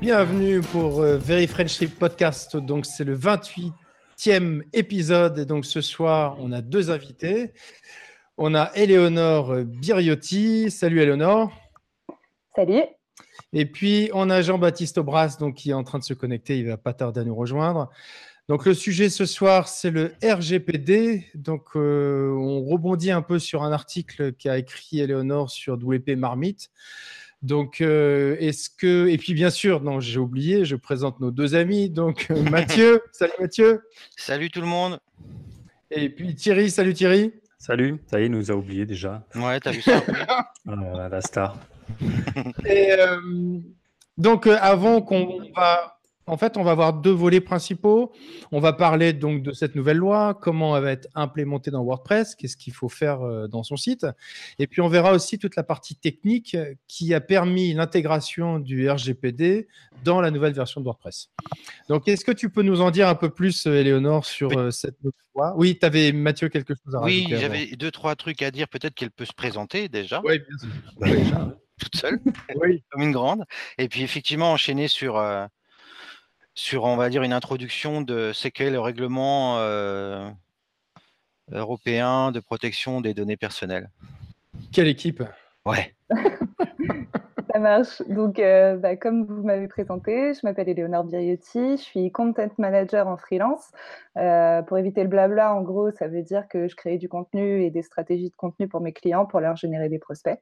Bienvenue 0.00 0.62
pour 0.62 1.02
euh, 1.02 1.18
Very 1.18 1.46
French 1.46 1.74
Trip 1.74 1.98
Podcast. 1.98 2.56
Donc, 2.56 2.86
c'est 2.86 3.04
le 3.04 3.14
28e 3.14 4.62
épisode. 4.72 5.38
Et 5.38 5.44
donc, 5.44 5.66
ce 5.66 5.82
soir, 5.82 6.38
on 6.40 6.52
a 6.52 6.62
deux 6.62 6.90
invités. 6.90 7.52
On 8.38 8.54
a 8.54 8.70
Eleonore 8.74 9.56
Biriotti. 9.56 10.70
Salut, 10.70 11.00
Eleonore. 11.02 11.52
Salut. 12.56 12.80
Et 13.52 13.66
puis, 13.66 14.10
on 14.14 14.30
a 14.30 14.40
Jean-Baptiste 14.40 14.96
Aubras, 14.96 15.36
donc, 15.38 15.56
qui 15.56 15.68
est 15.68 15.74
en 15.74 15.84
train 15.84 15.98
de 15.98 16.04
se 16.04 16.14
connecter. 16.14 16.58
Il 16.58 16.68
va 16.68 16.78
pas 16.78 16.94
tarder 16.94 17.20
à 17.20 17.24
nous 17.24 17.34
rejoindre. 17.36 17.90
Donc, 18.48 18.64
le 18.64 18.72
sujet 18.72 19.10
ce 19.10 19.26
soir, 19.26 19.68
c'est 19.68 19.90
le 19.90 20.14
RGPD. 20.24 21.26
Donc, 21.34 21.76
euh, 21.76 22.30
on 22.30 22.64
rebondit 22.64 23.10
un 23.10 23.22
peu 23.22 23.38
sur 23.38 23.64
un 23.64 23.70
article 23.70 24.32
qu'a 24.32 24.56
écrit 24.56 25.00
Eleonore 25.00 25.50
sur 25.50 25.74
WP 25.74 26.16
Marmite. 26.16 26.70
Donc, 27.42 27.80
euh, 27.80 28.36
est-ce 28.38 28.68
que. 28.68 29.08
Et 29.08 29.16
puis, 29.16 29.32
bien 29.34 29.50
sûr, 29.50 29.82
non, 29.82 30.00
j'ai 30.00 30.18
oublié, 30.18 30.64
je 30.64 30.76
présente 30.76 31.20
nos 31.20 31.30
deux 31.30 31.54
amis. 31.54 31.88
Donc, 31.88 32.26
euh, 32.30 32.42
Mathieu. 32.50 33.02
salut 33.12 33.32
Mathieu. 33.40 33.82
Salut 34.16 34.50
tout 34.50 34.60
le 34.60 34.66
monde. 34.66 35.00
Et 35.90 36.10
puis 36.10 36.34
Thierry. 36.34 36.70
Salut 36.70 36.92
Thierry. 36.92 37.32
Salut. 37.58 38.00
Ça 38.06 38.20
y 38.20 38.22
est, 38.22 38.26
il 38.26 38.32
nous 38.32 38.50
a 38.50 38.54
oublié 38.54 38.86
déjà. 38.86 39.22
Ouais, 39.34 39.58
t'as 39.60 39.70
vu 39.72 39.82
ça 39.82 40.02
ah, 40.28 41.08
La 41.10 41.20
star. 41.20 41.56
Et, 42.64 42.92
euh, 42.92 43.18
donc, 44.16 44.46
avant 44.46 45.02
qu'on 45.02 45.40
va 45.54 45.99
en 46.30 46.36
fait, 46.36 46.56
on 46.56 46.62
va 46.62 46.70
avoir 46.70 46.92
deux 46.92 47.10
volets 47.10 47.40
principaux. 47.40 48.12
On 48.52 48.60
va 48.60 48.72
parler 48.72 49.12
donc 49.12 49.42
de 49.42 49.52
cette 49.52 49.74
nouvelle 49.74 49.96
loi, 49.96 50.38
comment 50.40 50.76
elle 50.76 50.84
va 50.84 50.92
être 50.92 51.08
implémentée 51.14 51.72
dans 51.72 51.82
WordPress, 51.82 52.36
qu'est-ce 52.36 52.56
qu'il 52.56 52.72
faut 52.72 52.88
faire 52.88 53.22
euh, 53.22 53.48
dans 53.48 53.64
son 53.64 53.76
site. 53.76 54.06
Et 54.60 54.68
puis, 54.68 54.80
on 54.80 54.88
verra 54.88 55.12
aussi 55.12 55.38
toute 55.38 55.56
la 55.56 55.64
partie 55.64 55.96
technique 55.96 56.56
qui 56.86 57.14
a 57.14 57.20
permis 57.20 57.74
l'intégration 57.74 58.60
du 58.60 58.88
RGPD 58.88 59.66
dans 60.04 60.20
la 60.20 60.30
nouvelle 60.30 60.52
version 60.52 60.80
de 60.80 60.84
WordPress. 60.86 61.30
Donc, 61.88 62.06
est-ce 62.06 62.24
que 62.24 62.32
tu 62.32 62.48
peux 62.48 62.62
nous 62.62 62.80
en 62.80 62.92
dire 62.92 63.08
un 63.08 63.16
peu 63.16 63.30
plus, 63.30 63.66
Éléonore, 63.66 64.24
sur 64.24 64.56
euh, 64.56 64.70
cette 64.70 65.02
nouvelle 65.02 65.18
loi? 65.34 65.54
Oui, 65.56 65.78
tu 65.78 65.84
avais, 65.84 66.12
Mathieu, 66.12 66.48
quelque 66.48 66.74
chose 66.74 66.94
à 66.94 67.00
rajouter. 67.00 67.34
Oui, 67.34 67.40
j'avais 67.40 67.66
deux, 67.76 67.90
trois 67.90 68.14
trucs 68.14 68.42
à 68.42 68.52
dire. 68.52 68.68
Peut-être 68.68 68.94
qu'elle 68.94 69.10
peut 69.10 69.24
se 69.24 69.32
présenter 69.32 69.88
déjà. 69.88 70.20
Oui, 70.24 70.38
bien 70.38 70.58
sûr. 70.58 70.68
Bah, 70.98 71.56
toute 71.80 71.96
seule, 71.96 72.20
oui. 72.56 72.84
comme 72.90 73.02
une 73.02 73.12
grande. 73.12 73.44
Et 73.78 73.88
puis, 73.88 74.02
effectivement, 74.02 74.52
enchaîner 74.52 74.86
sur... 74.86 75.16
Euh, 75.16 75.46
sur, 76.54 76.84
on 76.84 76.96
va 76.96 77.08
dire, 77.08 77.22
une 77.22 77.32
introduction 77.32 78.02
de 78.02 78.32
ce 78.34 78.48
qu'est 78.48 78.70
le 78.70 78.80
règlement 78.80 79.58
euh, 79.58 80.28
européen 81.52 82.32
de 82.32 82.40
protection 82.40 83.00
des 83.00 83.14
données 83.14 83.36
personnelles. 83.36 83.90
Quelle 84.72 84.88
équipe? 84.88 85.22
Ouais. 85.64 85.94
Ça 87.52 87.58
marche. 87.58 88.02
Donc, 88.08 88.38
euh, 88.38 88.76
bah, 88.76 88.96
comme 88.96 89.24
vous 89.24 89.42
m'avez 89.42 89.66
présenté, 89.66 90.34
je 90.34 90.40
m'appelle 90.44 90.68
Eleonore 90.68 91.02
Biriotti, 91.04 91.78
je 91.78 91.82
suis 91.82 92.12
content 92.12 92.48
manager 92.58 93.08
en 93.08 93.16
freelance. 93.16 93.72
Euh, 94.16 94.62
pour 94.62 94.78
éviter 94.78 95.02
le 95.02 95.08
blabla, 95.08 95.52
en 95.54 95.62
gros, 95.62 95.90
ça 95.90 96.06
veut 96.06 96.22
dire 96.22 96.46
que 96.48 96.68
je 96.68 96.76
crée 96.76 96.96
du 96.98 97.08
contenu 97.08 97.64
et 97.64 97.70
des 97.70 97.82
stratégies 97.82 98.30
de 98.30 98.36
contenu 98.36 98.68
pour 98.68 98.80
mes 98.80 98.92
clients 98.92 99.26
pour 99.26 99.40
leur 99.40 99.56
générer 99.56 99.88
des 99.88 99.98
prospects. 99.98 100.38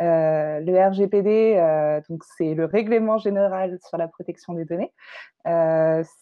Euh, 0.00 0.60
le 0.60 0.88
RGPD, 0.88 2.02
donc 2.08 2.22
c'est 2.36 2.54
le 2.54 2.66
règlement 2.66 3.18
général 3.18 3.78
sur 3.84 3.96
la 3.96 4.06
protection 4.06 4.52
des 4.52 4.64
données. 4.64 4.92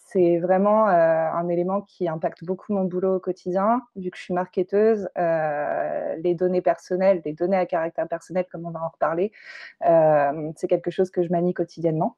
C'est 0.09 0.39
vraiment 0.39 0.87
un 0.87 1.47
élément 1.49 1.81
qui 1.81 2.07
impacte 2.07 2.43
beaucoup 2.43 2.73
mon 2.73 2.85
boulot 2.85 3.17
au 3.17 3.19
quotidien, 3.19 3.81
vu 3.95 4.09
que 4.09 4.17
je 4.17 4.23
suis 4.23 4.33
marketeuse. 4.33 5.09
les 5.15 6.33
données 6.33 6.61
personnelles, 6.61 7.21
les 7.25 7.33
données 7.33 7.57
à 7.57 7.65
caractère 7.65 8.07
personnel, 8.07 8.45
comme 8.51 8.65
on 8.65 8.71
va 8.71 8.81
en 8.83 8.89
reparler, 8.89 9.31
euh, 9.85 10.51
c'est 10.55 10.67
quelque 10.67 10.91
chose 10.91 11.11
que 11.11 11.23
je 11.23 11.29
manie 11.29 11.53
quotidiennement. 11.53 12.17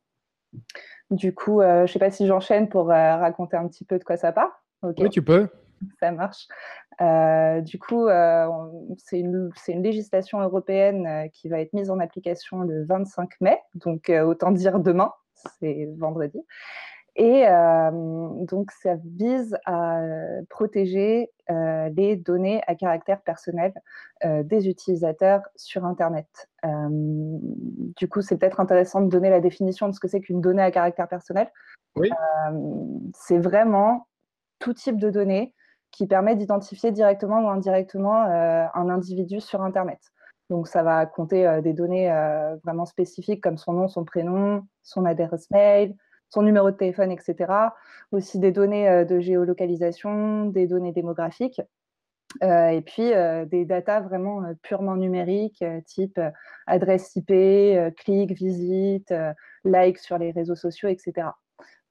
Du 1.12 1.34
coup, 1.34 1.62
euh, 1.62 1.80
je 1.80 1.82
ne 1.82 1.88
sais 1.88 2.00
pas 2.00 2.12
si 2.12 2.28
j'enchaîne 2.28 2.70
pour 2.70 2.92
euh, 2.92 3.18
raconter 3.18 3.58
un 3.58 3.68
petit 3.68 3.86
peu 3.86 4.00
de 4.00 4.04
quoi 4.04 4.18
ça 4.18 4.32
parle. 4.32 4.52
Oui, 4.84 5.10
tu 5.10 5.22
peux. 5.22 5.48
Ça 6.00 6.12
marche. 6.12 6.48
du 7.64 7.80
coup, 7.80 8.08
c'est 8.98 9.20
une, 9.20 9.50
une, 9.68 9.84
législation 9.84 10.42
européenne 10.42 11.30
qui 11.32 11.48
va 11.48 11.60
être 11.60 11.74
mise 11.74 11.90
en 11.90 12.00
application 12.00 12.62
le 12.62 12.86
25 12.86 13.30
mai, 13.42 13.58
donc 13.76 14.10
autant 14.10 14.52
dire 14.52 14.80
demain, 14.80 15.14
c'est 15.34 15.90
vendredi. 15.98 16.40
Et 17.20 17.46
euh, 17.46 17.92
donc, 18.46 18.72
ça 18.72 18.96
vise 19.04 19.58
à 19.66 20.00
protéger 20.50 21.30
euh, 21.50 21.90
les 21.90 22.16
données 22.16 22.62
à 22.66 22.76
caractère 22.76 23.22
personnel 23.22 23.74
euh, 24.24 24.42
des 24.42 24.70
utilisateurs 24.70 25.42
sur 25.58 25.84
Internet. 25.84 26.50
du 26.64 28.08
coup, 28.08 28.22
c'est 28.22 28.38
peut-être 28.38 28.62
intéressant 28.62 29.02
de 29.02 29.10
donner 29.10 29.30
la 29.30 29.42
définition 29.42 29.90
de 29.90 29.94
ce 29.94 30.00
que 30.00 30.08
c'est 30.08 30.22
qu'une 30.22 30.40
donnée 30.40 30.62
à 30.62 30.72
caractère 30.72 31.10
personnel. 31.10 31.52
Oui. 31.98 32.10
c'est 33.14 33.40
vraiment 33.40 34.08
tout 34.60 34.74
type 34.74 34.98
de 34.98 35.10
données 35.10 35.54
qui 35.92 36.08
permet 36.08 36.36
d'identifier 36.36 36.92
directement 36.92 37.42
ou 37.42 37.50
indirectement 37.50 38.22
un 38.22 38.90
individu 38.90 39.42
sur 39.42 39.62
Internet. 39.62 40.00
Donc, 40.50 40.70
ça 40.70 40.84
va 40.84 41.06
compter 41.06 41.60
des 41.62 41.74
données 41.74 42.10
vraiment 42.64 42.86
spécifiques 42.86 43.44
comme 43.44 43.58
son 43.58 43.74
nom, 43.74 43.88
son 43.90 44.06
prénom, 44.06 44.64
son 44.84 45.04
adresse 45.04 45.50
mail, 45.52 45.96
son 46.30 46.44
numéro 46.44 46.72
de 46.72 46.76
téléphone, 46.76 47.12
etc. 47.12 47.52
Aussi 48.12 48.40
des 48.40 48.52
données 48.52 48.90
euh, 48.90 49.06
de 49.06 49.20
géolocalisation, 49.20 50.46
des 50.46 50.68
données 50.68 50.92
démographiques. 50.92 51.62
Euh, 52.44 52.68
et 52.68 52.82
puis 52.82 53.12
euh, 53.12 53.46
des 53.46 53.66
datas 53.66 54.02
vraiment 54.02 54.44
purement 54.62 54.96
numériques, 54.96 55.64
type 55.88 56.20
adresse 56.68 57.16
IP, 57.16 57.96
clic, 57.98 58.32
visite, 58.34 59.14
like 59.64 59.98
sur 59.98 60.18
les 60.20 60.32
réseaux 60.32 60.56
sociaux, 60.56 60.90
etc. 60.90 61.30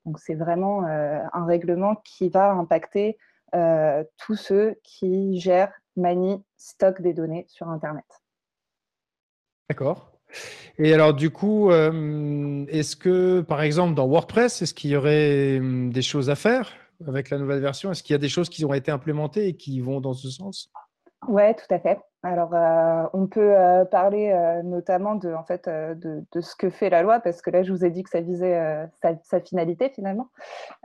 Donc 0.05 0.21
c'est 0.21 0.37
vraiment 0.37 0.85
un 0.85 1.45
règlement 1.45 1.97
qui 1.97 2.29
va 2.29 2.53
impacter 2.53 3.19
tous 4.17 4.37
ceux 4.37 4.77
qui 4.85 5.41
gèrent, 5.41 5.73
manient, 5.97 6.45
stockent 6.57 7.03
des 7.03 7.15
données 7.15 7.45
sur 7.49 7.69
Internet. 7.69 8.07
D'accord. 9.69 10.18
Et 10.79 10.95
alors, 10.95 11.13
du 11.13 11.31
coup, 11.31 11.71
euh, 11.71 12.65
est-ce 12.69 12.97
que, 12.97 13.41
par 13.41 13.63
exemple, 13.63 13.95
dans 13.95 14.07
WordPress, 14.07 14.63
est-ce 14.63 14.75
qu'il 14.75 14.91
y 14.91 14.97
aurait 14.97 15.59
hum, 15.59 15.93
des 15.93 16.03
choses 16.03 16.31
à 16.31 16.37
faire 16.37 16.73
avec 17.07 17.31
la 17.31 17.39
nouvelle 17.39 17.61
version? 17.61 17.91
Est-ce 17.91 18.03
qu'il 18.03 18.15
y 18.15 18.17
a 18.17 18.21
des 18.21 18.29
choses 18.29 18.49
qui 18.49 18.65
ont 18.65 18.75
été 18.75 18.91
implémentées 18.91 19.49
et 19.49 19.55
qui 19.55 19.81
vont 19.81 20.01
dans 20.01 20.15
ce 20.15 20.31
sens? 20.31 20.71
Oui, 21.27 21.43
tout 21.57 21.75
à 21.75 21.81
fait. 21.81 21.99
Alors, 22.23 22.55
euh, 22.55 23.05
on 23.13 23.27
peut 23.27 23.57
euh, 23.57 23.85
parler 23.85 24.33
notamment 24.65 25.17
de, 25.17 25.33
en 25.33 25.43
fait, 25.43 25.69
de, 25.69 26.23
ce 26.41 26.55
que 26.55 26.71
fait 26.71 26.91
la 26.91 27.03
loi, 27.03 27.19
parce 27.19 27.43
que 27.43 27.51
là, 27.51 27.65
je 27.65 27.73
vous 27.73 27.85
ai 27.85 27.91
dit 27.91 28.05
que 28.05 28.11
ça 28.11 28.21
visait 28.21 28.89
sa, 29.25 29.41
finalité 29.41 29.91
finalement. 29.91 30.29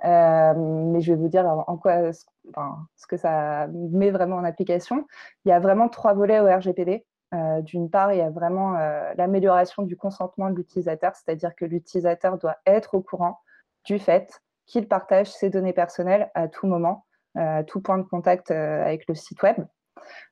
mais 0.03 1.01
je 1.01 1.13
vais 1.13 1.19
vous 1.19 1.29
dire 1.29 1.45
en 1.45 1.77
quoi, 1.77 2.11
ce 2.13 3.07
que 3.07 3.17
ça 3.17 3.67
met 3.67 4.09
vraiment 4.09 4.37
en 4.37 4.43
application. 4.43 5.05
Il 5.45 5.49
y 5.49 5.51
a 5.51 5.59
vraiment 5.59 5.87
trois 5.87 6.13
volets 6.13 6.39
au 6.39 6.45
RGPD. 6.45 7.05
Euh, 7.33 7.61
d'une 7.61 7.89
part, 7.89 8.13
il 8.13 8.19
y 8.19 8.21
a 8.21 8.29
vraiment 8.29 8.75
euh, 8.75 9.11
l'amélioration 9.15 9.83
du 9.83 9.97
consentement 9.97 10.49
de 10.49 10.55
l'utilisateur, 10.55 11.15
c'est-à-dire 11.15 11.55
que 11.55 11.65
l'utilisateur 11.65 12.37
doit 12.37 12.57
être 12.65 12.93
au 12.93 13.01
courant 13.01 13.39
du 13.85 13.97
fait 13.97 14.41
qu'il 14.65 14.87
partage 14.87 15.31
ses 15.31 15.49
données 15.49 15.73
personnelles 15.73 16.29
à 16.35 16.47
tout 16.47 16.67
moment, 16.67 17.05
euh, 17.37 17.59
à 17.59 17.63
tout 17.63 17.81
point 17.81 17.97
de 17.97 18.03
contact 18.03 18.51
avec 18.51 19.07
le 19.07 19.15
site 19.15 19.41
web. 19.41 19.57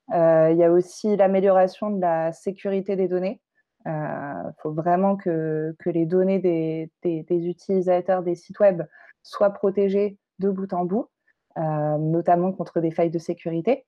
il 0.09 0.55
y 0.57 0.63
a 0.63 0.71
aussi 0.71 1.15
l'amélioration 1.15 1.89
de 1.89 2.01
la 2.01 2.31
sécurité 2.31 2.95
des 2.95 3.07
données. 3.07 3.41
Il 3.85 4.53
faut 4.59 4.71
vraiment 4.71 5.15
que, 5.15 5.75
les 5.85 6.05
données 6.05 6.39
des, 6.39 6.91
des, 7.03 7.47
utilisateurs 7.47 8.21
des 8.21 8.35
sites 8.35 8.59
web 8.59 8.83
soient 9.23 9.49
protégées 9.49 10.17
de 10.37 10.51
bout 10.51 10.71
en 10.73 10.85
bout, 10.85 11.09
notamment 11.57 12.51
contre 12.51 12.79
des 12.79 12.91
failles 12.91 13.09
de 13.09 13.19
sécurité. 13.19 13.85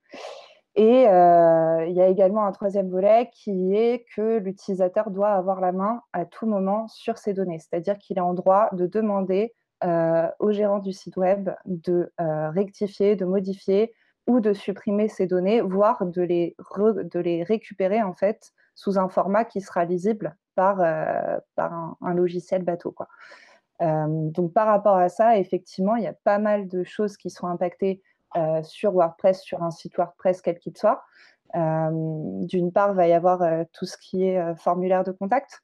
Et 0.75 1.07
euh, 1.07 1.85
il 1.87 1.93
y 1.93 2.01
a 2.01 2.07
également 2.07 2.45
un 2.45 2.51
troisième 2.51 2.89
volet 2.89 3.29
qui 3.31 3.75
est 3.75 4.05
que 4.15 4.39
l'utilisateur 4.39 5.11
doit 5.11 5.29
avoir 5.29 5.61
la 5.61 5.71
main 5.71 6.01
à 6.13 6.25
tout 6.25 6.47
moment 6.47 6.87
sur 6.87 7.19
ses 7.19 7.33
données, 7.33 7.59
c'est-à-dire 7.59 7.97
qu'il 7.99 8.17
est 8.17 8.21
en 8.21 8.33
droit 8.33 8.69
de 8.71 8.87
demander 8.87 9.53
euh, 9.83 10.27
au 10.39 10.51
gérant 10.51 10.79
du 10.79 10.91
site 10.91 11.15
web 11.15 11.51
de 11.65 12.11
euh, 12.19 12.49
rectifier, 12.49 13.15
de 13.15 13.25
modifier 13.25 13.93
ou 14.25 14.39
de 14.39 14.53
supprimer 14.53 15.09
ces 15.09 15.27
données, 15.27 15.61
voire 15.61 16.05
de 16.05 16.21
les, 16.21 16.55
de 16.79 17.19
les 17.19 17.43
récupérer 17.43 18.01
en 18.01 18.13
fait 18.13 18.51
sous 18.73 18.97
un 18.97 19.09
format 19.09 19.45
qui 19.45 19.61
sera 19.61 19.85
lisible 19.85 20.35
par, 20.55 20.77
par 21.55 21.95
un, 22.01 22.13
logiciel 22.13 22.63
bateau. 22.63 22.95
Donc 23.81 24.53
par 24.53 24.67
rapport 24.67 24.95
à 24.95 25.09
ça, 25.09 25.37
effectivement, 25.37 25.97
il 25.97 26.03
y 26.03 26.07
a 26.07 26.15
pas 26.23 26.39
mal 26.39 26.69
de 26.69 26.83
choses 26.85 27.17
qui 27.17 27.29
sont 27.29 27.47
impactées 27.47 28.01
sur 28.63 28.93
WordPress, 28.93 29.41
sur 29.41 29.63
un 29.63 29.71
site 29.71 29.97
WordPress 29.97 30.41
quel 30.41 30.59
qu'il 30.59 30.77
soit. 30.77 31.03
Euh, 31.55 31.89
d'une 32.45 32.71
part, 32.71 32.91
il 32.91 32.95
va 32.95 33.07
y 33.07 33.13
avoir 33.13 33.41
euh, 33.41 33.63
tout 33.73 33.85
ce 33.85 33.97
qui 33.97 34.25
est 34.25 34.55
formulaire 34.55 35.03
de 35.03 35.11
contact. 35.11 35.61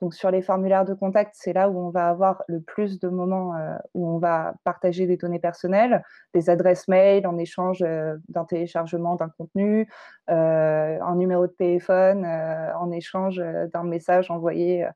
Donc 0.00 0.14
sur 0.14 0.30
les 0.30 0.42
formulaires 0.42 0.84
de 0.84 0.94
contact, 0.94 1.32
c'est 1.34 1.52
là 1.52 1.68
où 1.68 1.78
on 1.78 1.90
va 1.90 2.08
avoir 2.08 2.44
le 2.46 2.60
plus 2.60 3.00
de 3.00 3.08
moments 3.08 3.54
où 3.94 4.08
on 4.08 4.18
va 4.18 4.54
partager 4.62 5.08
des 5.08 5.16
données 5.16 5.40
personnelles, 5.40 6.04
des 6.34 6.50
adresses 6.50 6.86
mail 6.86 7.26
en 7.26 7.36
échange 7.36 7.80
d'un 7.80 8.44
téléchargement 8.44 9.16
d'un 9.16 9.28
contenu, 9.28 9.90
un 10.28 11.16
numéro 11.16 11.48
de 11.48 11.52
téléphone 11.52 12.24
en 12.24 12.92
échange 12.92 13.42
d'un 13.72 13.82
message 13.82 14.30
envoyé 14.30 14.86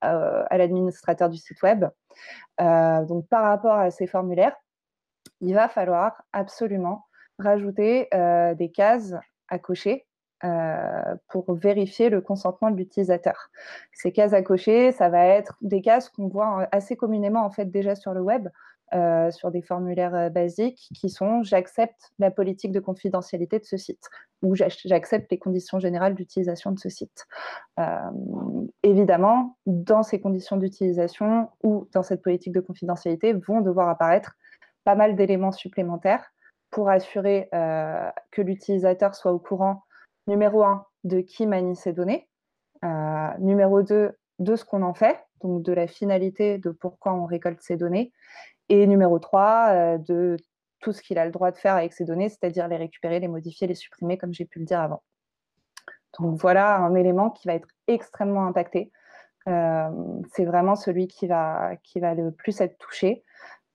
à 0.00 0.56
l'administrateur 0.56 1.28
du 1.28 1.38
site 1.38 1.60
web. 1.62 1.86
donc, 2.60 3.26
par 3.26 3.42
rapport 3.42 3.74
à 3.74 3.90
ces 3.90 4.06
formulaires, 4.06 4.54
il 5.42 5.54
va 5.54 5.68
falloir 5.68 6.22
absolument 6.32 7.04
rajouter 7.38 8.08
des 8.56 8.70
cases 8.70 9.14
à 9.48 9.58
cocher 9.58 10.06
pour 11.28 11.52
vérifier 11.54 12.08
le 12.08 12.20
consentement 12.20 12.70
de 12.70 12.76
l'utilisateur. 12.76 13.50
Ces 13.92 14.12
cases 14.12 14.32
à 14.32 14.42
cocher, 14.42 14.92
ça 14.92 15.08
va 15.08 15.26
être 15.26 15.56
des 15.60 15.82
cases 15.82 16.08
qu'on 16.08 16.28
voit 16.28 16.68
assez 16.72 16.96
communément 16.96 17.44
en 17.44 17.50
fait 17.50 17.66
déjà 17.66 17.94
sur 17.94 18.14
le 18.14 18.20
web. 18.20 18.48
Euh, 18.94 19.30
sur 19.30 19.50
des 19.50 19.62
formulaires 19.62 20.14
euh, 20.14 20.28
basiques 20.28 20.90
qui 20.94 21.08
sont 21.08 21.42
j'accepte 21.42 22.12
la 22.18 22.30
politique 22.30 22.72
de 22.72 22.80
confidentialité 22.80 23.58
de 23.58 23.64
ce 23.64 23.78
site 23.78 24.10
ou 24.42 24.54
j'accepte 24.54 25.30
les 25.30 25.38
conditions 25.38 25.78
générales 25.78 26.14
d'utilisation 26.14 26.72
de 26.72 26.78
ce 26.78 26.90
site. 26.90 27.26
Euh, 27.80 28.10
évidemment, 28.82 29.56
dans 29.64 30.02
ces 30.02 30.20
conditions 30.20 30.58
d'utilisation 30.58 31.48
ou 31.62 31.88
dans 31.94 32.02
cette 32.02 32.20
politique 32.20 32.52
de 32.52 32.60
confidentialité 32.60 33.32
vont 33.32 33.62
devoir 33.62 33.88
apparaître 33.88 34.36
pas 34.84 34.94
mal 34.94 35.16
d'éléments 35.16 35.52
supplémentaires 35.52 36.32
pour 36.70 36.88
assurer 36.88 37.48
que 37.52 38.40
l'utilisateur 38.40 39.14
soit 39.14 39.32
au 39.32 39.38
courant, 39.38 39.82
numéro 40.26 40.64
un, 40.64 40.86
de 41.04 41.20
qui 41.20 41.46
manie 41.46 41.76
ces 41.76 41.92
données, 41.92 42.28
numéro 43.38 43.82
deux, 43.82 44.16
de 44.38 44.56
ce 44.56 44.64
qu'on 44.64 44.82
en 44.82 44.94
fait, 44.94 45.18
donc 45.42 45.62
de 45.62 45.72
la 45.72 45.86
finalité 45.86 46.58
de 46.58 46.70
pourquoi 46.70 47.14
on 47.14 47.26
récolte 47.26 47.60
ces 47.60 47.76
données, 47.76 48.12
et 48.68 48.86
numéro 48.86 49.18
3, 49.18 49.66
euh, 49.68 49.98
de 49.98 50.36
tout 50.80 50.92
ce 50.92 51.02
qu'il 51.02 51.18
a 51.18 51.24
le 51.24 51.30
droit 51.30 51.50
de 51.50 51.56
faire 51.56 51.76
avec 51.76 51.92
ces 51.92 52.04
données, 52.04 52.28
c'est-à-dire 52.28 52.68
les 52.68 52.76
récupérer, 52.76 53.20
les 53.20 53.28
modifier, 53.28 53.66
les 53.66 53.74
supprimer, 53.74 54.18
comme 54.18 54.32
j'ai 54.32 54.44
pu 54.44 54.58
le 54.58 54.64
dire 54.64 54.80
avant. 54.80 55.02
Donc 56.18 56.40
voilà 56.40 56.76
un 56.76 56.94
élément 56.94 57.30
qui 57.30 57.48
va 57.48 57.54
être 57.54 57.68
extrêmement 57.86 58.46
impacté. 58.46 58.90
Euh, 59.48 59.90
c'est 60.32 60.44
vraiment 60.44 60.76
celui 60.76 61.06
qui 61.06 61.26
va 61.26 61.74
le 61.94 62.30
plus 62.30 62.60
être 62.60 62.76
touché. 62.78 63.24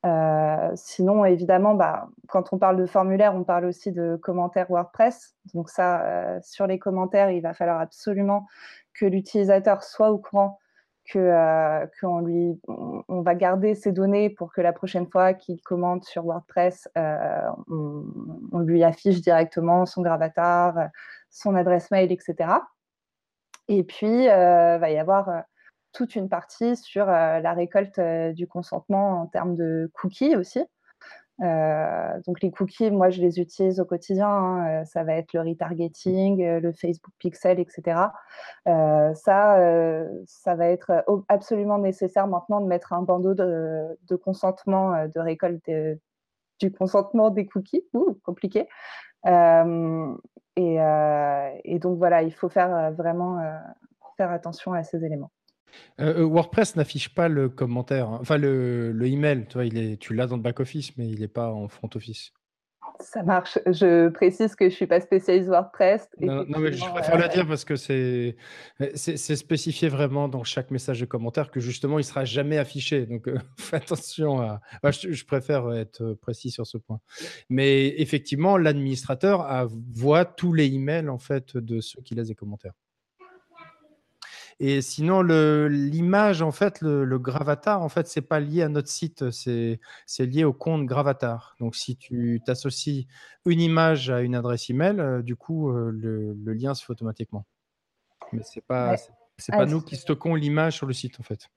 Euh, 0.08 0.72
sinon, 0.76 1.26
évidemment, 1.26 1.76
bah, 1.76 2.08
quand 2.28 2.54
on 2.54 2.58
parle 2.58 2.78
de 2.78 2.86
formulaire, 2.86 3.36
on 3.36 3.44
parle 3.44 3.66
aussi 3.66 3.92
de 3.92 4.16
commentaires 4.16 4.70
WordPress. 4.70 5.36
Donc 5.54 5.70
ça, 5.70 6.40
sur 6.42 6.68
les 6.68 6.80
commentaires, 6.80 7.30
il 7.32 7.42
va 7.42 7.54
falloir 7.54 7.80
absolument 7.82 8.48
que 8.94 9.06
l'utilisateur 9.06 9.84
soit 9.84 10.12
au 10.12 10.18
courant 10.18 10.60
que 11.08 11.20
euh, 11.20 11.86
qu'on 12.00 12.26
on, 13.08 13.22
va 13.22 13.36
garder 13.36 13.76
ces 13.76 13.92
données 13.92 14.30
pour 14.30 14.52
que 14.52 14.62
la 14.62 14.74
prochaine 14.74 15.08
fois 15.08 15.34
qu'il 15.34 15.62
commente 15.62 16.04
sur 16.04 16.26
WordPress, 16.26 16.90
euh, 16.98 17.50
on, 17.70 18.60
lui 18.60 18.84
affiche 18.84 19.22
directement 19.22 19.86
son 19.86 20.02
gravatar, 20.02 20.90
son 21.30 21.56
adresse 21.56 21.92
mail, 21.92 22.12
etc. 22.12 22.50
Et 23.70 23.84
puis 23.84 24.30
euh, 24.30 24.78
va 24.78 24.90
y 24.90 24.98
avoir 24.98 25.44
toute 25.98 26.16
une 26.16 26.30
partie 26.30 26.76
sur 26.76 27.08
la 27.08 27.54
récolte 27.54 28.00
du 28.36 28.48
consentement 28.48 29.22
en 29.22 29.26
termes 29.26 29.56
de 29.56 29.90
cookies 29.96 30.36
aussi. 30.36 30.64
Euh, 31.44 32.20
donc 32.26 32.42
les 32.42 32.50
cookies, 32.50 32.90
moi 32.90 33.10
je 33.10 33.22
les 33.22 33.40
utilise 33.40 33.80
au 33.80 33.86
quotidien. 33.86 34.28
Hein. 34.28 34.82
Euh, 34.82 34.86
ça 34.86 35.04
va 35.04 35.14
être 35.14 35.34
le 35.34 35.42
retargeting, 35.42 36.44
euh, 36.44 36.60
le 36.60 36.72
Facebook 36.72 37.14
Pixel, 37.20 37.60
etc. 37.60 38.12
ça, 38.66 39.14
ça 40.26 40.56
va 40.56 40.68
être 40.68 41.04
absolument 41.30 41.78
nécessaire 41.78 42.28
maintenant 42.28 42.62
de 42.62 42.68
mettre 42.68 42.94
un 42.94 43.04
bandeau 43.04 43.34
de, 43.34 44.16
consentement, 44.24 45.08
de 45.08 45.20
récolte 45.20 45.70
du 46.60 46.72
consentement 46.72 47.30
des 47.30 47.46
cookies. 47.46 47.86
Ouh, 47.94 48.20
compliqué. 48.24 48.68
Et, 49.26 50.78
et, 51.64 51.80
donc 51.80 51.98
voilà, 51.98 52.24
il 52.24 52.34
faut 52.34 52.50
faire 52.50 52.92
vraiment 52.94 53.40
faire 54.18 54.32
attention 54.32 54.74
à 54.74 54.84
ces 54.84 55.06
éléments. 55.06 55.32
Euh, 56.00 56.20
euh, 56.20 56.26
WordPress 56.26 56.76
n'affiche 56.76 57.14
pas 57.14 57.28
le 57.28 57.50
commentaire, 57.50 58.10
hein. 58.10 58.20
enfin 58.22 58.38
le, 58.38 58.92
le 58.92 59.08
email, 59.08 59.46
tu 59.48 59.54
vois, 59.54 59.66
il 59.66 59.78
est, 59.78 59.98
tu 59.98 60.14
l'as 60.14 60.28
dans 60.28 60.36
le 60.36 60.42
back-office, 60.42 60.96
mais 60.98 61.08
il 61.08 61.20
n'est 61.20 61.28
pas 61.28 61.52
en 61.52 61.68
front-office. 61.68 62.34
Ça 63.00 63.22
marche. 63.22 63.60
Je 63.68 64.10
précise 64.10 64.56
que 64.56 64.66
je 64.66 64.72
ne 64.72 64.76
suis 64.76 64.88
pas 64.88 65.00
spécialiste 65.00 65.50
WordPress. 65.50 66.10
Non, 66.20 66.46
mais 66.58 66.74
je 66.74 66.84
préfère 66.90 67.18
le 67.18 67.26
euh, 67.26 67.28
dire 67.28 67.48
parce 67.48 67.64
que 67.64 67.76
c'est 67.76 68.36
spécifié 69.36 69.88
vraiment 69.88 70.28
dans 70.28 70.44
chaque 70.44 70.72
message 70.72 71.00
de 71.02 71.06
commentaire 71.06 71.52
que 71.52 71.60
justement, 71.60 72.00
il 72.00 72.02
ne 72.02 72.08
sera 72.08 72.26
jamais 72.26 72.58
affiché. 72.58 73.06
Donc, 73.06 73.30
fais 73.58 73.76
attention 73.76 74.42
à. 74.42 74.62
je, 74.84 75.12
je, 75.12 75.26
préfère 75.26 75.72
être 75.74 76.14
précis 76.14 76.50
sur 76.50 76.66
ce 76.66 76.78
point. 76.78 77.00
Mais 77.50 77.94
effectivement, 78.00 78.58
l'administrateur 78.58 79.68
voit 79.94 80.26
tous 80.26 80.54
les 80.54 80.66
emails 80.74 81.10
en 81.10 81.20
fait, 81.20 81.56
de 81.56 81.82
ceux 81.82 82.02
qui 82.02 82.16
laissent 82.16 82.30
des 82.30 82.36
commentaires. 82.36 82.74
Et 84.60 84.82
sinon, 84.82 85.22
l'image, 85.22 86.42
en 86.42 86.52
fait, 86.52 86.82
le, 86.82 87.20
gravatar, 87.20 87.82
en 87.82 87.90
fait, 87.90 88.08
c'est 88.08 88.22
pas 88.22 88.40
lié 88.40 88.64
à 88.64 88.70
notre 88.70 88.90
site, 88.90 89.30
c'est 89.30 89.80
lié 90.20 90.44
au 90.46 90.54
compte 90.54 90.86
gravatar. 90.86 91.56
Donc, 91.60 91.76
si 91.76 91.96
tu 91.96 92.42
t'associes 92.44 93.08
une 93.46 93.62
image 93.62 94.10
à 94.10 94.22
une 94.22 94.36
adresse 94.36 94.70
email, 94.70 95.00
euh, 95.00 95.22
du 95.22 95.36
coup, 95.36 95.70
euh, 95.70 95.92
le, 95.92 96.54
lien 96.54 96.74
se 96.74 96.84
fait 96.84 96.92
automatiquement. 96.92 97.46
Mais 98.34 98.42
c'est 98.44 98.66
pas, 98.66 98.96
c'est 99.38 99.52
pas 99.52 99.66
nous 99.66 99.82
qui 99.82 99.96
stockons 99.96 100.36
l'image 100.36 100.76
sur 100.76 100.88
le 100.88 100.94
site, 100.94 101.20
en 101.20 101.24
fait 101.24 101.50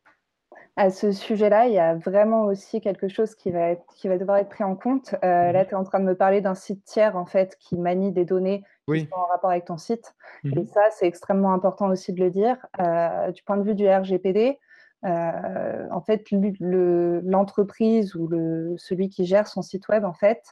à 0.81 0.89
ce 0.89 1.13
sujet-là, 1.13 1.67
il 1.67 1.75
y 1.75 1.79
a 1.79 1.95
vraiment 1.95 2.45
aussi 2.45 2.81
quelque 2.81 3.07
chose 3.07 3.35
qui 3.35 3.51
va, 3.51 3.73
être, 3.73 3.85
qui 3.97 4.09
va 4.09 4.17
devoir 4.17 4.39
être 4.39 4.49
pris 4.49 4.65
en 4.65 4.75
compte. 4.75 5.15
Euh, 5.23 5.51
mmh 5.51 5.53
là, 5.53 5.65
tu 5.67 5.73
es 5.73 5.75
en 5.75 5.85
train 5.85 6.01
de 6.01 6.07
me 6.07 6.15
parler 6.15 6.41
d'un 6.41 6.55
site 6.55 6.83
tiers 6.85 7.17
en 7.19 7.27
fait 7.27 7.55
qui 7.61 7.77
manie 7.77 8.13
des 8.13 8.25
données 8.25 8.65
qui 8.89 9.01
sont 9.01 9.15
en 9.15 9.27
rapport 9.27 9.51
avec 9.51 9.67
ton 9.67 9.77
site. 9.77 10.15
Et 10.43 10.65
ça, 10.65 10.81
c'est 10.91 11.07
extrêmement 11.07 11.53
important 11.53 11.91
aussi 11.91 12.15
de 12.15 12.21
le 12.21 12.31
dire. 12.31 12.57
Euh, 12.81 13.31
du 13.31 13.43
point 13.43 13.59
de 13.59 13.63
vue 13.63 13.75
du 13.75 13.87
RGPD, 13.87 14.59
euh, 15.05 15.87
en 15.91 16.01
fait, 16.01 16.25
l'entreprise 16.31 18.15
ou 18.15 18.27
le, 18.27 18.75
celui 18.79 19.11
qui 19.11 19.27
gère 19.27 19.49
son 19.49 19.61
site 19.61 19.87
web, 19.89 20.07
en 20.07 20.15
fait, 20.15 20.43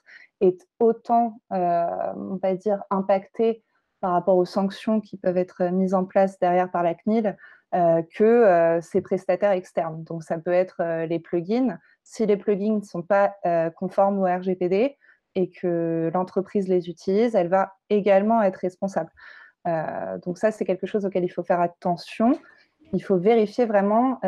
est 0.42 0.68
autant, 0.78 1.40
on 1.50 2.38
va 2.42 2.54
dire, 2.54 2.82
impacté 2.90 3.62
par 4.00 4.12
rapport 4.12 4.36
aux 4.36 4.44
sanctions 4.44 5.00
qui 5.00 5.16
peuvent 5.16 5.36
être 5.36 5.64
mises 5.64 5.94
en 5.94 6.04
place 6.04 6.38
derrière 6.38 6.70
par 6.70 6.82
la 6.82 6.94
CNIL 6.94 7.36
euh, 7.74 8.00
que 8.14 8.24
euh, 8.24 8.80
ces 8.80 9.02
prestataires 9.02 9.50
externes. 9.50 10.02
Donc, 10.04 10.22
ça 10.22 10.38
peut 10.38 10.52
être 10.52 10.80
euh, 10.80 11.04
les 11.04 11.18
plugins. 11.18 11.78
Si 12.02 12.24
les 12.24 12.38
plugins 12.38 12.78
ne 12.78 12.82
sont 12.82 13.02
pas 13.02 13.34
conformes 13.76 14.18
au 14.18 14.24
RGPD 14.24 14.96
et 15.34 15.50
que 15.50 16.10
l'entreprise 16.14 16.66
les 16.66 16.88
utilise, 16.88 17.34
elle 17.34 17.48
va 17.48 17.74
également 17.90 18.40
être 18.40 18.56
responsable. 18.56 19.10
donc, 20.24 20.38
ça, 20.38 20.50
c'est 20.50 20.64
quelque 20.64 20.86
chose 20.86 21.04
auquel 21.04 21.24
il 21.24 21.28
faut 21.28 21.42
faire 21.42 21.60
attention. 21.60 22.32
Il 22.94 23.02
faut 23.02 23.18
vérifier 23.18 23.66
vraiment 23.66 24.18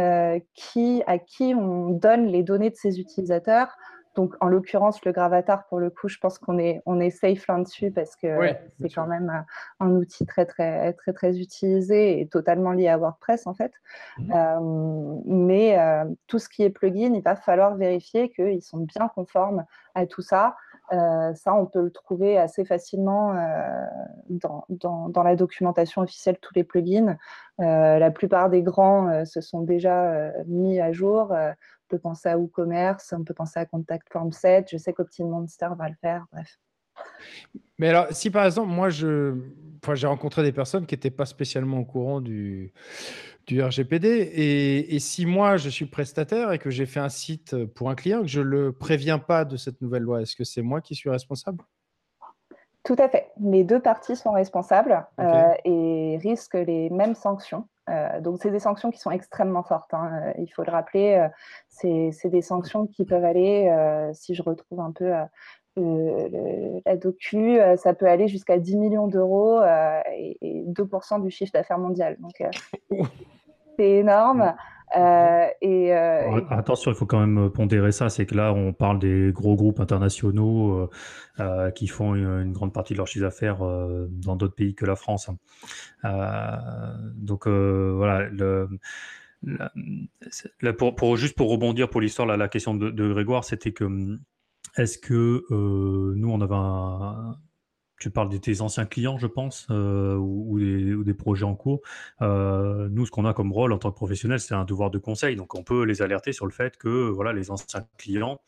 qui, 0.52 1.02
à 1.06 1.18
qui 1.18 1.54
on 1.54 1.88
donne 1.88 2.26
les 2.26 2.42
données 2.42 2.68
de 2.68 2.76
ses 2.76 3.00
utilisateurs 3.00 3.74
donc, 4.16 4.34
en 4.40 4.48
l'occurrence, 4.48 5.04
le 5.04 5.12
gravatar, 5.12 5.66
pour 5.66 5.78
le 5.78 5.88
coup, 5.88 6.08
je 6.08 6.18
pense 6.18 6.38
qu'on 6.38 6.58
est, 6.58 6.82
on 6.84 6.98
est 6.98 7.10
safe 7.10 7.46
là-dessus 7.46 7.92
parce 7.92 8.16
que 8.16 8.26
c'est 8.80 8.88
quand 8.88 9.06
même 9.06 9.44
un, 9.78 9.90
outil 9.90 10.26
très, 10.26 10.46
très, 10.46 10.92
très, 10.94 11.12
très 11.12 11.38
utilisé 11.38 12.20
et 12.20 12.26
totalement 12.26 12.72
lié 12.72 12.88
à 12.88 12.98
WordPress, 12.98 13.46
en 13.46 13.54
fait. 13.54 13.72
Mhm. 14.18 14.32
Euh, 14.34 15.20
mais 15.26 15.78
euh, 15.78 16.04
tout 16.26 16.40
ce 16.40 16.48
qui 16.48 16.64
est 16.64 16.70
plugin, 16.70 17.14
il 17.14 17.22
va 17.22 17.36
falloir 17.36 17.76
vérifier 17.76 18.30
qu'ils 18.30 18.62
sont 18.62 18.78
bien 18.78 19.08
conformes 19.14 19.64
à 19.94 20.06
tout 20.06 20.22
ça. 20.22 20.56
Euh, 20.92 21.32
ça, 21.34 21.54
on 21.54 21.66
peut 21.66 21.82
le 21.82 21.92
trouver 21.92 22.36
assez 22.36 22.64
facilement 22.64 23.36
dans, 24.28 24.64
dans, 24.68 25.08
dans, 25.08 25.22
la 25.22 25.36
documentation 25.36 26.02
officielle, 26.02 26.36
tous 26.40 26.52
les 26.56 26.64
plugins. 26.64 27.16
la 27.58 28.10
plupart 28.10 28.50
des 28.50 28.62
grands 28.62 29.24
se 29.24 29.40
sont 29.40 29.60
déjà 29.60 30.32
mis 30.46 30.80
à 30.80 30.90
jour 30.90 31.32
peut 31.90 31.98
penser 31.98 32.28
à 32.28 32.38
WooCommerce, 32.38 33.12
on 33.16 33.24
peut 33.24 33.34
penser 33.34 33.58
à 33.58 33.66
Contact 33.66 34.08
Form 34.10 34.32
7. 34.32 34.68
Je 34.70 34.76
sais 34.76 34.92
qu'OptinMonster 34.92 35.68
va 35.76 35.88
le 35.88 35.96
faire. 36.00 36.24
Bref. 36.32 36.58
Mais 37.78 37.88
alors, 37.88 38.06
si 38.10 38.30
par 38.30 38.44
exemple, 38.44 38.70
moi, 38.70 38.90
je, 38.90 39.34
j'ai 39.94 40.06
rencontré 40.06 40.42
des 40.42 40.52
personnes 40.52 40.86
qui 40.86 40.94
n'étaient 40.94 41.10
pas 41.10 41.26
spécialement 41.26 41.78
au 41.78 41.84
courant 41.84 42.20
du, 42.20 42.72
du 43.46 43.62
RGPD, 43.62 44.08
et, 44.08 44.94
et, 44.94 44.98
si 44.98 45.24
moi, 45.24 45.56
je 45.56 45.70
suis 45.70 45.86
prestataire 45.86 46.52
et 46.52 46.58
que 46.58 46.70
j'ai 46.70 46.86
fait 46.86 47.00
un 47.00 47.08
site 47.08 47.56
pour 47.64 47.88
un 47.88 47.94
client, 47.94 48.20
que 48.20 48.28
je 48.28 48.40
ne 48.40 48.46
le 48.46 48.72
préviens 48.72 49.18
pas 49.18 49.44
de 49.44 49.56
cette 49.56 49.80
nouvelle 49.80 50.02
loi, 50.02 50.20
est-ce 50.20 50.36
que 50.36 50.44
c'est 50.44 50.62
moi 50.62 50.80
qui 50.80 50.94
suis 50.94 51.08
responsable? 51.08 51.64
Tout 52.82 52.96
à 52.98 53.08
fait. 53.08 53.30
Les 53.40 53.64
deux 53.64 53.80
parties 53.80 54.16
sont 54.16 54.32
responsables 54.32 55.06
euh, 55.20 55.52
et 55.64 56.18
risquent 56.22 56.54
les 56.54 56.88
mêmes 56.90 57.14
sanctions. 57.14 57.66
Euh, 57.90 58.20
donc, 58.20 58.38
c'est 58.40 58.50
des 58.50 58.58
sanctions 58.58 58.90
qui 58.90 58.98
sont 58.98 59.10
extrêmement 59.10 59.62
fortes. 59.62 59.92
Hein. 59.94 60.10
Euh, 60.12 60.32
il 60.38 60.48
faut 60.48 60.62
le 60.62 60.70
rappeler, 60.70 61.14
euh, 61.14 61.28
c'est 61.68 62.28
des 62.28 62.42
sanctions 62.42 62.86
qui 62.86 63.04
peuvent 63.04 63.24
aller, 63.24 63.70
si 64.12 64.34
je 64.34 64.42
retrouve 64.42 64.80
un 64.80 64.92
peu 64.92 65.12
la 65.76 66.96
docu, 66.96 67.58
ça 67.76 67.94
peut 67.94 68.06
aller 68.06 68.28
jusqu'à 68.28 68.58
10 68.58 68.76
millions 68.76 69.06
d'euros 69.06 69.62
et, 69.62 70.64
2% 70.66 71.22
du 71.22 71.30
chiffre 71.30 71.52
d'affaires 71.52 71.78
mondial. 71.78 72.16
Donc, 72.20 72.42
c'est 73.78 73.90
énorme. 73.90 74.54
Euh, 74.96 75.46
et, 75.60 75.94
euh, 75.94 76.40
Attention, 76.50 76.90
il 76.90 76.94
faut 76.94 77.06
quand 77.06 77.24
même 77.24 77.50
pondérer 77.50 77.92
ça, 77.92 78.08
c'est 78.08 78.26
que 78.26 78.34
là, 78.34 78.52
on 78.52 78.72
parle 78.72 78.98
des 78.98 79.30
gros 79.32 79.54
groupes 79.54 79.80
internationaux 79.80 80.90
euh, 81.38 81.70
qui 81.70 81.86
font 81.86 82.14
une, 82.14 82.52
grande 82.52 82.72
partie 82.72 82.94
de 82.94 82.98
leur 82.98 83.06
chiffre 83.06 83.24
d'affaires 83.24 83.58
dans 84.10 84.36
d'autres 84.36 84.54
pays 84.54 84.74
que 84.74 84.86
la 84.86 84.96
France. 84.96 85.30
donc 86.02 87.46
voilà, 87.46 88.28
le, 88.28 88.68
pour, 90.96 91.16
juste 91.16 91.36
pour 91.36 91.50
rebondir 91.50 91.88
pour 91.88 92.00
l'histoire, 92.00 92.26
la, 92.26 92.36
la 92.36 92.48
question 92.48 92.74
de, 92.74 92.90
de 92.90 93.12
Grégoire, 93.12 93.44
c'était 93.44 93.72
que 93.72 94.18
est-ce 94.76 94.98
que 94.98 95.44
nous, 95.50 96.30
on 96.30 96.40
avait 96.40 96.54
un, 96.54 97.36
tu 98.00 98.10
parles 98.10 98.30
de 98.30 98.38
tes 98.38 98.62
anciens 98.62 98.86
clients, 98.86 99.18
je 99.18 99.26
pense, 99.26 99.66
euh, 99.70 100.16
ou, 100.16 100.58
des, 101.04 101.14
projets 101.14 101.44
en 101.44 101.54
cours. 101.54 101.82
Euh, 102.22 102.88
nous, 102.90 103.04
ce 103.04 103.10
qu'on 103.10 103.26
a 103.26 103.34
comme 103.34 103.52
rôle 103.52 103.72
en 103.72 103.78
tant 103.78 103.90
que 103.90 103.96
professionnel, 103.96 104.40
c'est 104.40 104.54
un 104.54 104.64
devoir 104.64 104.90
de 104.90 104.98
conseil. 104.98 105.36
Donc, 105.36 105.54
on 105.54 105.62
peut 105.62 105.84
les 105.84 106.00
alerter 106.00 106.32
sur 106.32 106.46
le 106.46 106.52
fait 106.52 106.78
que 106.78 107.10
voilà, 107.10 107.34
les 107.34 107.50
anciens 107.50 107.86
clients, 107.98 108.40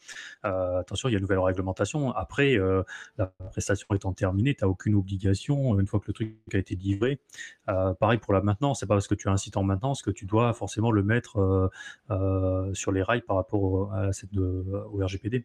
euh, 0.47 0.81
attention, 0.81 1.11
il 1.11 1.13
y 1.13 1.15
a 1.17 1.19
une 1.19 1.23
nouvelle 1.23 1.39
réglementation. 1.39 2.13
Après, 2.13 2.59
la 3.19 3.27
prestation 3.51 3.87
étant 3.95 4.15
terminée, 4.15 4.55
tu 4.55 4.65
n'as 4.65 4.71
aucune 4.71 4.95
obligation 4.95 5.79
une 5.79 5.87
fois 5.87 6.01
que 6.01 6.07
le 6.09 6.15
truc 6.15 6.35
a 6.55 6.57
été 6.57 6.75
livré. 6.75 7.21
pareil 7.67 8.19
pour 8.19 8.33
la 8.33 8.41
maintenance, 8.41 8.81
c'est 8.81 8.87
pas 8.87 8.95
parce 8.95 9.09
que 9.09 9.15
tu 9.15 9.29
as 9.29 9.33
un 9.33 9.37
site 9.37 9.59
en 9.59 9.63
maintenance 9.63 10.01
que 10.03 10.11
tu 10.11 10.25
dois 10.25 10.55
forcément 10.55 10.91
le 10.91 11.03
mettre 11.03 11.71
sur 12.73 12.93
les 12.93 13.03
rails 13.03 13.23
par 13.23 13.37
rapport 13.37 13.63
au 13.63 14.99
RGPD. 14.99 15.45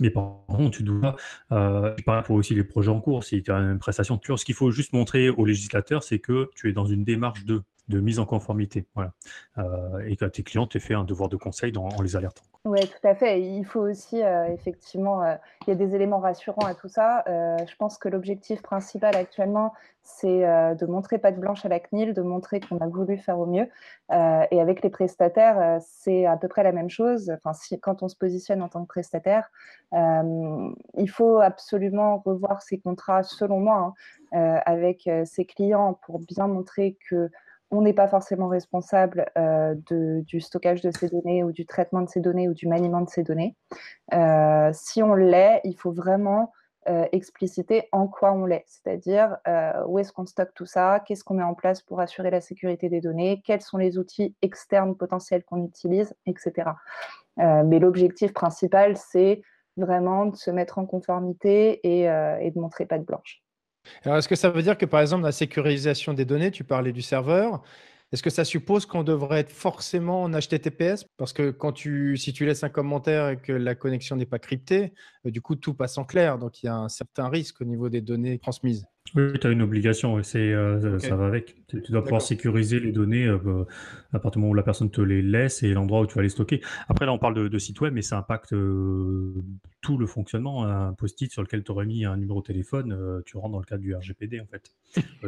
Mais 0.00 0.10
par 0.10 0.44
contre, 0.48 0.76
tu 0.76 0.82
dois, 0.82 1.16
euh, 1.52 1.94
pour 2.24 2.36
aussi 2.36 2.54
les 2.54 2.64
projets 2.64 2.90
en 2.90 3.00
cours, 3.00 3.24
si 3.24 3.42
tu 3.42 3.50
as 3.50 3.56
une 3.56 3.78
prestation. 3.78 4.20
De 4.28 4.36
ce 4.36 4.44
qu'il 4.44 4.54
faut 4.54 4.70
juste 4.70 4.92
montrer 4.92 5.28
aux 5.28 5.44
législateurs, 5.44 6.02
c'est 6.02 6.18
que 6.18 6.50
tu 6.54 6.70
es 6.70 6.72
dans 6.72 6.86
une 6.86 7.04
démarche 7.04 7.44
de, 7.44 7.62
de 7.88 8.00
mise 8.00 8.18
en 8.18 8.26
conformité. 8.26 8.86
Voilà. 8.94 9.12
Euh, 9.58 10.06
et 10.06 10.16
que 10.16 10.24
tes 10.24 10.42
clients 10.42 10.66
t'aient 10.66 10.80
fait 10.80 10.94
un 10.94 11.04
devoir 11.04 11.28
de 11.28 11.36
conseil 11.36 11.72
en 11.76 12.00
les 12.00 12.16
alertant. 12.16 12.42
Oui, 12.64 12.78
tout 12.80 13.06
à 13.08 13.16
fait. 13.16 13.42
Il 13.42 13.64
faut 13.64 13.80
aussi, 13.80 14.22
euh, 14.22 14.46
effectivement, 14.46 15.24
euh, 15.24 15.34
il 15.66 15.70
y 15.70 15.72
a 15.72 15.74
des 15.74 15.96
éléments 15.96 16.20
rassurants 16.20 16.64
à 16.64 16.74
tout 16.74 16.88
ça. 16.88 17.24
Je 17.26 17.76
pense 17.76 17.98
que 17.98 18.08
l'objectif 18.08 18.62
principal 18.62 19.16
actuellement, 19.16 19.72
c'est 20.02 20.40
de 20.40 20.86
montrer 20.86 21.18
pas 21.18 21.30
de 21.32 21.40
blanche 21.40 21.64
à 21.64 21.68
la 21.68 21.78
CNIL, 21.78 22.14
de 22.14 22.22
montrer 22.22 22.60
qu'on 22.60 22.78
a 22.78 22.86
voulu 22.86 23.18
faire 23.18 23.38
au 23.38 23.46
mieux. 23.46 23.68
et 24.10 24.60
avec 24.60 24.82
les 24.82 24.90
prestataires, 24.90 25.78
c'est 25.80 26.26
à 26.26 26.36
peu 26.36 26.48
près 26.48 26.62
la 26.64 26.72
même 26.72 26.90
chose. 26.90 27.30
Enfin, 27.30 27.52
quand 27.80 28.02
on 28.02 28.08
se 28.08 28.16
positionne 28.16 28.62
en 28.62 28.68
tant 28.68 28.82
que 28.82 28.88
prestataire, 28.88 29.50
il 29.92 31.10
faut 31.10 31.38
absolument 31.38 32.18
revoir 32.18 32.62
ses 32.62 32.78
contrats, 32.78 33.22
selon 33.22 33.60
moi, 33.60 33.94
hein, 34.32 34.60
avec 34.66 35.08
ses 35.24 35.44
clients 35.44 35.94
pour 36.04 36.18
bien 36.18 36.48
montrer 36.48 36.96
que 37.08 37.30
on 37.72 37.80
n'est 37.80 37.94
pas 37.94 38.06
forcément 38.06 38.48
responsable 38.48 39.26
euh, 39.36 39.74
du 39.86 40.40
stockage 40.40 40.82
de 40.82 40.90
ces 40.90 41.08
données 41.08 41.42
ou 41.42 41.52
du 41.52 41.64
traitement 41.64 42.02
de 42.02 42.08
ces 42.08 42.20
données 42.20 42.48
ou 42.48 42.54
du 42.54 42.68
maniement 42.68 43.00
de 43.00 43.08
ces 43.08 43.22
données. 43.22 43.56
Euh, 44.12 44.70
si 44.74 45.02
on 45.02 45.14
l'est, 45.14 45.62
il 45.64 45.74
faut 45.74 45.90
vraiment 45.90 46.52
euh, 46.88 47.06
expliciter 47.12 47.88
en 47.90 48.08
quoi 48.08 48.32
on 48.32 48.44
l'est, 48.44 48.64
c'est-à-dire 48.66 49.38
où 49.88 49.98
est-ce 49.98 50.12
qu'on 50.12 50.26
stocke 50.26 50.52
tout 50.54 50.66
ça, 50.66 51.02
qu'est-ce 51.06 51.24
qu'on 51.24 51.34
met 51.34 51.42
en 51.42 51.54
place 51.54 51.80
pour 51.80 52.00
assurer 52.00 52.30
la 52.30 52.42
sécurité 52.42 52.90
des 52.90 53.00
données, 53.00 53.42
quels 53.44 53.62
sont 53.62 53.78
les 53.78 53.96
outils 53.98 54.36
externes 54.42 54.94
potentiels 54.94 55.42
qu'on 55.44 55.64
utilise, 55.64 56.14
etc. 56.26 56.70
mais 57.38 57.78
l'objectif 57.78 58.34
principal, 58.34 58.96
c'est 58.96 59.42
vraiment 59.78 60.26
de 60.26 60.36
se 60.36 60.50
mettre 60.50 60.78
en 60.78 60.84
conformité 60.84 61.80
et, 61.84 62.02
et 62.02 62.50
de 62.50 62.60
montrer 62.60 62.84
pas 62.84 62.98
de 62.98 63.04
blanche. 63.04 63.42
Alors, 64.04 64.18
est-ce 64.18 64.28
que 64.28 64.36
ça 64.36 64.50
veut 64.50 64.62
dire 64.62 64.78
que, 64.78 64.86
par 64.86 65.00
exemple, 65.00 65.24
la 65.24 65.32
sécurisation 65.32 66.14
des 66.14 66.24
données, 66.24 66.50
tu 66.50 66.64
parlais 66.64 66.92
du 66.92 67.02
serveur, 67.02 67.62
est-ce 68.12 68.22
que 68.22 68.30
ça 68.30 68.44
suppose 68.44 68.84
qu'on 68.84 69.04
devrait 69.04 69.40
être 69.40 69.52
forcément 69.52 70.22
en 70.22 70.30
HTTPS 70.30 71.06
Parce 71.16 71.32
que 71.32 71.50
quand 71.50 71.72
tu, 71.72 72.16
si 72.18 72.32
tu 72.32 72.44
laisses 72.44 72.62
un 72.62 72.68
commentaire 72.68 73.30
et 73.30 73.36
que 73.38 73.52
la 73.52 73.74
connexion 73.74 74.16
n'est 74.16 74.26
pas 74.26 74.38
cryptée, 74.38 74.92
euh, 75.26 75.30
du 75.30 75.40
coup, 75.40 75.56
tout 75.56 75.74
passe 75.74 75.96
en 75.96 76.04
clair. 76.04 76.38
Donc, 76.38 76.62
il 76.62 76.66
y 76.66 76.68
a 76.68 76.76
un 76.76 76.88
certain 76.88 77.28
risque 77.28 77.60
au 77.62 77.64
niveau 77.64 77.88
des 77.88 78.02
données 78.02 78.38
transmises. 78.38 78.86
Oui, 79.14 79.38
tu 79.38 79.46
as 79.46 79.50
une 79.50 79.60
obligation, 79.60 80.22
c'est, 80.22 80.38
euh, 80.38 80.98
ça 80.98 81.16
va 81.16 81.26
avec. 81.26 81.54
Tu, 81.68 81.80
dois 81.90 82.02
pouvoir 82.02 82.22
sécuriser 82.22 82.80
les 82.80 82.92
données 82.92 83.26
euh, 83.26 83.64
à 84.12 84.18
partir 84.18 84.32
du 84.32 84.38
moment 84.40 84.52
où 84.52 84.54
la 84.54 84.62
personne 84.62 84.90
te 84.90 85.02
les 85.02 85.20
laisse 85.20 85.62
et 85.62 85.74
l'endroit 85.74 86.00
où 86.00 86.06
tu 86.06 86.14
vas 86.14 86.22
les 86.22 86.30
stocker. 86.30 86.62
Après, 86.88 87.04
là, 87.04 87.12
on 87.12 87.18
parle 87.18 87.34
de, 87.34 87.48
de 87.48 87.58
site 87.58 87.78
web, 87.82 87.92
mais 87.92 88.00
ça 88.00 88.16
impacte 88.16 88.54
euh, 88.54 89.34
tout 89.82 89.98
le 89.98 90.06
fonctionnement. 90.06 90.64
Un 90.64 90.94
post-it 90.94 91.30
sur 91.30 91.42
lequel 91.42 91.62
tu 91.62 91.72
aurais 91.72 91.84
mis 91.84 92.06
un 92.06 92.16
numéro 92.16 92.40
de 92.40 92.46
téléphone, 92.46 93.22
tu 93.26 93.36
rentres 93.36 93.52
dans 93.52 93.58
le 93.58 93.64
cadre 93.66 93.82
du 93.82 93.94
RGPD, 93.94 94.40
en 94.40 94.46
fait. 94.46 94.74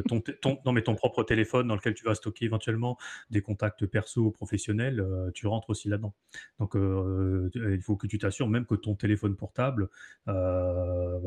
ton, 0.08 0.20
ton, 0.20 0.58
non, 0.64 0.72
mais 0.72 0.82
ton 0.82 0.94
propre 0.94 1.22
téléphone 1.22 1.68
dans 1.68 1.74
lequel 1.74 1.94
tu 1.94 2.04
vas 2.04 2.14
stocker 2.14 2.46
éventuellement 2.46 2.96
des 3.30 3.42
contacts 3.42 3.84
perso 3.84 4.22
ou 4.22 4.30
professionnels, 4.30 5.04
tu 5.34 5.46
rentres 5.46 5.70
aussi 5.70 5.88
là-dedans. 5.88 6.14
Donc, 6.58 6.74
il 6.74 7.82
faut 7.82 7.96
que 7.96 8.06
tu 8.06 8.18
t'assures 8.18 8.48
même 8.48 8.64
que 8.64 8.74
ton 8.74 8.94
téléphone 8.94 9.36
portable 9.36 9.88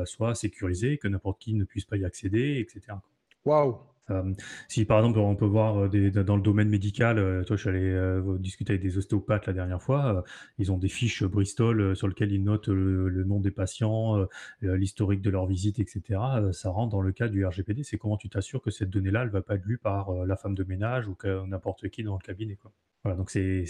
soit 0.05 0.35
sécurisé, 0.35 0.97
que 0.97 1.07
n'importe 1.07 1.39
qui 1.39 1.53
ne 1.53 1.63
puisse 1.63 1.85
pas 1.85 1.97
y 1.97 2.05
accéder 2.05 2.46
etc. 2.59 2.97
Waouh 3.45 3.77
euh, 4.09 4.33
si 4.67 4.85
par 4.85 4.99
exemple 4.99 5.19
on 5.19 5.35
peut 5.35 5.45
voir 5.45 5.77
euh, 5.77 5.87
des, 5.89 6.11
dans 6.11 6.35
le 6.37 6.41
domaine 6.41 6.69
médical, 6.69 7.19
euh, 7.19 7.43
toi 7.43 7.57
je 7.57 7.61
suis 7.61 7.69
allé 7.69 8.37
discuter 8.39 8.73
avec 8.73 8.81
des 8.81 8.97
ostéopathes 8.97 9.47
la 9.47 9.53
dernière 9.53 9.81
fois, 9.81 10.23
ils 10.57 10.71
ont 10.71 10.77
des 10.77 10.87
fiches 10.87 11.23
Bristol 11.23 11.95
sur 11.95 12.07
lesquelles 12.07 12.31
ils 12.31 12.43
notent 12.43 12.69
le, 12.69 13.23
nom 13.23 13.39
des 13.39 13.51
patients, 13.51 14.25
l'historique 14.61 15.21
de 15.21 15.29
leur 15.29 15.45
visite, 15.45 15.79
etc. 15.79 16.19
ça 16.51 16.69
rentre 16.69 16.91
dans 16.91 17.01
le 17.01 17.11
cas 17.11 17.27
du 17.27 17.45
RGPD. 17.45 17.83
C'est 17.83 17.97
comment 17.97 18.17
tu 18.17 18.29
t'assures 18.29 18.61
que 18.61 18.71
cette 18.71 18.89
donnée-là, 18.89 19.23
elle 19.23 19.29
va 19.29 19.41
pas 19.41 19.55
être 19.55 19.65
lue 19.65 19.77
par 19.77 20.11
la 20.25 20.35
femme 20.35 20.55
de 20.55 20.63
ménage 20.63 21.07
ou 21.07 21.15
n'importe 21.47 21.89
qui 21.89 22.03
dans 22.03 22.13
le 22.13 22.25
cabinet. 22.25 22.55
Quoi. 22.55 22.71
Voilà, 23.03 23.17
donc 23.17 23.29
c'est, 23.29 23.65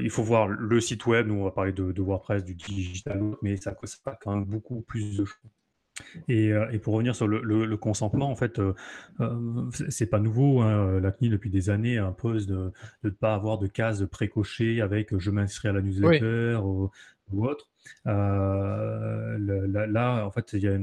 il 0.00 0.10
faut 0.10 0.22
voir 0.22 0.48
le 0.48 0.80
site 0.80 1.06
web. 1.06 1.28
Nous 1.28 1.34
on 1.34 1.44
va 1.44 1.52
parler 1.52 1.72
de, 1.72 2.02
WordPress, 2.02 2.44
du 2.44 2.54
digital, 2.54 3.22
mais 3.42 3.56
ça, 3.56 3.76
ça 3.84 4.18
quand 4.20 4.34
même 4.34 4.44
beaucoup 4.44 4.80
plus 4.82 5.16
de 5.16 5.24
choses. 5.24 5.50
Euh, 6.30 6.70
et, 6.70 6.78
pour 6.78 6.94
revenir 6.94 7.14
sur 7.14 7.26
le, 7.28 7.76
consentement, 7.76 8.30
en 8.30 8.36
fait, 8.36 8.58
euh, 8.58 8.74
euh, 9.20 9.70
c'est 9.88 10.06
pas 10.06 10.18
nouveau. 10.20 10.60
Hein, 10.60 11.00
la 11.00 11.12
CNIL 11.12 11.32
depuis 11.32 11.50
des 11.50 11.70
années 11.70 11.98
impose 11.98 12.46
de 12.46 12.72
ne 13.04 13.10
pas 13.10 13.34
avoir 13.34 13.58
de 13.58 13.66
cases 13.66 14.04
précochées 14.10 14.80
avec 14.80 15.16
je 15.16 15.30
m'inscris 15.30 15.68
à 15.68 15.72
la 15.72 15.82
newsletter 15.82 16.58
ou, 16.62 16.90
autre. 17.36 17.68
là, 18.06 19.04
en 20.24 20.30
fait, 20.30 20.54
il 20.54 20.62
y 20.62 20.68
a 20.68 20.78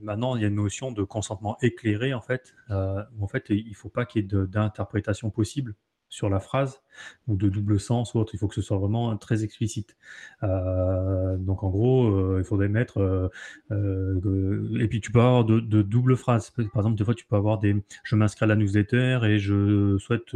maintenant 0.00 0.36
il 0.36 0.42
y 0.42 0.44
a 0.44 0.48
une 0.48 0.54
notion 0.54 0.90
de 0.90 1.02
consentement 1.02 1.58
éclairé 1.60 2.14
en 2.14 2.22
fait. 2.22 2.54
En 2.70 3.28
fait, 3.28 3.44
il 3.50 3.74
faut 3.74 3.90
pas 3.90 4.06
qu'il 4.06 4.22
y 4.22 4.24
ait 4.24 4.46
d'interprétation 4.46 5.30
possible 5.30 5.74
sur 6.08 6.30
la 6.30 6.40
phrase 6.40 6.80
ou 7.28 7.36
de 7.36 7.48
double 7.48 7.80
sens 7.80 8.14
ou 8.14 8.18
autre. 8.18 8.34
Il 8.34 8.38
faut 8.38 8.48
que 8.48 8.54
ce 8.54 8.62
soit 8.62 8.78
vraiment 8.78 9.16
très 9.16 9.44
explicite. 9.44 9.96
Euh, 10.42 11.36
donc 11.36 11.62
en 11.62 11.70
gros, 11.70 12.06
euh, 12.06 12.36
il 12.38 12.44
faudrait 12.44 12.68
mettre. 12.68 13.30
Euh, 13.70 14.78
et 14.80 14.88
puis 14.88 15.00
tu 15.00 15.10
peux 15.10 15.20
avoir 15.20 15.44
de, 15.44 15.60
doubles 15.82 16.16
phrases. 16.16 16.50
Par 16.50 16.64
exemple, 16.76 16.96
des 16.96 17.04
fois, 17.04 17.14
tu 17.14 17.26
peux 17.26 17.36
avoir 17.36 17.58
des. 17.58 17.76
Je 18.04 18.16
m'inscris 18.16 18.44
à 18.44 18.48
la 18.48 18.56
newsletter 18.56 19.20
et 19.24 19.38
je 19.38 19.96
souhaite 19.98 20.34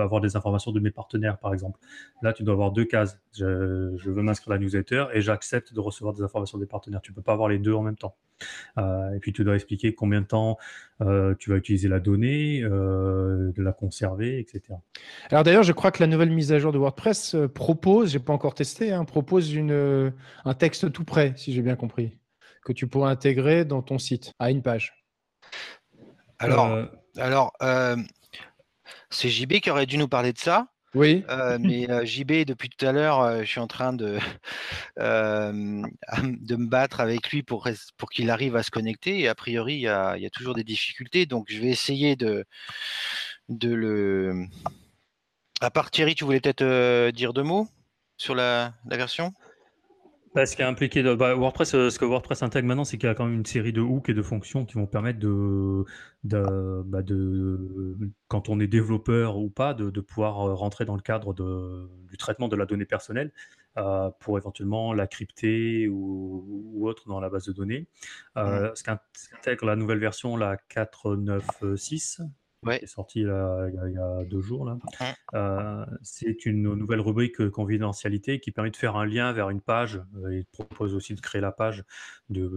avoir 0.00 0.20
des 0.20 0.36
informations 0.36 0.72
de 0.72 0.80
mes 0.80 0.90
partenaires, 0.90 1.38
par 1.38 1.52
exemple. 1.52 1.78
Là, 2.22 2.32
tu 2.32 2.42
dois 2.42 2.54
avoir 2.54 2.72
deux 2.72 2.84
cases. 2.84 3.20
Je, 3.36 3.44
veux 3.44 4.22
m'inscrire 4.22 4.52
à 4.52 4.56
la 4.56 4.62
newsletter 4.62 5.06
et 5.12 5.20
j'accepte 5.20 5.74
de 5.74 5.80
recevoir 5.80 6.14
des 6.14 6.22
informations 6.22 6.58
des 6.58 6.66
partenaires. 6.66 7.02
Tu 7.02 7.12
peux 7.12 7.22
pas 7.22 7.32
avoir 7.32 7.48
les 7.48 7.58
deux 7.58 7.74
en 7.74 7.82
même 7.82 7.96
temps. 7.96 8.16
et 8.78 9.18
puis 9.20 9.32
tu 9.32 9.44
dois 9.44 9.54
expliquer 9.54 9.94
combien 9.94 10.20
de 10.20 10.26
temps 10.26 10.58
tu 11.38 11.50
vas 11.50 11.56
utiliser 11.56 11.88
la 11.88 12.00
donnée, 12.00 12.62
de 12.62 13.62
la 13.62 13.72
conserver, 13.72 14.38
etc. 14.38 14.74
Alors 15.30 15.42
d'ailleurs, 15.42 15.62
je 15.62 15.72
crois 15.72 15.83
que 15.90 16.02
la 16.02 16.06
nouvelle 16.06 16.30
mise 16.30 16.52
à 16.52 16.58
jour 16.58 16.72
de 16.72 16.78
WordPress 16.78 17.34
euh, 17.34 17.48
propose, 17.48 18.10
j'ai 18.12 18.18
pas 18.18 18.32
encore 18.32 18.54
testé, 18.54 18.92
hein, 18.92 19.04
propose 19.04 19.52
une, 19.52 19.72
euh, 19.72 20.10
un 20.44 20.54
texte 20.54 20.92
tout 20.92 21.04
prêt, 21.04 21.34
si 21.36 21.52
j'ai 21.52 21.62
bien 21.62 21.76
compris, 21.76 22.18
que 22.64 22.72
tu 22.72 22.86
pourrais 22.86 23.10
intégrer 23.10 23.64
dans 23.64 23.82
ton 23.82 23.98
site 23.98 24.32
à 24.38 24.50
une 24.50 24.62
page. 24.62 25.04
Alors, 26.38 26.72
euh, 26.72 26.86
alors 27.16 27.52
c'est 29.10 29.28
JB 29.28 29.60
qui 29.60 29.70
aurait 29.70 29.86
dû 29.86 29.98
nous 29.98 30.08
parler 30.08 30.32
de 30.32 30.38
ça. 30.38 30.68
Oui. 30.94 31.24
mais 31.58 31.88
JB, 32.06 32.44
depuis 32.44 32.68
tout 32.68 32.86
à 32.86 32.92
l'heure, 32.92 33.40
je 33.40 33.48
suis 33.48 33.60
en 33.60 33.66
train 33.66 33.92
de, 33.92 34.18
de 34.96 36.56
me 36.56 36.66
battre 36.66 37.00
avec 37.00 37.30
lui 37.30 37.42
pour, 37.42 37.68
pour 37.96 38.10
qu'il 38.10 38.30
arrive 38.30 38.54
à 38.54 38.62
se 38.62 38.70
connecter. 38.70 39.20
Et 39.20 39.28
a 39.28 39.34
priori, 39.34 39.74
il 39.74 39.80
y 39.80 39.88
a, 39.88 40.16
il 40.16 40.22
y 40.22 40.26
a 40.26 40.30
toujours 40.30 40.54
des 40.54 40.62
difficultés. 40.62 41.26
Donc, 41.26 41.46
je 41.48 41.60
vais 41.60 41.68
essayer 41.68 42.14
de, 42.14 42.44
de 43.48 43.72
le, 43.72 44.46
à 45.60 45.70
part 45.70 45.90
Thierry, 45.90 46.14
tu 46.14 46.24
voulais 46.24 46.40
peut-être 46.40 46.62
euh, 46.62 47.12
dire 47.12 47.32
deux 47.32 47.42
mots 47.42 47.68
sur 48.16 48.34
la, 48.34 48.74
version? 48.86 49.32
Bah, 50.34 50.46
ce 50.46 50.56
qui 50.56 50.62
est 50.62 50.64
impliqué 50.64 51.02
de 51.02 51.14
bah, 51.14 51.34
WordPress, 51.34 51.74
euh, 51.74 51.90
ce 51.90 51.98
que 51.98 52.04
WordPress 52.04 52.42
intègre 52.42 52.66
maintenant, 52.66 52.84
c'est 52.84 52.98
qu'il 52.98 53.08
y 53.08 53.10
a 53.10 53.14
quand 53.14 53.26
même 53.26 53.34
une 53.34 53.46
série 53.46 53.72
de 53.72 53.80
hooks 53.80 54.08
et 54.08 54.14
de 54.14 54.22
fonctions 54.22 54.64
qui 54.64 54.74
vont 54.74 54.86
permettre 54.86 55.20
de, 55.20 55.84
de, 56.24 56.82
bah, 56.84 57.02
quand 58.26 58.48
on 58.48 58.58
est 58.58 58.66
développeur 58.66 59.38
ou 59.38 59.48
pas, 59.48 59.74
de, 59.74 60.00
pouvoir 60.00 60.40
euh, 60.40 60.54
rentrer 60.54 60.84
dans 60.84 60.96
le 60.96 61.02
cadre 61.02 61.34
du 61.34 62.16
traitement 62.16 62.48
de 62.48 62.56
la 62.56 62.66
donnée 62.66 62.86
personnelle 62.86 63.32
pour 64.20 64.38
éventuellement 64.38 64.92
la 64.92 65.08
crypter 65.08 65.88
ou, 65.88 66.86
autre 66.86 67.08
dans 67.08 67.18
la 67.18 67.28
base 67.28 67.46
de 67.46 67.52
données. 67.52 67.88
Mmh. 68.36 68.70
Ce 68.74 68.84
qu'intègre 68.84 69.66
la 69.66 69.74
nouvelle 69.74 69.98
version, 69.98 70.36
la 70.36 70.56
496, 70.68 72.22
qui 72.64 72.84
est 72.84 72.86
sorti 72.86 73.20
il 73.20 73.26
y, 73.26 73.98
a, 73.98 74.24
deux 74.24 74.40
jours. 74.40 74.64
Là. 74.64 74.78
Euh, 75.34 75.84
c'est 76.02 76.46
une 76.46 76.74
nouvelle 76.74 77.00
rubrique 77.00 77.40
euh, 77.40 77.50
confidentialité 77.50 78.40
qui 78.40 78.50
permet 78.50 78.70
de 78.70 78.76
faire 78.76 78.96
un 78.96 79.06
lien 79.06 79.32
vers 79.32 79.50
une 79.50 79.60
page. 79.60 80.02
Euh, 80.22 80.38
il 80.38 80.44
propose 80.46 80.94
aussi 80.94 81.14
de 81.14 81.20
créer 81.20 81.40
la 81.40 81.52
page 81.52 81.84
de 82.28 82.50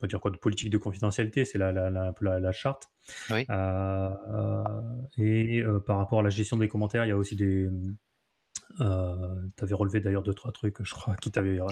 va 0.00 0.08
dire 0.08 0.20
quoi, 0.20 0.30
de 0.30 0.36
politique 0.36 0.70
de 0.70 0.78
confidentialité, 0.78 1.44
c'est 1.44 1.56
la, 1.56 1.72
la, 1.72 1.88
la, 1.90 2.40
la, 2.40 2.52
charte. 2.52 2.90
Oui. 3.30 3.46
et 5.18 5.62
par 5.86 5.96
rapport 5.98 6.20
à 6.20 6.22
la 6.22 6.30
gestion 6.30 6.56
des 6.56 6.68
commentaires, 6.68 7.06
il 7.06 7.08
y 7.08 7.12
a 7.12 7.16
aussi 7.16 7.36
des, 7.36 7.70
euh, 8.80 9.14
tu 9.56 9.64
avais 9.64 9.74
relevé 9.74 10.00
d'ailleurs 10.00 10.22
deux, 10.22 10.34
trois 10.34 10.52
trucs, 10.52 10.82
je 10.82 10.92
crois, 10.92 11.16
qui 11.16 11.30
t'avaient. 11.30 11.60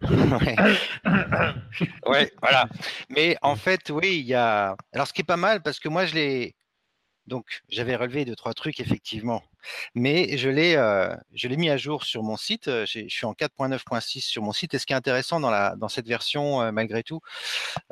ouais. 2.06 2.32
voilà. 2.42 2.68
Mais 3.10 3.36
en 3.42 3.56
fait, 3.56 3.90
oui, 3.90 4.18
il 4.18 4.26
y 4.26 4.34
a. 4.34 4.76
Alors, 4.92 5.06
ce 5.06 5.12
qui 5.12 5.20
est 5.20 5.24
pas 5.24 5.36
mal, 5.36 5.62
parce 5.62 5.78
que 5.78 5.88
moi, 5.88 6.06
je 6.06 6.14
l'ai. 6.14 6.54
Donc, 7.26 7.62
j'avais 7.70 7.96
relevé 7.96 8.26
deux, 8.26 8.36
trois 8.36 8.52
trucs, 8.52 8.80
effectivement. 8.80 9.42
Mais 9.94 10.36
je 10.36 10.50
l'ai, 10.50 10.76
euh, 10.76 11.16
je 11.32 11.48
l'ai 11.48 11.56
mis 11.56 11.70
à 11.70 11.78
jour 11.78 12.04
sur 12.04 12.22
mon 12.22 12.36
site. 12.36 12.66
Je 12.66 13.06
suis 13.08 13.24
en 13.24 13.32
4.9.6 13.32 14.20
sur 14.20 14.42
mon 14.42 14.52
site. 14.52 14.74
Et 14.74 14.78
ce 14.78 14.84
qui 14.84 14.92
est 14.92 14.96
intéressant 14.96 15.40
dans, 15.40 15.50
la, 15.50 15.74
dans 15.76 15.88
cette 15.88 16.06
version, 16.06 16.60
euh, 16.60 16.70
malgré 16.70 17.02
tout, 17.02 17.20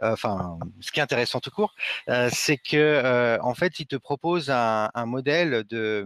enfin, 0.03 0.59
ce 0.81 0.93
qui 0.93 1.01
est 1.01 1.03
intéressant 1.03 1.41
tout 1.41 1.51
court, 1.51 1.75
c'est 2.31 2.59
que, 2.59 3.39
en 3.41 3.55
fait, 3.55 3.81
il 3.81 3.87
te 3.87 3.97
propose 3.97 4.51
un, 4.51 4.91
un 4.93 5.07
modèle 5.07 5.65
de 5.71 6.05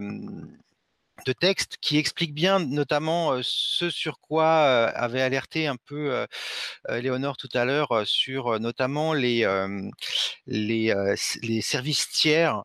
de 1.25 1.33
texte 1.33 1.77
qui 1.81 1.97
explique 1.97 2.33
bien 2.33 2.59
notamment 2.59 3.39
ce 3.41 3.89
sur 3.89 4.19
quoi 4.19 4.87
avait 4.87 5.21
alerté 5.21 5.67
un 5.67 5.75
peu 5.75 6.25
Léonore 6.89 7.37
tout 7.37 7.49
à 7.53 7.65
l'heure 7.65 8.03
sur 8.05 8.59
notamment 8.59 9.13
les, 9.13 9.45
les, 10.45 10.93
les, 11.41 11.61
services 11.61 12.09
tiers 12.09 12.63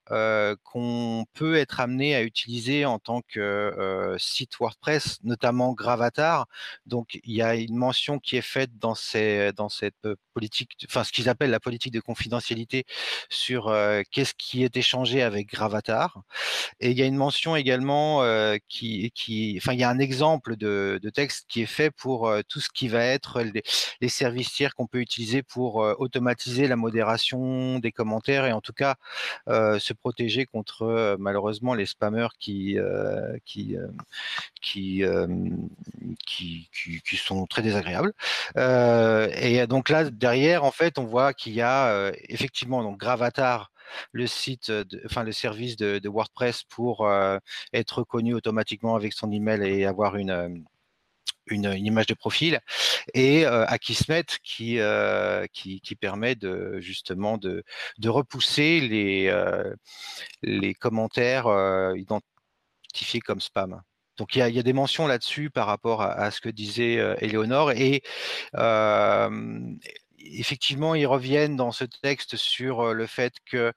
qu'on 0.64 1.25
peut 1.35 1.56
être 1.56 1.80
amené 1.80 2.14
à 2.14 2.23
utiliser 2.23 2.85
en 2.85 2.99
tant 2.99 3.23
que 3.23 4.16
site 4.18 4.59
WordPress, 4.59 5.18
notamment 5.25 5.73
Gravatar. 5.73 6.47
Donc 6.87 7.18
il 7.25 7.35
y 7.35 7.42
a 7.42 7.54
une 7.54 7.76
mention 7.76 8.18
qui 8.18 8.37
est 8.37 8.42
faite 8.42 8.78
dans, 8.78 8.94
ces, 8.94 9.52
dans 9.52 9.68
cette 9.68 10.09
politique, 10.35 10.73
enfin 10.88 11.04
ce 11.04 11.12
qu'ils 11.12 11.28
appellent 11.28 11.50
la 11.50 11.61
politique 11.61 11.92
de 11.92 12.00
confidentialité 12.00 12.85
sur 13.28 13.75
qu'est-ce 14.11 14.35
qui 14.35 14.64
est 14.64 14.76
échangé 14.76 15.23
avec 15.23 15.49
Gravatar. 15.49 16.23
Et 16.80 16.90
il 16.90 16.99
y 16.99 17.02
a 17.02 17.06
une 17.06 17.16
mention 17.16 17.56
également 17.56 18.23
enfin, 18.51 19.73
il 19.73 19.79
y 19.79 19.85
a 19.85 19.91
un 19.91 19.99
exemple 19.99 20.57
de, 20.57 21.01
texte 21.15 21.47
qui 21.49 21.63
est 21.63 21.67
fait 21.67 21.91
pour 21.91 22.29
euh, 22.29 22.41
tout 22.49 22.61
ce 22.61 22.69
qui 22.73 22.89
va 22.89 23.05
être 23.05 23.43
les, 24.01 24.09
services 24.09 24.53
tiers 24.53 24.75
qu'on 24.75 24.87
peut 24.87 25.01
utiliser 25.01 25.43
pour 25.43 25.83
euh, 25.83 25.95
automatiser 25.99 26.69
la 26.69 26.77
modération 26.77 27.79
des 27.79 27.93
commentaires 27.93 28.47
et 28.47 28.53
en 28.53 28.61
tout 28.61 28.73
cas 28.73 28.97
se 29.49 29.93
protéger 29.93 30.47
contre 30.47 31.17
malheureusement 31.19 31.75
les 31.75 31.87
spammers 31.87 32.29
qui, 32.39 32.79
qui, 33.45 35.05
sont 37.17 37.47
très 37.47 37.63
désagréables. 37.63 38.13
et 38.57 39.67
donc 39.67 39.89
là, 39.89 40.11
derrière, 40.11 40.65
en 40.65 40.71
fait, 40.71 40.99
on 40.99 41.05
voit 41.05 41.33
qu'il 41.35 41.55
y 41.55 41.63
a 41.63 42.13
effectivement 42.29 42.83
donc 42.83 42.99
Gravatar 42.99 43.72
le 44.12 44.27
site, 44.27 44.73
enfin 45.05 45.23
le 45.25 45.33
service 45.33 45.77
de, 45.77 46.09
WordPress 46.09 46.65
pour 46.65 47.09
être 47.73 47.99
reconnu 47.99 48.35
automatiquement 48.35 48.97
avec 48.97 49.12
son 49.12 49.31
email 49.31 49.62
et 49.62 49.87
avoir 49.87 50.17
une, 50.17 50.65
une, 51.47 51.73
image 51.75 52.07
de 52.07 52.15
profil, 52.15 52.61
et 53.15 53.47
Akismet 53.47 54.25
qui, 54.43 54.79
qui, 55.53 55.97
permet 55.97 56.35
de, 56.35 56.79
justement 56.81 57.39
de, 57.39 57.65
de 57.99 58.09
repousser 58.09 58.81
les, 58.81 59.33
les 60.43 60.75
commentaires 60.75 61.47
identifiés 61.97 63.21
comme 63.21 63.41
spam. 63.41 63.81
Donc 64.19 64.37
il 64.37 64.41
y 64.41 64.43
a, 64.43 64.49
y 64.49 64.59
a, 64.59 64.62
des 64.62 64.75
mentions 64.75 65.07
là-dessus 65.07 65.51
par 65.51 65.67
rapport 65.67 66.03
à, 66.03 66.31
ce 66.31 66.41
que 66.41 66.51
disait 66.51 66.95
Eleonore 67.21 67.73
et 67.73 68.03
effectivement, 70.25 70.95
ils 70.95 71.07
reviennent 71.07 71.57
dans 71.57 71.73
ce 71.73 71.85
texte 71.85 72.37
sur 72.37 72.95
le 72.95 73.07
fait 73.07 73.35
que 73.45 73.73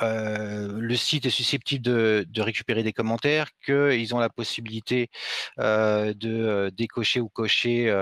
le 0.00 0.96
site 0.96 1.26
est 1.26 1.30
susceptible 1.30 1.82
de, 1.82 2.40
récupérer 2.40 2.82
des 2.82 2.92
commentaires, 2.92 3.48
qu'ils 3.64 4.14
ont 4.14 4.18
la 4.18 4.30
possibilité 4.30 5.10
de 5.58 6.70
décocher 6.76 7.20
ou 7.20 7.28
cocher 7.28 7.92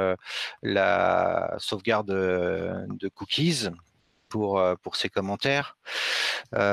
la 0.62 1.55
sauvegarde 1.59 2.09
de 2.09 3.09
cookies 3.09 3.69
pour, 4.29 4.62
pour 4.83 4.97
ces 4.97 5.09
commentaires, 5.09 5.79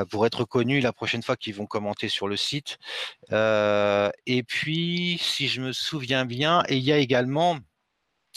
pour 0.10 0.26
être 0.26 0.44
connus 0.46 0.82
la 0.82 0.94
prochaine 0.94 1.24
fois 1.24 1.38
qu'ils 1.38 1.56
vont 1.56 1.66
commenter 1.66 2.10
sur 2.10 2.28
le 2.28 2.38
site. 2.38 2.78
et 3.32 4.44
puis, 4.48 5.18
si 5.22 5.48
je 5.48 5.62
me 5.62 5.74
souviens 5.74 6.26
bien, 6.26 6.64
il 6.70 6.80
y 6.80 6.92
a 6.92 6.98
également 6.98 7.58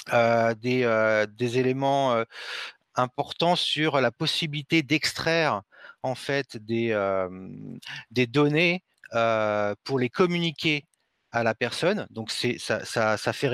des, 0.06 0.84
euh, 0.84 1.26
des, 1.26 1.58
éléments 1.58 2.14
euh, 2.14 2.24
importants 2.94 3.56
sur 3.56 4.00
la 4.00 4.10
possibilité 4.10 4.82
d'extraire 4.82 5.62
en 6.02 6.14
fait 6.14 6.56
des, 6.56 6.94
données 8.28 8.82
pour 9.84 9.98
les 9.98 10.08
communiquer 10.10 10.84
à 11.30 11.42
la 11.42 11.54
personne. 11.54 12.06
Donc 12.10 12.30
c'est 12.30 12.58
ça, 12.58 12.84
ça, 12.84 13.32
fait 13.32 13.48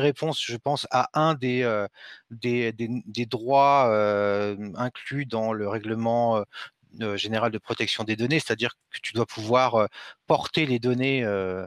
réponse, 0.00 0.42
je 0.42 0.56
pense, 0.56 0.86
à 0.90 1.08
un 1.12 1.34
des, 1.34 1.92
droits 3.28 3.86
inclus 4.76 5.26
dans 5.26 5.52
le 5.52 5.68
règlement 5.68 6.44
général 7.14 7.52
de 7.52 7.58
protection 7.58 8.04
des 8.04 8.16
données, 8.16 8.40
c'est-à-dire 8.40 8.74
que 8.90 8.98
tu 9.02 9.12
dois 9.12 9.26
pouvoir 9.26 9.88
porter 10.26 10.66
les 10.66 10.78
données 10.78 11.24
euh, 11.24 11.66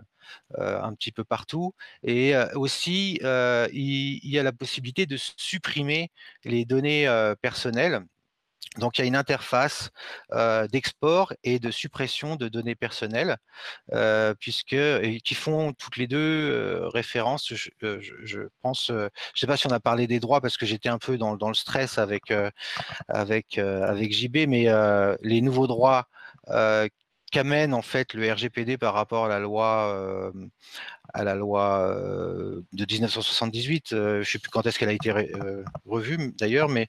un 0.58 0.94
petit 0.94 1.12
peu 1.12 1.24
partout. 1.24 1.74
Et 2.04 2.36
euh, 2.36 2.48
aussi, 2.56 3.20
euh, 3.24 3.68
il, 3.74 4.20
y 4.30 4.40
a 4.40 4.44
la 4.44 4.54
possibilité 4.54 5.06
de 5.06 5.18
supprimer 5.18 6.12
les 6.44 6.66
données 6.66 7.08
personnelles. 7.42 8.02
Donc, 8.80 8.98
il 8.98 9.02
y 9.02 9.04
a 9.06 9.08
une 9.08 9.16
interface 9.16 9.90
d'export 10.72 11.34
et 11.44 11.60
de 11.60 11.72
suppression 11.72 12.36
de 12.36 12.50
données 12.50 12.76
personnelles, 12.76 13.38
puisque 14.40 14.76
qui 15.24 15.36
font 15.36 15.72
toutes 15.74 15.98
les 15.98 16.08
deux 16.08 16.82
référence. 16.88 17.54
Je, 17.54 18.40
pense, 18.62 18.88
je 18.88 18.94
ne 18.94 19.10
sais 19.36 19.48
pas 19.48 19.56
si 19.56 19.68
on 19.68 19.72
a 19.72 19.80
parlé 19.80 20.08
des 20.08 20.20
droits 20.20 20.42
parce 20.42 20.58
que 20.58 20.66
j'étais 20.66 20.90
un 20.90 20.98
peu 20.98 21.18
dans, 21.18 21.38
dans, 21.38 21.48
le 21.48 21.54
stress 21.54 21.98
avec 21.98 22.34
avec 23.08 23.58
avec 23.60 24.12
JB, 24.12 24.48
mais 24.48 24.68
les 25.22 25.42
nouveaux 25.42 25.68
droits 25.68 26.10
qu'amène 27.32 27.74
en 27.74 27.82
fait 27.82 28.14
le 28.14 28.32
RGPD 28.32 28.78
par 28.78 28.94
rapport 28.94 29.26
à 29.26 29.30
la 29.30 29.40
loi 29.40 29.90
euh, 29.94 30.32
à 31.14 31.24
la 31.24 31.36
loi 31.36 31.80
euh, 31.80 32.62
de 32.74 32.86
1978. 32.90 33.94
Euh, 33.94 34.16
je 34.16 34.20
ne 34.20 34.24
sais 34.24 34.40
plus 34.40 34.50
quand 34.50 34.66
est-ce 34.66 34.80
qu'elle 34.80 34.90
a 34.90 34.94
été 34.94 35.12
revue 35.86 36.34
d'ailleurs, 36.38 36.70
mais 36.70 36.88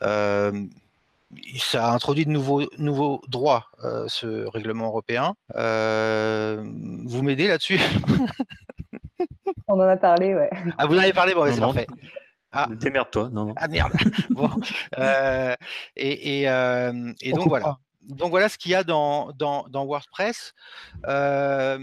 ça 0.00 1.86
a 1.88 1.92
introduit 1.92 2.24
de 2.24 2.30
nouveaux, 2.30 2.62
nouveaux 2.78 3.22
droits, 3.28 3.70
ce 4.06 4.46
règlement 4.48 4.86
européen. 4.86 5.34
vous 5.54 7.22
m'aidez 7.22 7.48
là-dessus? 7.48 7.80
On 9.66 9.74
en 9.74 9.88
a 9.88 9.96
parlé, 9.96 10.34
ouais. 10.34 10.50
Ah, 10.78 10.86
vous 10.86 10.94
en 10.94 10.98
avez 10.98 11.12
parlé, 11.12 11.34
bon, 11.34 11.52
c'est 11.52 11.60
parfait. 11.60 11.86
Ah. 12.52 12.66
Démerde-toi, 12.70 13.28
non, 13.30 13.46
non. 13.46 13.54
Ah 13.56 13.68
merde. 13.68 13.92
bon. 14.30 14.48
et, 15.96 16.42
et, 16.42 16.42
et 17.20 17.32
donc 17.32 17.48
voilà 17.48 17.78
donc 18.02 18.30
voilà 18.30 18.48
ce 18.48 18.56
qu'il 18.56 18.72
y 18.72 18.74
a 18.74 18.84
dans, 18.84 19.32
dans, 19.32 19.66
WordPress. 19.84 20.54
Euh, 21.06 21.78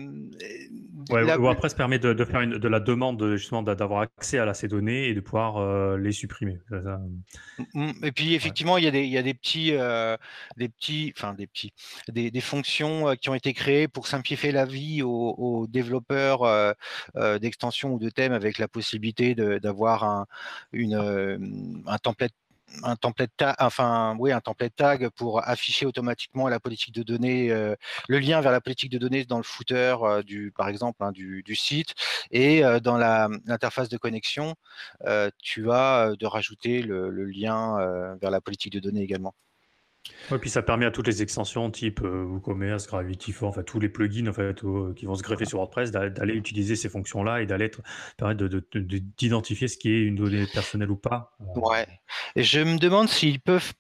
WordPress 1.09 1.73
permet 1.73 1.99
de, 1.99 2.25
faire 2.25 2.47
de 2.47 2.67
la 2.67 2.79
demande 2.79 3.35
justement 3.35 3.61
d'avoir 3.63 4.01
accès 4.01 4.39
à 4.39 4.53
ces 4.53 4.67
données 4.67 5.07
et 5.07 5.13
de 5.13 5.19
pouvoir 5.19 5.57
euh, 5.57 5.97
les 5.97 6.11
supprimer. 6.11 6.59
Mm, 7.73 7.91
et 8.03 8.11
puis 8.11 8.33
effectivement, 8.33 8.77
il, 8.77 8.85
y 8.85 8.87
a 8.87 8.91
des, 8.91 9.03
il 9.03 9.11
y 9.11 9.17
a 9.17 9.23
des 9.23 9.33
petits, 9.33 9.73
euh, 9.73 10.17
des 10.57 10.69
petits, 10.69 11.13
enfin 11.15 11.33
des 11.33 11.47
petits, 11.47 11.73
des, 12.09 12.31
des, 12.31 12.41
fonctions 12.41 13.15
qui 13.15 13.29
ont 13.29 13.35
été 13.35 13.53
créées 13.53 13.87
pour 13.87 14.07
simplifier 14.07 14.51
la 14.51 14.65
vie 14.65 15.01
aux, 15.03 15.67
développeurs 15.67 16.75
d'extensions 17.39 17.93
ou 17.93 17.99
de 17.99 18.09
thèmes 18.09 18.33
avec 18.33 18.57
la 18.57 18.67
possibilité 18.67 19.35
d'avoir 19.35 20.03
un, 20.03 20.25
une, 20.71 21.83
un 21.85 21.97
template 21.97 22.33
un 22.83 22.95
template 22.95 23.31
tag, 24.75 25.09
pour 25.09 25.47
afficher 25.47 25.85
automatiquement 25.85 26.47
la 26.49 26.59
politique 26.59 26.93
de 26.93 27.03
données, 27.03 27.51
euh, 27.51 27.75
le 28.07 28.19
lien 28.19 28.41
vers 28.41 28.51
la 28.51 28.61
politique 28.61 28.91
de 28.91 28.97
données 28.97 29.25
dans 29.25 29.37
le 29.37 29.43
footer 29.43 29.95
euh, 30.01 30.23
du, 30.23 30.51
par 30.55 30.67
exemple, 30.67 31.03
hein, 31.03 31.11
du, 31.11 31.43
site, 31.55 31.93
et 32.31 32.63
euh, 32.63 32.79
dans 32.79 32.97
l'interface 32.97 33.89
de 33.89 33.97
connexion, 33.97 34.55
tu 35.41 35.71
as 35.71 36.13
de 36.19 36.25
rajouter 36.25 36.81
le 36.81 37.25
lien 37.25 38.15
vers 38.21 38.31
la 38.31 38.41
politique 38.41 38.73
de 38.73 38.79
données 38.79 39.01
également. 39.01 39.33
Et 40.31 40.37
puis 40.37 40.49
ça 40.49 40.61
permet 40.61 40.85
à 40.85 40.91
toutes 40.91 41.07
les 41.07 41.21
extensions 41.21 41.69
type 41.69 42.01
euh, 42.03 42.23
WooCommerce, 42.23 42.87
Gravity 42.87 43.31
Form, 43.31 43.49
enfin 43.49 43.63
tous 43.63 43.79
les 43.79 43.89
plugins 43.89 44.27
en 44.27 44.33
fait, 44.33 44.63
euh, 44.63 44.93
qui 44.93 45.05
vont 45.05 45.15
se 45.15 45.23
greffer 45.23 45.45
sur 45.45 45.59
WordPress, 45.59 45.91
d'aller 45.91 46.33
utiliser 46.33 46.75
ces 46.75 46.89
fonctions-là 46.89 47.41
et 47.41 47.45
d'aller 47.45 47.69
permettre 48.17 48.45
d'identifier 49.17 49.67
ce 49.67 49.77
qui 49.77 49.91
est 49.91 50.01
une 50.01 50.15
donnée 50.15 50.47
personnelle 50.47 50.89
ou 50.91 50.95
pas. 50.95 51.35
Ouais. 51.55 51.87
Et 52.35 52.43
je 52.43 52.59
me 52.59 52.77
demande 52.77 53.09
s'ils 53.09 53.39
peuvent 53.39 53.73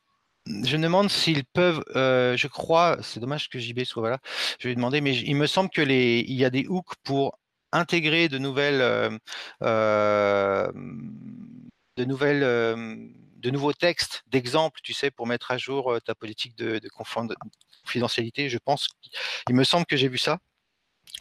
je 0.47 0.77
me 0.77 0.83
demande 0.83 1.09
s'ils 1.09 1.43
peuvent, 1.43 1.83
euh, 1.95 2.37
je 2.37 2.45
crois, 2.47 2.99
c'est 3.01 3.19
dommage 3.19 3.49
que 3.49 3.57
JB 3.57 3.83
soit 3.83 4.11
là, 4.11 4.19
je 4.59 4.67
vais 4.67 4.75
demander, 4.75 5.01
mais 5.01 5.17
il 5.17 5.35
me 5.35 5.47
semble 5.47 5.71
que 5.71 5.81
les, 5.81 6.23
il 6.27 6.35
y 6.35 6.45
a 6.45 6.51
des 6.51 6.67
hooks 6.67 6.93
pour 7.03 7.39
intégrer 7.71 8.29
de 8.29 8.37
nouvelles, 8.37 9.19
de 11.97 12.05
nouvelles, 12.05 12.43
de 13.45 13.51
nouveaux 13.51 13.73
textes, 13.73 14.23
d'exemples, 14.27 14.79
tu 14.83 14.93
sais, 14.93 15.11
pour 15.11 15.27
mettre 15.27 15.51
à 15.51 15.57
jour 15.57 15.97
ta 16.03 16.15
politique 16.15 16.55
de, 16.57 16.79
de 16.79 16.89
confidentialité. 16.89 18.49
Je 18.49 18.57
pense, 18.57 18.89
il 19.47 19.55
me 19.55 19.63
semble 19.63 19.85
que 19.85 19.95
j'ai 19.95 20.07
vu 20.07 20.17
ça. 20.17 20.39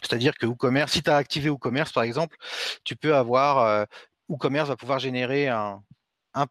C'est-à-dire 0.01 0.33
que 0.35 0.47
WooCommerce, 0.47 0.91
si 0.91 1.03
tu 1.03 1.09
as 1.09 1.17
activé 1.17 1.49
WooCommerce 1.49 1.91
par 1.91 2.03
exemple, 2.03 2.35
tu 2.83 2.95
peux 2.95 3.15
avoir 3.15 3.85
WooCommerce 4.29 4.69
va 4.69 4.75
pouvoir 4.75 4.99
générer 4.99 5.47
un, 5.47 5.83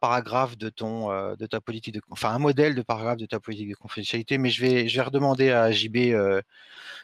paragraphe 0.01 0.57
de 0.57 0.71
ton 0.71 1.11
euh, 1.11 1.37
de 1.37 1.45
ta 1.45 1.61
politique 1.61 1.93
de 1.93 2.01
enfin 2.09 2.31
un 2.31 2.39
modèle 2.39 2.75
de 2.75 2.81
paragraphe 2.81 3.19
de 3.19 3.27
ta 3.27 3.39
politique 3.39 3.69
de 3.69 3.75
confidentialité 3.75 4.39
mais 4.39 4.49
je 4.49 4.63
vais 4.63 4.89
je 4.89 4.97
vais 4.97 5.03
redemander 5.03 5.51
à 5.51 5.71
JB 5.71 5.97
euh, 6.15 6.41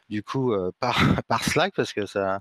du 0.09 0.23
coup 0.23 0.55
euh, 0.55 0.73
par 0.81 0.97
par 1.29 1.45
Slack 1.45 1.75
parce 1.75 1.93
que 1.93 2.07
ça 2.07 2.41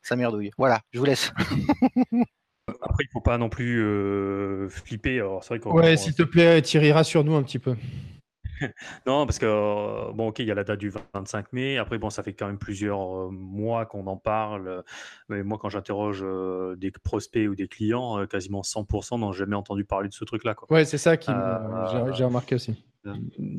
ça 0.00 0.14
merdouille 0.14 0.52
voilà 0.56 0.80
je 0.92 1.00
vous 1.00 1.06
laisse 1.06 1.32
après 2.82 3.04
il 3.04 3.10
faut 3.12 3.20
pas 3.20 3.38
non 3.38 3.48
plus 3.48 3.84
flipper 4.68 5.18
alors 5.18 5.42
vrai 5.42 5.60
ouais 5.64 5.96
s'il 5.96 6.14
te 6.14 6.22
plaît 6.22 6.62
Thierry 6.62 6.92
rassure-nous 6.92 7.34
un 7.34 7.42
petit 7.42 7.58
peu 7.58 7.74
Non, 9.06 9.26
parce 9.26 9.38
que, 9.38 9.46
euh, 9.46 10.12
bon, 10.12 10.28
OK, 10.28 10.38
il 10.38 10.46
y 10.46 10.50
a 10.50 10.54
la 10.54 10.64
date 10.64 10.78
du 10.78 10.92
25 11.14 11.52
mai. 11.52 11.78
Après, 11.78 11.98
bon, 11.98 12.10
ça 12.10 12.22
fait 12.22 12.32
quand 12.32 12.46
même 12.46 12.58
plusieurs, 12.58 13.00
euh, 13.00 13.30
mois 13.30 13.86
qu'on 13.86 14.06
en 14.06 14.16
parle, 14.16 14.82
mais 15.28 15.42
moi, 15.42 15.58
quand 15.60 15.68
j'interroge, 15.68 16.22
euh, 16.22 16.76
des 16.76 16.90
prospects 16.90 17.48
ou 17.48 17.54
des 17.54 17.68
clients, 17.68 18.26
quasiment 18.26 18.62
100% 18.62 19.18
n'ont 19.18 19.32
jamais 19.32 19.56
entendu 19.56 19.84
parler 19.84 20.08
de 20.08 20.14
ce 20.14 20.24
truc-là, 20.24 20.54
quoi. 20.54 20.70
Ouais, 20.70 20.84
c'est 20.84 20.98
ça 20.98 21.16
qui 21.16 21.30
j'ai 22.14 22.24
remarqué 22.24 22.54
aussi. 22.54 22.74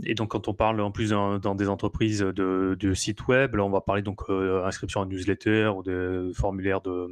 et 0.04 0.13
donc 0.13 0.30
quand 0.30 0.47
on 0.47 0.54
parle 0.54 0.80
en 0.82 0.91
plus 0.91 1.10
dans 1.10 1.39
dans 1.39 1.56
des 1.56 1.67
entreprises, 1.67 2.19
de 2.19 2.78
de 2.80 2.93
sites 2.93 3.28
web, 3.28 3.56
là, 3.56 3.63
on 3.63 3.69
va 3.69 3.82
parler 3.82 4.02
donc, 4.02 4.21
inscription 4.30 5.02
à 5.02 5.06
newsletter 5.06 5.71
ou 5.76 5.84
des 5.84 6.32
formulaires 6.34 6.82
de 6.82 7.08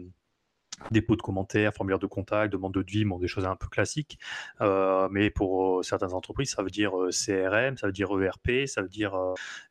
dépôt 0.91 1.15
de 1.15 1.21
commentaires, 1.21 1.73
formulaire 1.73 1.99
de 1.99 2.07
contact, 2.07 2.51
demande 2.51 2.73
de 2.73 2.81
devis, 2.81 3.05
des 3.19 3.27
choses 3.27 3.45
un 3.45 3.55
peu 3.55 3.67
classiques. 3.67 4.19
Euh, 4.61 5.07
mais 5.11 5.29
pour 5.29 5.79
euh, 5.79 5.83
certaines 5.83 6.13
entreprises, 6.13 6.51
ça 6.51 6.63
veut 6.63 6.69
dire 6.69 6.97
euh, 6.97 7.09
CRM, 7.11 7.77
ça 7.77 7.87
veut 7.87 7.93
dire 7.93 8.09
ERP, 8.19 8.67
ça 8.67 8.81
veut 8.81 8.89
dire 8.89 9.17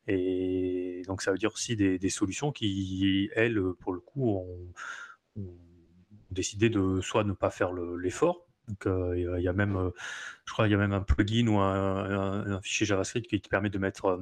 et 0.07 1.01
donc 1.07 1.21
ça 1.21 1.31
veut 1.31 1.37
dire 1.37 1.51
aussi 1.53 1.75
des, 1.75 2.09
solutions 2.09 2.51
qui, 2.51 3.29
elles, 3.35 3.61
pour 3.79 3.93
le 3.93 3.99
coup, 3.99 4.37
ont, 4.37 4.73
décidé 6.31 6.69
de 6.69 7.01
soit 7.01 7.23
ne 7.23 7.33
pas 7.33 7.49
faire 7.49 7.73
l'effort. 7.73 8.45
donc 8.67 8.87
il 9.15 9.41
y 9.41 9.47
a 9.47 9.53
même, 9.53 9.91
je 10.45 10.53
crois, 10.53 10.67
il 10.67 10.71
y 10.71 10.73
a 10.73 10.77
même 10.77 10.93
un 10.93 11.01
plugin 11.01 11.47
ou 11.47 11.59
un, 11.59 12.61
fichier 12.61 12.85
JavaScript 12.85 13.27
qui, 13.27 13.41
qui 13.41 13.49
permet 13.49 13.69
de 13.69 13.79
mettre 13.79 14.19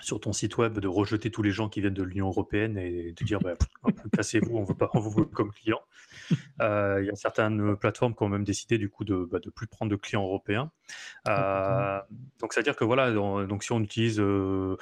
sur 0.00 0.20
ton 0.20 0.32
site 0.32 0.58
web 0.58 0.78
de 0.78 0.88
rejeter 0.88 1.30
tous 1.30 1.42
les 1.42 1.50
gens 1.50 1.68
qui 1.68 1.80
viennent 1.80 1.94
de 1.94 2.02
l'Union 2.02 2.28
européenne 2.28 2.76
et 2.76 3.12
de 3.12 3.24
dire 3.24 3.40
bah, 3.40 3.54
cassez-vous, 4.14 4.56
on 4.56 4.64
veut 4.64 4.74
pas, 4.74 4.90
on 4.94 5.00
vous 5.00 5.10
veut 5.10 5.24
comme 5.24 5.52
client. 5.52 5.80
Euh, 6.60 7.00
il 7.02 7.06
y 7.06 7.10
a 7.10 7.14
certaines 7.14 7.76
plateformes 7.76 8.14
qui 8.14 8.22
ont 8.22 8.28
même 8.28 8.42
décidé 8.42 8.78
du 8.78 8.88
coup 8.88 9.04
de 9.04 9.14
ne 9.14 9.24
bah, 9.26 9.38
plus 9.54 9.66
prendre 9.66 9.90
de 9.90 9.96
clients 9.96 10.24
européens. 10.24 10.72
Ah, 11.26 11.98
euh, 11.98 12.14
donc 12.40 12.54
c'est 12.54 12.60
à 12.60 12.62
dire 12.62 12.74
que 12.74 12.84
voilà, 12.84 13.12
donc 13.12 13.62
si 13.62 13.72
on 13.72 13.80
utilise 13.80 14.18
euh, 14.18 14.76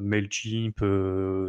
Mailchimp, 0.00 0.84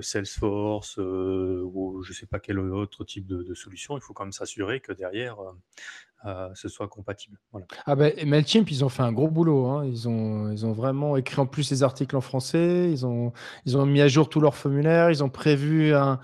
Salesforce 0.01 0.97
ou 0.97 2.01
je 2.03 2.13
sais 2.13 2.25
pas 2.25 2.39
quel 2.39 2.59
autre 2.59 3.03
type 3.03 3.27
de, 3.27 3.43
de 3.43 3.53
solution, 3.53 3.97
il 3.97 4.01
faut 4.01 4.13
quand 4.13 4.23
même 4.23 4.31
s'assurer 4.31 4.79
que 4.79 4.93
derrière 4.93 5.37
euh, 6.25 6.49
ce 6.53 6.69
soit 6.69 6.87
compatible. 6.87 7.37
Ah 7.85 7.95
ben, 7.95 8.13
Mailchimp, 8.25 8.69
ils 8.69 8.85
ont 8.85 8.89
fait 8.89 9.01
un 9.01 9.11
gros 9.11 9.29
boulot. 9.29 9.65
Hein. 9.65 9.85
Ils, 9.85 10.07
ont, 10.07 10.51
ils 10.51 10.65
ont 10.65 10.71
vraiment 10.71 11.17
écrit 11.17 11.41
en 11.41 11.47
plus 11.47 11.71
les 11.71 11.81
articles 11.81 12.15
en 12.15 12.21
français. 12.21 12.91
Ils 12.91 13.05
ont, 13.05 13.33
ils 13.65 13.77
ont 13.77 13.85
mis 13.85 14.01
à 14.01 14.07
jour 14.07 14.29
tous 14.29 14.39
leurs 14.39 14.55
formulaires. 14.55 15.09
Ils 15.09 15.23
ont 15.23 15.29
prévu 15.29 15.93
un, 15.95 16.19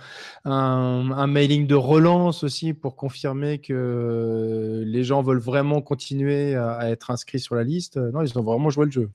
un, 0.46 1.28
mailing 1.28 1.66
de 1.66 1.76
relance 1.76 2.44
aussi 2.44 2.74
pour 2.74 2.96
confirmer 2.96 3.60
que 3.60 4.84
les 4.86 5.04
gens 5.04 5.24
veulent 5.24 5.40
vraiment 5.40 5.82
continuer 5.82 6.56
à 6.56 6.90
être 6.92 7.10
inscrits 7.10 7.40
sur 7.40 7.56
la 7.56 7.64
liste. 7.64 7.98
Non, 7.98 8.22
ils 8.22 8.38
ont 8.38 8.44
vraiment 8.44 8.70
joué 8.70 8.86
le 8.86 8.92
jeu. 8.92 9.10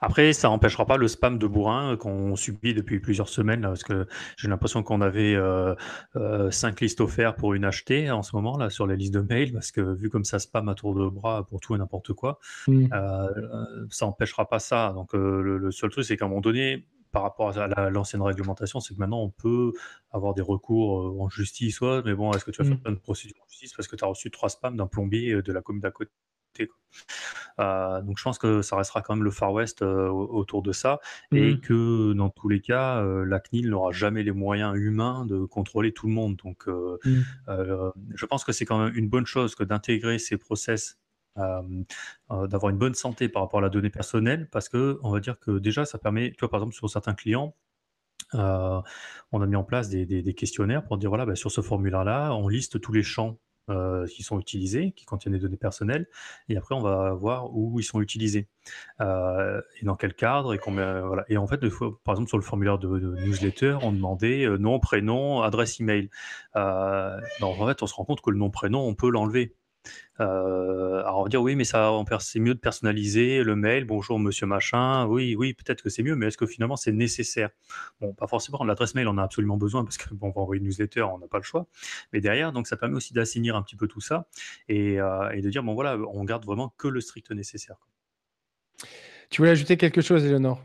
Après, 0.00 0.32
ça 0.32 0.48
n'empêchera 0.48 0.86
pas 0.86 0.96
le 0.96 1.08
spam 1.08 1.38
de 1.38 1.46
bourrin 1.46 1.96
qu'on 1.96 2.34
subit 2.36 2.74
depuis 2.74 2.98
plusieurs 2.98 3.28
semaines, 3.28 3.62
parce 3.62 3.84
que 3.84 4.06
j'ai 4.36 4.48
l'impression 4.48 4.82
qu'on 4.82 5.00
avait 5.00 5.34
euh, 5.34 5.74
euh, 6.16 6.50
cinq 6.50 6.80
listes 6.80 7.00
offertes 7.00 7.38
pour 7.38 7.54
une 7.54 7.64
achetée 7.64 8.10
en 8.10 8.22
ce 8.22 8.34
moment 8.34 8.58
là 8.58 8.70
sur 8.70 8.86
les 8.86 8.96
listes 8.96 9.14
de 9.14 9.20
mails, 9.20 9.52
parce 9.52 9.70
que 9.70 9.80
vu 9.80 10.10
comme 10.10 10.24
ça 10.24 10.38
spam 10.38 10.68
à 10.68 10.74
tour 10.74 10.94
de 10.94 11.08
bras 11.08 11.46
pour 11.46 11.60
tout 11.60 11.74
et 11.74 11.78
n'importe 11.78 12.12
quoi, 12.12 12.38
mmh. 12.66 12.88
euh, 12.92 13.86
ça 13.90 14.06
n'empêchera 14.06 14.48
pas 14.48 14.58
ça. 14.58 14.92
Donc 14.94 15.12
le, 15.12 15.70
seul 15.70 15.90
truc, 15.90 16.04
c'est 16.04 16.16
qu'à 16.16 16.24
un 16.24 16.28
moment 16.28 16.40
donné, 16.40 16.86
par 17.12 17.22
rapport 17.22 17.56
à 17.56 17.90
l'ancienne 17.90 18.22
réglementation, 18.22 18.80
c'est 18.80 18.94
que 18.94 18.98
maintenant 18.98 19.22
on 19.22 19.30
peut 19.30 19.72
avoir 20.10 20.34
des 20.34 20.42
recours 20.42 21.20
en 21.22 21.28
justice, 21.28 21.76
soit, 21.76 22.02
mais 22.04 22.14
bon, 22.14 22.32
est-ce 22.32 22.44
que 22.44 22.50
tu 22.50 22.62
vas 22.62 22.68
faire 22.68 22.78
mmh. 22.78 22.90
une 22.90 22.98
procédure 22.98 23.36
en 23.42 23.48
justice 23.48 23.72
parce 23.74 23.88
que 23.88 23.96
tu 23.96 24.04
as 24.04 24.08
reçu 24.08 24.30
trois 24.30 24.48
spams 24.48 24.76
d'un 24.76 24.86
plombier 24.86 25.40
de 25.40 25.52
la 25.52 25.62
commune 25.62 25.80
d'à 25.80 25.92
côté? 25.92 26.10
Euh, 27.58 28.02
donc 28.02 28.18
je 28.18 28.22
pense 28.22 28.38
que 28.38 28.62
ça 28.62 28.76
restera 28.76 29.02
quand 29.02 29.14
même 29.14 29.24
le 29.24 29.30
Far 29.30 29.52
West 29.52 29.82
euh, 29.82 30.08
autour 30.08 30.62
de 30.62 30.72
ça 30.72 31.00
et 31.32 31.54
mmh. 31.54 31.60
que 31.60 32.12
dans 32.12 32.28
tous 32.28 32.48
les 32.48 32.60
cas, 32.60 33.02
euh, 33.02 33.24
la 33.24 33.40
CNIL 33.40 33.70
n'aura 33.70 33.92
jamais 33.92 34.22
les 34.22 34.32
moyens 34.32 34.76
humains 34.76 35.24
de 35.26 35.44
contrôler 35.44 35.92
tout 35.92 36.06
le 36.06 36.12
monde. 36.12 36.36
Donc 36.36 36.66
mmh. 36.66 37.22
je 38.14 38.26
pense 38.26 38.44
que 38.44 38.52
c'est 38.52 38.64
quand 38.64 38.84
même 38.84 38.94
une 38.94 39.08
bonne 39.08 39.26
chose 39.26 39.54
que 39.54 39.64
d'intégrer 39.64 40.18
ces 40.18 40.36
process 40.36 40.98
d'avoir 41.36 42.70
une 42.70 42.78
bonne 42.78 42.94
santé 42.94 43.28
par 43.28 43.42
rapport 43.42 43.58
à 43.58 43.62
la 43.62 43.68
donnée 43.68 43.90
personnelle 43.90 44.48
parce 44.50 44.70
que 44.70 44.98
on 45.02 45.10
va 45.10 45.20
dire 45.20 45.38
que 45.38 45.58
déjà 45.58 45.84
ça 45.84 45.98
permet, 45.98 46.30
tu 46.30 46.40
vois 46.40 46.48
par 46.48 46.60
exemple 46.60 46.74
sur 46.74 46.88
certains 46.88 47.12
clients, 47.12 47.54
on 48.32 49.42
a 49.42 49.46
mis 49.46 49.56
en 49.56 49.64
place 49.64 49.90
des, 49.90 50.34
questionnaires 50.34 50.82
pour 50.84 50.96
dire 50.96 51.10
voilà, 51.10 51.26
bah, 51.26 51.36
sur 51.36 51.50
ce 51.50 51.60
formulaire-là, 51.60 52.32
on 52.34 52.48
liste 52.48 52.80
tous 52.80 52.92
les 52.92 53.02
champs 53.02 53.38
euh, 53.70 54.06
qui 54.06 54.22
sont 54.22 54.38
utilisés, 54.38 54.92
qui 54.92 55.04
contiennent 55.04 55.34
des 55.34 55.40
données 55.40 55.56
personnelles, 55.56 56.06
et 56.48 56.56
après 56.56 56.74
on 56.74 56.80
va 56.80 57.12
voir 57.14 57.54
où 57.54 57.78
ils 57.80 57.84
sont 57.84 58.00
utilisés 58.00 58.48
euh, 59.00 59.60
et 59.80 59.84
dans 59.84 59.96
quel 59.96 60.14
cadre 60.14 60.54
et 60.54 60.58
combien. 60.58 61.00
Voilà. 61.02 61.24
Et 61.28 61.36
en 61.36 61.46
fait, 61.46 61.60
par 62.04 62.14
exemple 62.14 62.28
sur 62.28 62.38
le 62.38 62.44
formulaire 62.44 62.78
de, 62.78 63.16
newsletter, 63.24 63.78
on 63.82 63.92
demandait 63.92 64.44
euh, 64.44 64.56
nom, 64.58 64.78
prénom, 64.78 65.42
adresse 65.42 65.80
email. 65.80 66.10
Euh, 66.56 67.20
en 67.40 67.66
fait, 67.66 67.82
on 67.82 67.86
se 67.86 67.94
rend 67.94 68.04
compte 68.04 68.20
que 68.20 68.30
le 68.30 68.38
nom, 68.38 68.50
prénom, 68.50 68.86
on 68.86 68.94
peut 68.94 69.10
l'enlever. 69.10 69.54
Euh, 70.20 71.00
alors 71.00 71.20
on 71.20 71.22
va 71.24 71.28
dire 71.28 71.42
oui, 71.42 71.56
mais 71.56 71.64
ça, 71.64 71.92
c'est 72.20 72.40
mieux 72.40 72.54
de 72.54 72.60
personnaliser 72.60 73.42
le 73.42 73.56
mail. 73.56 73.84
Bonjour 73.84 74.18
Monsieur 74.18 74.46
Machin. 74.46 75.06
Oui, 75.06 75.34
oui, 75.36 75.54
peut-être 75.54 75.82
que 75.82 75.90
c'est 75.90 76.02
mieux, 76.02 76.16
mais 76.16 76.26
est-ce 76.26 76.38
que 76.38 76.46
finalement 76.46 76.76
c'est 76.76 76.92
nécessaire? 76.92 77.50
Bon, 78.00 78.12
pas 78.14 78.26
forcément. 78.26 78.64
L'adresse 78.64 78.94
mail, 78.94 79.08
on 79.08 79.18
a 79.18 79.22
absolument 79.22 79.56
besoin 79.56 79.84
parce 79.84 79.98
que 79.98 80.12
bon, 80.14 80.28
on 80.28 80.30
va 80.30 80.40
envoyer 80.40 80.60
une 80.60 80.66
newsletter, 80.66 81.02
on 81.02 81.18
n'a 81.18 81.28
pas 81.28 81.38
le 81.38 81.44
choix. 81.44 81.66
Mais 82.12 82.20
derrière, 82.20 82.52
donc 82.52 82.66
ça 82.66 82.76
permet 82.76 82.96
aussi 82.96 83.12
d'assainir 83.12 83.56
un 83.56 83.62
petit 83.62 83.76
peu 83.76 83.88
tout 83.88 84.00
ça 84.00 84.28
et, 84.68 85.00
euh, 85.00 85.30
et, 85.30 85.40
de 85.40 85.50
dire 85.50 85.62
bon 85.62 85.74
voilà, 85.74 85.96
on 85.96 86.24
garde 86.24 86.44
vraiment 86.44 86.74
que 86.76 86.88
le 86.88 87.00
strict 87.00 87.30
nécessaire. 87.30 87.76
Tu 89.30 89.38
voulais 89.38 89.50
ajouter 89.50 89.76
quelque 89.76 90.00
chose, 90.00 90.24
Eleonore? 90.24 90.60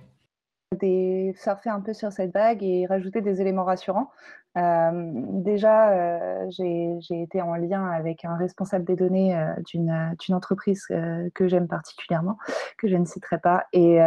Des, 0.79 1.33
surfer 1.37 1.69
un 1.69 1.81
peu 1.81 1.93
sur 1.93 2.11
cette 2.11 2.33
vague 2.33 2.63
et 2.63 2.85
rajouter 2.85 3.21
des 3.21 3.41
éléments 3.41 3.65
rassurants. 3.65 4.09
Euh, 4.57 4.91
déjà, 5.15 5.91
euh, 5.91 6.49
j'ai 6.49 7.21
été 7.21 7.41
en 7.41 7.55
lien 7.55 7.89
avec 7.89 8.25
un 8.25 8.35
responsable 8.35 8.83
des 8.83 8.97
données 8.97 9.37
euh, 9.37 9.53
d'une 9.69 10.35
entreprise 10.35 10.85
que 11.33 11.47
j'aime 11.47 11.67
particulièrement, 11.67 12.37
que 12.77 12.87
je 12.87 12.95
ne 12.95 13.05
citerai 13.05 13.39
pas, 13.39 13.65
et 13.73 13.99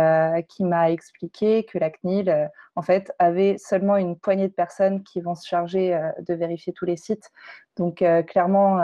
qui 0.48 0.64
m'a 0.64 0.90
expliqué 0.90 1.64
que 1.64 1.79
la 1.79 1.90
CNIL, 1.90 2.50
en 2.77 2.83
fait, 2.83 3.12
avait 3.18 3.57
seulement 3.59 3.96
une 3.96 4.16
poignée 4.18 4.48
de 4.48 4.53
personnes 4.53 5.03
qui 5.03 5.20
vont 5.20 5.35
se 5.35 5.46
charger 5.46 5.98
de 6.18 6.35
vérifier 6.35 6.72
tous 6.72 6.85
les 6.85 6.96
sites. 6.96 7.31
Donc, 7.76 8.04
clairement, 8.28 8.78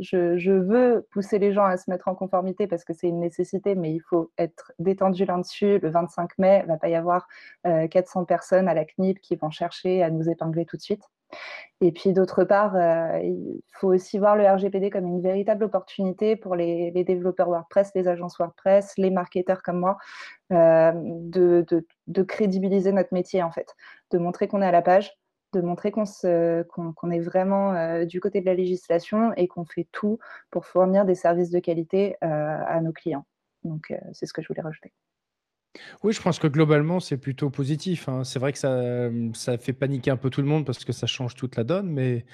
je, 0.00 0.36
je, 0.36 0.52
veux 0.52 1.06
pousser 1.10 1.38
les 1.38 1.52
gens 1.52 1.64
à 1.64 1.76
se 1.76 1.90
mettre 1.90 2.08
en 2.08 2.14
conformité 2.14 2.66
parce 2.66 2.84
que 2.84 2.92
c'est 2.92 3.08
une 3.08 3.20
nécessité, 3.20 3.74
mais 3.74 3.92
il 3.92 4.00
faut 4.00 4.30
être 4.36 4.72
détendu 4.78 5.24
là-dessus. 5.24 5.78
Le 5.78 5.90
25 5.90 6.36
mai, 6.38 6.60
il 6.60 6.68
ne 6.68 6.72
va 6.72 6.76
pas 6.78 6.88
y 6.88 6.94
avoir 6.94 7.26
400 7.64 8.24
personnes 8.26 8.68
à 8.68 8.74
la 8.74 8.84
CNIL 8.84 9.18
qui 9.20 9.36
vont 9.36 9.50
chercher 9.50 10.02
à 10.02 10.10
nous 10.10 10.28
épingler 10.28 10.66
tout 10.66 10.76
de 10.76 10.82
suite 10.82 11.04
et 11.80 11.92
puis 11.92 12.12
d'autre 12.12 12.44
part, 12.44 12.74
euh, 12.74 13.20
il 13.22 13.62
faut 13.72 13.88
aussi 13.88 14.18
voir 14.18 14.34
le 14.34 14.46
RGPD 14.46 14.90
comme 14.90 15.06
une 15.06 15.20
véritable 15.20 15.64
opportunité 15.64 16.34
pour 16.34 16.56
les, 16.56 16.90
développeurs 17.04 17.48
WordPress, 17.48 17.92
les 17.94 18.08
agences 18.08 18.36
WordPress, 18.38 18.94
les 18.96 19.10
marketeurs 19.10 19.62
comme 19.62 19.78
moi, 19.78 19.96
euh, 20.52 20.92
de, 20.94 22.22
crédibiliser 22.24 22.92
notre 22.92 23.12
métier 23.14 23.42
en 23.42 23.52
fait, 23.52 23.74
de 24.10 24.18
montrer 24.18 24.48
qu'on 24.48 24.62
est 24.62 24.66
à 24.66 24.72
la 24.72 24.82
page, 24.82 25.12
de 25.52 25.60
montrer 25.60 25.90
qu'on 25.90 26.04
est 27.10 27.20
vraiment 27.20 27.74
euh, 27.74 28.04
du 28.04 28.20
côté 28.20 28.40
de 28.40 28.46
la 28.46 28.54
législation 28.54 29.32
et 29.36 29.48
qu'on 29.48 29.64
fait 29.64 29.88
tout 29.92 30.18
pour 30.50 30.66
fournir 30.66 31.04
des 31.04 31.14
services 31.14 31.50
de 31.50 31.58
qualité 31.58 32.16
à 32.20 32.80
nos 32.80 32.92
clients. 32.92 33.26
Donc 33.64 33.92
c'est 34.12 34.26
ce 34.26 34.32
que 34.32 34.42
je 34.42 34.48
voulais 34.48 34.62
rajouter. 34.62 34.92
Oui, 36.02 36.12
je 36.12 36.20
pense 36.20 36.38
que 36.38 36.46
globalement, 36.46 37.00
c'est 37.00 37.18
plutôt 37.18 37.50
positif, 37.50 38.08
hein. 38.08 38.24
C'est 38.24 38.38
vrai 38.38 38.52
que 38.52 38.58
ça, 38.58 39.10
ça 39.34 39.58
fait 39.58 39.72
paniquer 39.72 40.10
un 40.10 40.16
peu 40.16 40.30
tout 40.30 40.40
le 40.40 40.48
monde 40.48 40.64
parce 40.64 40.84
que 40.84 40.92
ça 40.92 41.06
change 41.06 41.34
toute 41.34 41.56
la 41.56 41.64
donne, 41.64 41.88
mais 41.90 42.24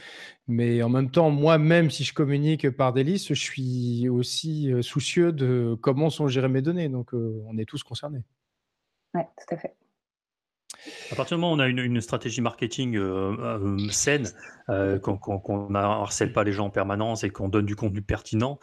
mais 0.46 0.82
en 0.82 0.88
même 0.88 1.10
temps, 1.10 1.30
moi-même, 1.30 1.90
si 1.90 2.04
je 2.04 2.14
communique 2.14 2.70
par 2.70 2.92
des 2.92 3.04
listes, 3.04 3.28
je 3.28 3.34
suis 3.34 4.08
aussi, 4.08 4.72
euh, 4.72 4.82
soucieux 4.82 5.32
de 5.32 5.76
comment 5.80 6.10
sont 6.10 6.28
gérées 6.28 6.48
mes 6.48 6.62
données, 6.62 6.88
donc 6.88 7.14
euh, 7.14 7.42
on 7.46 7.58
est 7.58 7.64
tous 7.64 7.82
concernés. 7.82 8.24
Oui, 9.14 9.22
tout 9.36 9.54
à 9.54 9.58
fait. 9.58 9.74
À 11.12 11.14
partir 11.14 11.36
du 11.36 11.40
moment 11.40 11.52
où 11.52 11.56
on 11.56 11.60
a 11.60 11.68
une, 11.68 12.00
stratégie 12.00 12.40
marketing 12.40 12.96
euh, 12.96 13.36
euh, 13.38 13.88
saine, 13.90 14.28
euh, 14.68 14.98
qu'on 14.98 15.68
ne 15.70 15.78
harcèle 15.78 16.32
pas 16.32 16.44
les 16.44 16.52
gens 16.52 16.66
en 16.66 16.70
permanence 16.70 17.24
et 17.24 17.30
qu'on 17.30 17.48
donne 17.48 17.66
du 17.66 17.76
contenu 17.76 18.02
pertinent, 18.02 18.58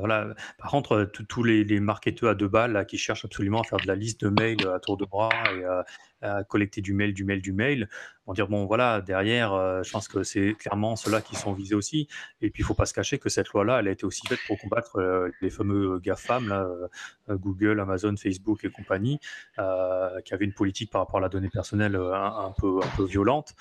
voilà. 0.00 0.34
Par 0.58 0.70
contre, 0.70 1.10
tous 1.28 1.42
les, 1.42 1.80
marketeurs 1.80 2.30
à 2.30 2.34
deux 2.34 2.48
balles 2.48 2.86
qui 2.86 2.98
cherchent 2.98 3.24
absolument 3.24 3.60
à 3.60 3.64
faire 3.64 3.78
de 3.78 3.86
la 3.86 3.94
liste 3.94 4.24
de 4.24 4.28
mails 4.28 4.66
à 4.66 4.78
tour 4.80 4.96
de 4.96 5.04
bras 5.04 5.30
et 5.56 5.64
à 5.64 6.44
collecter 6.44 6.80
du 6.80 6.94
mail, 6.94 7.12
du 7.12 7.24
mail, 7.24 7.42
du 7.42 7.52
mail, 7.52 7.88
vont 8.26 8.32
dire 8.32 8.48
bon 8.48 8.64
voilà, 8.64 9.02
derrière, 9.02 9.82
je 9.84 9.90
pense 9.90 10.08
que 10.08 10.22
c'est 10.22 10.54
clairement 10.54 10.96
ceux-là 10.96 11.20
qui 11.20 11.36
sont 11.36 11.52
visés 11.52 11.74
aussi. 11.74 12.08
Et 12.40 12.50
puis 12.50 12.62
il 12.62 12.64
ne 12.64 12.68
faut 12.68 12.74
pas 12.74 12.86
se 12.86 12.94
cacher 12.94 13.18
que 13.18 13.28
cette 13.28 13.48
loi-là, 13.50 13.80
elle 13.80 13.88
a 13.88 13.90
été 13.90 14.06
aussi 14.06 14.26
faite 14.26 14.38
pour 14.46 14.58
combattre 14.58 15.30
les 15.42 15.50
fameux 15.50 15.98
GAFAM, 15.98 16.48
là, 16.48 16.66
Google, 17.28 17.80
Amazon, 17.80 18.14
Facebook 18.16 18.64
et 18.64 18.70
compagnie, 18.70 19.18
qui 19.56 20.34
avaient 20.34 20.44
une 20.44 20.54
politique 20.54 20.90
par 20.90 21.02
rapport 21.02 21.18
à 21.18 21.20
la 21.20 21.28
donnée 21.28 21.50
personnelle 21.50 21.96
un, 21.96 22.52
peu, 22.58 22.80
un 22.82 22.96
peu 22.96 23.04
violente. 23.04 23.54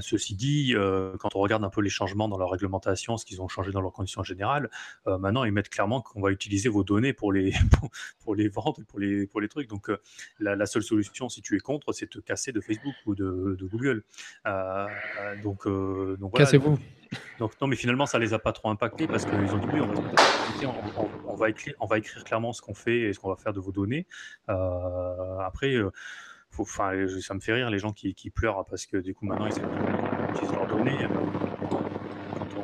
ceci 0.00 0.36
dit, 0.36 0.74
quand 1.18 1.34
on 1.34 1.40
regarde 1.40 1.64
un 1.64 1.70
peu 1.70 1.80
les 1.80 1.90
changements 1.90 2.28
dans 2.28 2.38
leur 2.38 2.50
réglementation, 2.50 3.16
ce 3.16 3.24
qu'ils 3.24 3.42
ont 3.42 3.48
changé 3.48 3.72
dans 3.72 3.80
leurs 3.80 3.92
conditions 3.92 4.11
générales, 4.22 4.70
maintenant 5.06 5.44
ils 5.44 5.52
mettent 5.52 5.68
clairement 5.68 6.02
qu'on 6.02 6.20
va 6.20 6.30
utiliser 6.30 6.68
vos 6.68 6.84
données 6.84 7.12
pour 7.12 7.32
les, 7.32 7.52
pour, 8.24 8.34
les 8.34 8.48
vendre, 8.48 8.82
pour 8.86 8.98
les, 8.98 9.26
pour 9.26 9.40
les 9.40 9.48
trucs. 9.48 9.68
Donc 9.68 9.90
la, 10.38 10.66
seule 10.66 10.82
solution, 10.82 11.28
si 11.28 11.42
tu 11.42 11.56
es 11.56 11.60
contre, 11.60 11.92
c'est 11.92 12.06
de 12.06 12.10
te 12.10 12.18
casser 12.18 12.52
de 12.52 12.60
Facebook 12.60 12.94
ou 13.06 13.14
de, 13.14 13.56
Google. 13.62 14.04
donc, 15.42 15.66
donc 16.18 16.36
Cassez-vous. 16.36 16.78
Donc 17.38 17.60
non, 17.60 17.66
mais 17.66 17.76
finalement, 17.76 18.06
ça 18.06 18.18
les 18.18 18.34
a 18.34 18.38
pas 18.38 18.52
trop 18.52 18.70
impactés 18.70 19.06
parce 19.06 19.24
qu'ils 19.24 19.34
ont 19.34 19.58
dit 19.58 19.66
oui, 19.72 19.80
on 21.26 21.34
va, 21.34 21.50
écrire, 21.50 21.74
on 21.80 21.86
va 21.86 21.98
écrire 21.98 22.24
clairement 22.24 22.52
ce 22.52 22.62
qu'on 22.62 22.74
fait 22.74 23.00
et 23.00 23.12
ce 23.12 23.18
qu'on 23.18 23.30
va 23.30 23.36
faire 23.36 23.52
de 23.52 23.60
vos 23.60 23.72
données. 23.72 24.06
Euh, 24.48 25.38
après, 25.38 25.74
euh, 25.74 25.90
faut, 26.50 26.64
ça 26.64 27.34
me 27.34 27.40
fait 27.40 27.52
rire 27.52 27.70
les 27.70 27.78
gens 27.78 27.92
qui, 27.92 28.14
pleurent 28.30 28.64
parce 28.66 28.86
que 28.86 28.98
du 28.98 29.14
coup 29.14 29.24
maintenant 29.24 29.46
ils 29.46 30.30
utilisent 30.30 30.52
leurs 30.52 30.66
données. 30.66 30.98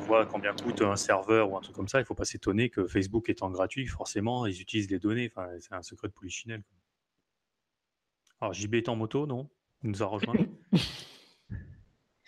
Voit 0.08 0.24
combien 0.24 0.54
coûte 0.54 0.80
un 0.80 0.96
serveur 0.96 1.52
ou 1.52 1.58
un 1.58 1.60
truc 1.60 1.76
comme 1.76 1.86
ça, 1.86 2.00
il 2.00 2.06
faut 2.06 2.14
pas 2.14 2.24
s'étonner 2.24 2.70
que 2.70 2.86
Facebook 2.86 3.28
étant 3.28 3.50
gratuit, 3.50 3.86
forcément, 3.86 4.46
ils 4.46 4.58
utilisent 4.58 4.90
les 4.90 4.98
données. 4.98 5.30
Enfin, 5.30 5.50
c'est 5.60 5.74
un 5.74 5.82
secret 5.82 6.08
de 6.08 6.14
polichinelle. 6.14 6.62
Alors 8.40 8.54
JB 8.54 8.76
est 8.76 8.88
en 8.88 8.96
moto, 8.96 9.26
non? 9.26 9.50
Il 9.82 9.90
nous 9.90 10.02
a 10.02 10.06
rejoint. 10.06 10.34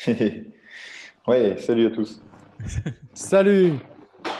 Oui, 1.26 1.60
salut 1.60 1.86
à 1.86 1.90
tous. 1.90 2.22
salut 3.12 3.74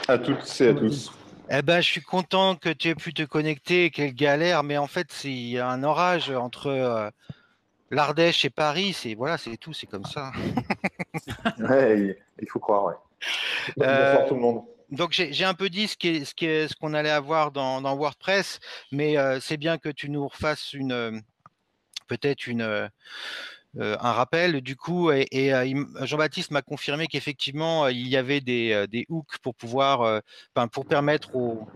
à 0.07 0.17
toutes 0.17 0.61
et 0.61 0.67
à 0.67 0.73
tous. 0.73 1.11
Eh 1.49 1.61
ben, 1.61 1.79
je 1.79 1.89
suis 1.89 2.01
content 2.01 2.55
que 2.55 2.69
tu 2.69 2.89
aies 2.89 2.95
pu 2.95 3.13
te 3.13 3.23
connecter. 3.23 3.91
Quelle 3.91 4.13
galère, 4.13 4.63
mais 4.63 4.77
en 4.77 4.87
fait, 4.87 5.23
il 5.23 5.49
y 5.49 5.59
a 5.59 5.69
un 5.69 5.83
orage 5.83 6.31
entre 6.31 6.67
euh, 6.67 7.09
l'Ardèche 7.91 8.45
et 8.45 8.49
Paris. 8.49 8.93
C'est 8.93 9.13
voilà, 9.13 9.37
c'est 9.37 9.57
tout, 9.57 9.73
c'est 9.73 9.87
comme 9.87 10.05
ça. 10.05 10.31
ouais, 11.59 12.17
il 12.39 12.49
faut 12.49 12.59
croire. 12.59 12.85
Ouais. 12.85 12.95
Euh, 13.81 14.27
tout 14.27 14.33
le 14.33 14.41
monde. 14.41 14.63
Donc 14.89 15.11
j'ai 15.11 15.45
un 15.45 15.53
peu 15.53 15.69
dit 15.69 15.87
ce 15.87 15.95
qu'on 15.95 16.25
ce 16.25 16.67
ce 16.67 16.75
qu'on 16.75 16.93
allait 16.93 17.11
avoir 17.11 17.51
dans, 17.51 17.79
dans 17.79 17.95
WordPress, 17.95 18.59
mais 18.91 19.17
euh, 19.17 19.39
c'est 19.39 19.57
bien 19.57 19.77
que 19.77 19.89
tu 19.89 20.09
nous 20.09 20.27
refasses 20.27 20.73
une 20.73 21.21
peut-être 22.07 22.47
une 22.47 22.89
euh, 23.79 23.95
un 24.01 24.11
rappel 24.11 24.59
du 24.59 24.75
coup 24.75 25.11
et, 25.11 25.53
euh, 25.53 25.85
Jean-Baptiste 26.01 26.51
m'a 26.51 26.61
confirmé 26.61 27.07
qu'effectivement 27.07 27.85
euh, 27.85 27.91
il 27.93 28.05
y 28.09 28.17
avait 28.17 28.41
des, 28.41 28.85
des, 28.89 29.05
hooks 29.07 29.37
pour 29.41 29.55
pouvoir 29.55 30.21
pour 30.73 30.85
permettre 30.85 31.33
aux, 31.37 31.69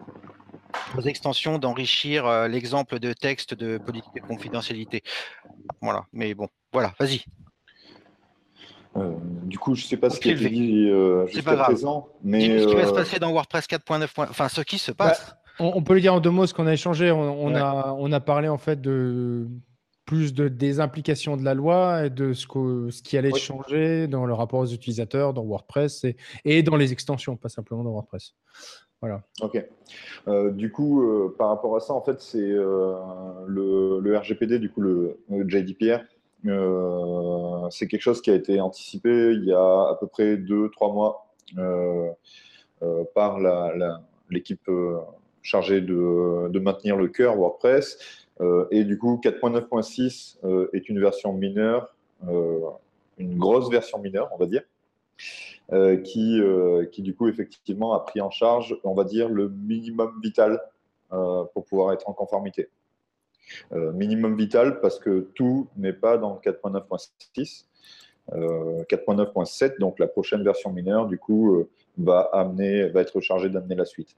extensions 1.05 1.58
d'enrichir 1.58 2.49
l'exemple 2.49 2.99
de 2.99 3.13
texte 3.13 3.53
de 3.53 3.77
politique 3.77 4.13
de 4.13 4.19
confidentialité. 4.19 5.03
Voilà, 5.81 6.05
mais 6.12 6.34
bon, 6.34 6.49
voilà, 6.73 6.93
vas-y. 6.99 7.23
Du 9.43 9.60
coup, 9.60 9.75
je 9.75 9.84
ne 9.84 9.88
sais 9.88 9.97
pas 9.97 10.10
ce 10.10 10.19
qui 10.19 10.29
a 10.29 10.34
été 10.34 10.49
dit 10.49 10.89
jusqu'à 11.27 11.58
présent, 11.58 12.08
mais 12.23 12.60
ce 12.60 12.67
qui 12.67 12.75
va 12.75 12.88
se 12.88 12.93
passer 12.93 13.19
dans 13.19 13.31
WordPress 13.31 13.65
4.9. 13.65 14.08
Enfin, 14.17 14.49
ce 14.49 14.62
qui 14.62 14.77
se 14.77 14.91
bah, 14.91 15.08
passe. 15.10 15.36
on, 15.60 15.84
peut 15.84 15.93
le 15.95 16.01
dire 16.01 16.13
en 16.13 16.19
deux 16.19 16.29
mots, 16.29 16.47
ce 16.47 16.53
qu'on 16.53 16.67
a 16.67 16.73
échangé. 16.73 17.12
On, 17.12 17.55
a, 17.55 17.95
on 17.97 18.12
a 18.12 18.19
parlé 18.19 18.47
en 18.47 18.58
fait 18.58 18.81
de 18.81 19.47
plus 20.05 20.34
de, 20.34 20.47
des 20.47 20.79
implications 20.79 21.36
de 21.36 21.43
la 21.43 21.53
loi 21.53 22.05
et 22.05 22.10
de 22.10 22.34
ce, 22.34 22.47
que, 22.47 22.89
ce 22.91 23.01
qui 23.01 23.17
allait 23.17 23.34
changer 23.34 24.08
dans 24.08 24.25
le 24.25 24.34
rapport 24.34 24.60
aux 24.60 24.67
utilisateurs, 24.67 25.34
dans 25.34 25.43
WordPress 25.43 26.03
et, 26.03 26.15
et, 26.45 26.63
dans 26.63 26.75
les 26.75 26.91
extensions, 26.91 27.36
pas 27.36 27.49
simplement 27.49 27.84
dans 27.84 27.91
WordPress. 27.91 28.36
Voilà. 29.01 29.23
Ok. 29.41 29.63
Euh, 30.27 30.51
du 30.51 30.71
coup, 30.71 31.03
euh, 31.03 31.36
par 31.38 31.49
rapport 31.49 31.75
à 31.75 31.79
ça, 31.79 31.93
en 31.93 32.01
fait, 32.01 32.21
c'est 32.21 32.39
euh, 32.39 32.95
le, 33.47 33.99
le, 33.99 34.17
RGPD, 34.17 34.60
du 34.60 34.71
coup, 34.71 34.81
le, 34.81 35.19
JDPR, 35.47 36.01
c'est 37.69 37.88
quelque 37.88 38.01
chose 38.01 38.21
qui 38.21 38.32
a 38.32 38.36
été 38.36 38.60
anticipé 38.60 39.32
il 39.34 39.45
y 39.45 39.54
a 39.54 39.89
à 39.89 39.97
peu 39.99 40.08
près 40.08 40.38
deux, 40.38 40.69
trois 40.69 40.91
mois 40.93 41.28
par 43.13 43.39
l'équipe 44.30 44.67
la, 44.67 45.06
chargée 45.41 45.82
de, 45.82 46.60
maintenir 46.60 46.97
le 46.97 47.08
cœur 47.08 47.38
WordPress 47.38 47.97
euh, 48.41 48.67
et 48.71 48.84
du 48.84 48.97
coup, 48.97 49.19
4.9.6 49.23 50.38
euh, 50.43 50.69
est 50.73 50.89
une 50.89 50.99
version 50.99 51.34
mineure, 51.34 51.95
euh, 52.28 52.60
une 53.17 53.38
grosse 53.38 53.69
version 53.69 53.99
mineure, 53.99 54.30
on 54.34 54.38
va 54.38 54.45
dire, 54.45 54.63
qui, 56.04 56.41
qui 56.91 57.01
du 57.01 57.15
coup, 57.15 57.28
effectivement, 57.28 57.93
a 57.93 58.01
pris 58.01 58.21
en 58.21 58.30
charge, 58.30 58.78
on 58.84 58.93
va 58.93 59.04
dire, 59.04 59.30
le 59.30 59.49
minimum 59.49 60.19
vital 60.21 60.62
pour 61.10 61.65
pouvoir 61.65 61.93
être 61.93 62.08
en 62.10 62.13
conformité. 62.13 62.69
Minimum 63.71 64.36
vital 64.36 64.79
parce 64.81 64.99
que 64.99 65.27
tout 65.36 65.67
n'est 65.77 65.93
pas 65.93 66.17
dans 66.17 66.39
4.9.6. 66.43 67.65
4.9.7, 68.31 69.79
donc 69.79 69.99
la 69.99 70.08
prochaine 70.08 70.43
version 70.43 70.71
mineure, 70.71 71.05
du 71.05 71.19
coup, 71.19 71.65
va, 71.97 72.21
amener, 72.34 72.89
va 72.89 73.01
être 73.01 73.21
chargée 73.21 73.49
d'amener 73.49 73.75
la 73.75 73.86
suite. 73.86 74.15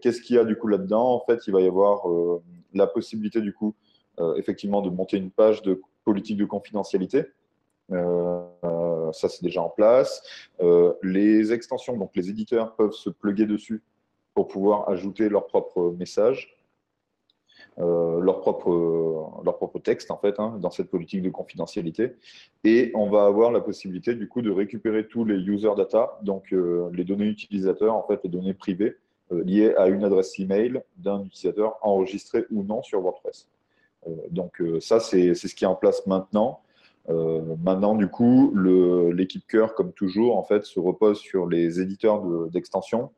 Qu'est-ce 0.00 0.20
qu'il 0.20 0.36
y 0.36 0.38
a 0.38 0.44
du 0.44 0.56
coup 0.56 0.66
là-dedans? 0.66 1.14
En 1.14 1.20
fait, 1.20 1.46
il 1.46 1.52
va 1.52 1.60
y 1.60 1.66
avoir 1.66 2.02
la 2.74 2.86
possibilité 2.86 3.40
du 3.40 3.52
coup 3.52 3.74
euh, 4.20 4.34
effectivement 4.34 4.82
de 4.82 4.90
monter 4.90 5.16
une 5.16 5.30
page 5.30 5.62
de 5.62 5.80
politique 6.04 6.36
de 6.36 6.44
confidentialité. 6.44 7.26
Euh, 7.92 9.12
ça, 9.12 9.28
c'est 9.28 9.42
déjà 9.44 9.62
en 9.62 9.68
place. 9.68 10.22
Euh, 10.60 10.92
les 11.02 11.52
extensions, 11.52 11.96
donc 11.96 12.10
les 12.16 12.28
éditeurs 12.28 12.74
peuvent 12.74 12.92
se 12.92 13.10
pluguer 13.10 13.46
dessus 13.46 13.82
pour 14.34 14.48
pouvoir 14.48 14.88
ajouter 14.88 15.28
leur 15.28 15.46
propre 15.46 15.94
message, 15.96 16.57
leur, 17.76 18.40
propre, 18.40 19.42
leur 19.44 19.56
propre 19.56 19.78
texte, 19.78 20.10
en 20.10 20.18
fait, 20.18 20.40
hein, 20.40 20.58
dans 20.60 20.70
cette 20.70 20.90
politique 20.90 21.22
de 21.22 21.30
confidentialité. 21.30 22.16
Et 22.64 22.90
on 22.94 23.08
va 23.08 23.24
avoir 23.24 23.52
la 23.52 23.60
possibilité, 23.60 24.14
du 24.14 24.28
coup, 24.28 24.42
de 24.42 24.50
récupérer 24.50 25.06
tous 25.06 25.24
les 25.24 25.36
user 25.36 25.70
data, 25.76 26.18
donc 26.22 26.50
les 26.50 27.04
données 27.04 27.26
utilisateurs, 27.26 27.94
en 27.94 28.02
fait, 28.02 28.20
les 28.24 28.30
données 28.30 28.54
privées, 28.54 28.96
euh, 29.32 29.44
lié 29.44 29.74
à 29.76 29.88
une 29.88 30.04
adresse 30.04 30.38
email 30.38 30.80
d'un 30.96 31.22
utilisateur 31.22 31.76
enregistré 31.82 32.46
ou 32.50 32.62
non 32.62 32.82
sur 32.82 33.02
WordPress. 33.02 33.46
Euh, 34.06 34.10
donc 34.30 34.60
euh, 34.62 34.80
ça, 34.80 35.00
c'est 35.00 35.34
ce 35.34 35.54
qui 35.54 35.64
est 35.64 35.68
en 35.68 35.74
place 35.74 36.06
maintenant. 36.06 36.60
maintenant, 37.08 37.94
du 37.94 38.08
coup, 38.08 38.54
l'équipe 39.12 39.46
cœur, 39.46 39.74
comme 39.74 39.92
toujours, 39.92 40.36
en 40.36 40.44
fait, 40.44 40.64
se 40.64 40.78
repose 40.78 41.18
sur 41.18 41.46
les 41.46 41.80
éditeurs 41.80 42.22
d'extension 42.50 43.10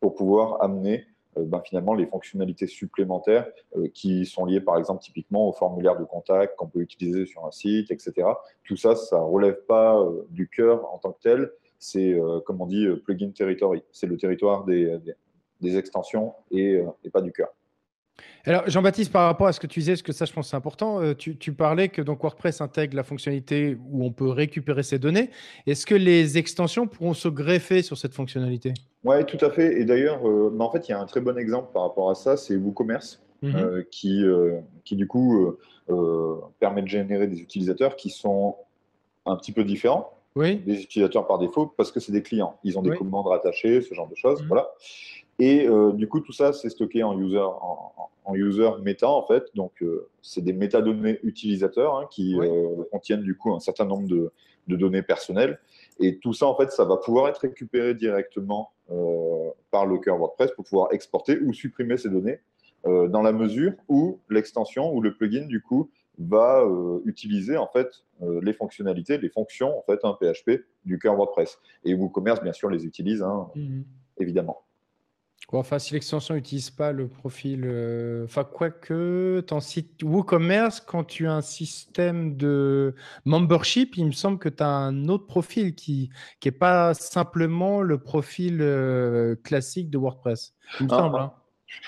pour 0.00 0.14
pouvoir 0.14 0.60
amener 0.60 1.06
ben, 1.46 1.60
finalement 1.64 1.94
les 1.94 2.06
fonctionnalités 2.06 2.66
supplémentaires 2.66 3.46
qui 3.94 4.26
sont 4.26 4.44
liées 4.44 4.60
par 4.60 4.78
exemple 4.78 5.02
typiquement 5.02 5.48
au 5.48 5.52
formulaire 5.52 5.98
de 5.98 6.04
contact 6.04 6.56
qu'on 6.56 6.66
peut 6.66 6.80
utiliser 6.80 7.26
sur 7.26 7.46
un 7.46 7.50
site, 7.50 7.90
etc. 7.90 8.28
Tout 8.64 8.76
ça, 8.76 8.94
ça 8.96 9.18
ne 9.18 9.24
relève 9.24 9.64
pas 9.66 10.02
du 10.30 10.48
cœur 10.48 10.92
en 10.92 10.98
tant 10.98 11.12
que 11.12 11.20
tel, 11.22 11.50
c'est 11.78 12.16
comme 12.44 12.60
on 12.60 12.66
dit 12.66 12.86
plugin 13.04 13.30
territory, 13.30 13.82
c'est 13.92 14.06
le 14.06 14.16
territoire 14.16 14.64
des, 14.64 15.00
extensions 15.62 16.34
euh, 16.52 16.86
et, 17.04 17.10
pas 17.10 17.22
du 17.22 17.32
cœur. 17.32 17.48
Alors, 18.44 18.68
Jean-Baptiste, 18.68 19.12
par 19.12 19.26
rapport 19.26 19.46
à 19.46 19.52
ce 19.52 19.60
que 19.60 19.66
tu 19.66 19.80
disais, 19.80 19.96
ce 19.96 20.02
que 20.02 20.12
ça, 20.12 20.24
je 20.24 20.32
pense, 20.32 20.48
c'est 20.48 20.56
important. 20.56 21.02
Euh, 21.02 21.14
tu, 21.14 21.52
parlais 21.52 21.88
que 21.88 22.00
donc 22.00 22.22
WordPress 22.22 22.60
intègre 22.60 22.96
la 22.96 23.02
fonctionnalité 23.02 23.76
où 23.90 24.04
on 24.04 24.10
peut 24.10 24.28
récupérer 24.28 24.82
ces 24.82 24.98
données. 24.98 25.30
Est-ce 25.66 25.84
que 25.84 25.94
les 25.94 26.38
extensions 26.38 26.86
pourront 26.86 27.14
se 27.14 27.28
greffer 27.28 27.82
sur 27.82 27.98
cette 27.98 28.14
fonctionnalité? 28.14 28.72
Oui, 29.04 29.24
tout 29.26 29.42
à 29.44 29.50
fait. 29.50 29.80
Et 29.80 29.84
d'ailleurs, 29.84 30.26
euh, 30.26 30.56
en 30.58 30.70
fait, 30.70 30.88
il 30.88 30.92
y 30.92 30.94
a 30.94 31.00
un 31.00 31.06
très 31.06 31.20
bon 31.20 31.36
exemple 31.36 31.72
par 31.72 31.82
rapport 31.82 32.10
à 32.10 32.14
ça, 32.14 32.36
c'est 32.36 32.56
WooCommerce, 32.56 33.22
mhm. 33.42 33.84
qui, 33.90 34.24
qui, 34.84 34.96
du 34.96 35.06
coup, 35.06 35.56
permet 36.58 36.82
de 36.82 36.88
générer 36.88 37.26
des 37.26 37.40
utilisateurs 37.40 37.96
qui 37.96 38.10
sont 38.10 38.56
un 39.26 39.36
petit 39.36 39.52
peu 39.52 39.64
différents. 39.64 40.14
Oui. 40.36 40.56
Des 40.56 40.82
utilisateurs 40.82 41.26
par 41.26 41.38
défaut, 41.38 41.66
parce 41.76 41.90
que 41.90 42.00
c'est 42.00 42.12
des 42.12 42.22
clients. 42.22 42.56
Ils 42.62 42.78
ont 42.78 42.82
des 42.82 42.96
commandes 42.96 43.26
rattachées, 43.26 43.82
ce 43.82 43.92
genre 43.94 44.08
de 44.08 44.14
choses. 44.14 44.40
Mhm. 44.42 44.48
Voilà. 44.48 44.68
Et 45.38 45.68
euh, 45.68 45.92
du 45.92 46.08
coup, 46.08 46.20
tout 46.20 46.32
ça, 46.32 46.52
c'est 46.52 46.68
stocké 46.68 47.02
en 47.02 47.18
user, 47.18 47.38
en, 47.38 48.34
user 48.34 48.70
méta, 48.82 49.08
en 49.08 49.24
fait. 49.26 49.44
Donc, 49.54 49.82
euh, 49.82 50.08
c'est 50.20 50.42
des 50.42 50.52
métadonnées 50.52 51.20
utilisateurs 51.22 51.96
hein, 51.96 52.06
qui 52.10 52.38
euh, 52.38 52.82
contiennent 52.90 53.22
du 53.22 53.36
coup 53.36 53.54
un 53.54 53.60
certain 53.60 53.84
nombre 53.84 54.08
de, 54.08 54.32
de, 54.66 54.76
données 54.76 55.02
personnelles. 55.02 55.60
Et 56.00 56.18
tout 56.18 56.32
ça, 56.32 56.46
en 56.46 56.56
fait, 56.56 56.72
ça 56.72 56.84
va 56.84 56.96
pouvoir 56.96 57.28
être 57.28 57.38
récupéré 57.38 57.94
directement 57.94 58.72
par 59.70 59.84
le 59.84 59.98
cœur 59.98 60.16
WordPress 60.16 60.52
pour 60.52 60.64
pouvoir 60.64 60.92
exporter 60.92 61.38
ou 61.40 61.52
supprimer 61.52 61.98
ces 61.98 62.08
données 62.08 62.40
dans 62.84 63.20
la 63.20 63.32
mesure 63.32 63.72
où 63.86 64.18
l'extension 64.30 64.94
ou 64.94 65.02
le 65.02 65.14
plugin, 65.14 65.44
du 65.44 65.60
coup, 65.60 65.90
va 66.18 66.64
utiliser 67.04 67.58
en 67.58 67.66
fait 67.66 67.88
les 68.40 68.54
fonctionnalités, 68.54 69.18
les 69.18 69.28
fonctions 69.28 69.76
en 69.78 69.82
fait 69.82 69.98
un 70.04 70.14
PHP 70.14 70.64
du 70.86 70.98
cœur 70.98 71.16
WordPress. 71.16 71.58
Et 71.84 71.92
WooCommerce 71.92 72.42
bien 72.42 72.54
sûr 72.54 72.70
les 72.70 72.86
utilise 72.86 73.22
hein, 73.22 73.48
mhm. 73.54 73.84
évidemment 74.18 74.62
enfin, 75.56 75.78
si 75.78 75.94
l'extension 75.94 76.34
n'utilise 76.34 76.70
pas 76.70 76.92
le 76.92 77.08
profil, 77.08 77.62
euh, 77.64 78.24
enfin, 78.24 78.44
quoique, 78.44 79.40
ton 79.46 79.60
site 79.60 80.02
WooCommerce, 80.02 80.80
quand 80.80 81.04
tu 81.04 81.26
as 81.26 81.32
un 81.32 81.40
système 81.40 82.36
de 82.36 82.94
membership, 83.24 83.96
il 83.96 84.06
me 84.06 84.12
semble 84.12 84.38
que 84.38 84.50
tu 84.50 84.62
as 84.62 84.68
un 84.68 85.08
autre 85.08 85.26
profil 85.26 85.74
qui 85.74 86.10
n'est 86.44 86.50
pas 86.50 86.92
simplement 86.92 87.80
le 87.80 87.98
profil 87.98 88.58
euh, 88.60 89.36
classique 89.36 89.88
de 89.88 89.96
WordPress. 89.96 90.54
Il 90.80 90.86
me 90.86 90.92
ah, 90.92 90.98
semble. 90.98 91.16
Hein. 91.16 91.32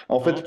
En 0.08 0.20
fait, 0.20 0.42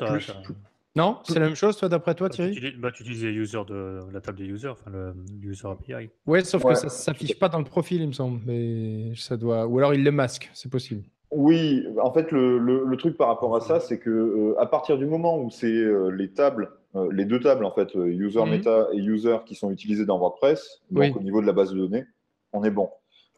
Non, 0.95 1.19
c'est 1.23 1.39
la 1.39 1.45
même 1.45 1.55
chose, 1.55 1.77
toi, 1.77 1.89
d'après 1.89 2.15
toi, 2.15 2.29
Thierry? 2.29 2.73
bah, 2.77 2.91
Tu 2.91 3.03
utilises 3.03 3.21
de, 3.21 3.99
la 4.11 4.21
table 4.21 4.39
des 4.39 4.45
users, 4.45 4.69
enfin 4.69 4.89
le, 4.91 5.13
user 5.43 5.67
API. 5.67 6.09
Ouais, 6.25 6.43
sauf 6.43 6.63
que 6.63 6.73
ça 6.73 6.85
ne 6.85 6.89
s'affiche 6.89 7.37
pas 7.37 7.49
dans 7.49 7.59
le 7.59 7.65
profil, 7.65 8.01
il 8.01 8.07
me 8.07 8.13
semble. 8.13 8.41
Mais 8.45 9.13
ça 9.15 9.37
doit... 9.37 9.67
Ou 9.67 9.77
alors 9.77 9.93
il 9.93 10.03
le 10.03 10.11
masque, 10.11 10.49
c'est 10.53 10.71
possible. 10.71 11.03
Oui, 11.35 11.87
en 12.01 12.13
fait, 12.13 12.31
le, 12.31 12.95
truc 12.97 13.17
par 13.17 13.27
rapport 13.27 13.55
à 13.55 13.61
ça, 13.61 13.79
c'est 13.79 13.97
que 13.97 14.09
euh, 14.09 14.59
à 14.59 14.65
partir 14.65 14.97
du 14.97 15.05
moment 15.05 15.39
où 15.39 15.49
c'est 15.49 15.67
euh, 15.67 16.09
les 16.09 16.29
tables, 16.29 16.71
euh, 16.95 17.09
les 17.11 17.25
deux 17.25 17.39
tables, 17.39 17.65
en 17.65 17.71
fait, 17.71 17.93
user 17.95 18.41
mhm. 18.41 18.49
meta 18.49 18.87
et 18.93 18.97
user 18.97 19.37
qui 19.45 19.55
sont 19.55 19.71
utilisées 19.71 20.05
dans 20.05 20.19
WordPress, 20.19 20.81
donc 20.91 21.15
au 21.15 21.21
niveau 21.21 21.41
de 21.41 21.47
la 21.47 21.53
base 21.53 21.71
de 21.71 21.77
données, 21.77 22.05
on 22.51 22.63
est 22.63 22.71
bon. 22.71 22.89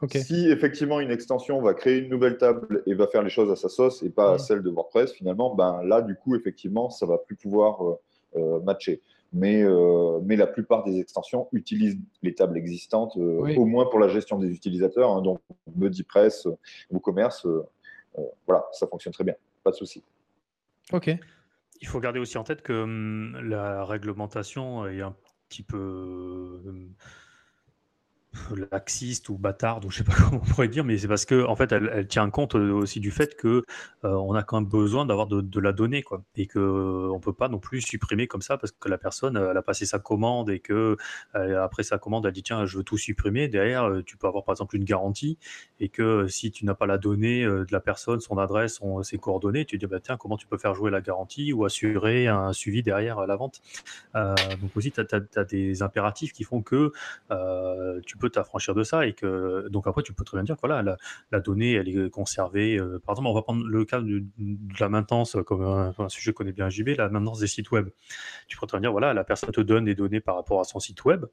Si 0.10 0.50
effectivement 0.50 1.00
une 1.00 1.10
extension 1.10 1.62
va 1.62 1.74
créer 1.74 2.00
une 2.00 2.10
nouvelle 2.10 2.38
table 2.38 2.84
et 2.86 2.94
va 2.94 3.08
faire 3.08 3.24
les 3.24 3.30
choses 3.30 3.50
à 3.50 3.56
sa 3.56 3.70
sauce 3.70 4.04
et 4.04 4.10
pas 4.10 4.34
à 4.34 4.38
celle 4.38 4.62
de 4.62 4.70
WordPress, 4.70 5.14
finalement, 5.14 5.56
ben 5.56 5.82
là, 5.84 6.02
du 6.02 6.16
coup, 6.16 6.36
effectivement, 6.36 6.90
ça 6.90 7.06
va 7.06 7.18
plus 7.18 7.38
pouvoir 7.38 7.80
matcher. 8.66 9.02
Mais, 9.32 9.64
mais 10.24 10.36
la 10.36 10.48
plupart 10.48 10.84
des 10.84 11.00
extensions 11.00 11.48
utilisent 11.54 11.98
les 12.24 12.36
tables 12.36 12.58
existantes, 12.58 13.16
au 13.16 13.66
moins 13.66 13.86
pour 13.86 14.00
la 14.00 14.10
gestion 14.10 14.38
des 14.38 14.50
utilisateurs. 14.50 15.12
Hein, 15.12 15.22
donc, 15.22 15.40
BuddyPress, 15.66 16.50
WooCommerce, 16.92 17.48
voilà, 18.48 18.66
ça 18.72 18.88
fonctionne 18.88 19.14
très 19.14 19.24
bien, 19.24 19.36
pas 19.64 19.72
de 19.72 19.76
souci. 19.76 20.04
Ok. 20.92 21.10
Il 21.82 21.88
faut 21.88 22.00
garder 22.00 22.20
aussi 22.20 22.38
en 22.38 22.44
tête 22.44 22.62
que 22.62 22.84
hum, 22.84 23.38
la 23.42 23.84
réglementation 23.86 24.88
est 24.88 25.02
un 25.02 25.16
petit 25.50 25.64
peu 25.64 26.62
hum, 26.66 26.94
laxiste 28.72 29.30
ou 29.30 29.38
bâtarde, 29.38 29.86
ou 29.86 29.92
je 29.92 30.00
sais 30.00 30.04
pas 30.04 30.14
comment 30.18 30.42
on 30.44 30.46
pourrait 30.46 30.68
dire, 30.68 30.84
mais 30.84 30.98
c'est 30.98 31.08
parce 31.08 31.26
que 31.26 31.46
en 31.46 31.56
fait, 31.56 31.72
elle, 31.72 32.08
tient 32.08 32.30
compte 32.30 32.56
euh, 32.56 32.72
aussi 32.72 33.00
du 33.00 33.12
fait 33.12 33.36
que 33.36 33.64
euh, 34.04 34.10
on 34.10 34.34
a 34.34 34.44
quand 34.44 34.60
même 34.60 34.70
besoin 34.70 35.06
d'avoir 35.06 35.28
de, 35.28 35.60
la 35.60 35.72
donnée, 35.72 36.04
quoi, 36.04 36.24
et 36.36 36.48
que 36.48 36.60
euh, 36.60 37.12
on 37.12 37.20
peut 37.20 37.34
pas 37.34 37.48
non 37.48 37.60
plus 37.60 37.82
supprimer 37.82 38.28
comme 38.28 38.42
ça 38.42 38.58
parce 38.58 38.72
que 38.72 38.90
la 38.90 38.98
personne 38.98 39.38
elle 39.38 39.58
a 39.58 39.62
passé 39.62 39.86
sa 39.86 40.00
commande 40.00 40.50
et 40.50 40.60
que 40.60 40.98
après 41.34 41.84
sa 41.84 41.98
commande 41.98 42.26
elle 42.26 42.32
dit 42.32 42.44
tiens 42.44 42.66
je 42.66 42.78
veux 42.78 42.84
tout 42.84 42.98
supprimer. 42.98 43.48
Derrière, 43.48 43.90
tu 44.06 44.18
peux 44.18 44.28
avoir 44.28 44.44
par 44.44 44.54
exemple 44.54 44.76
une 44.76 44.84
garantie 44.84 45.38
et 45.80 45.90
que 45.90 46.28
si 46.28 46.52
tu 46.52 46.66
n'as 46.66 46.74
pas 46.74 46.86
la 46.86 46.98
donnée 46.98 47.44
de 47.44 47.68
la 47.72 47.80
personne, 47.80 48.20
son 48.20 48.38
adresse, 48.38 48.80
ses 49.04 49.18
coordonnées, 49.18 49.66
tu 49.66 49.78
dis 49.78 49.86
bah 49.88 50.00
tiens 50.00 50.18
comment 50.18 50.38
tu 50.38 50.48
peux 50.48 50.58
faire 50.58 50.76
jouer 50.76 50.92
la 50.92 51.02
garantie 51.02 51.54
ou 51.54 51.66
assurer 51.66 52.28
un 52.28 52.54
suivi 52.54 52.84
derrière 52.84 53.26
la 53.26 53.36
vente? 53.36 53.62
donc 54.14 54.76
aussi 54.76 54.92
tu 54.92 55.02
as, 55.02 55.44
des 55.44 55.82
impératifs 55.82 56.34
qui 56.34 56.44
font 56.44 56.62
que 56.62 56.92
tu 58.06 58.18
peux 58.18 58.25
t'affranchir 58.30 58.74
de 58.74 58.84
ça 58.84 59.06
et 59.06 59.14
que 59.14 59.68
donc 59.70 59.88
après 59.88 60.04
tu 60.04 60.14
peux 60.14 60.24
très 60.24 60.38
bien 60.38 60.44
dire 60.44 60.56
que 60.56 60.62
voilà 60.68 60.98
la, 61.32 61.40
donnée 61.40 61.74
elle 61.74 61.90
est 61.90 62.10
conservée 62.10 62.78
euh, 62.78 63.00
par 63.00 63.14
exemple 63.14 63.30
on 63.30 63.34
va 63.34 63.42
prendre 63.42 63.66
le 63.66 63.86
cas 63.86 64.02
de, 64.02 64.24
la 64.80 64.90
maintenance 64.90 65.38
comme 65.46 65.64
un, 65.64 66.10
sujet 66.10 66.34
qu'on 66.34 66.44
connaît 66.44 66.54
bien 66.54 66.70
JB 66.70 66.90
la 66.98 67.10
maintenance 67.10 67.40
des 67.40 67.48
sites 67.48 67.72
web 67.72 67.90
tu 68.48 68.58
peux 68.58 68.68
très 68.68 68.78
bien 68.78 68.90
dire 68.90 68.92
voilà 68.92 69.14
la 69.14 69.24
personne 69.24 69.52
te 69.52 69.62
donne 69.62 69.86
des 69.86 69.96
données 69.96 70.22
par 70.22 70.36
rapport 70.36 70.60
à 70.60 70.64
son 70.64 70.80
site 70.80 71.04
web 71.06 71.26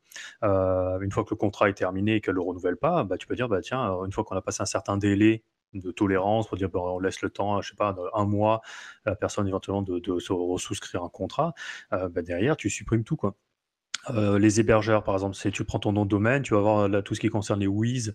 euh, 0.42 1.00
une 1.00 1.10
fois 1.10 1.24
que 1.24 1.30
le 1.30 1.36
contrat 1.36 1.68
est 1.68 1.74
terminé 1.74 2.16
et 2.16 2.20
qu'elle 2.20 2.34
le 2.34 2.40
renouvelle 2.40 2.76
pas 2.76 3.04
bah, 3.04 3.16
tu 3.16 3.26
peux 3.26 3.36
dire 3.36 3.48
bah 3.48 3.60
tiens 3.60 4.04
une 4.04 4.12
fois 4.12 4.24
qu'on 4.24 4.36
a 4.36 4.42
passé 4.42 4.62
un 4.62 4.66
certain 4.66 4.96
délai 4.96 5.44
de 5.74 5.90
tolérance 5.90 6.48
pour 6.48 6.56
dire 6.56 6.68
bah, 6.68 6.80
on 6.82 6.98
laisse 6.98 7.22
le 7.22 7.30
temps, 7.30 7.60
je 7.60 7.70
sais 7.70 7.76
pas, 7.76 7.96
un 8.14 8.24
mois, 8.26 8.60
à 9.04 9.10
la 9.10 9.16
personne 9.16 9.48
éventuellement 9.48 9.82
de, 9.82 9.98
de, 9.98 10.18
souscrire 10.18 11.02
un 11.02 11.08
contrat, 11.08 11.54
euh, 11.92 12.08
bah, 12.08 12.22
derrière 12.22 12.56
tu 12.56 12.70
supprimes 12.70 13.04
tout 13.04 13.16
quoi. 13.16 13.36
Euh, 14.10 14.38
les 14.38 14.60
hébergeurs, 14.60 15.04
par 15.04 15.14
exemple, 15.14 15.36
c'est 15.36 15.50
tu 15.50 15.64
prends 15.64 15.78
ton 15.78 15.92
nom 15.92 16.04
de 16.04 16.10
domaine, 16.10 16.42
tu 16.42 16.54
vas 16.54 16.60
voir 16.60 16.88
là 16.88 17.02
tout 17.02 17.14
ce 17.14 17.20
qui 17.20 17.28
concerne 17.28 17.60
les 17.60 17.66
WIS, 17.66 18.10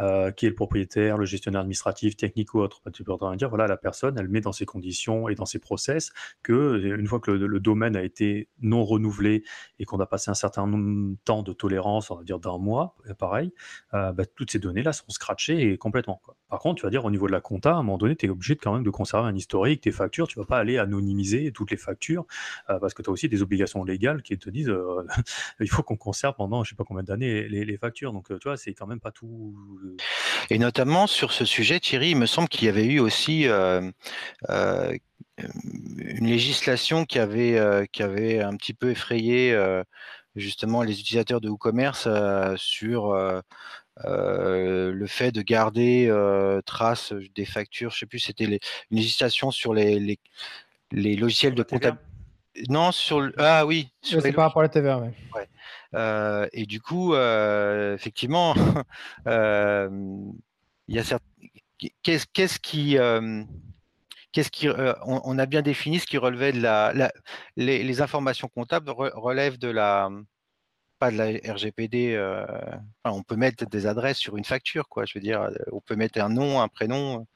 euh, 0.00 0.30
qui 0.30 0.46
est 0.46 0.48
le 0.48 0.54
propriétaire, 0.54 1.18
le 1.18 1.24
gestionnaire 1.24 1.60
administratif, 1.62 2.16
technique 2.16 2.54
ou 2.54 2.60
autre. 2.60 2.80
Bah, 2.84 2.90
tu 2.92 3.04
peux 3.04 3.12
dire, 3.36 3.48
voilà, 3.48 3.66
la 3.66 3.76
personne, 3.76 4.18
elle 4.18 4.28
met 4.28 4.40
dans 4.40 4.52
ses 4.52 4.66
conditions 4.66 5.28
et 5.28 5.34
dans 5.34 5.46
ses 5.46 5.58
process 5.58 6.12
que 6.42 6.96
une 6.96 7.06
fois 7.06 7.20
que 7.20 7.30
le, 7.30 7.60
domaine 7.60 7.96
a 7.96 8.02
été 8.02 8.48
non 8.60 8.84
renouvelé 8.84 9.44
et 9.78 9.84
qu'on 9.84 10.00
a 10.00 10.06
passé 10.06 10.30
un 10.30 10.34
certain 10.34 10.68
temps 11.24 11.42
de 11.42 11.52
tolérance, 11.52 12.10
on 12.10 12.16
va 12.16 12.24
dire 12.24 12.38
d'un 12.40 12.58
mois, 12.58 12.96
euh, 13.08 13.14
pareil, 13.14 13.52
bah, 13.92 14.12
toutes 14.36 14.50
ces 14.50 14.58
données-là 14.58 14.92
sont 14.92 15.08
scratchées 15.08 15.72
et 15.72 15.78
complètement. 15.78 16.20
Par 16.52 16.60
contre, 16.60 16.80
tu 16.80 16.86
vas 16.86 16.90
dire 16.90 17.02
au 17.06 17.10
niveau 17.10 17.26
de 17.26 17.32
la 17.32 17.40
compta, 17.40 17.70
à 17.70 17.76
un 17.76 17.82
moment 17.82 17.96
donné, 17.96 18.14
tu 18.14 18.26
es 18.26 18.28
obligé 18.28 18.56
de, 18.56 18.60
quand 18.60 18.74
même 18.74 18.82
de 18.84 18.90
conserver 18.90 19.26
un 19.26 19.34
historique, 19.34 19.80
tes 19.80 19.90
factures, 19.90 20.28
tu 20.28 20.38
vas 20.38 20.44
pas 20.44 20.58
aller 20.58 20.76
anonymiser 20.76 21.50
toutes 21.50 21.70
les 21.70 21.78
factures 21.78 22.26
parce 22.66 22.92
que 22.92 23.00
tu 23.00 23.08
as 23.08 23.12
aussi 23.12 23.30
des 23.30 23.40
obligations 23.40 23.84
légales 23.84 24.20
qui 24.20 24.36
te 24.36 24.50
disent 24.50 24.70
il 25.60 25.70
faut 25.70 25.82
qu'on 25.82 25.96
conserve 25.96 26.34
pendant 26.36 26.62
je 26.62 26.68
sais 26.68 26.76
pas 26.76 26.84
combien 26.84 27.02
d'années 27.02 27.48
les, 27.48 27.76
factures. 27.78 28.12
Donc, 28.12 28.30
euh, 28.30 28.38
tu 28.38 28.48
vois, 28.48 28.58
c'est 28.58 28.74
quand 28.74 28.86
même 28.86 29.00
pas 29.00 29.10
tout. 29.12 29.56
Euh. 29.82 29.96
Et 30.50 30.58
notamment 30.58 31.06
sur 31.06 31.32
ce 31.32 31.46
sujet, 31.46 31.80
Thierry, 31.80 32.10
il 32.10 32.16
me 32.16 32.26
semble 32.26 32.48
qu'il 32.48 32.66
y 32.66 32.68
avait 32.68 32.84
eu 32.84 33.00
aussi 33.00 33.48
euh, 33.48 33.90
une 34.48 36.26
législation 36.26 37.06
qui 37.06 37.18
avait, 37.18 37.88
qui 37.92 38.02
avait 38.02 38.40
un 38.40 38.56
petit 38.56 38.74
peu 38.74 38.90
effrayé 38.90 39.56
justement 40.36 40.82
les 40.82 41.00
utilisateurs 41.00 41.40
de 41.40 41.48
WooCommerce 41.48 42.08
sur 42.56 43.42
le 44.04 45.06
fait 45.06 45.32
de 45.32 45.42
garder 45.42 46.12
trace 46.66 47.12
des 47.34 47.44
factures. 47.44 47.90
Je 47.90 47.98
sais 47.98 48.06
plus, 48.06 48.18
c'était 48.18 48.44
une 48.44 48.58
législation 48.90 49.50
sur 49.50 49.74
les, 49.74 50.18
les, 50.90 51.16
logiciels 51.16 51.54
de 51.54 51.62
comptabilité 51.62 52.12
non, 52.68 52.92
sur 52.92 53.20
le. 53.20 53.32
Ah 53.38 53.64
oui. 53.66 53.92
C'est 54.02 54.32
par 54.32 54.44
rapport 54.44 54.60
à 54.60 54.64
la 54.64 54.68
TVA, 54.68 54.98
ouais. 54.98 55.12
Euh, 55.94 56.46
et 56.52 56.66
du 56.66 56.80
coup, 56.80 57.14
euh, 57.14 57.94
effectivement, 57.94 58.54
euh, 59.26 59.88
il 60.88 60.96
y 60.96 60.98
a 60.98 61.18
Qu'est-ce 62.02 62.26
qu'est-ce 62.32 62.58
qui. 62.60 62.96
Qu'est-ce 64.32 64.50
qui, 64.50 64.66
on, 65.04 65.38
a 65.38 65.46
bien 65.46 65.60
défini 65.60 65.98
ce 65.98 66.06
qui 66.06 66.16
relevait 66.16 66.52
de 66.52 66.60
la, 66.62 67.12
les, 67.56 68.00
informations 68.00 68.48
comptables 68.48 68.90
relèvent 68.90 69.58
de 69.58 69.68
la 69.68 70.08
pas 71.02 71.10
de 71.10 71.16
la 71.16 71.52
RGPD. 71.52 72.16
on 73.04 73.22
peut 73.24 73.34
mettre 73.34 73.66
des 73.66 73.86
adresses 73.86 74.18
sur 74.18 74.36
une 74.36 74.44
facture, 74.44 74.88
quoi. 74.88 75.04
Je 75.04 75.18
veux 75.18 75.20
dire, 75.20 75.50
on 75.72 75.80
peut 75.80 75.96
mettre 75.96 76.20
un 76.20 76.28
nom, 76.28 76.60
un 76.60 76.68
prénom. 76.68 77.26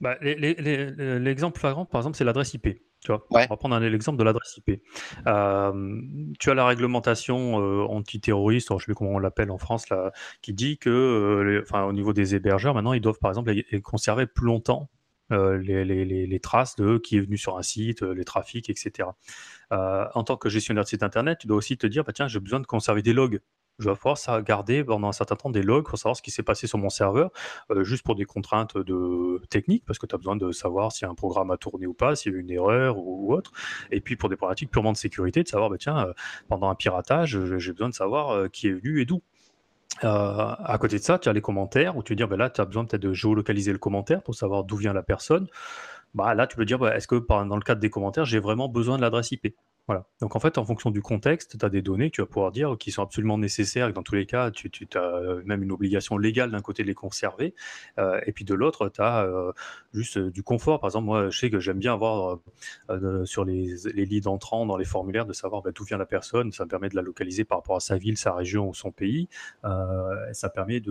Bah, 0.00 0.16
l'exemple 0.20 1.60
flagrant, 1.60 1.84
par 1.84 2.00
exemple, 2.00 2.16
c'est 2.16 2.24
l'adresse 2.24 2.54
IP. 2.54 2.80
Tu 3.00 3.12
vois, 3.12 3.24
On 3.30 3.38
va 3.38 3.56
prendre 3.56 3.78
l'exemple 3.78 4.18
de 4.18 4.24
l'adresse 4.24 4.56
IP. 4.56 4.82
Euh, 5.28 6.00
tu 6.40 6.50
as 6.50 6.54
la 6.54 6.66
réglementation 6.66 7.60
euh, 7.60 7.84
antiterroriste, 7.84 8.68
je 8.70 8.74
ne 8.74 8.78
sais 8.80 8.84
plus 8.86 8.94
comment 8.96 9.12
on 9.12 9.18
l'appelle 9.20 9.52
en 9.52 9.58
France, 9.58 9.88
là, 9.90 10.10
qui 10.42 10.52
dit 10.52 10.78
que, 10.78 10.90
euh, 10.90 11.62
enfin, 11.62 11.84
au 11.84 11.92
niveau 11.92 12.12
des 12.12 12.34
hébergeurs, 12.34 12.74
maintenant, 12.74 12.94
ils 12.94 13.00
doivent 13.00 13.20
par 13.20 13.30
exemple 13.30 13.54
conserver 13.82 14.26
plus 14.26 14.46
longtemps 14.46 14.90
les, 15.30 15.84
les, 15.84 16.26
les, 16.26 16.40
traces 16.40 16.74
de 16.76 16.96
qui 16.96 17.18
est 17.18 17.20
venu 17.20 17.36
sur 17.36 17.58
un 17.58 17.62
site, 17.62 18.00
les 18.00 18.24
trafics, 18.24 18.70
etc. 18.70 19.10
en 19.70 20.24
tant 20.24 20.36
que 20.36 20.48
gestionnaire 20.48 20.84
de 20.84 20.88
site 20.88 21.02
internet, 21.02 21.38
tu 21.40 21.46
dois 21.46 21.56
aussi 21.56 21.76
te 21.76 21.86
dire, 21.86 22.04
bah, 22.04 22.12
tiens, 22.12 22.28
j'ai 22.28 22.40
besoin 22.40 22.60
de 22.60 22.66
conserver 22.66 23.02
des 23.02 23.12
logs 23.12 23.40
je 23.78 23.88
vais 23.88 23.94
pouvoir 23.94 24.42
garder 24.42 24.82
pendant 24.82 25.08
un 25.08 25.12
certain 25.12 25.36
temps 25.36 25.50
des 25.50 25.62
logs 25.62 25.86
pour 25.86 25.98
savoir 25.98 26.16
ce 26.16 26.22
qui 26.22 26.30
s'est 26.30 26.42
passé 26.42 26.66
sur 26.66 26.78
mon 26.78 26.88
serveur, 26.88 27.30
euh, 27.70 27.84
juste 27.84 28.04
pour 28.04 28.16
des 28.16 28.24
contraintes 28.24 28.76
de 28.76 29.40
technique, 29.50 29.84
parce 29.86 29.98
que 29.98 30.06
tu 30.06 30.14
as 30.14 30.18
besoin 30.18 30.36
de 30.36 30.50
savoir 30.50 30.92
si 30.92 31.04
un 31.04 31.14
programme 31.14 31.50
a 31.50 31.56
tourné 31.56 31.86
ou 31.86 31.94
pas, 31.94 32.16
s'il 32.16 32.32
y 32.32 32.34
a 32.34 32.38
eu 32.38 32.40
une 32.40 32.50
erreur 32.50 32.98
ou, 32.98 33.32
autre. 33.32 33.52
Et 33.90 34.00
puis 34.00 34.16
pour 34.16 34.28
des 34.28 34.36
problématiques 34.36 34.70
purement 34.70 34.92
de 34.92 34.96
sécurité, 34.96 35.42
de 35.42 35.48
savoir, 35.48 35.70
bah, 35.70 35.76
tiens, 35.78 36.08
euh, 36.08 36.12
pendant 36.48 36.68
un 36.68 36.74
piratage, 36.74 37.38
j'ai 37.58 37.72
besoin 37.72 37.88
de 37.88 37.94
savoir 37.94 38.30
euh, 38.30 38.48
qui 38.48 38.68
est 38.68 38.72
venu 38.72 39.00
et 39.00 39.04
d'où. 39.04 39.22
à 40.02 40.76
côté 40.80 40.98
de 40.98 41.02
ça, 41.02 41.18
tu 41.18 41.28
as 41.28 41.32
les 41.32 41.40
commentaires 41.40 41.96
où 41.96 42.02
tu 42.02 42.12
veux 42.12 42.16
dire, 42.16 42.28
bah, 42.28 42.36
là, 42.36 42.50
tu 42.50 42.60
as 42.60 42.64
besoin 42.64 42.84
peut-être 42.84 43.02
de 43.02 43.12
géolocaliser 43.12 43.72
le 43.72 43.78
commentaire 43.78 44.22
pour 44.22 44.34
savoir 44.34 44.64
d'où 44.64 44.76
vient 44.76 44.92
la 44.92 45.02
personne. 45.02 45.46
Bah, 46.14 46.34
là, 46.34 46.46
tu 46.46 46.56
peux 46.56 46.64
dire, 46.64 46.78
bah, 46.78 46.96
est-ce 46.96 47.06
que 47.06 47.16
dans 47.16 47.56
le 47.56 47.62
cadre 47.62 47.80
des 47.80 47.90
commentaires, 47.90 48.24
j'ai 48.24 48.40
vraiment 48.40 48.68
besoin 48.68 48.96
de 48.96 49.02
l'adresse 49.02 49.30
IP 49.30 49.54
voilà. 49.88 50.04
Donc 50.20 50.36
en 50.36 50.38
fait, 50.38 50.58
en 50.58 50.66
fonction 50.66 50.90
du 50.90 51.00
contexte, 51.00 51.58
tu 51.58 51.64
as 51.64 51.70
des 51.70 51.80
données 51.80 52.10
que 52.10 52.16
tu 52.16 52.20
vas 52.20 52.26
pouvoir 52.26 52.52
dire 52.52 52.76
qui 52.78 52.90
sont 52.90 53.02
absolument 53.02 53.38
nécessaires 53.38 53.88
et 53.88 53.94
dans 53.94 54.02
tous 54.02 54.16
les 54.16 54.26
cas, 54.26 54.50
tu, 54.50 54.70
as 54.94 54.98
euh, 54.98 55.42
même 55.46 55.62
une 55.62 55.72
obligation 55.72 56.18
légale 56.18 56.50
d'un 56.50 56.60
côté 56.60 56.82
de 56.82 56.88
les 56.88 56.94
conserver. 56.94 57.54
Euh, 57.98 58.20
et 58.26 58.32
puis 58.32 58.44
de 58.44 58.52
l'autre, 58.52 58.90
tu 58.90 59.00
as 59.00 59.24
euh, 59.24 59.50
juste 59.94 60.18
du 60.18 60.42
confort. 60.42 60.78
Par 60.80 60.88
exemple, 60.88 61.06
moi, 61.06 61.30
je 61.30 61.38
sais 61.38 61.48
que 61.48 61.58
j'aime 61.58 61.78
bien 61.78 61.94
avoir 61.94 62.38
sur 63.24 63.46
les, 63.46 63.76
les 63.94 64.04
leads 64.04 64.28
entrants 64.28 64.66
dans 64.66 64.76
les 64.76 64.84
formulaires 64.84 65.24
de 65.24 65.32
savoir 65.32 65.62
bah, 65.62 65.70
d'où 65.74 65.84
vient 65.84 65.96
la 65.96 66.04
personne. 66.04 66.52
Ça 66.52 66.64
me 66.64 66.68
permet 66.68 66.90
de 66.90 66.96
la 66.96 67.02
localiser 67.02 67.44
par 67.44 67.58
rapport 67.58 67.76
à 67.76 67.80
sa 67.80 67.96
ville, 67.96 68.18
sa 68.18 68.34
région 68.34 68.68
ou 68.68 68.74
son 68.74 68.92
pays. 68.92 69.30
ça 70.32 70.50
permet 70.50 70.82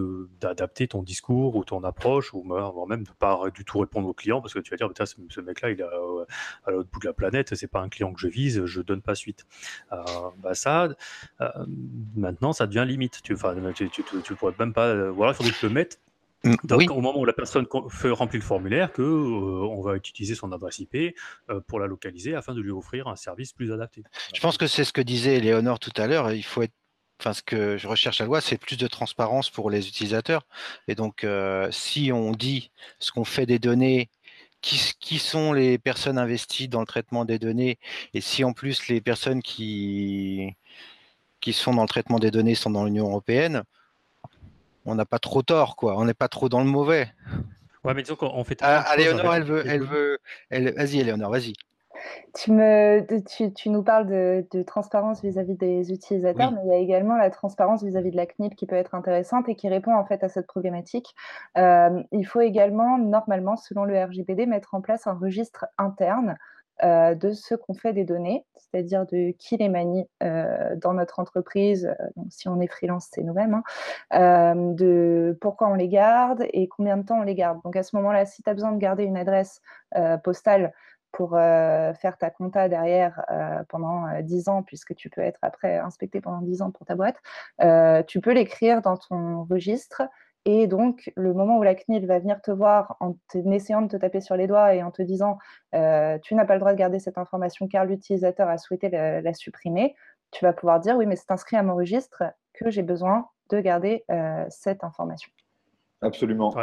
d'adapter 0.41 0.87
ton 0.87 1.03
discours 1.03 1.55
ou 1.55 1.63
ton 1.63 1.83
approche 1.83 2.33
ou 2.33 2.43
même 2.87 3.03
de 3.03 3.11
pas 3.19 3.43
du 3.53 3.63
tout 3.63 3.77
répondre 3.77 4.07
au 4.07 4.13
client 4.13 4.41
parce 4.41 4.55
que 4.55 4.59
tu 4.59 4.71
vas 4.71 4.77
dire, 4.77 4.89
bah, 4.89 5.05
ce, 5.05 5.41
mec-là, 5.41 5.69
il 5.69 5.81
est 5.81 5.83
à, 5.83 6.71
l'autre 6.71 6.89
bout 6.91 6.99
de 6.99 7.05
la 7.05 7.13
planète, 7.13 7.53
c'est 7.53 7.67
pas 7.67 7.81
un 7.81 7.89
client 7.89 8.11
que 8.11 8.19
je 8.19 8.27
vise. 8.27 8.65
Donne 8.87 9.01
pas 9.01 9.15
suite. 9.15 9.45
bah 9.91 10.53
ça, 10.53 10.89
maintenant, 12.15 12.53
ça 12.53 12.67
devient 12.67 12.85
limite. 12.87 13.21
Tu, 13.23 13.35
tu, 13.35 13.89
tu, 13.89 14.03
tu, 14.23 14.35
pourrais 14.35 14.53
même 14.59 14.73
pas. 14.73 15.09
voilà, 15.11 15.33
il 15.33 15.35
faudrait 15.35 15.51
que 15.51 15.59
tu 15.59 15.67
le 15.67 15.73
mettes 15.73 15.99
Mm, 16.43 16.55
Donc, 16.63 16.91
au 16.91 17.01
moment 17.01 17.19
où 17.19 17.25
la 17.25 17.33
personne 17.33 17.65
fait, 17.89 18.09
remplit 18.09 18.39
le 18.39 18.45
formulaire, 18.45 18.91
que 18.91 19.01
euh, 19.01 19.67
on 19.67 19.81
va 19.81 19.95
utiliser 19.95 20.35
son 20.35 20.51
adresse 20.51 20.79
IP 20.79 21.15
euh, 21.49 21.59
pour 21.67 21.79
la 21.79 21.87
localiser 21.87 22.35
afin 22.35 22.53
de 22.53 22.61
lui 22.61 22.71
offrir 22.71 23.07
un 23.07 23.15
service 23.15 23.53
plus 23.53 23.71
adapté. 23.71 24.03
Je 24.33 24.39
pense 24.39 24.57
que 24.57 24.67
c'est 24.67 24.83
ce 24.83 24.93
que 24.93 25.01
disait 25.01 25.39
Léonore 25.39 25.79
tout 25.79 25.93
à 25.97 26.07
l'heure. 26.07 26.31
Il 26.31 26.43
faut 26.43 26.61
être, 26.61 26.73
enfin, 27.19 27.33
ce 27.33 27.41
que 27.41 27.77
je 27.77 27.87
recherche 27.87 28.21
à 28.21 28.25
la 28.25 28.27
loi, 28.27 28.41
c'est 28.41 28.57
plus 28.57 28.77
de 28.77 28.87
transparence 28.87 29.49
pour 29.49 29.69
les 29.69 29.87
utilisateurs. 29.87 30.43
Et 30.87 30.95
donc, 30.95 31.23
euh, 31.23 31.69
si 31.71 32.11
on 32.11 32.31
dit 32.31 32.71
ce 32.99 33.11
qu'on 33.11 33.25
fait 33.25 33.45
des 33.45 33.59
données, 33.59 34.09
qui, 34.67 34.93
qui, 34.99 35.19
sont 35.19 35.53
les 35.53 35.77
personnes 35.77 36.17
investies 36.17 36.67
dans 36.67 36.81
le 36.81 36.85
traitement 36.85 37.23
des 37.23 37.39
données, 37.39 37.79
et 38.13 38.19
si 38.19 38.43
en 38.43 38.51
plus 38.51 38.89
les 38.89 38.99
personnes 38.99 39.41
qui 39.41 40.55
qui 41.39 41.53
sont 41.53 41.73
dans 41.73 41.83
le 41.83 41.87
traitement 41.87 42.19
des 42.19 42.31
données 42.31 42.55
sont 42.55 42.71
dans 42.71 42.83
l'Union 42.83 43.07
européenne, 43.07 43.63
on 44.85 44.95
n'a 44.95 45.05
pas 45.05 45.19
trop 45.19 45.41
tort, 45.41 45.75
quoi. 45.75 45.97
On 45.97 46.03
n'est 46.03 46.13
pas 46.13 46.27
trop 46.27 46.49
dans 46.49 46.59
le 46.59 46.65
mauvais. 46.65 47.13
Ouais, 47.83 47.93
mais 47.93 48.01
disons 48.01 48.15
qu'on 48.15 48.43
fait. 48.43 48.57
Ah, 48.61 48.85
elle 48.97 49.43
veut, 49.45 49.63
elle 49.65 49.83
veut, 49.83 50.19
elle... 50.49 50.73
Vas-y, 50.73 50.99
Éléonore, 50.99 51.31
vas-y. 51.31 51.53
Tu, 52.33 52.51
me, 52.51 53.05
tu, 53.53 53.69
nous 53.69 53.83
parles 53.83 54.07
de, 54.07 54.63
transparence 54.63 55.21
vis-à-vis 55.21 55.55
des 55.55 55.91
utilisateurs, 55.91 56.51
mais 56.51 56.61
il 56.65 56.69
y 56.69 56.73
a 56.73 56.77
également 56.77 57.15
la 57.15 57.29
transparence 57.29 57.83
vis-à-vis 57.83 58.11
de 58.11 58.17
la 58.17 58.25
CNIL 58.25 58.55
qui 58.55 58.65
peut 58.65 58.75
être 58.75 58.95
intéressante 58.95 59.49
et 59.49 59.55
qui 59.55 59.69
répond 59.69 59.95
en 59.95 60.05
fait 60.05 60.23
à 60.23 60.29
cette 60.29 60.47
problématique. 60.47 61.15
Euh, 61.57 62.01
il 62.11 62.25
faut 62.25 62.41
également, 62.41 62.97
normalement, 62.97 63.55
selon 63.55 63.85
le 63.85 64.01
RGPD, 64.03 64.45
mettre 64.45 64.73
en 64.75 64.81
place 64.81 65.07
un 65.07 65.13
registre 65.13 65.65
interne 65.77 66.37
euh, 66.83 67.15
de 67.15 67.31
ce 67.31 67.55
qu'on 67.55 67.73
fait 67.73 67.91
des 67.91 68.03
données, 68.03 68.45
c'est-à-dire 68.55 69.07
de 69.07 69.31
qui 69.39 69.57
les 69.57 69.67
manie 69.67 70.07
euh, 70.21 70.75
dans 70.75 70.93
notre 70.93 71.19
entreprise, 71.19 71.87
euh, 71.87 72.05
donc 72.15 72.27
si 72.29 72.47
on 72.47 72.59
est 72.61 72.67
freelance, 72.67 73.07
c'est 73.11 73.23
nous-mêmes, 73.23 73.63
hein, 74.11 74.55
de 74.55 75.35
pourquoi 75.41 75.69
on 75.69 75.73
les 75.73 75.87
garde 75.87 76.45
et 76.53 76.67
combien 76.67 76.97
de 76.97 77.01
temps 77.01 77.19
on 77.19 77.23
les 77.23 77.33
garde. 77.33 77.59
Donc 77.63 77.75
à 77.75 77.81
ce 77.81 77.95
moment-là, 77.95 78.27
si 78.27 78.43
tu 78.43 78.49
as 78.51 78.53
besoin 78.53 78.73
de 78.73 78.77
garder 78.77 79.05
une 79.05 79.17
adresse 79.17 79.59
postale 80.23 80.73
pour 81.17 81.31
faire 81.31 82.15
ta 82.19 82.29
compta 82.29 82.69
derrière 82.69 83.25
pendant 83.69 84.05
10 84.21 84.49
ans, 84.49 84.61
puisque 84.61 84.93
tu 84.93 85.09
peux 85.09 85.21
être 85.21 85.39
après 85.41 85.77
inspecté 85.77 86.21
pendant 86.21 86.41
10 86.41 86.61
ans 86.61 86.69
pour 86.69 86.85
ta 86.85 86.93
boîte, 86.93 87.17
tu 88.07 88.21
peux 88.21 88.33
l'écrire 88.33 88.83
dans 88.83 88.97
ton 88.97 89.43
registre 89.45 90.03
et 90.49 90.65
donc, 90.65 91.11
le 91.17 91.33
moment 91.33 91.57
où 91.57 91.63
la 91.63 91.75
CNIL 91.75 92.07
va 92.07 92.19
venir 92.19 92.41
te 92.41 92.51
voir 92.51 92.95
en, 93.01 93.17
essayant 93.51 93.81
de 93.81 93.89
te 93.89 93.97
taper 93.97 94.21
sur 94.21 94.37
les 94.37 94.47
doigts 94.47 94.73
et 94.73 94.81
en 94.81 94.91
te 94.91 95.01
disant 95.01 95.37
euh, 95.75 96.17
tu 96.19 96.35
n'as 96.35 96.45
pas 96.45 96.53
le 96.53 96.61
droit 96.61 96.71
de 96.71 96.77
garder 96.77 96.99
cette 96.99 97.17
information 97.17 97.67
car 97.67 97.83
l'utilisateur 97.83 98.47
a 98.47 98.57
souhaité 98.57 98.87
la, 98.87 99.33
supprimer, 99.33 99.93
tu 100.31 100.45
vas 100.45 100.53
pouvoir 100.53 100.79
dire 100.79 100.95
oui, 100.95 101.05
mais 101.05 101.17
c'est 101.17 101.31
inscrit 101.31 101.57
à 101.57 101.63
mon 101.63 101.75
registre 101.75 102.23
que 102.53 102.69
j'ai 102.69 102.81
besoin 102.81 103.27
de 103.49 103.59
garder 103.59 104.05
euh, 104.09 104.45
cette 104.47 104.85
information. 104.85 105.29
Absolument. 106.01 106.55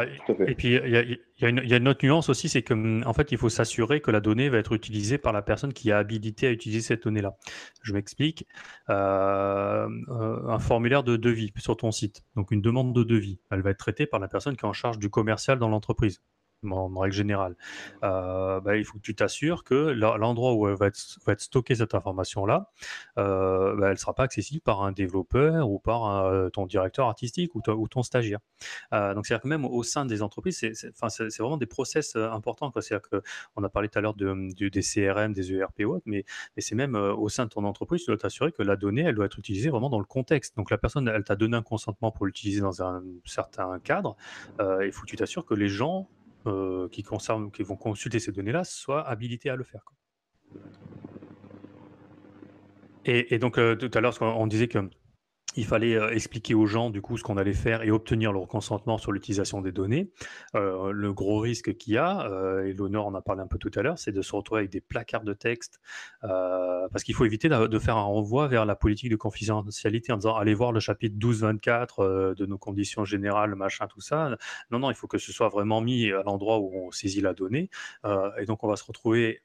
Et 0.47 0.55
puis, 0.55 0.75
il 0.75 1.19
y, 1.39 1.45
a 1.45 1.77
une 1.77 1.87
autre 1.89 2.05
nuance 2.05 2.29
aussi, 2.29 2.47
c'est 2.47 2.61
qu'en 2.61 3.01
en 3.01 3.13
fait, 3.13 3.33
il 3.33 3.37
faut 3.37 3.49
s'assurer 3.49 3.99
que 3.99 4.09
la 4.09 4.21
donnée 4.21 4.47
va 4.47 4.59
être 4.59 4.71
utilisée 4.71 5.17
par 5.17 5.33
la 5.33 5.41
personne 5.41 5.73
qui 5.73 5.91
a 5.91 5.97
habilité 5.97 6.47
à 6.47 6.51
utiliser 6.51 6.81
cette 6.81 7.03
donnée-là. 7.03 7.35
Je 7.81 7.93
m'explique. 7.93 8.47
Euh, 8.89 9.87
euh, 10.09 10.47
un 10.47 10.59
formulaire 10.59 11.03
de 11.03 11.17
devis 11.17 11.51
sur 11.57 11.75
ton 11.75 11.91
site, 11.91 12.23
donc 12.37 12.51
une 12.51 12.61
demande 12.61 12.95
de 12.95 13.03
devis, 13.03 13.39
elle 13.51 13.61
va 13.61 13.71
être 13.71 13.77
traitée 13.77 14.05
par 14.05 14.21
la 14.21 14.29
personne 14.29 14.55
qui 14.55 14.65
est 14.65 14.69
en 14.69 14.73
charge 14.73 14.99
du 14.99 15.09
commercial 15.09 15.59
dans 15.59 15.67
l'entreprise 15.67 16.21
en, 16.73 16.87
règle 16.99 17.15
générale, 17.15 17.55
euh, 18.03 18.59
bah, 18.61 18.77
il 18.77 18.85
faut 18.85 18.97
que 18.97 19.03
tu 19.03 19.15
t'assures 19.15 19.63
que 19.63 19.75
l'endroit 19.75 20.53
où 20.53 20.65
va 20.75 20.87
être, 20.87 20.97
stockée 21.37 21.75
cette 21.75 21.95
information-là, 21.95 22.71
euh, 23.17 23.75
bah, 23.75 23.87
elle 23.87 23.93
ne 23.93 23.97
sera 23.97 24.13
pas 24.13 24.23
accessible 24.23 24.61
par 24.61 24.83
un 24.83 24.91
développeur 24.91 25.69
ou 25.69 25.79
par 25.79 26.25
euh, 26.25 26.49
ton 26.49 26.65
directeur 26.65 27.07
artistique 27.07 27.53
ou, 27.55 27.61
ton 27.61 28.03
stagiaire. 28.03 28.39
donc, 28.91 29.25
c'est-à-dire 29.25 29.41
que 29.41 29.47
même 29.47 29.65
au 29.65 29.83
sein 29.83 30.05
des 30.05 30.21
entreprises, 30.21 30.59
c'est 30.59 31.39
vraiment 31.39 31.57
des 31.57 31.65
process 31.65 32.15
importants. 32.15 32.71
C'est-à-dire 32.79 33.07
qu'on 33.09 33.63
a 33.63 33.69
parlé 33.69 33.89
tout 33.89 33.99
à 33.99 34.01
l'heure 34.01 34.15
de, 34.15 34.49
des 34.69 34.81
CRM, 34.81 35.33
des 35.33 35.53
ERP 35.53 35.81
ou 35.81 35.95
autres, 35.95 36.03
mais, 36.05 36.25
mais 36.55 36.61
c'est 36.61 36.75
même 36.75 36.95
au 36.95 37.29
sein 37.29 37.45
de 37.45 37.49
ton 37.49 37.63
entreprise, 37.63 38.01
tu 38.01 38.07
dois 38.07 38.17
t'assurer 38.17 38.51
que 38.51 38.63
la 38.63 38.75
donnée, 38.75 39.03
elle 39.03 39.15
doit 39.15 39.25
être 39.25 39.39
utilisée 39.39 39.69
vraiment 39.69 39.89
dans 39.89 39.99
le 39.99 40.05
contexte. 40.05 40.55
Donc, 40.57 40.71
la 40.71 40.77
personne, 40.77 41.07
elle 41.07 41.23
t'a 41.23 41.35
donné 41.35 41.57
un 41.57 41.63
consentement 41.63 42.11
pour 42.11 42.25
l'utiliser 42.25 42.61
dans 42.61 42.81
un 42.81 43.03
certain 43.25 43.79
cadre. 43.79 44.15
il 44.59 44.91
faut 44.91 45.01
que 45.01 45.09
tu 45.09 45.15
t'assures 45.15 45.45
que 45.45 45.53
les 45.53 45.67
gens 45.67 46.07
euh, 46.47 46.87
qui, 46.89 47.03
concernent, 47.03 47.51
qui 47.51 47.63
vont 47.63 47.75
consulter 47.75 48.19
ces 48.19 48.31
données-là 48.31 48.63
soient 48.63 49.07
habilités 49.07 49.49
à 49.49 49.55
le 49.55 49.63
faire. 49.63 49.83
Et, 53.07 53.37
donc, 53.37 53.59
euh, 53.59 53.75
tout 53.75 53.91
à 53.93 54.01
l'heure, 54.01 54.15
on 54.21 54.47
disait 54.47 54.67
que 54.67 54.89
il 55.55 55.65
fallait 55.65 55.95
euh, 55.95 56.09
expliquer 56.09 56.53
aux 56.53 56.65
gens 56.65 56.89
du 56.89 57.01
coup 57.01 57.17
ce 57.17 57.23
qu'on 57.23 57.37
allait 57.37 57.53
faire 57.53 57.83
et 57.83 57.91
obtenir 57.91 58.31
leur 58.33 58.47
consentement 58.47 58.97
sur 58.97 59.11
l'utilisation 59.11 59.61
des 59.61 59.71
données. 59.71 60.11
Euh, 60.55 60.91
le 60.91 61.13
gros 61.13 61.39
risque 61.39 61.75
qu'il 61.77 61.93
y 61.93 61.97
a, 61.97 62.27
euh, 62.27 62.65
et 62.65 62.73
l'honneur 62.73 63.05
en 63.05 63.13
a 63.13 63.21
parlé 63.21 63.41
un 63.41 63.47
peu 63.47 63.57
tout 63.57 63.71
à 63.75 63.81
l'heure, 63.81 63.97
c'est 63.97 64.11
de 64.11 64.21
se 64.21 64.35
retrouver 64.35 64.59
avec 64.59 64.71
des 64.71 64.81
placards 64.81 65.23
de 65.23 65.33
texte, 65.33 65.79
parce 66.21 67.03
qu'il 67.03 67.15
faut 67.15 67.25
éviter 67.25 67.49
de, 67.49 67.79
faire 67.79 67.97
un 67.97 68.03
renvoi 68.03 68.47
vers 68.47 68.65
la 68.65 68.75
politique 68.75 69.09
de 69.09 69.15
confidentialité 69.15 70.11
en 70.11 70.17
disant 70.17 70.35
allez 70.35 70.53
voir 70.53 70.71
le 70.71 70.79
chapitre 70.79 71.15
12-24 71.17 72.35
de 72.35 72.45
nos 72.45 72.57
conditions 72.57 73.05
générales, 73.05 73.55
machin, 73.55 73.87
tout 73.87 74.01
ça. 74.01 74.35
Non, 74.71 74.79
non, 74.79 74.91
il 74.91 74.95
faut 74.95 75.07
que 75.07 75.17
ce 75.17 75.31
soit 75.31 75.49
vraiment 75.49 75.81
mis 75.81 76.11
à 76.11 76.23
l'endroit 76.23 76.59
où 76.59 76.71
on 76.73 76.91
saisit 76.91 77.21
la 77.21 77.33
donnée. 77.33 77.69
et 78.37 78.45
donc 78.45 78.63
on 78.63 78.67
va 78.67 78.75
se 78.75 78.83
retrouver 78.83 79.41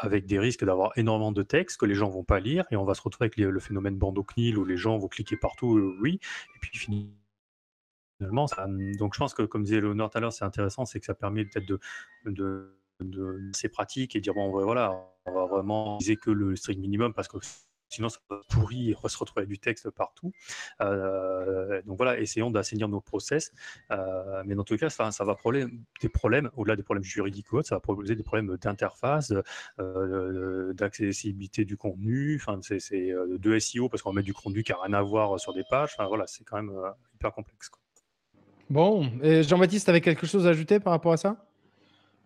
avec 0.00 0.26
des 0.26 0.38
risques 0.38 0.64
d'avoir 0.64 0.92
énormément 0.96 1.32
de 1.32 1.42
textes 1.42 1.78
que 1.78 1.86
les 1.86 1.94
gens 1.94 2.08
vont 2.08 2.24
pas 2.24 2.40
lire 2.40 2.64
et 2.70 2.76
on 2.76 2.84
va 2.84 2.94
se 2.94 3.02
retrouver 3.02 3.26
avec 3.26 3.36
le 3.36 3.60
phénomène 3.60 3.96
bandeau-CNIL 3.96 4.58
où 4.58 4.64
les 4.64 4.76
gens 4.76 4.98
vont 4.98 5.08
cliquer 5.08 5.36
partout, 5.36 5.76
euh, 5.76 5.96
oui, 6.00 6.20
et 6.54 6.58
puis 6.60 6.78
finalement, 6.78 8.46
donc 8.98 9.14
je 9.14 9.18
pense 9.18 9.34
que 9.34 9.42
comme 9.42 9.64
disait 9.64 9.80
Léonore 9.80 10.10
tout 10.10 10.18
à 10.18 10.20
l'heure, 10.20 10.32
c'est 10.32 10.44
intéressant, 10.44 10.84
c'est 10.84 11.00
que 11.00 11.06
ça 11.06 11.14
permet 11.14 11.44
peut-être 11.44 11.66
de, 11.66 11.78
de, 12.24 12.78
de, 13.00 13.50
ces 13.52 13.68
pratiques 13.68 14.16
et 14.16 14.20
dire 14.20 14.34
bon 14.34 14.50
voilà, 14.50 14.92
on 15.26 15.32
va 15.32 15.46
vraiment 15.46 15.96
utiliser 15.96 16.16
que 16.16 16.30
le 16.30 16.56
strict 16.56 16.80
minimum 16.80 17.12
parce 17.12 17.28
que 17.28 17.38
sinon 17.88 18.08
ça 18.08 18.18
va 18.28 18.40
pourrir, 18.48 18.98
on 18.98 19.02
va 19.02 19.08
se 19.08 19.18
retrouver 19.18 19.46
du 19.46 19.58
texte 19.58 19.90
partout. 19.90 20.32
Euh, 20.80 21.82
donc 21.82 21.96
voilà, 21.96 22.18
essayons 22.18 22.50
d'assainir 22.50 22.88
nos 22.88 23.00
process, 23.00 23.52
euh, 23.90 24.42
mais 24.44 24.54
dans 24.54 24.64
tous 24.64 24.74
les 24.74 24.78
cas, 24.78 24.90
ça, 24.90 25.24
va 25.24 25.34
poser 25.34 25.66
des 26.00 26.08
problèmes, 26.08 26.50
au-delà 26.56 26.76
des 26.76 26.82
problèmes 26.82 27.04
juridiques 27.04 27.52
ou 27.52 27.58
autres, 27.58 27.68
ça 27.68 27.76
va 27.76 27.80
poser 27.80 28.14
des 28.14 28.22
problèmes 28.22 28.56
d'interface, 28.56 29.32
euh, 29.80 30.72
d'accessibilité 30.74 31.64
du 31.64 31.76
contenu, 31.76 32.36
enfin 32.36 32.58
c'est 32.62 33.10
de 33.10 33.58
SEO 33.58 33.88
parce 33.88 34.02
qu'on 34.02 34.12
met 34.12 34.22
du 34.22 34.34
contenu 34.34 34.62
qui 34.62 34.72
n'a 34.72 34.78
rien 34.82 34.94
à 34.94 35.02
voir 35.02 35.38
sur 35.40 35.52
des 35.52 35.64
pages, 35.68 35.96
voilà, 35.98 36.26
c'est 36.26 36.44
quand 36.44 36.56
même 36.56 36.72
hyper 37.14 37.32
complexe. 37.32 37.70
Bon, 38.68 39.08
Jean-Baptiste, 39.22 39.88
avait 39.88 40.00
quelque 40.00 40.26
chose 40.26 40.46
à 40.46 40.50
ajouter 40.50 40.80
par 40.80 40.92
rapport 40.92 41.12
à 41.12 41.16
ça? 41.16 41.46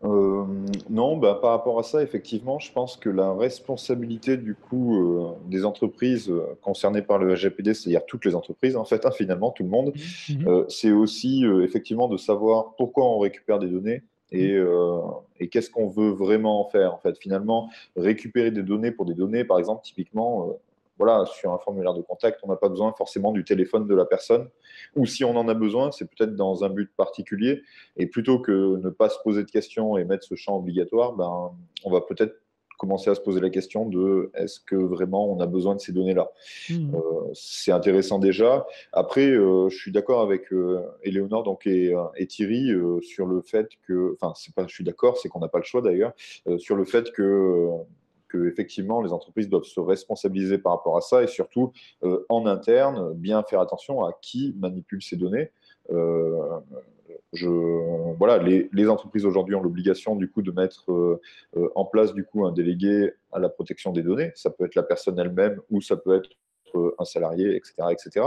Euh, 0.02 0.46
non, 0.88 1.18
bah, 1.18 1.38
par 1.40 1.50
rapport 1.50 1.78
à 1.78 1.82
ça, 1.82 2.02
effectivement, 2.02 2.58
je 2.58 2.72
pense 2.72 2.96
que 2.96 3.10
la 3.10 3.34
responsabilité 3.34 4.38
du 4.38 4.54
coup 4.54 4.96
euh, 4.96 5.32
des 5.46 5.66
entreprises 5.66 6.30
euh, 6.30 6.56
concernées 6.62 7.02
par 7.02 7.18
le 7.18 7.34
RGPD, 7.34 7.74
c'est-à-dire 7.74 8.06
toutes 8.06 8.24
les 8.24 8.34
entreprises, 8.34 8.76
en 8.76 8.84
fait, 8.86 9.04
hein, 9.04 9.10
finalement, 9.10 9.50
tout 9.50 9.62
le 9.62 9.68
monde, 9.68 9.92
mmh 10.28 10.64
c'est 10.68 10.92
aussi 10.92 11.44
effectivement 11.62 12.08
de 12.08 12.16
savoir 12.16 12.74
pourquoi 12.76 13.04
on 13.04 13.18
récupère 13.18 13.58
des 13.58 13.68
données 13.68 14.02
et, 14.30 14.58
mmh. 14.58 15.02
et 15.40 15.48
qu'est-ce 15.48 15.70
qu'on 15.70 15.88
veut 15.88 16.10
vraiment 16.10 16.60
en 16.60 16.70
faire. 16.70 16.94
En 16.94 16.98
fait, 16.98 17.18
finalement, 17.18 17.68
récupérer 17.96 18.50
des 18.50 18.62
données 18.62 18.90
pour 18.90 19.04
des 19.04 19.14
données, 19.14 19.44
par 19.44 19.58
exemple, 19.58 19.82
typiquement, 19.82 20.58
voilà, 21.00 21.24
sur 21.24 21.50
un 21.50 21.58
formulaire 21.58 21.94
de 21.94 22.02
contact, 22.02 22.40
on 22.42 22.48
n'a 22.48 22.56
pas 22.56 22.68
besoin 22.68 22.92
forcément 22.92 23.32
du 23.32 23.42
téléphone 23.42 23.86
de 23.86 23.94
la 23.94 24.04
personne. 24.04 24.50
Ou 24.96 25.06
si 25.06 25.24
on 25.24 25.34
en 25.34 25.48
a 25.48 25.54
besoin, 25.54 25.90
c'est 25.92 26.04
peut-être 26.04 26.36
dans 26.36 26.62
un 26.62 26.68
but 26.68 26.94
particulier. 26.94 27.62
Et 27.96 28.06
plutôt 28.06 28.38
que 28.38 28.76
ne 28.76 28.90
pas 28.90 29.08
se 29.08 29.16
poser 29.24 29.42
de 29.42 29.50
questions 29.50 29.96
et 29.96 30.04
mettre 30.04 30.24
ce 30.24 30.34
champ 30.34 30.58
obligatoire, 30.58 31.14
ben, 31.14 31.52
on 31.84 31.90
va 31.90 32.02
peut-être 32.02 32.34
commencer 32.76 33.08
à 33.08 33.14
se 33.14 33.20
poser 33.22 33.40
la 33.40 33.48
question 33.48 33.86
de 33.86 34.30
est-ce 34.34 34.60
que 34.60 34.76
vraiment 34.76 35.32
on 35.32 35.40
a 35.40 35.46
besoin 35.46 35.74
de 35.74 35.80
ces 35.80 35.92
données-là 35.92 36.30
mmh. 36.68 36.94
euh, 36.94 37.00
C'est 37.32 37.72
intéressant 37.72 38.18
déjà. 38.18 38.66
Après, 38.92 39.30
euh, 39.30 39.70
je 39.70 39.76
suis 39.78 39.92
d'accord 39.92 40.20
avec 40.20 40.52
euh, 40.52 40.82
Éléonore 41.02 41.44
donc, 41.44 41.66
et, 41.66 41.94
et 42.16 42.26
Thierry 42.26 42.72
sur 43.00 43.24
le 43.24 43.40
fait 43.40 43.68
que, 43.88 44.16
enfin, 44.20 44.34
c'est 44.36 44.54
pas 44.54 44.66
je 44.66 44.74
suis 44.74 44.84
d'accord, 44.84 45.16
c'est 45.16 45.30
qu'on 45.30 45.40
n'a 45.40 45.48
pas 45.48 45.58
le 45.58 45.64
choix 45.64 45.80
d'ailleurs, 45.80 46.12
sur 46.58 46.76
le 46.76 46.84
fait 46.84 47.10
que 47.12 47.70
effectivement 48.34 49.02
les 49.02 49.12
entreprises 49.12 49.48
doivent 49.48 49.64
se 49.64 49.80
responsabiliser 49.80 50.58
par 50.58 50.72
rapport 50.72 50.96
à 50.96 51.00
ça 51.00 51.22
et 51.22 51.26
surtout 51.26 51.72
euh, 52.04 52.24
en 52.28 52.46
interne 52.46 53.14
bien 53.14 53.42
faire 53.42 53.60
attention 53.60 54.04
à 54.04 54.12
qui 54.20 54.54
manipule 54.58 55.02
ces 55.02 55.16
données. 55.16 55.50
Euh, 55.90 56.60
je, 57.32 57.48
voilà, 58.18 58.38
les, 58.42 58.68
les 58.72 58.88
entreprises 58.88 59.24
aujourd'hui 59.24 59.54
ont 59.54 59.62
l'obligation 59.62 60.16
du 60.16 60.30
coup 60.30 60.42
de 60.42 60.50
mettre 60.50 60.90
euh, 60.90 61.20
en 61.74 61.84
place 61.84 62.12
du 62.12 62.24
coup 62.24 62.44
un 62.44 62.52
délégué 62.52 63.12
à 63.32 63.38
la 63.38 63.48
protection 63.48 63.92
des 63.92 64.02
données. 64.02 64.32
Ça 64.34 64.50
peut 64.50 64.64
être 64.64 64.74
la 64.74 64.82
personne 64.82 65.18
elle-même 65.18 65.60
ou 65.70 65.80
ça 65.80 65.96
peut 65.96 66.16
être 66.16 66.30
un 66.98 67.04
salarié, 67.04 67.56
etc. 67.56 67.74
etc. 67.90 68.26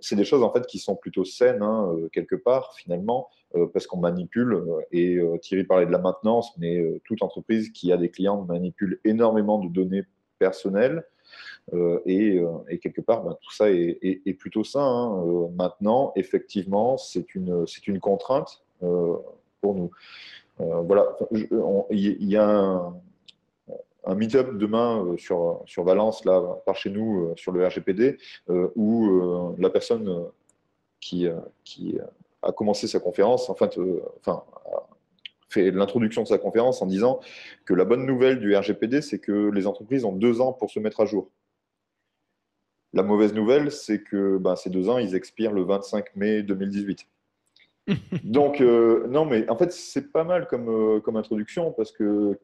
C'est 0.00 0.16
des 0.16 0.24
choses 0.24 0.42
en 0.42 0.52
fait 0.52 0.66
qui 0.66 0.78
sont 0.78 0.96
plutôt 0.96 1.24
saines 1.24 1.62
hein, 1.62 1.94
quelque 2.12 2.36
part 2.36 2.74
finalement 2.74 3.28
euh, 3.54 3.66
parce 3.66 3.86
qu'on 3.86 3.98
manipule, 3.98 4.54
euh, 4.54 4.80
et 4.92 5.16
euh, 5.16 5.36
Thierry 5.36 5.64
parlait 5.64 5.84
de 5.84 5.90
la 5.90 5.98
maintenance, 5.98 6.56
mais 6.56 6.82
toute 7.04 7.22
entreprise 7.22 7.70
qui 7.70 7.92
a 7.92 7.98
des 7.98 8.08
clients 8.08 8.44
manipule 8.44 8.98
énormément 9.04 9.58
de 9.58 9.68
données 9.68 10.04
personnel. 10.38 11.04
Et, 12.04 12.42
quelque 12.82 13.00
part, 13.00 13.22
ben, 13.22 13.36
tout 13.40 13.52
ça 13.52 13.70
est, 13.70 14.38
plutôt 14.38 14.64
sain. 14.64 14.82
Hein. 14.82 15.48
maintenant, 15.56 16.12
effectivement, 16.16 16.98
c'est 16.98 17.34
une, 17.34 17.64
une 17.86 18.00
contrainte 18.00 18.64
pour 18.80 19.74
nous. 19.74 19.90
voilà, 20.58 21.16
il 21.30 22.28
y, 22.28 22.36
a 22.36 22.48
un, 22.48 23.00
un 24.04 24.14
meet-up 24.14 24.56
demain 24.56 25.14
sur, 25.16 25.62
sur 25.66 25.84
Valence, 25.84 26.24
là, 26.24 26.40
par 26.66 26.76
chez 26.76 26.90
nous, 26.90 27.32
sur 27.36 27.52
le 27.52 27.66
RGPD, 27.66 28.18
où 28.48 29.54
la 29.58 29.70
personne 29.70 30.26
qui, 31.00 31.28
qui 31.64 31.98
a 32.42 32.52
commencé 32.52 32.88
sa 32.88 33.00
conférence, 33.00 33.48
enfin, 33.48 33.68
enfin 34.20 34.44
fait 35.52 35.70
l'introduction 35.70 36.22
de 36.22 36.28
sa 36.28 36.38
conférence 36.38 36.82
en 36.82 36.86
disant 36.86 37.20
que 37.64 37.74
la 37.74 37.84
bonne 37.84 38.06
nouvelle 38.06 38.40
du 38.40 38.56
RGPD, 38.56 39.02
c'est 39.02 39.18
que 39.18 39.50
les 39.50 39.66
entreprises 39.66 40.04
ont 40.04 40.12
deux 40.12 40.40
ans 40.40 40.52
pour 40.52 40.70
se 40.70 40.80
mettre 40.80 41.00
à 41.00 41.06
jour. 41.06 41.30
La 42.94 43.02
mauvaise 43.02 43.32
nouvelle, 43.34 43.70
c'est 43.70 44.02
que 44.02 44.38
ben, 44.38 44.56
ces 44.56 44.70
deux 44.70 44.88
ans, 44.88 44.98
ils 44.98 45.14
expirent 45.14 45.52
le 45.52 45.62
25 45.62 46.16
mai 46.16 46.42
2018. 46.42 47.06
Donc, 48.24 48.60
euh, 48.60 49.06
non, 49.08 49.24
mais 49.24 49.48
en 49.48 49.56
fait, 49.56 49.72
c'est 49.72 50.12
pas 50.12 50.24
mal 50.24 50.46
comme, 50.46 50.68
euh, 50.68 51.00
comme 51.00 51.16
introduction 51.16 51.72
parce 51.72 51.92
que 51.92 52.38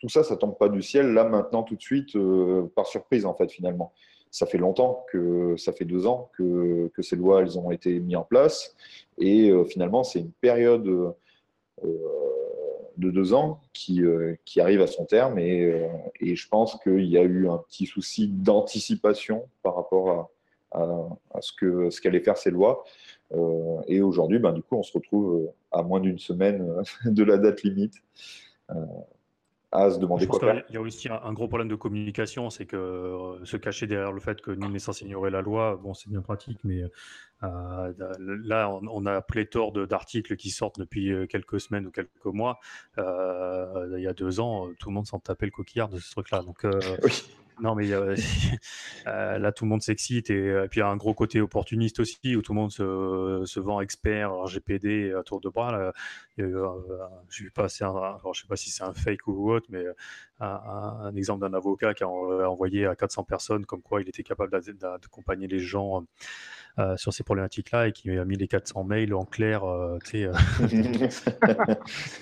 tout 0.00 0.08
ça, 0.08 0.22
ça 0.22 0.36
tombe 0.36 0.56
pas 0.56 0.68
du 0.68 0.82
ciel 0.82 1.12
là, 1.12 1.24
maintenant, 1.24 1.62
tout 1.62 1.76
de 1.76 1.82
suite, 1.82 2.16
euh, 2.16 2.70
par 2.74 2.86
surprise, 2.86 3.26
en 3.26 3.34
fait, 3.34 3.50
finalement. 3.50 3.92
Ça 4.30 4.46
fait 4.46 4.58
longtemps 4.58 5.06
que 5.10 5.56
ça 5.56 5.72
fait 5.72 5.86
deux 5.86 6.06
ans 6.06 6.30
que, 6.36 6.90
que 6.94 7.02
ces 7.02 7.16
lois, 7.16 7.40
elles 7.40 7.58
ont 7.58 7.70
été 7.70 7.98
mises 7.98 8.16
en 8.16 8.24
place. 8.24 8.76
Et 9.16 9.50
finalement, 9.68 10.04
c'est 10.04 10.20
une 10.20 10.32
période 10.32 11.14
de 12.98 13.10
deux 13.10 13.32
ans 13.32 13.60
qui, 13.72 14.02
euh, 14.02 14.34
qui 14.44 14.60
arrive 14.60 14.82
à 14.82 14.86
son 14.86 15.04
terme 15.04 15.38
et, 15.38 15.64
euh, 15.64 15.88
et 16.20 16.36
je 16.36 16.48
pense 16.48 16.76
qu'il 16.82 17.06
y 17.06 17.16
a 17.16 17.22
eu 17.22 17.48
un 17.48 17.58
petit 17.58 17.86
souci 17.86 18.28
d'anticipation 18.28 19.48
par 19.62 19.76
rapport 19.76 20.30
à, 20.72 21.08
à, 21.30 21.40
ce 21.40 21.52
que 21.52 21.90
ce 21.90 22.00
qu'allaient 22.00 22.20
faire 22.20 22.36
ces 22.36 22.50
lois. 22.50 22.84
Euh, 23.32 23.80
et 23.86 24.02
aujourd'hui, 24.02 24.38
ben, 24.38 24.52
du 24.52 24.62
coup, 24.62 24.76
on 24.76 24.82
se 24.82 24.92
retrouve 24.92 25.50
à 25.70 25.82
moins 25.82 26.00
d'une 26.00 26.18
semaine 26.18 26.82
de 27.04 27.22
la 27.22 27.38
date 27.38 27.62
limite 27.62 27.94
à 29.70 29.90
se 29.90 29.98
demander 29.98 30.26
quoi 30.26 30.40
faire. 30.40 30.64
Il 30.68 30.74
y 30.74 30.78
a 30.78 30.80
aussi 30.80 31.08
un, 31.08 31.32
gros 31.32 31.48
problème 31.48 31.68
de 31.68 31.74
communication, 31.74 32.50
c'est 32.50 32.66
que 32.66 33.38
se 33.44 33.56
cacher 33.56 33.86
derrière 33.86 34.12
le 34.12 34.20
fait 34.20 34.40
que 34.40 34.50
nous 34.50 34.70
n'est 34.70 34.78
censé 34.78 35.04
ignorer 35.04 35.30
la 35.30 35.42
loi, 35.42 35.78
bon, 35.82 35.94
c'est 35.94 36.08
bien 36.08 36.22
pratique, 36.22 36.58
mais 36.64 36.84
euh, 37.44 37.92
là, 38.44 38.68
on, 38.70 39.06
a 39.06 39.20
pléthore 39.20 39.72
d'articles 39.72 40.36
qui 40.36 40.50
sortent 40.50 40.78
depuis 40.78 41.12
euh, 41.12 41.26
quelques 41.26 41.60
semaines 41.60 41.86
ou 41.86 41.90
quelques 41.90 42.24
mois. 42.24 42.58
Euh, 42.98 43.94
il 43.96 44.02
y 44.02 44.08
a 44.08 44.12
deux 44.12 44.40
ans, 44.40 44.68
tout 44.78 44.88
le 44.88 44.94
monde 44.94 45.06
s'en 45.06 45.20
tapait 45.20 45.46
le 45.46 45.52
coquillard 45.52 45.88
de 45.88 45.98
ce 45.98 46.10
truc-là. 46.10 46.42
Donc, 46.42 46.64
non, 47.60 47.74
mais 47.74 47.88
là, 49.06 49.52
tout 49.52 49.64
le 49.64 49.68
monde 49.68 49.82
s'excite 49.82 50.30
et, 50.30 50.66
puis 50.70 50.80
il 50.80 50.82
y 50.82 50.86
a 50.86 50.88
un 50.88 50.96
gros 50.96 51.14
côté 51.14 51.40
opportuniste 51.40 52.00
aussi 52.00 52.36
où 52.36 52.42
tout 52.42 52.52
le 52.52 52.60
monde 52.60 52.72
se, 52.72 53.60
vend 53.60 53.80
expert 53.80 54.32
RGPD 54.32 55.12
à 55.12 55.22
tour 55.22 55.40
de 55.40 55.48
bras. 55.48 55.92
je 56.36 56.44
ne 56.44 57.42
sais 57.42 57.50
pas 57.54 57.68
si 58.56 58.70
c'est 58.70 58.84
un 58.84 58.94
fake 58.94 59.26
ou 59.26 59.50
autre, 59.50 59.66
mais 59.70 59.84
un, 60.40 61.14
exemple 61.16 61.40
d'un 61.40 61.56
avocat 61.56 61.94
qui 61.94 62.04
a 62.04 62.08
envoyé 62.08 62.86
à 62.86 62.94
400 62.94 63.24
personnes 63.24 63.66
comme 63.66 63.82
quoi 63.82 64.00
il 64.00 64.08
était 64.08 64.22
capable 64.22 64.52
d'accompagner 64.78 65.46
les 65.46 65.58
gens 65.58 66.04
euh, 66.78 66.96
sur 66.96 67.12
ces 67.12 67.24
problématiques-là 67.24 67.88
et 67.88 67.92
qui 67.92 68.10
a 68.10 68.24
mis 68.24 68.36
les 68.36 68.46
400 68.46 68.84
mails 68.84 69.12
en 69.12 69.24
clair. 69.24 69.64
Euh, 69.64 69.98
euh. 70.14 70.32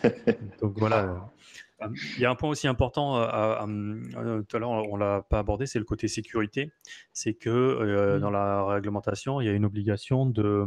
Donc 0.63 0.79
voilà. 0.79 1.31
Il 1.81 2.21
y 2.21 2.25
a 2.25 2.31
un 2.31 2.35
point 2.35 2.49
aussi 2.49 2.69
important, 2.69 3.17
tout 3.17 4.57
à 4.57 4.59
l'heure 4.59 4.71
on 4.71 4.97
l'a 4.97 5.23
pas 5.29 5.39
abordé, 5.39 5.67
c'est 5.67 5.79
le 5.79 5.85
côté 5.85 6.09
sécurité. 6.09 6.73
C'est 7.13 7.35
que 7.35 8.17
mmh. 8.17 8.21
dans 8.21 8.31
la 8.31 8.65
réglementation, 8.65 9.41
il 9.41 9.47
y 9.47 9.51
a 9.51 9.53
une 9.53 9.65
obligation 9.65 10.27
de 10.27 10.65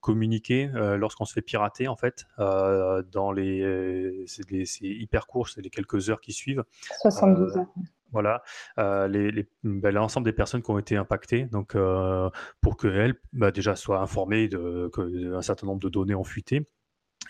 communiquer 0.00 0.70
lorsqu'on 0.74 1.24
se 1.24 1.32
fait 1.32 1.42
pirater 1.42 1.86
en 1.88 1.96
fait. 1.96 2.26
dans 2.38 3.32
les, 3.32 4.24
c'est 4.26 4.42
hyper 4.82 5.26
court, 5.26 5.48
c'est 5.48 5.62
les 5.62 5.70
quelques 5.70 6.10
heures 6.10 6.20
qui 6.20 6.32
suivent. 6.32 6.64
72 7.02 7.56
heures. 7.56 7.66
Voilà, 8.12 8.42
euh, 8.78 9.42
bah, 9.64 9.90
l'ensemble 9.90 10.24
des 10.24 10.32
personnes 10.32 10.62
qui 10.62 10.70
ont 10.70 10.78
été 10.78 10.96
impactées, 10.96 11.44
donc 11.44 11.74
euh, 11.74 12.30
pour 12.62 12.78
qu'elles 12.78 13.14
bah, 13.34 13.50
déjà 13.50 13.76
soient 13.76 14.00
informées 14.00 14.48
d'un 14.48 15.42
certain 15.42 15.66
nombre 15.66 15.80
de 15.80 15.90
données 15.90 16.14
ont 16.14 16.24
fuité 16.24 16.66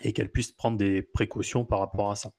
et 0.01 0.13
qu'elles 0.13 0.31
puissent 0.31 0.51
prendre 0.51 0.77
des 0.77 1.01
précautions 1.01 1.65
par 1.65 1.79
rapport 1.79 2.11
à 2.11 2.15
ça. 2.15 2.31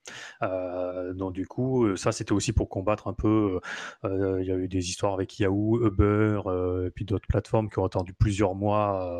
Euh, 0.42 1.12
donc 1.12 1.32
du 1.32 1.46
coup, 1.46 1.84
euh, 1.84 1.96
ça 1.96 2.12
c'était 2.12 2.32
aussi 2.32 2.52
pour 2.52 2.68
combattre 2.68 3.08
un 3.08 3.12
peu. 3.12 3.60
Euh, 4.04 4.38
il 4.40 4.46
y 4.46 4.52
a 4.52 4.56
eu 4.56 4.68
des 4.68 4.88
histoires 4.88 5.14
avec 5.14 5.38
Yahoo, 5.38 5.84
Uber, 5.84 6.40
et 6.86 6.90
puis 6.90 7.04
d'autres 7.04 7.26
plateformes 7.26 7.68
qui 7.68 7.78
ont 7.78 7.84
attendu 7.84 8.12
plusieurs 8.12 8.54
mois, 8.54 9.10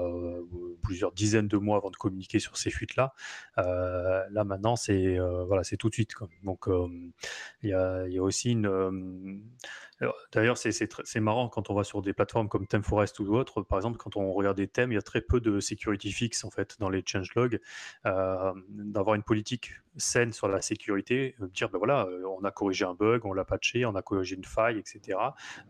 plusieurs 0.83 1.13
dizaines 1.13 1.49
de 1.49 1.57
mois 1.57 1.77
avant 1.77 1.91
de 1.91 1.97
communiquer 1.97 2.39
sur 2.39 2.57
ces 2.57 2.71
fuites-là. 2.71 3.15
là 3.57 4.45
maintenant, 4.45 4.77
c'est 4.77 5.19
voilà, 5.47 5.65
c'est 5.65 5.77
tout 5.77 5.89
de 5.89 5.95
suite. 5.95 6.13
Donc 6.45 6.67
il 7.63 7.71
y 7.71 7.73
a, 7.73 8.07
y, 8.09 8.19
a, 8.19 8.23
aussi 8.23 8.53
une 8.53 9.43
D'ailleurs, 10.33 10.57
c'est 10.57 11.21
marrant 11.21 11.49
quand 11.49 11.71
on 11.71 11.75
va 11.75 11.85
sur 11.85 12.01
des 12.03 12.13
plateformes 12.13 12.49
comme 12.49 12.67
ThemeForest 12.67 13.19
ou 13.21 13.25
d'autres. 13.25 13.63
Par 13.63 13.79
exemple, 13.79 13.99
quand 13.99 14.17
on 14.17 14.33
regarde 14.33 14.57
des 14.57 14.69
thèmes, 14.69 14.93
il 14.93 14.95
y 14.95 14.99
a 14.99 15.03
très 15.03 15.21
peu 15.21 15.41
de 15.41 15.61
security 15.61 16.11
fix 16.13 16.45
en 16.45 16.51
fait 16.51 16.77
dans 16.79 16.89
les 16.89 17.03
changelogs. 17.05 17.61
Euh, 18.07 18.53
D'avoir 18.69 19.15
une 19.15 19.23
politique 19.23 19.73
saine 19.97 20.33
sur 20.33 20.49
la 20.49 20.63
sécurité, 20.63 21.35
euh, 21.41 21.49
dire 21.49 21.69
ben 21.69 21.79
voilà, 21.79 22.07
euh, 22.07 22.25
on 22.39 22.45
a 22.45 22.51
corrigé 22.51 22.85
un 22.85 22.95
bug, 22.95 23.25
on 23.25 23.33
l'a 23.33 23.45
patché, 23.45 23.85
on 23.85 23.95
a 23.95 24.03
corrigé 24.03 24.37
une 24.37 24.45
faille, 24.45 24.79
etc. 24.79 25.19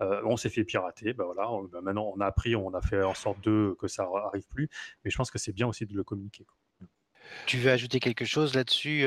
Euh, 0.01 0.20
on 0.24 0.37
s'est 0.37 0.51
fait 0.51 0.64
pirater, 0.64 1.12
ben 1.12 1.24
voilà, 1.24 1.49
ben 1.72 1.81
maintenant 1.81 2.12
on 2.14 2.20
a 2.20 2.26
appris, 2.26 2.55
on 2.55 2.72
a 2.74 2.81
fait 2.81 3.03
en 3.03 3.14
sorte 3.14 3.41
de 3.43 3.76
que 3.78 3.89
ça 3.89 4.09
arrive 4.26 4.47
plus. 4.49 4.68
Mais 5.05 5.11
je 5.11 5.16
pense 5.16 5.31
que 5.31 5.39
c'est 5.39 5.53
bien 5.53 5.66
aussi 5.66 5.87
de 5.87 5.95
le 5.95 6.05
communiquer. 6.05 6.47
Tu 7.47 7.59
veux 7.59 7.70
ajouter 7.70 8.01
quelque 8.01 8.24
chose 8.24 8.55
là-dessus, 8.55 9.07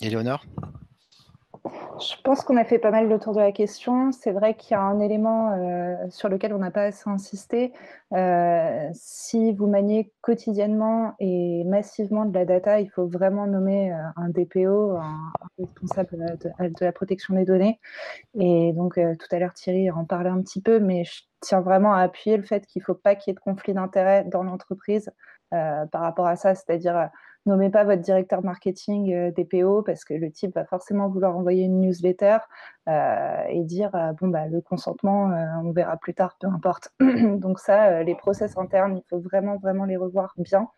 Éléonore 0.00 0.44
je 1.64 2.14
pense 2.22 2.40
qu'on 2.42 2.56
a 2.56 2.64
fait 2.64 2.78
pas 2.78 2.90
mal 2.90 3.08
le 3.08 3.18
tour 3.18 3.34
de 3.34 3.40
la 3.40 3.52
question. 3.52 4.12
C'est 4.12 4.32
vrai 4.32 4.54
qu'il 4.54 4.72
y 4.72 4.74
a 4.74 4.80
un 4.80 5.00
élément 5.00 5.52
euh, 5.52 5.96
sur 6.08 6.28
lequel 6.28 6.54
on 6.54 6.58
n'a 6.58 6.70
pas 6.70 6.84
assez 6.84 7.08
insisté. 7.10 7.72
Euh, 8.14 8.88
si 8.94 9.52
vous 9.52 9.66
maniez 9.66 10.12
quotidiennement 10.22 11.14
et 11.18 11.64
massivement 11.64 12.24
de 12.24 12.34
la 12.34 12.44
data, 12.46 12.80
il 12.80 12.88
faut 12.88 13.06
vraiment 13.06 13.46
nommer 13.46 13.92
euh, 13.92 13.96
un 14.16 14.30
DPO, 14.30 14.96
un, 14.96 15.32
responsable 15.58 16.38
de, 16.58 16.84
la 16.84 16.92
protection 16.92 17.34
des 17.34 17.44
données. 17.44 17.78
Et 18.38 18.72
donc, 18.72 18.94
tout 18.94 19.28
à 19.30 19.38
l'heure, 19.38 19.52
Thierry 19.52 19.90
en 19.90 20.04
parlait 20.04 20.30
un 20.30 20.40
petit 20.40 20.62
peu, 20.62 20.80
mais 20.80 21.04
je 21.04 21.22
tiens 21.40 21.60
vraiment 21.60 21.92
à 21.92 22.00
appuyer 22.00 22.36
le 22.38 22.42
fait 22.42 22.66
qu'il 22.66 22.80
ne 22.80 22.84
faut 22.84 22.94
pas 22.94 23.14
qu'il 23.14 23.30
y 23.30 23.32
ait 23.32 23.34
de 23.34 23.40
conflit 23.40 23.74
d'intérêts 23.74 24.24
dans 24.24 24.42
l'entreprise 24.42 25.10
par 25.50 26.00
rapport 26.00 26.26
à 26.26 26.36
ça. 26.36 26.54
C'est-à-dire 26.54 27.10
nommez 27.46 27.70
pas 27.70 27.84
votre 27.84 28.02
directeur 28.02 28.44
marketing 28.44 29.12
euh, 29.12 29.30
DPO 29.30 29.82
parce 29.82 30.04
que 30.04 30.14
le 30.14 30.30
type 30.30 30.54
va 30.54 30.64
forcément 30.64 31.08
vouloir 31.08 31.36
envoyer 31.36 31.64
une 31.64 31.80
newsletter 31.80 32.38
euh, 32.88 33.44
et 33.48 33.62
dire 33.62 33.94
euh, 33.94 34.12
bon 34.12 34.28
bah 34.28 34.46
le 34.46 34.60
consentement 34.60 35.30
on 35.64 35.72
verra 35.72 35.96
plus 35.96 36.14
tard 36.14 36.36
peu 36.38 36.46
importe. 36.46 36.92
Donc 37.00 37.58
ça 37.58 38.02
les 38.02 38.14
process 38.14 38.56
internes 38.58 38.96
il 38.96 39.02
faut 39.08 39.20
vraiment 39.20 39.56
vraiment 39.56 39.84
les 39.84 39.96
revoir 39.96 40.34
bien 40.38 40.68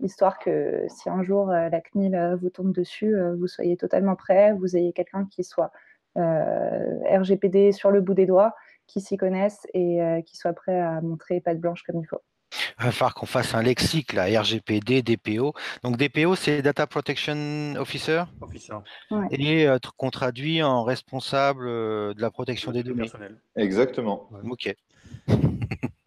histoire 0.00 0.38
que 0.38 0.84
si 0.88 1.08
un 1.08 1.22
jour 1.22 1.46
la 1.46 1.80
CNIL 1.80 2.36
vous 2.40 2.50
tombe 2.50 2.72
dessus 2.72 3.16
vous 3.38 3.46
soyez 3.46 3.76
totalement 3.76 4.16
prêt 4.16 4.52
vous 4.52 4.76
ayez 4.76 4.92
quelqu'un 4.92 5.26
qui 5.30 5.44
soit 5.44 5.70
RGPD 6.16 7.72
sur 7.72 7.90
le 7.90 8.00
bout 8.00 8.14
des 8.14 8.26
doigts 8.26 8.54
qui 8.86 9.00
s'y 9.00 9.16
connaisse 9.16 9.66
et 9.72 10.00
qui 10.26 10.36
soit 10.36 10.52
prêt 10.52 10.78
à 10.78 11.00
montrer 11.00 11.40
patte 11.40 11.60
blanche 11.60 11.82
comme 11.84 12.00
il 12.00 12.06
faut 12.06 12.20
il 12.78 12.84
va 12.84 12.92
falloir 12.92 13.14
qu'on 13.14 13.26
fasse 13.26 13.54
un 13.54 13.62
lexique, 13.62 14.12
là, 14.12 14.24
RGPD, 14.40 15.02
DPO. 15.02 15.54
Donc 15.82 15.96
DPO, 15.96 16.34
c'est 16.34 16.62
Data 16.62 16.86
Protection 16.86 17.74
Officer? 17.76 18.24
Officer. 18.40 18.74
Et 19.30 19.66
euh, 19.66 19.78
qu'on 19.96 20.10
traduit 20.10 20.62
en 20.62 20.84
responsable 20.84 21.66
euh, 21.66 22.14
de 22.14 22.20
la 22.20 22.30
protection 22.30 22.72
des 22.72 22.82
données. 22.82 23.10
Exactement. 23.56 24.28
Ok. 24.48 24.74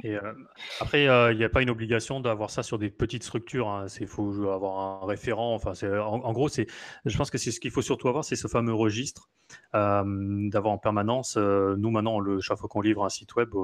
Et 0.03 0.16
euh, 0.16 0.34
après, 0.80 1.03
il 1.03 1.38
n'y 1.38 1.43
a 1.43 1.49
pas 1.49 1.62
une 1.62 1.70
obligation 1.70 2.20
d'avoir 2.20 2.49
ça 2.49 2.64
sur 2.64 2.78
des 2.78 2.89
petites 2.89 3.24
structures. 3.24 3.68
Hein. 3.68 3.88
Faut 4.08 4.49
avoir 4.49 5.03
un 5.03 5.05
référent. 5.05 5.53
Enfin, 5.53 5.74
en, 5.84 6.22
en, 6.22 6.34
gros, 6.34 6.49
je 6.49 7.18
pense 7.18 7.32
que 7.32 7.38
c'est 7.38 7.51
ce 7.51 7.60
qu'il 7.60 7.72
faut 7.72 7.82
surtout 7.82 8.08
avoir, 8.08 8.24
c'est 8.24 8.36
ce 8.36 8.47
fameux 8.47 8.74
registre 8.74 9.30
euh, 9.76 10.49
d'avoir 10.49 10.74
en 10.74 10.78
permanence. 10.78 11.36
Euh, 11.38 11.76
nous, 11.78 11.91
maintenant, 11.91 12.20
chaque 12.39 12.58
fois 12.58 12.70
qu'on 12.70 12.82
livre 12.82 13.03
un 13.03 13.10
site 13.10 13.36
web, 13.36 13.53
euh, 13.53 13.58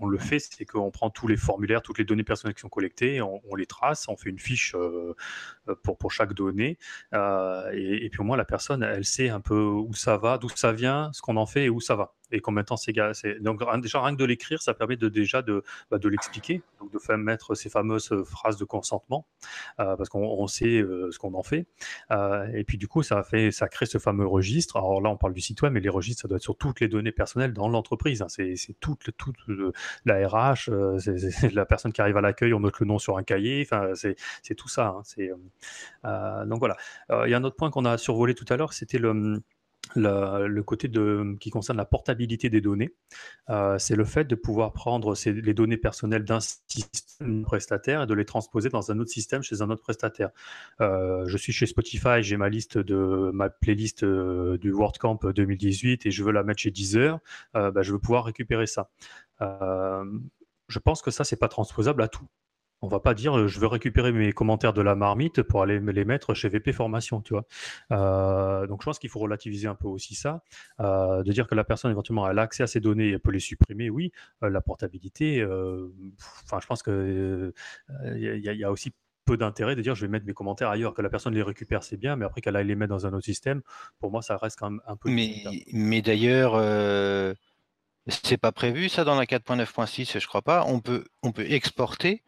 on, 0.00 0.06
le 0.06 0.18
fait, 0.18 0.38
c'est 0.38 0.64
qu'on 0.64 0.90
prend 0.90 1.10
tous 1.10 1.26
les 1.26 1.36
formulaires, 1.36 1.82
toutes 1.82 1.98
les 1.98 2.04
données 2.04 2.24
personnelles 2.24 2.54
qui 2.54 2.60
sont 2.60 2.68
collectées, 2.68 3.20
on, 3.22 3.54
les 3.54 3.66
trace, 3.66 4.08
on 4.08 4.16
fait 4.16 4.30
une 4.30 4.38
fiche 4.38 4.74
pour, 5.82 5.98
pour 5.98 6.10
chaque 6.10 6.34
donnée, 6.34 6.78
et, 7.12 8.08
puis 8.10 8.20
au 8.20 8.24
moins 8.24 8.36
la 8.36 8.44
personne, 8.44 8.82
elle 8.82 9.04
sait 9.04 9.28
un 9.28 9.40
peu 9.40 9.62
où 9.62 9.94
ça 9.94 10.16
va, 10.16 10.38
d'où 10.38 10.48
ça 10.48 10.72
vient, 10.72 11.10
ce 11.12 11.22
qu'on 11.22 11.36
en 11.36 11.46
fait 11.46 11.64
et 11.64 11.70
où 11.70 11.80
ça 11.80 11.94
va. 11.94 12.14
Et 12.32 12.40
combien 12.40 12.62
de 12.62 12.66
temps 12.66 12.76
c'est 12.76 12.92
Donc 13.40 13.62
déjà 13.82 14.02
rien 14.02 14.14
que 14.14 14.20
de 14.20 14.24
l'écrire, 14.24 14.62
ça 14.62 14.74
permet 14.74 14.96
déjà 14.96 15.42
de, 15.42 15.62
bah, 15.90 15.98
l'expliquer, 16.02 16.62
de 16.92 16.98
faire 16.98 17.18
mettre 17.18 17.54
ces 17.54 17.68
fameuses 17.68 18.12
phrases 18.24 18.56
de 18.56 18.64
consentement, 18.64 19.26
parce 19.76 20.08
qu'on 20.08 20.46
sait 20.46 20.82
ce 21.10 21.18
qu'on 21.18 21.34
en 21.34 21.42
fait. 21.42 21.66
et 22.10 22.64
puis 22.64 22.78
du 22.78 22.88
coup, 22.88 23.02
ça 23.02 23.22
crée 23.22 23.50
ce 23.50 23.98
fameux 23.98 24.26
registre. 24.26 24.76
Alors 24.76 25.00
là, 25.00 25.10
on 25.10 25.16
parle 25.16 25.34
du 25.34 25.40
site 25.40 25.60
web, 25.62 25.72
mais 25.72 25.80
les 25.80 25.88
registres, 25.88 26.22
ça 26.22 26.28
doit 26.28 26.36
être 26.36 26.42
sur 26.42 26.56
toutes 26.56 26.80
les 26.80 26.88
données 26.88 27.12
personnelles 27.12 27.52
dans 27.52 27.68
l'entreprise. 27.68 28.22
Hein. 28.22 28.28
C'est 28.28 28.56
toute, 28.80 29.10
la 30.04 30.28
RH, 30.28 30.70
c'est 30.98 31.52
la 31.52 31.66
personne 31.66 31.92
qui 31.92 32.00
arrive 32.00 32.16
à 32.16 32.20
l'accueil, 32.20 32.54
on 32.54 32.60
note 32.60 32.78
le 32.80 32.86
nom 32.86 32.98
sur 32.98 33.18
un 33.18 33.22
cahier. 33.22 33.66
Enfin, 33.70 33.92
c'est 33.94 34.54
tout 34.54 34.68
ça. 34.68 34.96
Hein. 36.04 36.44
Donc 36.46 36.58
voilà. 36.58 36.76
Il 37.26 37.30
y 37.30 37.34
a 37.34 37.36
un 37.36 37.44
autre 37.44 37.56
point 37.56 37.70
qu'on 37.70 37.84
a 37.84 37.98
survolé 37.98 38.34
tout 38.34 38.46
à 38.48 38.56
l'heure, 38.56 38.72
c'était 38.72 38.98
le 38.98 39.42
le, 39.96 40.60
côté 40.62 40.88
de, 40.88 41.36
qui 41.40 41.50
concerne 41.50 41.78
la 41.78 41.84
portabilité 41.84 42.50
des 42.50 42.60
données, 42.60 42.94
euh, 43.50 43.78
c'est 43.78 43.96
le 43.96 44.04
fait 44.04 44.24
de 44.24 44.34
pouvoir 44.34 44.72
prendre 44.72 45.14
les 45.26 45.54
données 45.54 45.76
personnelles 45.76 46.24
d'un 46.24 46.40
système 46.40 47.42
prestataire 47.42 48.02
et 48.02 48.06
de 48.06 48.14
les 48.14 48.24
transposer 48.24 48.68
dans 48.68 48.90
un 48.90 48.98
autre 48.98 49.10
système 49.10 49.42
chez 49.42 49.62
un 49.62 49.70
autre 49.70 49.82
prestataire. 49.82 50.30
Euh, 50.80 51.24
je 51.26 51.36
suis 51.36 51.52
chez 51.52 51.66
Spotify, 51.66 52.22
j'ai 52.22 52.36
ma 52.36 52.48
liste 52.48 52.78
de 52.78 53.30
ma 53.32 53.50
playlist 53.50 54.04
euh, 54.04 54.58
du 54.58 54.72
WordCamp 54.72 55.20
2018 55.34 56.06
et 56.06 56.10
je 56.10 56.24
veux 56.24 56.32
la 56.32 56.42
mettre 56.42 56.60
chez 56.60 56.70
Deezer, 56.70 57.18
bah, 57.54 57.82
je 57.82 57.92
veux 57.92 57.98
pouvoir 57.98 58.24
récupérer 58.24 58.66
ça. 58.66 58.90
je 59.40 60.78
pense 60.78 61.02
que 61.02 61.10
ça, 61.10 61.24
c'est 61.24 61.36
pas 61.36 61.48
transposable 61.48 62.02
à 62.02 62.08
tout. 62.08 62.26
On 62.82 62.88
va 62.88 62.98
pas 62.98 63.14
dire 63.14 63.46
je 63.46 63.60
veux 63.60 63.68
récupérer 63.68 64.10
mes 64.10 64.32
commentaires 64.32 64.72
de 64.72 64.82
la 64.82 64.96
marmite 64.96 65.42
pour 65.42 65.62
aller 65.62 65.78
me 65.78 65.92
les 65.92 66.04
mettre 66.04 66.34
chez 66.34 66.48
VP 66.48 66.72
Formation, 66.72 67.20
tu 67.20 67.32
vois. 67.32 67.46
Euh, 67.92 68.66
donc 68.66 68.82
je 68.82 68.86
pense 68.86 68.98
qu'il 68.98 69.08
faut 69.08 69.20
relativiser 69.20 69.68
un 69.68 69.76
peu 69.76 69.86
aussi 69.86 70.16
ça, 70.16 70.42
euh, 70.80 71.22
de 71.22 71.32
dire 71.32 71.46
que 71.46 71.54
la 71.54 71.62
personne 71.62 71.92
éventuellement 71.92 72.24
a 72.24 72.32
l'accès 72.32 72.64
à 72.64 72.66
ces 72.66 72.80
données 72.80 73.10
et 73.10 73.18
peut 73.20 73.30
les 73.30 73.38
supprimer, 73.38 73.88
oui. 73.88 74.10
Euh, 74.42 74.50
la 74.50 74.60
portabilité, 74.60 75.44
enfin 76.44 76.58
je 76.60 76.66
pense 76.66 76.82
que 76.82 77.54
il 78.16 78.38
y, 78.38 78.64
a 78.64 78.72
aussi 78.72 78.92
peu 79.24 79.36
d'intérêt 79.36 79.76
de 79.76 79.82
dire 79.82 79.94
je 79.94 80.04
vais 80.04 80.10
mettre 80.10 80.26
mes 80.26 80.34
commentaires 80.34 80.68
ailleurs, 80.68 80.92
que 80.92 81.02
la 81.02 81.08
personne 81.08 81.34
les 81.34 81.42
récupère, 81.42 81.84
c'est 81.84 81.96
bien, 81.96 82.16
mais 82.16 82.24
après 82.24 82.40
qu'elle 82.40 82.56
aille 82.56 82.66
les 82.66 82.74
mettre 82.74 82.90
dans 82.90 83.06
un 83.06 83.12
autre 83.12 83.24
système, 83.24 83.62
pour 84.00 84.10
moi 84.10 84.22
ça 84.22 84.36
reste 84.36 84.58
quand 84.58 84.70
même 84.70 84.82
un 84.86 84.96
peu. 84.96 85.08
Mais, 85.08 85.44
mais 85.72 86.02
d'ailleurs. 86.02 86.56
C'est 88.08 88.36
pas 88.36 88.50
prévu 88.50 88.88
ça 88.88 89.04
dans 89.04 89.14
la 89.14 89.26
4.9.6, 89.26 90.18
je 90.18 90.26
crois 90.26 90.42
pas. 90.42 90.64
On 90.66 90.80
peut, 90.80 91.04
on 91.22 91.30
peut 91.30 91.48
exporter 91.48 92.24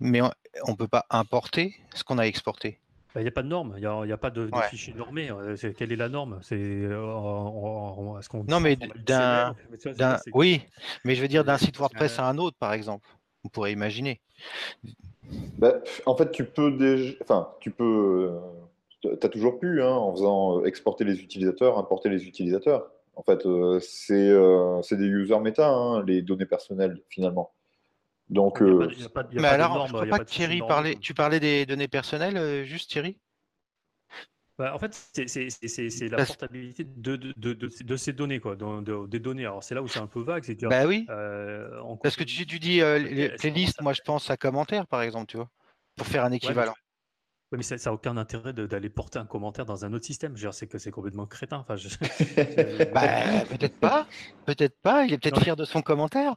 mais 0.00 0.20
on 0.22 0.72
ne 0.72 0.76
peut 0.76 0.88
pas 0.88 1.04
importer 1.10 1.74
ce 1.94 2.04
qu'on 2.04 2.18
a 2.18 2.24
exporté. 2.24 2.78
Bah, 3.14 3.22
il 3.22 3.24
n'y 3.24 3.28
a 3.28 3.32
pas 3.32 3.42
de 3.42 3.48
norme, 3.48 3.74
il 3.76 3.80
n'y 3.80 4.12
a, 4.12 4.16
pas 4.16 4.30
de, 4.30 4.50
fichier 4.70 4.92
normé. 4.92 5.28
Hein. 5.28 5.54
quelle 5.76 5.92
est 5.92 5.96
la 5.96 6.08
norme? 6.10 6.38
C'est 6.42 6.56
euh, 6.56 7.02
Non, 8.46 8.60
mais 8.60 8.76
d'un, 8.76 9.54
oui, 10.34 10.60
mais 11.04 11.14
je 11.14 11.22
veux 11.22 11.28
dire 11.28 11.42
d'un 11.42 11.56
site 11.56 11.78
WordPress 11.78 12.18
à 12.18 12.28
un 12.28 12.36
autre, 12.38 12.56
par 12.58 12.74
exemple. 12.74 13.08
On 13.44 13.48
pourrait 13.48 13.72
imaginer. 13.72 14.20
Bah, 15.56 15.74
en 16.04 16.14
fait, 16.16 16.30
tu 16.30 16.44
peux 16.44 16.70
déjà, 16.70 17.14
enfin, 17.22 17.48
tu 17.60 17.70
peux, 17.70 18.30
euh, 18.30 18.40
tu 19.00 19.26
as 19.26 19.28
toujours 19.28 19.58
pu, 19.58 19.82
hein, 19.82 19.90
en 19.90 20.12
faisant 20.12 20.60
euh, 20.60 20.64
exporter 20.66 21.04
les 21.04 21.20
utilisateurs, 21.20 21.78
importer 21.78 22.10
les 22.10 22.26
utilisateurs. 22.26 22.90
En 23.16 23.22
fait, 23.22 23.42
c'est, 23.80 24.32
c'est 24.82 24.96
des 24.96 25.06
user 25.06 25.40
méta, 25.40 25.68
hein, 25.68 26.04
les 26.04 26.22
données 26.22 26.46
personnelles 26.46 27.00
finalement. 27.08 27.50
Donc, 28.30 28.60
mais 28.60 29.48
alors, 29.48 29.86
je 29.86 29.92
crois 29.92 30.06
pas 30.06 30.18
que 30.18 30.24
Thierry 30.24 30.60
parlait. 30.66 30.96
Tu 30.96 31.14
parlais 31.14 31.40
des 31.40 31.66
données 31.66 31.88
personnelles, 31.88 32.36
euh, 32.36 32.64
juste 32.64 32.90
Thierry 32.90 33.16
bah, 34.58 34.74
en 34.74 34.78
fait, 34.80 34.92
c'est 34.92 36.08
la 36.08 36.24
portabilité 36.26 36.82
de, 36.82 37.14
de, 37.14 37.32
de, 37.36 37.54
de, 37.54 37.96
ces 37.96 38.12
données, 38.12 38.40
quoi, 38.40 38.56
des 38.56 39.20
données. 39.20 39.44
Alors, 39.44 39.62
c'est 39.62 39.76
là 39.76 39.82
où 39.82 39.86
c'est 39.86 40.00
un 40.00 40.08
peu 40.08 40.20
vague. 40.20 40.42
c'est 40.42 40.60
bah 40.62 40.84
oui. 40.84 41.06
Euh, 41.10 41.80
Parce 42.02 42.16
que 42.16 42.24
tu, 42.24 42.44
tu 42.44 42.58
dis 42.58 42.82
euh, 42.82 42.98
les, 42.98 43.50
listes, 43.50 43.80
moi 43.80 43.92
je 43.92 44.02
pense 44.02 44.30
à 44.30 44.36
commentaires, 44.36 44.88
par 44.88 45.02
exemple, 45.02 45.26
tu 45.26 45.36
vois, 45.36 45.48
pour 45.96 46.08
faire 46.08 46.24
un 46.24 46.32
équivalent. 46.32 46.74
Oui, 47.52 47.58
mais 47.58 47.62
ça 47.62 47.76
n'a 47.76 47.94
aucun 47.94 48.16
intérêt 48.16 48.52
d'aller 48.52 48.90
porter 48.90 49.20
un 49.20 49.26
commentaire 49.26 49.64
dans 49.64 49.84
un 49.84 49.92
autre 49.92 50.04
système. 50.04 50.36
C'est 50.50 50.66
que 50.66 50.78
c'est 50.78 50.90
complètement 50.90 51.26
crétin. 51.26 51.58
Enfin, 51.58 51.76
bah, 52.92 53.44
peut-être 53.48 53.78
pas. 53.78 54.08
Peut-être 54.44 54.76
pas. 54.82 55.04
Il 55.04 55.12
est 55.12 55.18
peut-être 55.18 55.40
fier 55.40 55.54
de 55.54 55.64
son 55.64 55.82
commentaire. 55.82 56.34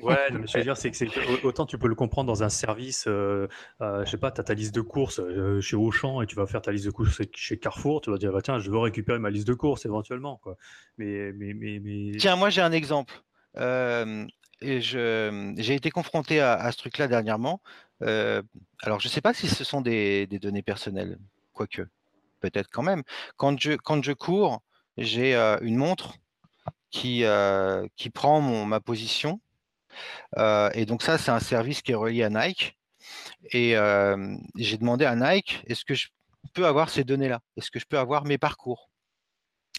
Ouais, 0.00 0.16
mais 0.32 0.46
je 0.46 0.58
veux 0.58 0.62
dire, 0.62 0.76
c'est 0.76 0.90
que 0.90 1.46
autant 1.46 1.66
tu 1.66 1.78
peux 1.78 1.88
le 1.88 1.94
comprendre 1.94 2.26
dans 2.26 2.42
un 2.42 2.48
service, 2.48 3.04
euh, 3.06 3.48
euh, 3.80 4.04
je 4.04 4.10
sais 4.10 4.16
pas, 4.16 4.30
tu 4.30 4.40
as 4.40 4.44
ta 4.44 4.54
liste 4.54 4.74
de 4.74 4.80
courses 4.80 5.20
euh, 5.20 5.60
chez 5.60 5.76
Auchan 5.76 6.22
et 6.22 6.26
tu 6.26 6.36
vas 6.36 6.46
faire 6.46 6.62
ta 6.62 6.72
liste 6.72 6.86
de 6.86 6.90
courses 6.90 7.20
chez 7.34 7.58
Carrefour, 7.58 8.00
tu 8.00 8.10
vas 8.10 8.18
dire, 8.18 8.32
bah, 8.32 8.42
tiens, 8.42 8.58
je 8.58 8.70
veux 8.70 8.78
récupérer 8.78 9.18
ma 9.18 9.30
liste 9.30 9.46
de 9.46 9.54
courses 9.54 9.84
éventuellement. 9.86 10.38
Quoi. 10.42 10.56
Mais, 10.98 11.32
mais, 11.32 11.54
mais, 11.54 11.80
mais... 11.80 12.12
Tiens, 12.18 12.36
moi 12.36 12.50
j'ai 12.50 12.62
un 12.62 12.72
exemple. 12.72 13.14
j'ai 14.60 15.74
été 15.74 15.90
confronté 15.90 16.40
à, 16.40 16.70
ce 16.72 16.78
truc-là 16.78 17.08
dernièrement. 17.08 17.60
alors, 18.00 19.00
je 19.00 19.08
ne 19.08 19.10
sais 19.10 19.20
pas 19.20 19.34
si 19.34 19.48
ce 19.48 19.64
sont 19.64 19.80
des, 19.80 20.26
des 20.26 20.38
données 20.38 20.62
personnelles, 20.62 21.18
quoique, 21.52 21.82
peut-être 22.40 22.68
quand 22.70 22.82
même. 22.82 23.02
Quand 23.36 23.58
je, 23.60 23.72
quand 23.72 24.02
je 24.02 24.12
cours, 24.12 24.62
j'ai 24.96 25.34
une 25.62 25.76
montre 25.76 26.18
qui, 26.92 27.24
euh, 27.24 27.86
qui 27.96 28.10
prend 28.10 28.40
mon, 28.40 28.64
ma 28.66 28.78
position. 28.78 29.40
Euh, 30.38 30.70
et 30.74 30.86
donc 30.86 31.02
ça, 31.02 31.18
c'est 31.18 31.32
un 31.32 31.40
service 31.40 31.82
qui 31.82 31.92
est 31.92 31.96
relié 31.96 32.22
à 32.22 32.30
Nike. 32.30 32.78
Et 33.50 33.76
euh, 33.76 34.36
j'ai 34.56 34.78
demandé 34.78 35.04
à 35.04 35.16
Nike, 35.16 35.64
est-ce 35.66 35.84
que 35.84 35.94
je 35.94 36.08
peux 36.54 36.66
avoir 36.66 36.90
ces 36.90 37.02
données-là? 37.02 37.40
Est-ce 37.56 37.70
que 37.70 37.80
je 37.80 37.86
peux 37.86 37.98
avoir 37.98 38.24
mes 38.24 38.38
parcours? 38.38 38.90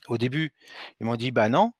Au 0.07 0.18
début, 0.18 0.51
ils 0.99 1.05
m'ont 1.05 1.16
dit, 1.16 1.32
bah 1.32 1.47
non. 1.47 1.72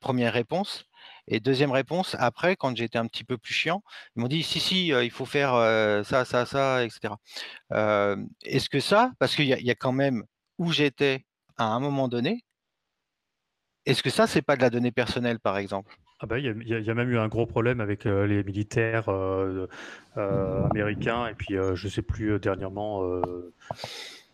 première 0.00 0.32
réponse. 0.32 0.86
Et 1.28 1.38
deuxième 1.40 1.70
réponse, 1.70 2.16
après, 2.18 2.56
quand 2.56 2.76
j'étais 2.76 2.98
un 2.98 3.06
petit 3.06 3.24
peu 3.24 3.38
plus 3.38 3.54
chiant, 3.54 3.82
ils 4.16 4.20
m'ont 4.20 4.28
dit 4.28 4.42
si, 4.42 4.60
si, 4.60 4.88
il 4.88 5.10
faut 5.10 5.26
faire 5.26 5.52
ça, 6.04 6.24
ça, 6.24 6.46
ça, 6.46 6.84
etc. 6.84 7.14
Est-ce 8.44 8.68
que 8.68 8.80
ça, 8.80 9.12
parce 9.18 9.36
qu'il 9.36 9.46
y, 9.46 9.64
y, 9.64 9.70
a 9.70 9.74
quand 9.74 9.92
même 9.92 10.24
où 10.58 10.72
j'étais 10.72 11.26
à 11.58 11.64
un 11.64 11.80
moment 11.80 12.08
donné, 12.08 12.44
est-ce 13.86 14.02
que 14.02 14.10
ça, 14.10 14.26
c'est 14.26 14.42
pas 14.42 14.56
de 14.56 14.62
la 14.62 14.70
donnée 14.70 14.92
personnelle, 14.92 15.38
par 15.38 15.58
exemple? 15.58 15.96
Ah 16.22 16.26
bah, 16.26 16.38
il 16.38 16.68
y, 16.68 16.90
a 16.90 16.94
même 16.94 17.10
eu 17.10 17.18
un 17.18 17.26
gros 17.26 17.46
problème 17.46 17.80
avec 17.80 18.06
euh, 18.06 18.28
les 18.28 18.44
militaires 18.44 19.08
euh, 19.08 19.66
euh, 20.16 20.64
américains 20.70 21.26
et 21.26 21.34
puis 21.34 21.56
je 21.74 21.88
sais 21.88 22.02
plus 22.02 22.38
dernièrement 22.38 23.02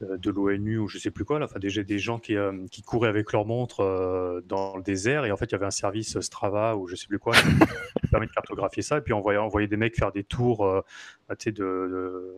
de 0.03 0.31
l'ONU 0.31 0.77
ou 0.77 0.87
je 0.87 0.99
sais 0.99 1.11
plus 1.11 1.25
quoi. 1.25 1.39
Là. 1.39 1.47
Enfin, 1.47 1.59
déjà 1.59 1.83
des 1.83 1.99
gens 1.99 2.19
qui, 2.19 2.37
couraient 2.85 3.09
avec 3.09 3.33
leur 3.33 3.47
montre 3.47 4.43
dans 4.47 4.77
le 4.77 4.83
désert 4.83 5.25
et 5.25 5.33
en 5.33 5.39
fait 5.39 5.47
il 5.47 5.53
y 5.53 5.55
avait 5.55 5.65
un 5.65 5.71
service 5.71 6.21
Strava 6.21 6.77
ou 6.77 6.89
je 6.89 6.95
sais 6.95 7.07
plus 7.07 7.19
quoi 7.19 7.33
qui 7.33 8.09
permet 8.11 8.27
de 8.27 8.33
cartographier 8.33 8.83
ça 8.83 8.99
et 8.99 9.01
puis 9.01 9.15
on 9.15 9.21
voyait, 9.23 9.67
des 9.67 9.79
mecs 9.79 9.97
faire 9.97 10.13
des 10.13 10.25
tours 10.25 10.85
de, 11.31 11.51
de 11.51 12.35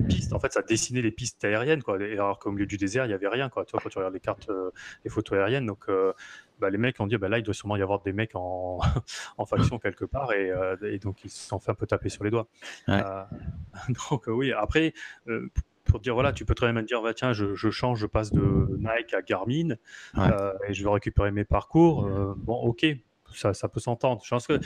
pistes. 0.00 0.32
En 0.32 0.38
fait, 0.38 0.52
ça 0.52 0.62
dessinait 0.62 1.02
les 1.02 1.10
pistes 1.10 1.44
aériennes, 1.44 1.82
quoi. 1.82 1.96
alors 1.96 2.38
qu'au 2.38 2.50
milieu 2.50 2.66
du 2.66 2.76
désert, 2.76 3.04
il 3.04 3.08
n'y 3.08 3.14
avait 3.14 3.28
rien, 3.28 3.48
quoi. 3.48 3.64
Tu 3.64 3.72
vois, 3.72 3.80
quand 3.80 3.88
tu 3.88 3.98
regardes 3.98 4.14
les 4.14 4.20
cartes, 4.20 4.48
euh, 4.50 4.70
les 5.04 5.10
photos 5.10 5.38
aériennes, 5.38 5.66
donc 5.66 5.84
euh, 5.88 6.12
bah, 6.58 6.70
les 6.70 6.78
mecs 6.78 6.98
ont 7.00 7.06
dit, 7.06 7.16
bah, 7.16 7.28
là, 7.28 7.38
il 7.38 7.42
doit 7.42 7.54
sûrement 7.54 7.76
y 7.76 7.82
avoir 7.82 8.00
des 8.02 8.12
mecs 8.12 8.34
en, 8.34 8.78
en 9.38 9.46
faction 9.46 9.78
quelque 9.82 10.04
part, 10.04 10.30
euh, 10.30 10.76
et, 10.82 10.98
donc 10.98 11.24
ils 11.24 11.30
se 11.30 11.48
sont 11.48 11.58
fait 11.58 11.70
un 11.70 11.74
peu 11.74 11.86
taper 11.86 12.08
sur 12.08 12.24
les 12.24 12.30
doigts. 12.30 12.48
donc 12.88 14.24
oui, 14.28 14.52
après 14.52 14.94
pour 15.84 16.00
dire 16.00 16.14
voilà, 16.14 16.32
tu 16.32 16.46
peux 16.46 16.54
très 16.54 16.66
bien 16.72 16.80
me 16.80 16.86
dire 16.86 17.02
bah, 17.02 17.12
tiens, 17.12 17.32
je, 17.32 17.54
je, 17.54 17.70
change, 17.70 17.98
je 17.98 18.06
passe 18.06 18.32
de 18.32 18.76
Nike 18.78 19.12
à 19.12 19.22
Garmin 19.22 19.74
et 20.68 20.74
je 20.74 20.84
vais 20.84 20.90
récupérer 20.90 21.30
mes 21.30 21.44
parcours. 21.44 22.08
bon, 22.36 22.54
ok, 22.54 22.86
ça, 23.34 23.54
ça 23.54 23.68
peut 23.68 23.80
s'entendre. 23.80 24.22
Je 24.24 24.30
pense 24.30 24.46
que 24.46 24.58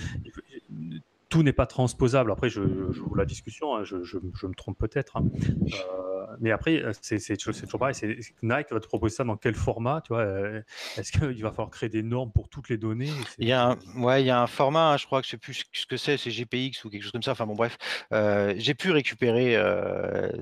tout 1.29 1.43
n'est 1.43 1.53
pas 1.53 1.66
transposable. 1.66 2.33
Après, 2.33 2.49
je, 2.49 2.62
joue 2.91 3.14
la 3.14 3.24
discussion, 3.24 3.76
hein, 3.76 3.85
je, 3.85 3.97
me 3.97 4.55
trompe 4.55 4.79
peut-être. 4.79 5.16
Hein. 5.16 5.24
Euh, 5.45 6.26
mais 6.41 6.51
après, 6.51 6.83
c'est 7.03 7.37
toujours 7.37 7.55
pareil. 7.79 7.95
Nike 8.43 8.70
va 8.70 8.81
te 8.81 8.87
proposer 8.87 9.16
ça 9.16 9.24
dans 9.24 9.37
quel 9.37 9.55
format 9.55 10.01
tu 10.03 10.12
vois 10.12 10.22
euh, 10.22 10.62
Est-ce 10.97 11.12
qu'il 11.12 11.43
va 11.43 11.51
falloir 11.51 11.70
créer 11.70 11.89
des 11.89 12.03
normes 12.03 12.33
pour 12.33 12.49
toutes 12.49 12.68
les 12.68 12.79
données? 12.79 13.11
Il 13.39 13.49
y 13.49 13.53
a 13.53 13.70
un, 13.70 13.79
ouais, 14.01 14.22
il 14.22 14.26
y 14.26 14.31
a 14.31 14.41
un 14.41 14.47
format, 14.47 14.93
hein, 14.93 14.97
je 14.97 15.07
crois 15.07 15.20
que 15.20 15.26
je 15.26 15.33
sais 15.33 15.39
plus 15.39 15.64
ce 15.72 15.87
que 15.87 15.97
c'est, 15.97 16.16
c'est 16.16 16.31
GPX 16.31 16.85
ou 16.85 16.91
quelque 16.91 17.03
chose 17.03 17.12
comme 17.12 17.22
ça. 17.22 17.33
Enfin 17.33 17.47
bon, 17.47 17.55
bref, 17.55 17.76
euh, 18.12 18.55
j'ai 18.57 18.74
pu 18.74 18.91
récupérer 18.91 19.57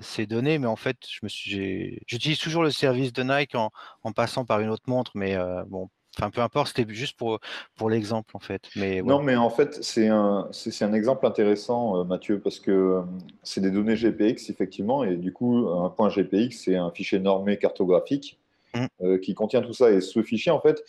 ces 0.01 0.26
données, 0.26 0.59
mais 0.59 0.66
en 0.66 0.76
fait, 0.76 0.99
j'utilise 1.22 2.39
toujours 2.39 2.62
le 2.62 2.70
service 2.70 3.12
de 3.12 3.22
Nike 3.22 3.55
en, 3.55 3.70
en, 4.03 4.12
passant 4.12 4.45
par 4.45 4.61
une 4.61 4.68
autre 4.68 4.84
montre, 4.87 5.12
mais 5.14 5.37
bon, 5.66 5.89
Enfin, 6.18 6.30
peu 6.30 6.40
importe, 6.40 6.68
c'était 6.74 6.92
juste 6.92 7.16
pour, 7.18 7.40
pour 7.76 7.90
l'exemple, 7.90 8.34
en 8.34 8.38
fait. 8.38 8.62
Mais, 8.74 9.02
Non, 9.02 9.22
mais 9.22 9.36
en 9.36 9.50
fait, 9.50 9.82
c'est 9.82 10.08
un, 10.08 10.48
c'est, 10.50 10.84
un 10.84 10.94
exemple 10.94 11.26
intéressant, 11.26 12.00
euh, 12.00 12.04
Mathieu, 12.04 12.40
parce 12.40 12.58
que 12.58 12.70
euh, 12.70 13.02
c'est 13.42 13.60
des 13.60 13.70
données 13.70 13.96
GPX, 13.96 14.48
effectivement, 14.48 15.04
et 15.04 15.16
du 15.16 15.32
coup, 15.32 15.68
un 15.68 15.90
point 15.90 16.08
GPX, 16.08 16.52
c'est 16.52 16.76
un 16.76 16.90
fichier 16.90 17.18
normé 17.18 17.58
cartographique 17.58 18.40
mmh. 18.74 18.86
euh, 19.02 19.18
qui 19.18 19.34
contient 19.34 19.60
tout 19.60 19.74
ça. 19.74 19.90
Et 19.90 20.00
ce 20.00 20.22
fichier, 20.22 20.52
en 20.52 20.60
fait, 20.60 20.82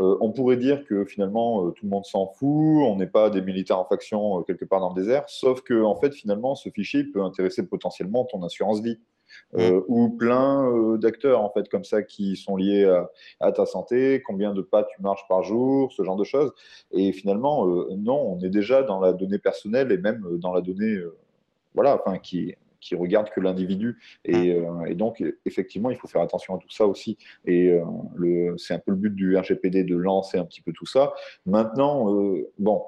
on 0.00 0.30
pourrait 0.30 0.56
dire 0.56 0.84
que 0.84 1.04
finalement, 1.04 1.72
tout 1.72 1.84
le 1.84 1.90
monde 1.90 2.04
s'en 2.04 2.28
fout, 2.28 2.84
on 2.86 2.94
n'est 2.94 3.08
pas 3.08 3.30
des 3.30 3.42
militaires 3.42 3.80
en 3.80 3.84
faction 3.84 4.44
quelque 4.44 4.64
part 4.64 4.78
dans 4.78 4.90
le 4.90 4.94
désert, 4.94 5.24
sauf 5.26 5.62
que, 5.62 5.82
en 5.82 5.96
fait, 5.96 6.14
finalement, 6.14 6.54
ce 6.54 6.68
fichier 6.68 7.02
peut 7.02 7.20
intéresser 7.20 7.66
potentiellement 7.66 8.24
ton 8.24 8.44
assurance 8.44 8.80
vie. 8.80 9.00
Euh, 9.54 9.80
ou 9.88 10.10
plein 10.10 10.70
euh, 10.70 10.98
d'acteurs 10.98 11.40
en 11.40 11.50
fait 11.50 11.68
comme 11.68 11.84
ça 11.84 12.02
qui 12.02 12.36
sont 12.36 12.56
liés 12.56 12.84
à, 13.40 13.52
ta 13.52 13.66
santé, 13.66 14.22
combien 14.26 14.54
de 14.54 14.62
pas 14.62 14.84
tu 14.84 15.00
marches 15.02 15.26
par 15.28 15.42
jour, 15.42 15.92
ce 15.92 16.02
genre 16.02 16.16
de 16.16 16.24
choses. 16.24 16.52
Et 16.92 17.12
finalement, 17.12 17.66
non, 17.96 18.36
on 18.36 18.40
est 18.40 18.50
déjà 18.50 18.82
dans 18.82 19.00
la 19.00 19.12
donnée 19.12 19.38
personnelle 19.38 19.92
et 19.92 19.98
même 19.98 20.24
dans 20.38 20.52
la 20.52 20.60
donnée, 20.60 20.98
voilà, 21.74 21.96
enfin 21.96 22.18
qui 22.18 22.54
qui 22.80 22.94
regarde 22.94 23.28
que 23.30 23.40
l'individu. 23.40 23.98
Et, 24.24 24.56
et, 24.86 24.94
donc, 24.94 25.20
effectivement, 25.44 25.90
il 25.90 25.96
faut 25.96 26.06
faire 26.06 26.22
attention 26.22 26.54
à 26.54 26.58
tout 26.58 26.70
ça 26.70 26.86
aussi. 26.86 27.18
Et 27.44 27.76
c'est 28.56 28.74
un 28.74 28.78
peu 28.78 28.92
le 28.92 28.96
but 28.96 29.14
du 29.14 29.36
RGPD 29.36 29.82
de 29.82 29.96
lancer 29.96 30.38
un 30.38 30.44
petit 30.44 30.60
peu 30.60 30.72
tout 30.72 30.86
ça. 30.86 31.12
Maintenant, 31.44 32.06
bon, 32.60 32.84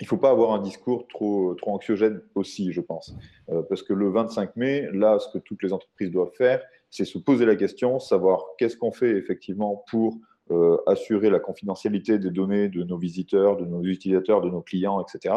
il 0.00 0.04
ne 0.04 0.08
faut 0.08 0.18
pas 0.18 0.30
avoir 0.30 0.52
un 0.52 0.60
discours 0.60 1.06
trop, 1.08 1.56
anxiogène 1.62 2.20
aussi, 2.34 2.72
je 2.72 2.80
pense. 2.80 3.14
Euh, 3.48 3.62
parce 3.62 3.82
que 3.82 3.92
le 3.92 4.10
25 4.10 4.56
mai, 4.56 4.88
là, 4.92 5.18
ce 5.18 5.28
que 5.30 5.38
toutes 5.38 5.62
les 5.62 5.72
entreprises 5.72 6.10
doivent 6.10 6.34
faire, 6.36 6.62
c'est 6.90 7.04
se 7.04 7.18
poser 7.18 7.46
la 7.46 7.56
question, 7.56 7.98
savoir 7.98 8.44
qu'est-ce 8.58 8.76
qu'on 8.76 8.92
fait 8.92 9.12
effectivement 9.12 9.84
pour 9.90 10.18
euh, 10.50 10.76
assurer 10.86 11.30
la 11.30 11.40
confidentialité 11.40 12.18
des 12.18 12.30
données 12.30 12.68
de 12.68 12.82
nos 12.84 12.98
visiteurs, 12.98 13.56
de 13.56 13.64
nos 13.64 13.82
utilisateurs, 13.82 14.42
de 14.42 14.50
nos 14.50 14.60
clients, 14.60 15.02
etc. 15.02 15.34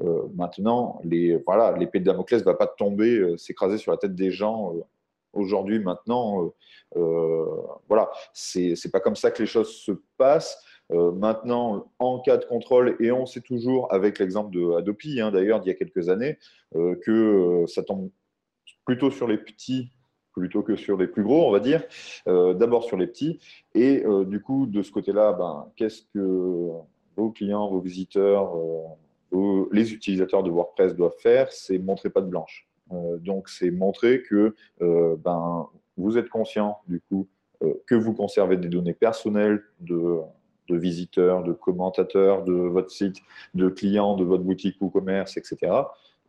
Euh, 0.00 0.22
maintenant, 0.34 1.00
les, 1.04 1.36
voilà, 1.44 1.76
l'épée 1.76 1.98
de 1.98 2.04
Damoclès 2.04 2.40
ne 2.40 2.44
va 2.44 2.54
pas 2.54 2.68
tomber, 2.68 3.36
s'écraser 3.36 3.78
sur 3.78 3.90
la 3.90 3.98
tête 3.98 4.14
des 4.14 4.30
gens 4.30 4.74
aujourd'hui, 5.32 5.80
maintenant. 5.80 6.52
voilà, 6.94 8.10
c'est 8.32 8.90
pas 8.92 9.00
comme 9.00 9.16
ça 9.16 9.30
que 9.32 9.42
les 9.42 9.48
choses 9.48 9.74
se 9.74 9.92
passent. 10.16 10.64
Euh, 10.90 11.12
maintenant, 11.12 11.90
en 11.98 12.20
cas 12.20 12.38
de 12.38 12.44
contrôle, 12.44 12.96
et 13.00 13.12
on 13.12 13.26
sait 13.26 13.40
toujours, 13.40 13.92
avec 13.92 14.18
l'exemple 14.18 14.54
de 14.54 14.72
Adopi, 14.76 15.20
hein, 15.20 15.30
d'ailleurs, 15.30 15.60
d'il 15.60 15.68
y 15.68 15.72
a 15.72 15.74
quelques 15.74 16.08
années, 16.08 16.38
euh, 16.76 16.94
que 16.96 17.10
euh, 17.10 17.66
ça 17.66 17.82
tombe 17.82 18.10
plutôt 18.84 19.10
sur 19.10 19.26
les 19.26 19.38
petits 19.38 19.90
plutôt 20.34 20.62
que 20.62 20.76
sur 20.76 20.96
les 20.96 21.08
plus 21.08 21.24
gros, 21.24 21.48
on 21.48 21.50
va 21.50 21.58
dire. 21.58 21.82
D'abord 22.24 22.84
sur 22.84 22.96
les 22.96 23.08
petits. 23.08 23.40
Et 23.74 24.04
du 24.26 24.40
coup, 24.40 24.66
de 24.66 24.82
ce 24.82 24.92
côté-là, 24.92 25.32
ben, 25.32 25.66
qu'est-ce 25.74 26.02
que 26.14 26.68
vos 27.16 27.30
clients, 27.32 27.68
vos 27.68 27.80
visiteurs, 27.80 28.52
les 29.72 29.92
utilisateurs 29.92 30.44
de 30.44 30.50
WordPress 30.50 30.94
doivent 30.94 31.18
faire? 31.18 31.50
C'est 31.50 31.78
montrer 31.78 32.08
pas 32.08 32.20
de 32.20 32.28
blanche. 32.28 32.68
donc, 33.18 33.48
c'est 33.48 33.72
montrer 33.72 34.22
que 34.22 34.54
ben, 34.78 35.66
vous 35.96 36.16
êtes 36.16 36.28
conscient, 36.28 36.78
du 36.86 37.00
coup, 37.00 37.26
que 37.86 37.96
vous 37.96 38.14
conservez 38.14 38.56
des 38.56 38.68
données 38.68 38.94
personnelles 38.94 39.64
de, 39.80 40.20
de 40.68 40.76
visiteurs, 40.76 41.42
de 41.42 41.52
commentateurs 41.52 42.44
de 42.44 42.52
votre 42.52 42.90
site, 42.90 43.16
de 43.54 43.68
clients 43.68 44.16
de 44.16 44.24
votre 44.24 44.44
boutique 44.44 44.76
ou 44.80 44.88
commerce, 44.88 45.36
etc. 45.36 45.72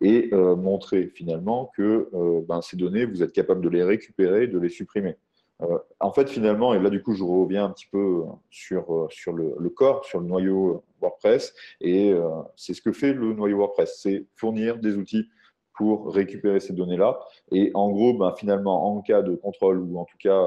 Et 0.01 0.29
euh, 0.33 0.55
montrer 0.55 1.07
finalement 1.07 1.71
que 1.75 2.09
euh, 2.13 2.41
ben, 2.47 2.61
ces 2.61 2.77
données, 2.77 3.05
vous 3.05 3.21
êtes 3.21 3.33
capable 3.33 3.61
de 3.61 3.69
les 3.69 3.83
récupérer, 3.83 4.47
de 4.47 4.57
les 4.57 4.69
supprimer. 4.69 5.17
Euh, 5.61 5.77
en 5.99 6.13
fait, 6.13 6.29
finalement, 6.29 6.73
et 6.73 6.79
là 6.79 6.89
du 6.89 7.03
coup, 7.03 7.13
je 7.13 7.23
reviens 7.23 7.65
un 7.65 7.69
petit 7.71 7.87
peu 7.91 8.23
sur, 8.49 9.07
sur 9.09 9.33
le, 9.33 9.69
corps, 9.69 10.05
sur 10.05 10.21
le 10.21 10.25
noyau 10.25 10.83
WordPress, 11.01 11.53
et 11.81 12.13
c'est 12.55 12.73
ce 12.73 12.81
que 12.81 12.93
fait 12.93 13.11
le 13.11 13.33
noyau 13.33 13.57
WordPress, 13.57 13.99
c'est 14.01 14.25
fournir 14.35 14.77
des 14.77 14.95
outils 14.95 15.27
pour 15.73 16.13
récupérer 16.13 16.61
ces 16.61 16.71
données-là. 16.71 17.19
Et 17.51 17.71
en 17.73 17.89
gros, 17.91 18.13
ben, 18.13 18.33
finalement, 18.37 18.95
en 18.95 19.01
cas 19.01 19.21
de 19.21 19.35
contrôle 19.35 19.79
ou 19.79 19.99
en 19.99 20.05
tout 20.05 20.17
cas 20.17 20.45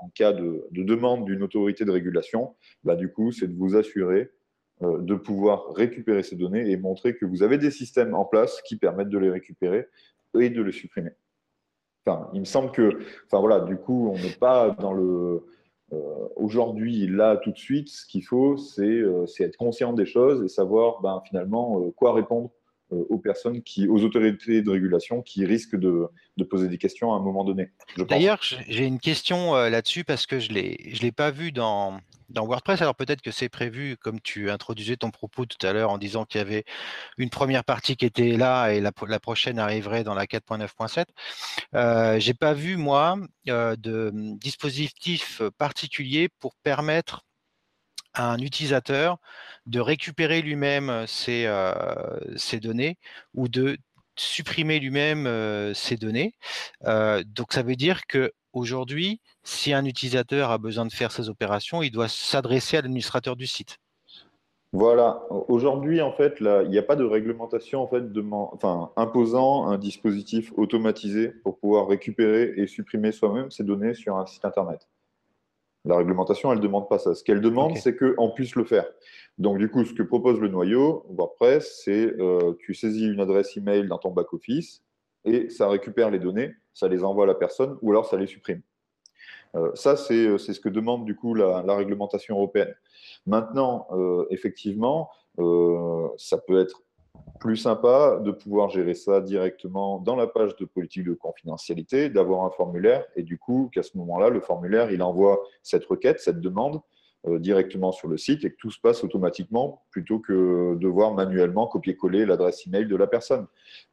en 0.00 0.08
cas 0.10 0.32
de, 0.32 0.66
demande 0.70 1.24
d'une 1.24 1.42
autorité 1.42 1.84
de 1.84 1.90
régulation, 1.90 2.54
bah, 2.84 2.96
du 2.96 3.10
coup, 3.12 3.32
c'est 3.32 3.48
de 3.48 3.56
vous 3.56 3.76
assurer 3.76 4.30
euh, 4.82 4.98
de 4.98 5.14
pouvoir 5.14 5.72
récupérer 5.74 6.22
ces 6.22 6.36
données 6.36 6.70
et 6.70 6.76
montrer 6.76 7.16
que 7.16 7.26
vous 7.26 7.42
avez 7.42 7.58
des 7.58 7.70
systèmes 7.70 8.14
en 8.14 8.24
place 8.24 8.62
qui 8.62 8.76
permettent 8.76 9.10
de 9.10 9.18
les 9.18 9.30
récupérer 9.30 9.88
et 10.38 10.50
de 10.50 10.62
les 10.62 10.72
supprimer. 10.72 11.10
Enfin, 12.06 12.30
il 12.32 12.40
me 12.40 12.46
semble 12.46 12.72
que, 12.72 12.98
enfin 13.26 13.40
voilà, 13.40 13.60
du 13.60 13.76
coup, 13.76 14.10
on 14.10 14.16
n'est 14.16 14.36
pas 14.38 14.70
dans 14.70 14.92
le 14.92 15.44
euh, 15.92 16.28
aujourd'hui, 16.36 17.08
là, 17.08 17.36
tout 17.36 17.50
de 17.50 17.58
suite. 17.58 17.88
Ce 17.88 18.06
qu'il 18.06 18.24
faut, 18.24 18.56
c'est 18.56 18.84
euh, 18.84 19.26
être 19.40 19.56
conscient 19.56 19.92
des 19.92 20.06
choses 20.06 20.42
et 20.44 20.48
savoir, 20.48 21.00
ben, 21.02 21.20
finalement, 21.26 21.90
quoi 21.90 22.14
répondre 22.14 22.50
aux 22.90 23.18
personnes 23.18 23.62
qui, 23.62 23.88
aux 23.88 24.02
autorités 24.02 24.62
de 24.62 24.70
régulation 24.70 25.22
qui 25.22 25.44
risquent 25.44 25.76
de, 25.76 26.08
poser 26.48 26.68
des 26.68 26.78
questions 26.78 27.12
à 27.12 27.16
un 27.16 27.20
moment 27.20 27.44
donné. 27.44 27.70
D'ailleurs, 27.96 28.40
j'ai 28.42 28.86
une 28.86 28.98
question 28.98 29.54
euh, 29.54 29.68
là-dessus 29.68 30.04
parce 30.04 30.26
que 30.26 30.38
je 30.38 30.50
ne 30.52 31.00
l'ai 31.00 31.12
pas 31.12 31.30
vu 31.30 31.52
dans, 31.52 32.00
dans 32.30 32.46
WordPress. 32.46 32.80
Alors 32.80 32.94
peut-être 32.94 33.20
que 33.20 33.30
c'est 33.30 33.48
prévu, 33.48 33.96
comme 33.98 34.20
tu 34.20 34.50
introduisais 34.50 34.96
ton 34.96 35.10
propos 35.10 35.44
tout 35.44 35.64
à 35.66 35.72
l'heure 35.72 35.90
en 35.90 35.98
disant 35.98 36.24
qu'il 36.24 36.38
y 36.38 36.42
avait 36.42 36.64
une 37.18 37.30
première 37.30 37.64
partie 37.64 37.96
qui 37.96 38.06
était 38.06 38.36
là 38.36 38.70
et 38.70 38.80
la, 38.80 38.92
prochaine 39.20 39.58
arriverait 39.58 40.04
dans 40.04 40.14
la 40.14 40.24
4.9.7. 40.24 41.04
Euh, 41.74 42.18
J'ai 42.18 42.34
pas 42.34 42.54
vu, 42.54 42.76
moi, 42.76 43.18
euh, 43.48 43.76
de 43.76 44.10
dispositif 44.38 45.42
particulier 45.58 46.28
pour 46.40 46.54
permettre 46.62 47.24
à 48.14 48.32
un 48.32 48.38
utilisateur 48.38 49.18
de 49.66 49.80
récupérer 49.80 50.42
lui-même 50.42 51.04
ses, 51.06 51.46
données 52.60 52.98
ou 53.34 53.48
de 53.48 53.76
supprimer 54.16 54.80
lui-même 54.80 55.72
ses 55.74 55.96
données. 55.96 56.34
donc 56.84 57.52
ça 57.52 57.62
veut 57.62 57.76
dire 57.76 58.06
que 58.06 58.32
aujourd'hui, 58.52 59.20
si 59.42 59.72
un 59.72 59.84
utilisateur 59.84 60.50
a 60.50 60.58
besoin 60.58 60.86
de 60.86 60.92
faire 60.92 61.12
ces 61.12 61.28
opérations, 61.28 61.82
il 61.82 61.90
doit 61.90 62.08
s'adresser 62.08 62.76
à 62.76 62.82
l'administrateur 62.82 63.36
du 63.36 63.46
site. 63.46 63.78
Voilà. 64.72 65.24
Aujourd'hui, 65.48 66.00
en 66.00 66.12
fait, 66.12 66.36
il 66.40 66.70
n'y 66.70 66.78
a 66.78 66.82
pas 66.82 66.94
de 66.94 67.04
réglementation 67.04 67.82
en 67.82 67.88
fait, 67.88 68.04
imposant 68.96 69.66
un 69.66 69.78
dispositif 69.78 70.52
automatisé 70.56 71.28
pour 71.28 71.58
pouvoir 71.58 71.88
récupérer 71.88 72.52
et 72.56 72.68
supprimer 72.68 73.10
soi-même 73.10 73.50
ces 73.50 73.64
données 73.64 73.94
sur 73.94 74.16
un 74.16 74.26
site 74.26 74.44
Internet. 74.44 74.86
La 75.84 75.96
réglementation, 75.96 76.52
elle 76.52 76.58
ne 76.58 76.62
demande 76.62 76.88
pas 76.88 76.98
ça. 76.98 77.14
Ce 77.14 77.24
qu'elle 77.24 77.40
demande, 77.40 77.76
c'est 77.78 77.96
qu'on 77.96 78.30
puisse 78.30 78.54
le 78.54 78.64
faire. 78.64 78.84
Donc, 79.38 79.58
du 79.58 79.70
coup, 79.70 79.84
ce 79.84 79.94
que 79.94 80.02
propose 80.02 80.38
le 80.38 80.48
noyau 80.48 81.06
WordPress, 81.08 81.80
c'est 81.84 82.14
euh, 82.20 82.52
tu 82.58 82.74
saisis 82.74 83.06
une 83.06 83.20
adresse 83.20 83.56
email 83.56 83.88
dans 83.88 83.98
ton 83.98 84.10
back-office 84.10 84.82
et 85.24 85.48
ça 85.48 85.68
récupère 85.68 86.10
les 86.10 86.18
données, 86.18 86.52
ça 86.74 86.88
les 86.88 87.02
envoie 87.04 87.24
à 87.24 87.26
la 87.26 87.34
personne 87.34 87.78
ou 87.80 87.90
alors 87.90 88.06
ça 88.06 88.16
les 88.16 88.26
supprime. 88.26 88.62
Euh, 89.56 89.70
ça, 89.74 89.94
euh, 90.10 90.38
c'est 90.38 90.52
ce 90.52 90.60
que 90.60 90.68
demande 90.68 91.04
du 91.04 91.16
coup 91.16 91.34
la, 91.34 91.62
la 91.66 91.74
réglementation 91.74 92.36
européenne. 92.36 92.74
Maintenant, 93.26 93.86
euh, 93.92 94.26
effectivement, 94.30 95.10
ça 96.18 96.36
peut 96.36 96.60
être 96.60 96.82
plus 97.40 97.56
sympa 97.56 98.20
de 98.22 98.30
pouvoir 98.30 98.68
gérer 98.68 98.94
ça 98.94 99.20
directement 99.20 99.98
dans 99.98 100.14
la 100.14 100.26
page 100.26 100.54
de 100.56 100.66
politique 100.66 101.04
de 101.04 101.14
confidentialité, 101.14 102.10
d'avoir 102.10 102.44
un 102.44 102.50
formulaire 102.50 103.04
et 103.16 103.22
du 103.22 103.38
coup 103.38 103.70
qu'à 103.72 103.82
ce 103.82 103.96
moment-là, 103.96 104.28
le 104.28 104.40
formulaire, 104.40 104.92
il 104.92 105.02
envoie 105.02 105.40
cette 105.62 105.84
requête, 105.86 106.20
cette 106.20 106.40
demande 106.40 106.80
euh, 107.26 107.38
directement 107.38 107.92
sur 107.92 108.08
le 108.08 108.16
site 108.16 108.44
et 108.44 108.50
que 108.50 108.56
tout 108.56 108.70
se 108.70 108.80
passe 108.80 109.04
automatiquement 109.04 109.82
plutôt 109.90 110.20
que 110.20 110.74
de 110.74 110.88
voir 110.88 111.12
manuellement 111.12 111.66
copier-coller 111.66 112.24
l'adresse 112.24 112.66
email 112.66 112.86
de 112.86 112.96
la 112.96 113.06
personne. 113.06 113.46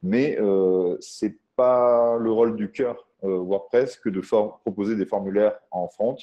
Mais 0.03 0.37
euh, 0.39 0.97
ce 0.99 1.25
n'est 1.25 1.37
pas 1.55 2.17
le 2.17 2.31
rôle 2.31 2.55
du 2.55 2.71
cœur 2.71 3.07
euh, 3.23 3.37
WordPress 3.39 3.97
que 3.97 4.09
de 4.09 4.21
proposer 4.21 4.95
des 4.95 5.05
formulaires 5.05 5.57
en 5.71 5.87
front. 5.87 6.17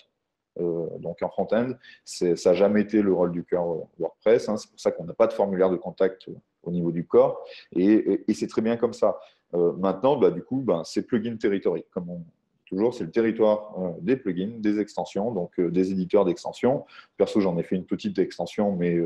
donc 0.57 1.21
en 1.23 1.29
front-end, 1.29 1.73
ça 2.05 2.27
n'a 2.33 2.55
jamais 2.55 2.83
été 2.83 3.03
le 3.03 3.13
rôle 3.13 3.33
du 3.33 3.45
cœur 3.45 3.65
WordPress. 3.99 4.49
Hein. 4.49 4.57
C'est 4.57 4.71
pour 4.71 4.81
ça 4.81 4.91
qu'on 4.91 5.05
n'a 5.05 5.15
pas 5.15 5.27
de 5.27 5.33
formulaire 5.33 5.71
de 5.71 5.77
contact 5.77 6.31
au 6.67 6.71
niveau 6.71 6.93
du 6.93 7.07
corps, 7.07 7.45
et, 7.75 8.25
c'est 8.35 8.47
très 8.47 8.62
bien 8.62 8.77
comme 8.77 8.93
ça. 8.93 9.19
Euh, 9.55 9.73
maintenant, 9.75 10.17
bah, 10.17 10.31
du 10.31 10.43
coup, 10.43 10.62
bah, 10.62 10.83
c'est 10.85 11.03
plugin 11.03 11.37
territory, 11.37 11.85
comme 11.91 12.11
on 12.11 12.23
toujours, 12.67 12.95
c'est 12.95 13.05
le 13.05 13.11
territoire 13.11 13.75
euh, 13.79 13.91
des 14.01 14.17
plugins, 14.17 14.59
des 14.59 14.81
extensions, 14.81 15.31
donc 15.33 15.53
euh, 15.59 15.71
des 15.71 15.93
éditeurs 15.93 16.25
d'extensions. 16.25 16.87
Perso, 17.19 17.41
j'en 17.41 17.59
ai 17.59 17.62
fait 17.62 17.77
une 17.77 17.85
petite 17.85 18.19
extension, 18.19 18.75
mais 18.75 18.99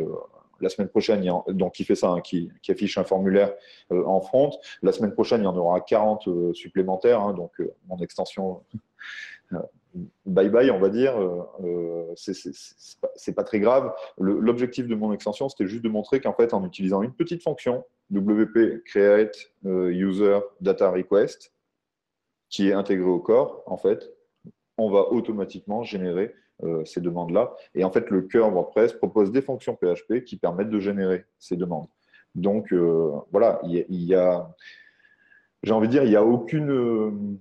la 0.61 0.69
semaine 0.69 0.89
prochaine, 0.89 1.25
il 1.25 1.57
donc 1.57 1.75
qui 1.75 1.85
fait 1.85 1.97
ça, 1.97 2.11
hein, 2.11 2.21
qui, 2.21 2.51
affiche 2.69 2.99
un 2.99 3.05
formulaire 3.05 3.53
en 3.91 4.21
front. 4.21 4.51
La 4.83 4.93
semaine 4.93 5.13
prochaine, 5.13 5.41
il 5.41 5.45
y 5.45 5.49
en 5.49 5.57
aura 5.57 5.81
40 5.81 6.55
supplémentaires, 6.55 7.21
hein, 7.21 7.35
donc 7.35 7.53
mon 7.89 7.99
extension 7.99 8.63
bye 10.27 10.49
bye, 10.49 10.71
on 10.71 10.79
va 10.79 10.89
dire, 10.89 11.21
euh, 11.21 11.43
euh 11.65 12.15
c'est 12.17 13.35
pas, 13.35 13.45
très 13.45 13.61
grave. 13.61 13.93
L'objectif 14.19 14.87
de 14.87 14.95
mon 14.95 15.13
extension, 15.13 15.49
c'était 15.49 15.67
juste 15.67 15.85
de 15.85 15.89
montrer 15.89 16.21
qu'en 16.21 16.33
fait, 16.33 16.55
en 16.55 16.65
utilisant 16.65 17.03
une 17.03 17.13
petite 17.13 17.43
fonction, 17.43 17.85
WP 18.11 18.83
create 18.85 19.37
euh, 19.67 19.91
user 19.91 20.41
data 20.61 20.91
request, 20.91 21.53
qui 22.49 22.69
est 22.69 22.73
intégrée 22.73 23.09
au 23.09 23.21
corps, 23.21 23.63
en 23.67 23.77
fait, 23.77 24.11
on 24.79 24.91
va 24.91 25.13
automatiquement 25.13 25.83
générer 25.83 26.35
ces 26.85 27.01
demandes-là. 27.01 27.55
Et 27.77 27.85
en 27.85 27.93
fait, 27.93 28.11
le 28.11 28.23
cœur 28.23 28.51
WordPress 28.51 28.93
propose 28.93 29.31
des 29.31 29.43
fonctions 29.43 29.77
PHP 29.77 30.25
qui 30.25 30.37
permettent 30.37 30.71
de 30.71 30.81
générer 30.81 31.25
ces 31.39 31.57
demandes. 31.57 31.87
Donc, 32.35 32.75
voilà, 33.31 33.61
il 33.65 33.85
y 33.89 34.15
a 34.17 34.53
j'ai 35.63 35.73
envie 35.73 35.89
de 35.89 35.93
dire, 35.93 36.05
il 36.05 36.11
n'y 36.11 36.17
a 36.17 36.25
aucune 36.25 37.39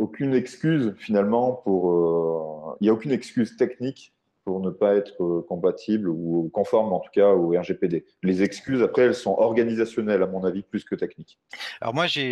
aucune 0.00 0.34
excuse 0.34 0.94
finalement 0.98 1.52
pour. 1.52 1.90
Euh, 1.90 2.76
il 2.80 2.84
n'y 2.84 2.90
a 2.90 2.92
aucune 2.92 3.12
excuse 3.12 3.56
technique 3.56 4.14
pour 4.44 4.60
ne 4.60 4.70
pas 4.70 4.94
être 4.94 5.44
compatible 5.48 6.08
ou 6.08 6.50
conforme 6.52 6.92
en 6.94 7.00
tout 7.00 7.10
cas 7.12 7.28
au 7.28 7.50
RGPD. 7.50 8.06
Les 8.22 8.42
excuses, 8.42 8.82
après, 8.82 9.02
elles 9.02 9.14
sont 9.14 9.32
organisationnelles, 9.32 10.22
à 10.22 10.26
mon 10.26 10.44
avis, 10.44 10.62
plus 10.62 10.82
que 10.82 10.94
techniques. 10.94 11.38
Alors 11.82 11.94
moi, 11.94 12.06
j'ai... 12.06 12.30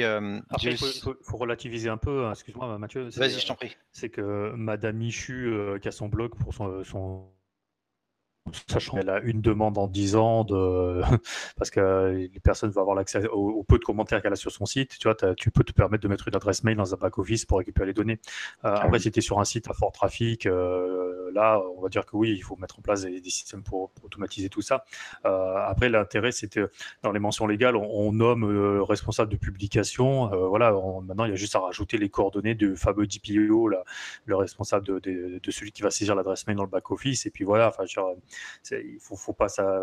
il 0.63 0.77
faut, 0.77 1.37
relativiser 1.37 1.91
un 1.91 1.99
peu, 1.99 2.25
hein, 2.25 2.33
excuse-moi 2.33 2.79
Mathieu. 2.79 3.09
Vas-y, 3.15 3.39
je 3.39 3.47
t'en 3.47 3.55
prie. 3.55 3.77
C'est 3.93 4.09
que 4.09 4.53
Madame 4.57 4.97
Michu, 4.97 5.53
qui 5.83 5.89
a 5.89 5.93
son 5.93 6.09
blog 6.09 6.35
pour 6.35 6.55
son 6.55 7.29
sachant 8.69 8.97
qu'elle 8.97 9.11
a 9.11 9.21
une 9.21 9.41
demande 9.41 9.79
en 9.79 9.87
10 9.87 10.17
ans 10.17 10.45
de... 10.45 11.01
parce 11.57 11.71
que 11.71 12.29
les 12.33 12.41
personnes 12.41 12.71
vont 12.71 12.81
avoir 12.81 12.97
l'accès 12.97 13.27
au, 13.29 13.63
peu 13.65 13.79
de 13.79 13.85
commentaires 13.85 14.23
qu'elle 14.23 14.33
a 14.33 14.37
sur 14.37 14.51
son 14.51 14.67
site. 14.67 14.99
Tu 14.99 15.09
vois, 15.09 15.35
tu 15.35 15.51
peux 15.51 15.65
te 15.65 15.73
permettre 15.73 16.03
de 16.03 16.09
mettre 16.09 16.29
une 16.29 16.37
adresse 16.37 16.65
mail 16.65 16.77
dans 16.77 16.95
un 16.95 16.97
back-office 16.97 17.45
pour 17.45 17.59
récupérer 17.59 17.87
les 17.87 17.95
données. 17.95 18.21
Euh, 18.65 18.73
ah 18.75 18.83
après, 18.85 18.99
si 18.99 19.11
tu 19.11 19.19
es 19.19 19.23
sur 19.23 19.41
un 19.41 19.45
site 19.45 19.69
à 19.69 19.73
fort 19.73 19.93
trafic, 19.93 20.47
euh, 20.47 20.98
là, 21.33 21.61
on 21.77 21.81
va 21.81 21.89
dire 21.89 22.07
que 22.07 22.17
oui, 22.17 22.33
il 22.33 22.43
faut 22.43 22.57
mettre 22.57 22.79
en 22.79 22.83
place 22.83 23.03
des, 23.03 23.23
systèmes 23.31 23.63
pour, 23.63 23.91
automatiser 24.03 24.49
tout 24.49 24.63
ça. 24.63 24.85
Euh, 25.25 25.57
après, 25.67 25.89
l'intérêt, 25.89 26.31
que 26.31 26.71
dans 27.03 27.13
les 27.13 27.21
mentions 27.21 27.47
légales, 27.47 27.77
on, 27.77 28.13
nomme 28.13 28.51
le 28.51 28.83
responsable 28.83 29.31
de 29.31 29.37
publication. 29.37 30.29
voilà, 30.49 30.73
maintenant, 31.03 31.25
il 31.25 31.31
y 31.31 31.33
a 31.33 31.37
juste 31.37 31.55
à 31.55 31.61
rajouter 31.61 31.99
les 31.99 32.09
coordonnées 32.09 32.55
du 32.55 32.75
fameux 32.77 33.07
DPO, 33.07 33.69
le 33.69 34.37
responsable 34.37 35.01
de, 35.01 35.51
celui 35.51 35.73
qui 35.73 35.83
va 35.83 35.91
saisir 35.91 36.15
l'adresse 36.15 36.47
mail 36.47 36.57
dans 36.57 36.65
le 36.65 36.71
back-office. 36.71 37.27
Et 37.27 37.31
puis 37.31 37.45
voilà, 37.45 37.73
il 38.71 38.99
faut, 39.01 39.33
pas 39.33 39.49
ça, 39.49 39.81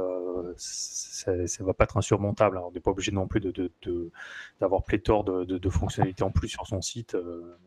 ça, 0.57 1.63
va 1.63 1.73
pas 1.73 1.83
être 1.85 1.97
insurmontable. 1.97 2.57
On 2.57 2.71
n'est 2.71 2.79
pas 2.79 2.91
obligé 2.91 3.11
non 3.11 3.27
plus 3.27 3.41
d'avoir 4.59 4.83
pléthore 4.83 5.23
de, 5.23 5.69
fonctionnalités 5.69 6.23
en 6.23 6.31
plus 6.31 6.49
sur 6.49 6.67
son 6.67 6.81
site. 6.81 7.15
Euh. 7.15 7.57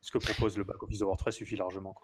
ce 0.00 0.10
que 0.10 0.18
propose 0.18 0.56
le 0.56 0.64
back-office 0.64 0.98
de 0.98 1.04
WordPress 1.04 1.36
suffit 1.36 1.56
largement. 1.56 1.94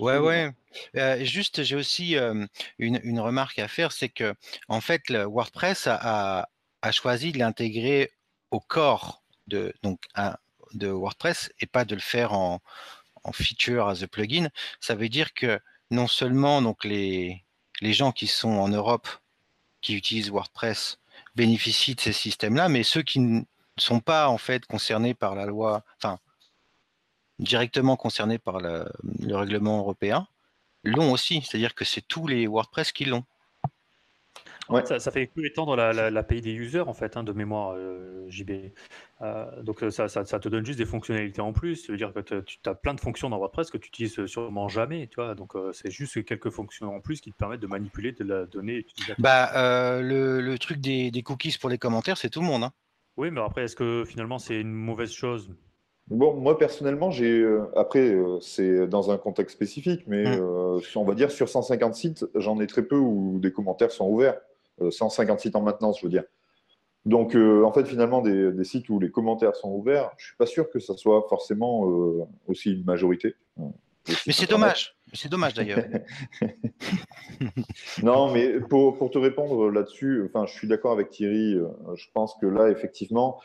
Ouais, 0.00 0.18
ouais. 0.18 0.50
Euh, 0.96 1.24
juste, 1.24 1.62
j'ai 1.62 1.76
aussi 1.76 2.16
euh, 2.16 2.46
une, 2.78 3.20
remarque 3.20 3.58
à 3.58 3.68
faire, 3.68 3.92
c'est 3.92 4.08
que 4.08 4.34
en 4.68 4.80
fait, 4.80 5.08
le 5.08 5.24
WordPress 5.24 5.86
a, 5.86 6.48
choisi 6.90 7.32
de 7.32 7.38
l'intégrer 7.38 8.10
au 8.50 8.60
corps 8.60 9.22
de, 9.46 9.72
donc, 9.82 10.00
de 10.74 10.88
WordPress 10.88 11.52
et 11.60 11.66
pas 11.66 11.84
de 11.84 11.94
le 11.94 12.00
faire 12.00 12.32
en, 12.32 12.60
en 13.24 13.32
feature 13.32 13.88
as 13.88 14.02
a 14.02 14.08
plugin. 14.08 14.48
Ça 14.80 14.94
veut 14.94 15.08
dire 15.08 15.34
que 15.34 15.60
non 15.90 16.08
seulement 16.08 16.62
donc 16.62 16.84
les, 16.84 17.44
les 17.80 17.92
gens 17.92 18.12
qui 18.12 18.26
sont 18.26 18.50
en 18.50 18.68
Europe, 18.68 19.08
qui 19.80 19.94
utilisent 19.94 20.30
WordPress, 20.30 20.98
bénéficient 21.34 21.94
de 21.94 22.00
ces 22.00 22.12
systèmes-là, 22.12 22.68
mais 22.68 22.82
ceux 22.82 23.02
qui 23.02 23.20
ne 23.20 23.42
sont 23.76 24.00
pas 24.00 24.28
en 24.28 24.38
fait 24.38 24.66
concernés 24.66 25.14
par 25.14 25.34
la 25.34 25.46
loi, 25.46 25.84
enfin 25.96 26.18
directement 27.42 27.96
concernés 27.96 28.38
par 28.38 28.60
le 28.60 29.36
règlement 29.36 29.78
européen, 29.78 30.26
l'ont 30.84 31.12
aussi. 31.12 31.42
C'est-à-dire 31.42 31.74
que 31.74 31.84
c'est 31.84 32.06
tous 32.06 32.26
les 32.26 32.46
WordPress 32.46 32.92
qui 32.92 33.04
l'ont. 33.04 33.24
Ça, 34.86 35.10
fait 35.10 35.26
que 35.26 35.40
étendre 35.44 35.76
la, 35.76 36.10
la, 36.10 36.22
des 36.22 36.52
users 36.52 36.80
en 36.80 36.94
fait 36.94 37.16
hein, 37.16 37.24
de 37.24 37.32
mémoire 37.32 37.74
euh, 37.76 38.24
JB. 38.28 38.50
Euh, 39.20 39.62
donc 39.62 39.84
ça, 39.90 40.08
ça, 40.08 40.24
te 40.24 40.48
donne 40.48 40.64
juste 40.64 40.78
des 40.78 40.86
fonctionnalités 40.86 41.40
en 41.40 41.52
plus. 41.52 41.76
Ça 41.76 41.92
veut 41.92 41.98
dire 41.98 42.12
que 42.14 42.40
tu 42.40 42.58
as 42.64 42.74
plein 42.74 42.94
de 42.94 43.00
fonctions 43.00 43.28
dans 43.28 43.38
WordPress 43.38 43.70
que 43.70 43.76
tu 43.76 43.88
utilises 43.88 44.24
sûrement 44.26 44.68
jamais. 44.68 45.08
Tu 45.08 45.16
vois 45.16 45.34
donc 45.34 45.56
euh, 45.56 45.72
c'est 45.72 45.90
juste 45.90 46.24
quelques 46.24 46.50
fonctions 46.50 46.94
en 46.94 47.00
plus 47.00 47.20
qui 47.20 47.32
te 47.32 47.36
permettent 47.36 47.60
de 47.60 47.66
manipuler 47.66 48.12
de 48.12 48.24
la 48.24 48.46
donnée. 48.46 48.86
Bah, 49.18 50.00
le, 50.00 50.40
le, 50.40 50.58
truc 50.58 50.78
des, 50.78 51.10
des, 51.10 51.22
cookies 51.22 51.58
pour 51.60 51.68
les 51.68 51.78
commentaires, 51.78 52.16
c'est 52.16 52.30
tout 52.30 52.40
le 52.40 52.46
monde. 52.46 52.64
Hein. 52.64 52.72
Oui, 53.16 53.30
mais 53.30 53.40
après, 53.40 53.64
est-ce 53.64 53.76
que 53.76 54.04
finalement 54.06 54.38
c'est 54.38 54.58
une 54.58 54.72
mauvaise 54.72 55.12
chose? 55.12 55.50
Bon, 56.08 56.34
moi 56.34 56.58
personnellement, 56.58 57.10
j'ai 57.10 57.46
après 57.76 58.16
c'est 58.40 58.86
dans 58.86 59.10
un 59.10 59.18
contexte 59.18 59.56
spécifique, 59.56 60.02
mais 60.06 60.36
mmh. 60.36 60.80
on 60.96 61.04
va 61.04 61.14
dire 61.14 61.30
sur 61.30 61.48
150 61.48 61.94
sites, 61.94 62.26
j'en 62.34 62.60
ai 62.60 62.66
très 62.66 62.82
peu 62.82 62.96
où 62.96 63.38
des 63.40 63.52
commentaires 63.52 63.92
sont 63.92 64.08
ouverts. 64.08 64.38
150 64.90 65.40
sites 65.40 65.56
en 65.56 65.62
maintenance, 65.62 66.00
je 66.00 66.06
veux 66.06 66.10
dire. 66.10 66.24
Donc, 67.04 67.34
euh, 67.34 67.64
en 67.64 67.72
fait, 67.72 67.84
finalement, 67.84 68.20
des, 68.20 68.64
sites 68.64 68.88
où 68.88 69.00
les 69.00 69.10
commentaires 69.10 69.56
sont 69.56 69.70
ouverts, 69.70 70.10
je 70.18 70.24
ne 70.24 70.26
suis 70.28 70.36
pas 70.36 70.46
sûr 70.46 70.70
que 70.70 70.78
ça 70.78 70.96
soit 70.96 71.26
forcément 71.28 71.88
euh, 71.88 72.24
aussi 72.46 72.72
une 72.72 72.84
majorité. 72.84 73.34
Mais 74.26 74.32
c'est 74.32 74.48
dommage. 74.48 74.96
C'est 75.12 75.30
dommage 75.30 75.54
d'ailleurs. 75.54 75.84
non, 78.02 78.32
mais 78.32 78.60
pour, 78.60 78.96
pour 78.96 79.10
te 79.10 79.18
répondre 79.18 79.68
là-dessus, 79.70 80.24
enfin, 80.26 80.46
je 80.46 80.52
suis 80.52 80.68
d'accord 80.68 80.92
avec 80.92 81.10
Thierry. 81.10 81.54
Euh, 81.54 81.68
je 81.94 82.06
pense 82.14 82.36
que 82.40 82.46
là, 82.46 82.70
effectivement, 82.70 83.40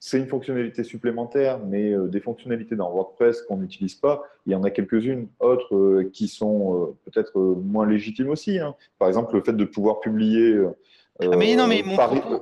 c'est 0.00 0.18
une 0.18 0.28
fonctionnalité 0.28 0.84
supplémentaire, 0.84 1.58
mais 1.58 1.92
euh, 1.92 2.06
des 2.06 2.20
fonctionnalités 2.20 2.76
dans 2.76 2.90
WordPress 2.90 3.42
qu'on 3.42 3.56
n'utilise 3.56 3.96
pas, 3.96 4.22
il 4.46 4.52
y 4.52 4.54
en 4.54 4.62
a 4.62 4.70
quelques-unes 4.70 5.28
autres 5.40 5.74
euh, 5.74 6.10
qui 6.12 6.28
sont 6.28 6.74
euh, 6.74 6.96
peut-être 7.04 7.38
moins 7.38 7.86
légitimes 7.86 8.30
aussi. 8.30 8.60
Hein. 8.60 8.76
Par 8.98 9.08
exemple, 9.08 9.34
le 9.34 9.42
fait 9.42 9.54
de 9.54 9.64
pouvoir 9.64 10.00
publier 10.00 10.56
ah, 11.20 11.36
mais 11.36 11.56
non, 11.56 11.66
mais 11.66 11.82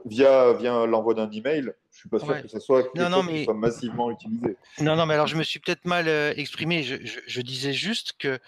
via, 0.05 0.53
via 0.53 0.85
l'envoi 0.85 1.15
d'un 1.15 1.31
email, 1.31 1.63
je 1.63 1.69
ne 1.69 1.73
suis 1.93 2.09
pas 2.11 2.19
sûr 2.19 2.43
que 2.43 2.49
ce 2.49 2.61
soit 2.61 2.83
chose 2.83 3.27
qui 3.27 3.45
soit 3.45 3.55
massivement 3.55 4.11
utilisé. 4.11 4.59
Non, 4.83 4.97
non, 4.97 5.07
mais 5.07 5.15
alors 5.15 5.27
je 5.27 5.37
me 5.37 5.43
suis 5.43 5.61
peut-être 5.61 5.87
mal 5.87 6.09
exprimé. 6.37 6.83
Je, 6.83 6.97
je, 7.27 7.41
disais 7.41 7.73
juste 7.73 8.13
que 8.19 8.39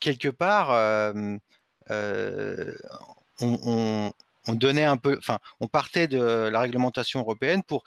quelque 0.00 0.28
part, 0.28 1.14
on, 1.88 3.58
on 3.64 4.12
donnait 4.54 4.84
un 4.84 4.96
peu, 4.96 5.16
enfin, 5.18 5.38
on 5.60 5.68
partait 5.68 6.08
de 6.08 6.18
la 6.18 6.60
réglementation 6.60 7.20
européenne 7.20 7.62
pour 7.62 7.84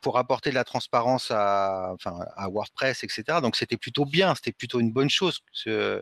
pour 0.00 0.18
apporter 0.18 0.50
de 0.50 0.54
la 0.54 0.64
transparence 0.64 1.30
à, 1.30 1.92
enfin, 1.94 2.18
à 2.36 2.48
WordPress, 2.48 3.04
etc. 3.04 3.38
Donc 3.42 3.56
c'était 3.56 3.76
plutôt 3.76 4.04
bien, 4.04 4.34
c'était 4.34 4.52
plutôt 4.52 4.80
une 4.80 4.92
bonne 4.92 5.10
chose. 5.10 5.40
Je 5.64 6.00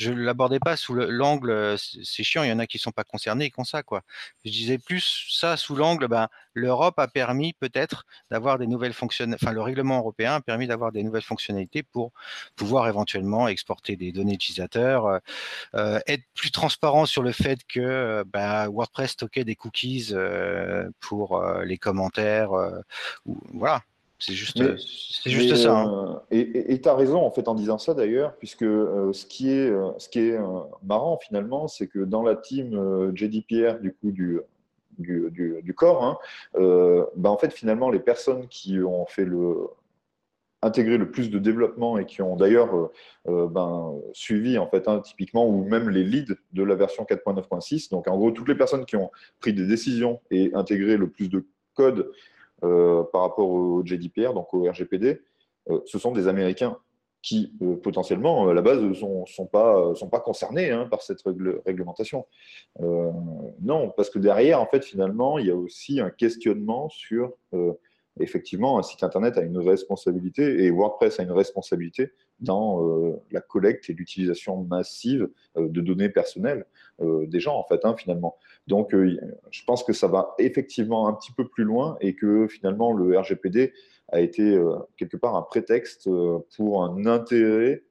ne 0.00 0.22
l'abordais 0.22 0.58
pas 0.58 0.76
sous 0.76 0.94
l'angle, 0.94 1.76
c'est 1.78 2.24
chiant, 2.24 2.42
il 2.42 2.48
y 2.48 2.52
en 2.52 2.58
a 2.58 2.66
qui 2.66 2.78
ne 2.78 2.80
sont 2.80 2.90
pas 2.90 3.04
concernés 3.04 3.52
ont 3.56 3.64
ça. 3.64 3.82
Quoi. 3.82 4.02
Je 4.44 4.50
disais 4.50 4.78
plus 4.78 5.26
ça 5.30 5.56
sous 5.56 5.74
l'angle, 5.74 6.08
ben, 6.08 6.28
l'Europe 6.54 6.98
a 6.98 7.08
permis 7.08 7.52
peut-être 7.54 8.04
d'avoir 8.30 8.58
des 8.58 8.66
nouvelles 8.66 8.92
fonctionnalités, 8.92 9.44
enfin 9.44 9.52
le 9.52 9.62
règlement 9.62 9.98
européen 9.98 10.34
a 10.34 10.40
permis 10.40 10.66
d'avoir 10.66 10.92
des 10.92 11.02
nouvelles 11.02 11.22
fonctionnalités 11.22 11.82
pour 11.82 12.12
pouvoir 12.56 12.88
éventuellement 12.88 13.48
exporter 13.48 13.96
des 13.96 14.12
données 14.12 14.34
utilisateurs, 14.34 15.06
euh, 15.06 15.18
euh, 15.74 16.00
être 16.06 16.24
plus 16.34 16.50
transparent 16.50 17.06
sur 17.06 17.22
le 17.22 17.32
fait 17.32 17.60
que 17.66 18.24
ben, 18.26 18.68
WordPress 18.68 19.01
stockait 19.06 19.44
des 19.44 19.54
cookies 19.54 20.08
euh, 20.12 20.88
pour 21.00 21.42
les 21.64 21.78
commentaires 21.78 22.50
voilà. 23.52 23.82
C'est 24.24 24.34
juste, 24.34 24.62
c'est 24.78 25.30
juste 25.30 25.56
ça. 25.56 25.80
Hein. 25.80 26.22
Euh, 26.32 26.36
et 26.52 26.80
tu 26.80 26.88
as 26.88 26.94
raison 26.94 27.26
en 27.26 27.32
fait 27.32 27.48
en 27.48 27.56
disant 27.56 27.78
ça 27.78 27.92
d'ailleurs, 27.92 28.36
puisque 28.36 28.62
euh, 28.62 29.12
ce 29.12 29.26
qui 29.26 29.50
est, 29.50 29.68
euh, 29.68 29.90
ce 29.98 30.08
qui 30.08 30.20
est 30.20 30.38
marrant 30.84 31.18
finalement, 31.18 31.66
c'est 31.66 31.88
que 31.88 31.98
dans 31.98 32.22
la 32.22 32.36
team 32.36 33.12
JDPR 33.16 33.80
du 33.80 33.92
coup 33.92 34.12
du, 34.12 34.40
du, 34.98 35.28
du, 35.32 35.74
corps, 35.74 36.04
hein, 36.04 36.18
bah, 37.16 37.30
en 37.30 37.36
fait 37.36 37.52
finalement 37.52 37.90
les 37.90 37.98
personnes 37.98 38.46
qui 38.46 38.78
ont 38.78 39.06
fait 39.06 39.24
le 39.24 39.66
intégré 40.62 40.96
le 40.96 41.10
plus 41.10 41.30
de 41.30 41.38
développement 41.38 41.98
et 41.98 42.06
qui 42.06 42.22
ont 42.22 42.36
d'ailleurs 42.36 42.90
ben, 43.26 43.94
suivi 44.12 44.58
en 44.58 44.68
fait 44.68 44.86
hein, 44.86 45.00
typiquement 45.00 45.46
ou 45.46 45.64
même 45.64 45.90
les 45.90 46.04
leads 46.04 46.34
de 46.52 46.62
la 46.62 46.76
version 46.76 47.04
4.9.6. 47.04 47.90
Donc 47.90 48.06
en 48.08 48.16
gros 48.16 48.30
toutes 48.30 48.48
les 48.48 48.54
personnes 48.54 48.84
qui 48.84 48.96
ont 48.96 49.10
pris 49.40 49.52
des 49.52 49.66
décisions 49.66 50.20
et 50.30 50.50
intégré 50.54 50.96
le 50.96 51.10
plus 51.10 51.28
de 51.28 51.44
code 51.74 52.10
euh, 52.64 53.02
par 53.12 53.22
rapport 53.22 53.48
au 53.48 53.82
GDPR, 53.84 54.34
donc 54.34 54.54
au 54.54 54.70
RGPD, 54.70 55.20
euh, 55.70 55.80
ce 55.84 55.98
sont 55.98 56.12
des 56.12 56.28
Américains 56.28 56.78
qui 57.20 57.52
euh, 57.62 57.76
potentiellement 57.76 58.48
à 58.48 58.54
la 58.54 58.62
base 58.62 58.80
ne 58.80 58.94
sont, 58.94 59.26
sont, 59.26 59.46
pas, 59.46 59.94
sont 59.96 60.08
pas 60.08 60.20
concernés 60.20 60.70
hein, 60.70 60.86
par 60.88 61.02
cette 61.02 61.22
réglementation. 61.66 62.26
non, 62.78 63.92
parce 63.96 64.10
que 64.10 64.18
derrière, 64.18 64.60
en 64.60 64.66
fait, 64.66 64.84
finalement, 64.84 65.38
il 65.38 65.46
y 65.46 65.50
a 65.50 65.56
aussi 65.56 66.00
un 66.00 66.10
questionnement 66.10 66.88
sur 66.88 67.32
effectivement, 68.20 68.78
un 68.78 68.82
site 68.82 69.02
internet 69.02 69.38
a 69.38 69.42
une 69.42 69.58
responsabilité 69.58 70.64
et 70.64 70.70
WordPress 70.70 71.20
a 71.20 71.22
une 71.22 71.32
responsabilité 71.32 72.12
dans 72.40 72.80
la 73.30 73.40
collecte 73.40 73.88
et 73.88 73.92
l'utilisation 73.92 74.64
massive 74.64 75.28
de 75.56 75.80
données 75.80 76.08
personnelles 76.08 76.66
des 77.00 77.40
gens, 77.40 77.56
en 77.56 77.64
fait, 77.64 77.84
hein, 77.84 77.94
finalement. 77.96 78.36
Donc, 78.66 78.94
euh, 78.94 79.18
je 79.50 79.64
pense 79.64 79.82
que 79.82 79.92
ça 79.92 80.08
va 80.08 80.34
effectivement 80.38 81.08
un 81.08 81.14
petit 81.14 81.32
peu 81.32 81.48
plus 81.48 81.64
loin 81.64 81.96
et 82.00 82.14
que 82.14 82.46
finalement, 82.46 82.92
le 82.92 83.18
RGPD 83.18 83.72
a 84.08 84.20
été 84.20 84.54
euh, 84.54 84.76
quelque 84.96 85.16
part 85.16 85.36
un 85.36 85.42
prétexte 85.42 86.06
euh, 86.06 86.38
pour 86.56 86.84
un 86.84 87.06
intérêt 87.06 87.82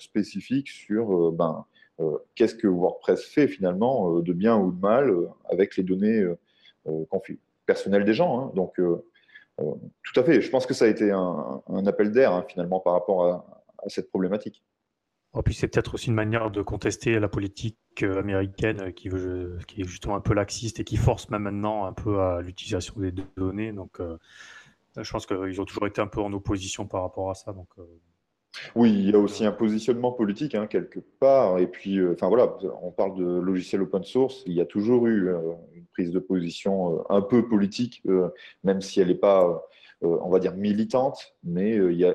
spécifique 0.00 0.68
sur 0.68 1.30
ben, 1.30 1.64
qu'est-ce 2.34 2.56
que 2.56 2.66
WordPress 2.66 3.24
fait 3.24 3.46
finalement 3.46 4.18
de 4.18 4.32
bien 4.32 4.56
ou 4.58 4.72
de 4.72 4.80
mal 4.80 5.14
avec 5.48 5.76
les 5.76 5.84
données 5.84 6.26
personnelles 7.66 8.04
des 8.04 8.14
gens. 8.14 8.40
Hein. 8.40 8.52
Donc, 8.54 8.74
tout 8.76 10.20
à 10.20 10.24
fait, 10.24 10.40
je 10.40 10.50
pense 10.50 10.66
que 10.66 10.74
ça 10.74 10.84
a 10.84 10.88
été 10.88 11.10
un, 11.10 11.86
appel 11.86 12.10
d'air 12.12 12.32
hein, 12.32 12.44
finalement 12.48 12.80
par 12.80 12.94
rapport 12.94 13.24
à 13.26 13.88
cette 13.88 14.08
problématique. 14.08 14.64
Et 15.36 15.42
puis 15.42 15.54
c'est 15.54 15.68
peut-être 15.68 15.94
aussi 15.94 16.08
une 16.08 16.14
manière 16.14 16.50
de 16.50 16.62
contester 16.62 17.18
la 17.18 17.28
politique 17.28 17.76
euh, 18.02 18.20
américaine 18.20 18.80
euh, 18.80 18.90
qui, 18.92 19.08
veut, 19.08 19.58
qui 19.66 19.80
est 19.80 19.84
justement 19.84 20.14
un 20.14 20.20
peu 20.20 20.32
laxiste 20.32 20.78
et 20.78 20.84
qui 20.84 20.96
force 20.96 21.28
même 21.28 21.42
maintenant 21.42 21.86
un 21.86 21.92
peu 21.92 22.20
à 22.20 22.40
l'utilisation 22.40 22.94
des 22.98 23.12
données. 23.36 23.72
Donc 23.72 24.00
euh, 24.00 24.16
je 24.96 25.10
pense 25.10 25.26
qu'ils 25.26 25.60
ont 25.60 25.64
toujours 25.64 25.88
été 25.88 26.00
un 26.00 26.06
peu 26.06 26.20
en 26.20 26.32
opposition 26.32 26.86
par 26.86 27.02
rapport 27.02 27.30
à 27.30 27.34
ça. 27.34 27.52
Oui, 28.74 28.90
il 28.92 29.10
y 29.10 29.14
a 29.14 29.18
aussi 29.18 29.44
un 29.44 29.52
positionnement 29.52 30.12
politique 30.12 30.54
hein, 30.54 30.66
quelque 30.66 31.00
part. 31.00 31.58
Et 31.58 31.66
puis, 31.66 31.98
euh, 31.98 32.12
enfin 32.12 32.28
voilà, 32.28 32.56
on 32.82 32.90
parle 32.90 33.16
de 33.16 33.24
logiciels 33.24 33.82
open 33.82 34.04
source. 34.04 34.42
Il 34.46 34.54
y 34.54 34.60
a 34.60 34.66
toujours 34.66 35.06
eu 35.06 35.28
euh, 35.28 35.40
une 35.74 35.86
prise 35.86 36.10
de 36.10 36.18
position 36.18 36.98
euh, 36.98 37.02
un 37.10 37.20
peu 37.20 37.46
politique, 37.48 38.02
même 38.62 38.80
si 38.80 39.00
elle 39.00 39.08
n'est 39.08 39.14
pas, 39.14 39.64
on 40.02 40.28
va 40.30 40.38
dire, 40.38 40.54
militante. 40.54 41.34
Mais 41.42 41.76
il 41.76 41.96
y, 41.96 42.04
a, 42.04 42.14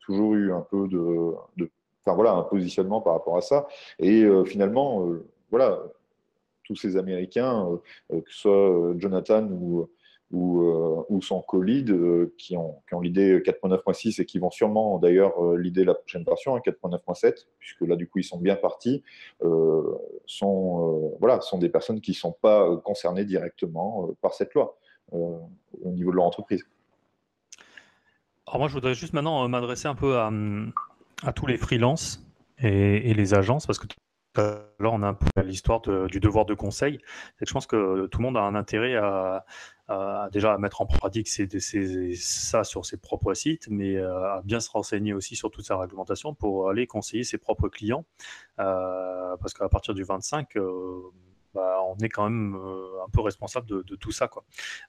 toujours 0.00 0.34
eu 0.34 0.52
un 0.52 0.62
peu 0.62 0.88
de, 0.88 1.68
enfin 2.04 2.14
voilà, 2.14 2.32
un 2.32 2.42
positionnement 2.42 3.00
par 3.00 3.14
rapport 3.14 3.36
à 3.36 3.42
ça. 3.42 3.66
Et 3.98 4.24
finalement, 4.46 5.08
voilà, 5.50 5.82
tous 6.64 6.76
ces 6.76 6.96
Américains, 6.96 7.68
que 8.10 8.30
ce 8.30 8.38
soit 8.40 8.94
Jonathan 8.96 9.46
ou 9.50 9.88
ou, 10.32 10.62
euh, 10.62 11.04
ou 11.10 11.20
son 11.20 11.44
euh, 11.54 12.34
qui 12.38 12.56
ont, 12.56 12.82
l'idée 13.00 13.40
4.9.6 13.40 14.20
et 14.20 14.24
qui 14.24 14.38
vont 14.38 14.50
sûrement 14.50 14.98
d'ailleurs 14.98 15.38
euh, 15.44 15.58
l'idée 15.58 15.84
la 15.84 15.94
prochaine 15.94 16.24
version, 16.24 16.56
4.9.7, 16.56 17.28
hein, 17.28 17.32
puisque 17.58 17.82
là 17.82 17.96
du 17.96 18.08
coup 18.08 18.18
ils 18.18 18.24
sont 18.24 18.38
bien 18.38 18.56
partis, 18.56 19.02
sont, 20.26 21.16
voilà, 21.20 21.40
sont 21.40 21.58
des 21.58 21.68
personnes 21.68 22.00
qui 22.00 22.12
ne 22.12 22.16
sont 22.16 22.32
pas 22.32 22.76
concernées 22.78 23.24
directement 23.24 24.08
par 24.20 24.34
cette 24.34 24.54
loi 24.54 24.78
au 25.12 25.48
niveau 25.84 26.10
de 26.10 26.16
leur 26.16 26.24
entreprise. 26.24 26.64
Alors 28.46 28.60
moi 28.60 28.68
je 28.68 28.74
voudrais 28.74 28.94
juste 28.94 29.12
maintenant 29.12 29.46
m'adresser 29.48 29.88
un 29.88 29.94
peu 29.94 30.16
à, 30.16 30.30
à, 31.22 31.32
tous 31.32 31.46
les 31.46 31.58
freelances 31.58 32.24
et, 32.58 33.10
et 33.10 33.14
les 33.14 33.34
agences, 33.34 33.66
parce 33.66 33.78
que 33.78 33.86
Là, 34.36 34.64
on 34.80 35.02
a 35.02 35.08
un 35.08 35.14
peu 35.14 35.26
l'histoire 35.42 35.80
du 35.80 36.20
devoir 36.20 36.46
de 36.46 36.54
conseil. 36.54 36.98
Je 37.40 37.52
pense 37.52 37.66
que 37.66 38.06
tout 38.06 38.18
le 38.18 38.22
monde 38.22 38.36
a 38.36 38.40
un 38.42 38.54
intérêt 38.54 38.96
à, 38.96 39.44
déjà 40.32 40.54
à 40.54 40.58
mettre 40.58 40.80
en 40.80 40.86
pratique 40.86 41.28
ça 41.28 42.64
sur 42.64 42.86
ses 42.86 42.96
propres 42.96 43.34
sites, 43.34 43.68
mais 43.68 43.96
euh, 43.96 44.36
à 44.36 44.42
bien 44.42 44.60
se 44.60 44.70
renseigner 44.70 45.12
aussi 45.12 45.36
sur 45.36 45.50
toute 45.50 45.66
sa 45.66 45.76
réglementation 45.76 46.34
pour 46.34 46.70
aller 46.70 46.86
conseiller 46.86 47.24
ses 47.24 47.38
propres 47.38 47.68
clients. 47.68 48.04
Euh, 48.58 49.36
parce 49.38 49.54
qu'à 49.54 49.68
partir 49.68 49.94
du 49.94 50.04
25, 50.04 50.56
bah, 51.54 51.78
on 51.86 51.96
est 51.98 52.08
quand 52.08 52.24
même 52.28 52.54
euh, 52.54 53.04
un 53.04 53.10
peu 53.10 53.20
responsable 53.20 53.66
de, 53.66 53.96
tout 53.96 54.10
ça. 54.10 54.28
Quoi. 54.28 54.44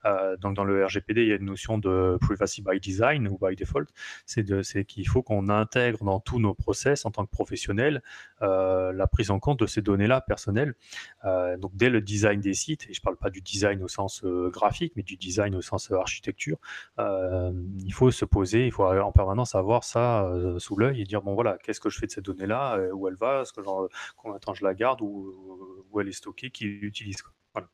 Euh, 0.05 0.37
donc 0.37 0.55
dans 0.55 0.63
le 0.63 0.85
RGPD, 0.85 1.23
il 1.23 1.27
y 1.27 1.31
a 1.33 1.35
une 1.35 1.45
notion 1.45 1.77
de 1.77 2.17
privacy 2.21 2.61
by 2.61 2.79
design 2.79 3.27
ou 3.27 3.37
by 3.41 3.55
default. 3.55 3.87
C'est 4.25 4.85
qu'il 4.85 5.07
faut 5.07 5.23
qu'on 5.23 5.49
intègre 5.49 6.03
dans 6.03 6.19
tous 6.19 6.39
nos 6.39 6.53
process 6.53 7.05
en 7.05 7.11
tant 7.11 7.25
que 7.25 7.31
professionnel 7.31 8.01
euh, 8.41 8.93
la 8.93 9.07
prise 9.07 9.29
en 9.29 9.39
compte 9.39 9.59
de 9.59 9.65
ces 9.65 9.81
données-là 9.81 10.21
personnelles. 10.21 10.75
donc 11.59 11.71
dès 11.75 11.89
le 11.89 12.01
design 12.01 12.39
des 12.39 12.53
sites, 12.53 12.83
et 12.89 12.93
je 12.93 12.99
ne 12.99 13.03
parle 13.03 13.17
pas 13.17 13.29
du 13.29 13.41
design 13.41 13.81
au 13.83 13.87
sens 13.87 14.23
graphique, 14.23 14.93
mais 14.95 15.03
du 15.03 15.17
design 15.17 15.55
au 15.55 15.61
sens 15.61 15.91
architecture, 15.91 16.57
il 16.97 17.93
faut 17.93 18.11
se 18.11 18.25
poser, 18.25 18.65
il 18.65 18.71
faut 18.71 18.85
en 18.85 19.11
permanence 19.11 19.55
avoir 19.55 19.83
ça 19.83 20.31
sous 20.59 20.77
l'œil 20.77 21.01
et 21.01 21.03
dire 21.03 21.21
bon 21.21 21.33
voilà, 21.33 21.57
qu'est-ce 21.63 21.79
que 21.79 21.89
je 21.89 21.99
fais 21.99 22.07
de 22.07 22.11
cette 22.11 22.25
donnée-là, 22.25 22.79
où 22.93 23.07
elle 23.07 23.15
va, 23.15 23.41
est-ce 23.41 23.53
que 23.53 23.61
combien 24.15 24.37
de 24.37 24.39
temps 24.39 24.53
je 24.53 24.63
la 24.63 24.73
garde, 24.73 25.01
où, 25.01 25.33
où 25.91 25.99
elle 25.99 26.07
est 26.07 26.13
stockée 26.13 26.49
qui 26.53 26.65
utilisent. 26.65 27.23
Voilà. 27.53 27.69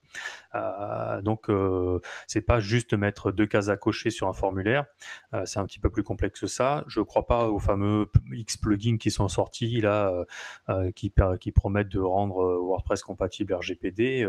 Euh, 0.56 1.22
donc, 1.22 1.50
euh, 1.50 2.00
c'est 2.28 2.42
pas 2.42 2.60
juste 2.60 2.94
mettre 2.94 3.32
deux 3.32 3.48
cases 3.48 3.70
à 3.70 3.78
cocher 3.78 4.10
sur 4.10 4.28
un 4.28 4.34
formulaire. 4.34 4.86
Euh, 5.34 5.46
c'est 5.46 5.60
un 5.60 5.66
petit 5.66 5.80
peu 5.80 5.90
plus 5.90 6.04
complexe 6.04 6.40
que 6.42 6.48
ça. 6.48 6.84
Je 6.88 7.00
ne 7.00 7.06
crois 7.06 7.28
pas 7.28 7.48
aux 7.48 7.60
fameux 7.60 8.10
X 8.32 8.58
plugins 8.58 8.98
qui 8.98 9.12
sont 9.12 9.28
sortis 9.30 9.82
là, 9.82 10.26
euh, 10.70 10.92
qui, 10.92 11.12
promettent 11.52 11.90
de 11.90 12.00
rendre 12.00 12.58
WordPress 12.58 13.04
compatible 13.04 13.54
RGPD. 13.54 14.28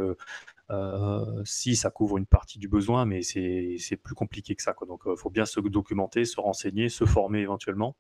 si 1.45 1.77
ça 1.77 1.91
couvre 1.91 2.19
une 2.19 2.27
partie 2.27 2.59
du 2.59 2.69
besoin, 2.69 3.05
mais 3.07 3.23
c'est 3.23 3.97
plus 4.03 4.15
compliqué 4.15 4.55
que 4.55 4.63
ça. 4.63 4.75
Donc, 4.87 5.03
il 5.07 5.17
faut 5.17 5.31
bien 5.31 5.47
se 5.47 5.61
documenter, 5.61 6.25
se 6.25 6.41
renseigner, 6.41 6.89
se 6.89 7.05
former 7.05 7.41
éventuellement 7.41 7.97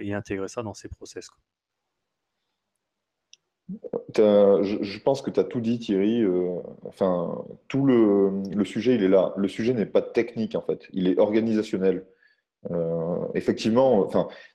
et 0.00 0.12
intégrer 0.12 0.48
ça 0.48 0.62
dans 0.62 0.74
ses 0.74 0.88
process. 0.88 1.30
Je, 4.16 4.98
pense 5.00 5.22
que 5.22 5.30
tu 5.30 5.40
as 5.40 5.44
tout 5.44 5.60
dit, 5.60 5.78
Thierry. 5.78 6.22
Euh, 6.22 6.58
enfin, 6.84 7.44
tout 7.68 7.84
le, 7.84 8.64
sujet, 8.64 8.94
il 8.94 9.02
est 9.02 9.08
là. 9.08 9.32
Le 9.36 9.48
sujet 9.48 9.74
n'est 9.74 9.86
pas 9.86 10.02
technique, 10.02 10.54
en 10.54 10.60
fait. 10.60 10.88
Il 10.92 11.08
est 11.08 11.18
organisationnel. 11.18 12.04
Euh, 12.70 13.16
effectivement, 13.34 14.08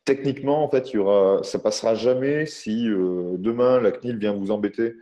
techniquement, 0.05 0.63
en 0.63 0.69
fait, 0.69 0.93
y 0.93 0.97
ça 1.43 1.59
passera 1.59 1.93
jamais 1.95 2.45
si 2.45 2.87
euh, 2.87 3.35
demain 3.37 3.79
la 3.79 3.91
CNIL 3.91 4.17
vient 4.17 4.33
vous 4.33 4.51
embêter 4.51 4.95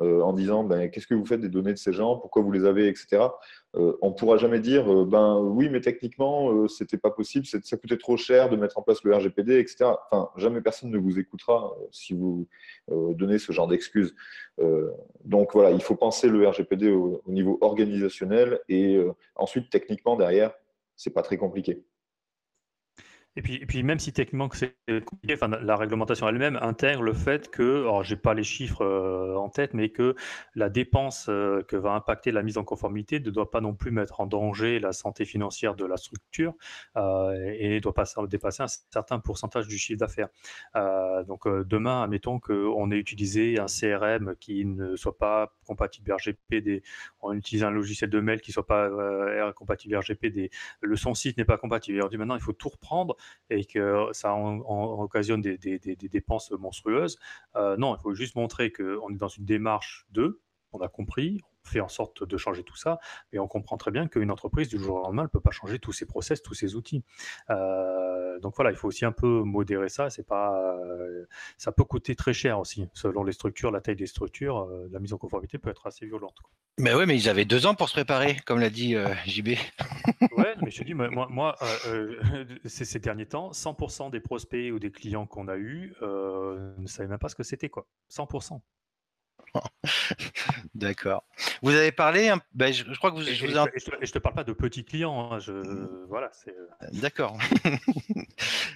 en 0.00 0.32
disant 0.32 0.64
ben, 0.64 0.90
qu'est-ce 0.90 1.06
que 1.06 1.14
vous 1.14 1.24
faites 1.24 1.40
des 1.40 1.48
données 1.48 1.72
de 1.72 1.78
ces 1.78 1.92
gens, 1.92 2.16
pourquoi 2.16 2.42
vous 2.42 2.50
les 2.50 2.64
avez, 2.64 2.88
etc. 2.88 3.28
Euh, 3.76 3.96
on 4.02 4.10
ne 4.10 4.14
pourra 4.14 4.36
jamais 4.36 4.60
dire 4.60 4.92
euh, 4.92 5.04
ben 5.04 5.38
oui, 5.38 5.68
mais 5.68 5.80
techniquement, 5.80 6.68
c'était 6.68 6.96
pas 6.96 7.10
possible, 7.10 7.46
ça 7.46 7.76
coûtait 7.76 7.96
trop 7.96 8.16
cher 8.16 8.48
de 8.48 8.56
mettre 8.56 8.78
en 8.78 8.82
place 8.82 9.02
le 9.02 9.14
RGPD, 9.14 9.58
etc. 9.58 9.86
Enfin, 10.10 10.30
jamais 10.36 10.60
personne 10.60 10.90
ne 10.90 10.98
vous 10.98 11.18
écoutera 11.18 11.74
si 11.90 12.14
vous 12.14 12.46
donnez 12.88 13.38
ce 13.38 13.52
genre 13.52 13.66
d'excuses. 13.66 14.14
donc 15.24 15.52
voilà, 15.54 15.70
il 15.70 15.82
faut 15.82 15.96
penser 15.96 16.28
le 16.28 16.46
RGPD 16.48 16.90
au, 16.90 17.22
au 17.24 17.32
niveau 17.32 17.58
organisationnel 17.60 18.60
et 18.68 18.98
ensuite 19.36 19.70
techniquement 19.70 20.16
derrière, 20.16 20.52
c'est 20.96 21.10
pas 21.10 21.22
très 21.22 21.36
compliqué. 21.36 21.84
Et 23.36 23.42
puis, 23.42 23.82
même 23.82 23.98
si 23.98 24.12
techniquement 24.12 24.48
c'est 24.52 24.76
compliqué, 25.04 25.34
enfin, 25.34 25.48
la 25.48 25.76
réglementation 25.76 26.28
elle-même 26.28 26.56
intègre 26.62 27.02
le 27.02 27.12
fait 27.12 27.50
que, 27.50 27.80
alors 27.80 28.04
j'ai 28.04 28.14
pas 28.14 28.32
les 28.32 28.44
chiffres 28.44 28.82
euh, 28.82 29.34
en 29.34 29.48
tête, 29.48 29.74
mais 29.74 29.88
que 29.88 30.14
la 30.54 30.68
dépense 30.68 31.26
euh, 31.28 31.60
que 31.66 31.74
va 31.74 31.94
impacter 31.94 32.30
la 32.30 32.44
mise 32.44 32.58
en 32.58 32.64
conformité 32.64 33.18
ne 33.18 33.30
doit 33.30 33.50
pas 33.50 33.60
non 33.60 33.74
plus 33.74 33.90
mettre 33.90 34.20
en 34.20 34.26
danger 34.26 34.78
la 34.78 34.92
santé 34.92 35.24
financière 35.24 35.74
de 35.74 35.84
la 35.84 35.96
structure 35.96 36.54
euh, 36.96 37.32
et 37.58 37.74
ne 37.74 37.78
doit 37.80 37.92
pas 37.92 38.04
dépasser 38.28 38.62
un 38.62 38.68
certain 38.68 39.18
pourcentage 39.18 39.66
du 39.66 39.78
chiffre 39.78 39.98
d'affaires. 39.98 40.28
donc 41.26 41.48
demain, 41.48 42.04
admettons 42.04 42.38
qu'on 42.38 42.90
ait 42.92 42.98
utilisé 42.98 43.58
un 43.58 43.66
CRM 43.66 44.36
qui 44.38 44.64
ne 44.64 44.94
soit 44.94 45.18
pas 45.18 45.52
compatible 45.66 46.12
RGPD, 46.12 46.84
on 47.20 47.32
utilise 47.32 47.64
un 47.64 47.70
logiciel 47.70 48.10
de 48.10 48.20
mail 48.20 48.40
qui 48.40 48.50
ne 48.50 48.54
soit 48.54 48.66
pas 48.66 49.52
compatible 49.56 49.96
RGPD, 49.96 50.50
le 50.80 50.96
son 50.96 51.14
site 51.14 51.36
n'est 51.36 51.44
pas 51.44 51.58
compatible. 51.58 51.98
Et 51.98 52.02
on 52.02 52.08
dit 52.08 52.16
maintenant 52.16 52.36
il 52.36 52.40
faut 52.40 52.52
tout 52.52 52.68
reprendre 52.68 53.16
et 53.50 53.64
que 53.64 54.08
ça 54.12 54.34
en, 54.34 54.60
occasionne 55.00 55.40
des, 55.40 55.78
dépenses 55.96 56.50
monstrueuses. 56.52 57.18
Euh, 57.56 57.76
non, 57.76 57.96
il 57.96 58.00
faut 58.00 58.14
juste 58.14 58.36
montrer 58.36 58.72
qu'on 58.72 59.10
est 59.10 59.18
dans 59.18 59.28
une 59.28 59.44
démarche 59.44 60.06
de, 60.10 60.40
on 60.72 60.80
a 60.80 60.88
compris, 60.88 61.40
fait 61.66 61.80
en 61.80 61.88
sorte 61.88 62.24
de 62.24 62.36
changer 62.36 62.62
tout 62.62 62.76
ça, 62.76 62.98
mais 63.32 63.38
on 63.38 63.48
comprend 63.48 63.76
très 63.76 63.90
bien 63.90 64.08
qu'une 64.08 64.30
entreprise 64.30 64.68
du 64.68 64.78
jour 64.78 64.96
au 64.96 65.02
lendemain 65.02 65.22
ne 65.22 65.28
peut 65.28 65.40
pas 65.40 65.50
changer 65.50 65.78
tous 65.78 65.92
ses 65.92 66.06
process, 66.06 66.42
tous 66.42 66.54
ses 66.54 66.74
outils. 66.74 67.04
Euh, 67.50 68.38
donc 68.40 68.54
voilà, 68.56 68.70
il 68.70 68.76
faut 68.76 68.88
aussi 68.88 69.04
un 69.04 69.12
peu 69.12 69.42
modérer 69.42 69.88
ça. 69.88 70.10
C'est 70.10 70.26
pas, 70.26 70.54
euh, 70.76 71.24
ça 71.58 71.72
peut 71.72 71.84
coûter 71.84 72.14
très 72.14 72.32
cher 72.32 72.58
aussi, 72.58 72.88
selon 72.94 73.24
les 73.24 73.32
structures, 73.32 73.70
la 73.70 73.80
taille 73.80 73.96
des 73.96 74.06
structures. 74.06 74.68
la 74.90 75.00
mise 75.00 75.12
en 75.12 75.18
conformité 75.18 75.58
peut 75.58 75.70
être 75.70 75.86
assez 75.86 76.06
violente. 76.06 76.36
Mais 76.78 76.94
oui, 76.94 77.04
mais 77.06 77.16
ils 77.16 77.28
avaient 77.28 77.44
deux 77.44 77.66
ans 77.66 77.74
pour 77.74 77.88
se 77.88 77.94
préparer, 77.94 78.36
comme 78.44 78.60
l'a 78.60 78.70
dit 78.70 78.96
JB. 79.26 79.50
ouais, 80.36 80.54
mais 80.62 80.70
je 80.70 80.78
te 80.78 80.84
dis, 80.84 80.94
moi, 80.94 81.08
moi 81.30 81.56
euh, 81.86 82.16
euh, 82.32 82.44
ces, 82.64 82.98
derniers 82.98 83.26
temps, 83.26 83.50
100% 83.50 84.10
des 84.10 84.20
prospects 84.20 84.72
ou 84.72 84.78
des 84.78 84.90
clients 84.90 85.26
qu'on 85.26 85.48
a 85.48 85.56
eus 85.56 85.94
euh, 86.02 86.74
ne 86.78 86.86
savaient 86.86 87.08
même 87.08 87.18
pas 87.18 87.28
ce 87.28 87.34
que 87.34 87.42
c'était, 87.42 87.68
quoi. 87.68 87.86
100%. 88.10 88.60
D'accord. 90.74 91.24
Vous 91.62 91.70
avez 91.70 91.92
parlé, 91.92 92.32
ben, 92.54 92.72
je, 92.72 92.84
crois 92.96 93.10
que 93.10 93.16
vous. 93.16 93.28
Et, 93.28 93.34
je, 93.34 93.46
ne 93.46 94.06
te 94.06 94.18
parle 94.18 94.34
pas 94.34 94.44
de 94.44 94.52
petits 94.52 94.84
clients. 94.84 95.32
Hein, 95.32 95.38
je, 95.38 95.52
mmh. 95.52 96.06
voilà, 96.08 96.30
D'accord. 96.92 97.38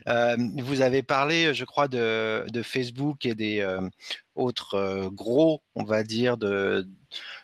vous 0.57 0.81
avez 0.81 1.03
parlé, 1.03 1.55
je 1.55 1.65
crois, 1.65 1.89
de, 1.89 2.45
de 2.49 2.63
Facebook 2.63 3.27
et 3.27 3.35
des 3.35 3.67
autres 4.35 5.09
gros, 5.13 5.63
on 5.75 5.85
va 5.85 6.03
dire, 6.03 6.37
de, 6.37 6.87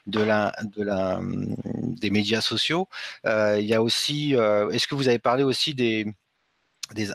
de 0.07 0.21
la, 0.21 0.53
de 0.63 0.83
la, 0.83 1.21
mmh, 1.21 1.57
des 2.01 2.11
médias 2.11 2.41
sociaux. 2.41 2.89
il 3.25 3.65
y 3.65 3.75
a 3.75 3.83
aussi. 3.83 4.35
Est-ce 4.35 4.87
que 4.87 4.95
vous 4.95 5.09
avez 5.09 5.19
parlé 5.19 5.43
aussi 5.43 5.75
des 5.75 6.07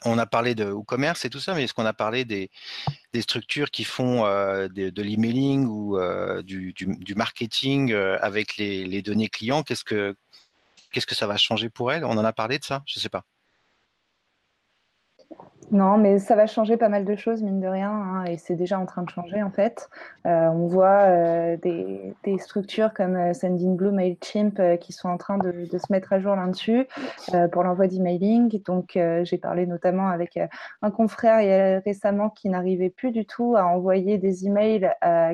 on 0.05 0.17
a 0.17 0.25
parlé 0.25 0.55
de 0.55 0.65
e-commerce 0.65 1.25
et 1.25 1.29
tout 1.29 1.39
ça, 1.39 1.53
mais 1.53 1.63
est-ce 1.63 1.73
qu'on 1.73 1.85
a 1.85 1.93
parlé 1.93 2.25
des, 2.25 2.49
structures 3.21 3.71
qui 3.71 3.83
font 3.83 4.25
euh, 4.25 4.67
de, 4.67 5.01
l'emailing 5.01 5.65
ou 5.65 5.97
euh, 5.97 6.41
du, 6.43 6.73
marketing 7.15 7.91
euh, 7.91 8.17
avec 8.21 8.57
les, 8.57 9.01
données 9.01 9.29
clients? 9.29 9.63
Qu'est-ce 9.63 9.83
que 9.83 10.15
qu'est-ce 10.91 11.07
que 11.07 11.15
ça 11.15 11.27
va 11.27 11.37
changer 11.37 11.69
pour 11.69 11.91
elles? 11.91 12.05
On 12.05 12.17
en 12.17 12.25
a 12.25 12.33
parlé 12.33 12.59
de 12.59 12.63
ça 12.63 12.83
Je 12.85 12.99
ne 12.99 13.01
sais 13.01 13.09
pas. 13.09 13.23
Non, 15.71 15.99
mais 15.99 16.17
ça 16.17 16.35
va 16.35 16.47
changer 16.47 16.77
pas 16.77 16.89
mal 16.89 17.05
de 17.05 17.15
choses, 17.15 17.43
mine 17.43 17.59
de 17.59 17.67
rien, 17.67 17.91
hein, 17.91 18.23
et 18.25 18.37
c'est 18.37 18.55
déjà 18.55 18.79
en 18.79 18.87
train 18.87 19.03
de 19.03 19.09
changer 19.09 19.43
en 19.43 19.51
fait. 19.51 19.87
Euh, 20.25 20.47
on 20.47 20.67
voit 20.67 21.01
euh, 21.01 21.57
des, 21.57 22.15
structures 22.39 22.93
comme 22.93 23.15
euh, 23.15 23.33
Sendinblue, 23.33 23.91
MailChimp 23.91 24.79
qui 24.79 24.93
sont 24.93 25.09
en 25.09 25.17
train 25.17 25.37
de, 25.37 25.65
se 25.71 25.91
mettre 25.91 26.13
à 26.13 26.19
jour 26.19 26.35
là-dessus 26.35 26.87
pour 27.51 27.63
l'envoi 27.63 27.87
d'emailing. 27.87 28.61
Donc, 28.63 28.97
j'ai 29.23 29.37
parlé 29.37 29.65
notamment 29.65 30.07
avec 30.07 30.39
un 30.81 30.91
confrère 30.91 31.81
récemment 31.83 32.29
qui 32.29 32.49
n'arrivait 32.49 32.89
plus 32.89 33.11
du 33.11 33.25
tout 33.25 33.55
à 33.55 33.65
envoyer 33.65 34.17
des 34.17 34.45
emails 34.45 34.91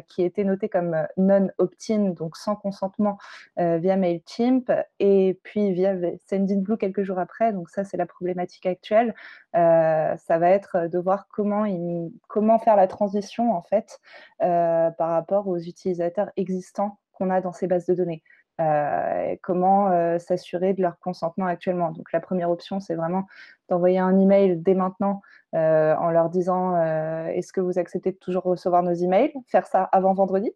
qui 0.07 0.23
étaient 0.23 0.43
notés 0.43 0.69
comme 0.69 0.95
non-opt-in, 1.17 2.09
donc 2.09 2.38
sans 2.38 2.55
consentement 2.55 3.17
via 3.57 3.97
MailChimp, 3.97 4.71
et 4.99 5.39
puis 5.43 5.73
via 5.73 5.95
Sendinblue 6.27 6.77
quelques 6.77 7.03
jours 7.03 7.19
après. 7.19 7.53
Donc, 7.53 7.69
ça, 7.69 7.83
c'est 7.83 7.97
la 7.97 8.05
problématique 8.05 8.65
actuelle. 8.65 9.13
Ça 9.55 10.37
va 10.37 10.49
être 10.49 10.87
de 10.87 10.99
voir 10.99 11.27
comment, 11.29 12.59
faire 12.59 12.75
la 12.75 12.87
transition 12.87 13.53
en 13.53 13.61
fait 13.61 13.99
par 14.39 15.09
rapport 15.09 15.47
aux 15.47 15.57
utilisateurs 15.57 16.29
existants 16.35 16.99
qu'on 17.13 17.29
a 17.29 17.41
dans 17.41 17.53
ces 17.53 17.67
bases 17.67 17.85
de 17.85 17.95
données. 17.95 18.21
Euh, 18.61 19.35
comment 19.41 19.91
euh, 19.91 20.17
s'assurer 20.17 20.73
de 20.73 20.81
leur 20.81 20.97
consentement 20.99 21.45
actuellement. 21.45 21.91
Donc 21.91 22.13
la 22.13 22.21
première 22.21 22.49
option, 22.49 22.79
c'est 22.79 22.95
vraiment 22.95 23.25
d'envoyer 23.67 23.99
un 23.99 24.17
email 24.17 24.55
dès 24.55 24.75
maintenant 24.75 25.21
euh, 25.55 25.95
en 25.95 26.09
leur 26.11 26.29
disant 26.29 26.75
est-ce 27.27 27.53
que 27.53 27.61
vous 27.61 27.79
acceptez 27.79 28.11
de 28.11 28.17
toujours 28.17 28.43
recevoir 28.43 28.83
nos 28.83 28.93
emails 28.93 29.33
Faire 29.47 29.65
ça 29.67 29.83
avant 29.91 30.13
vendredi? 30.13 30.51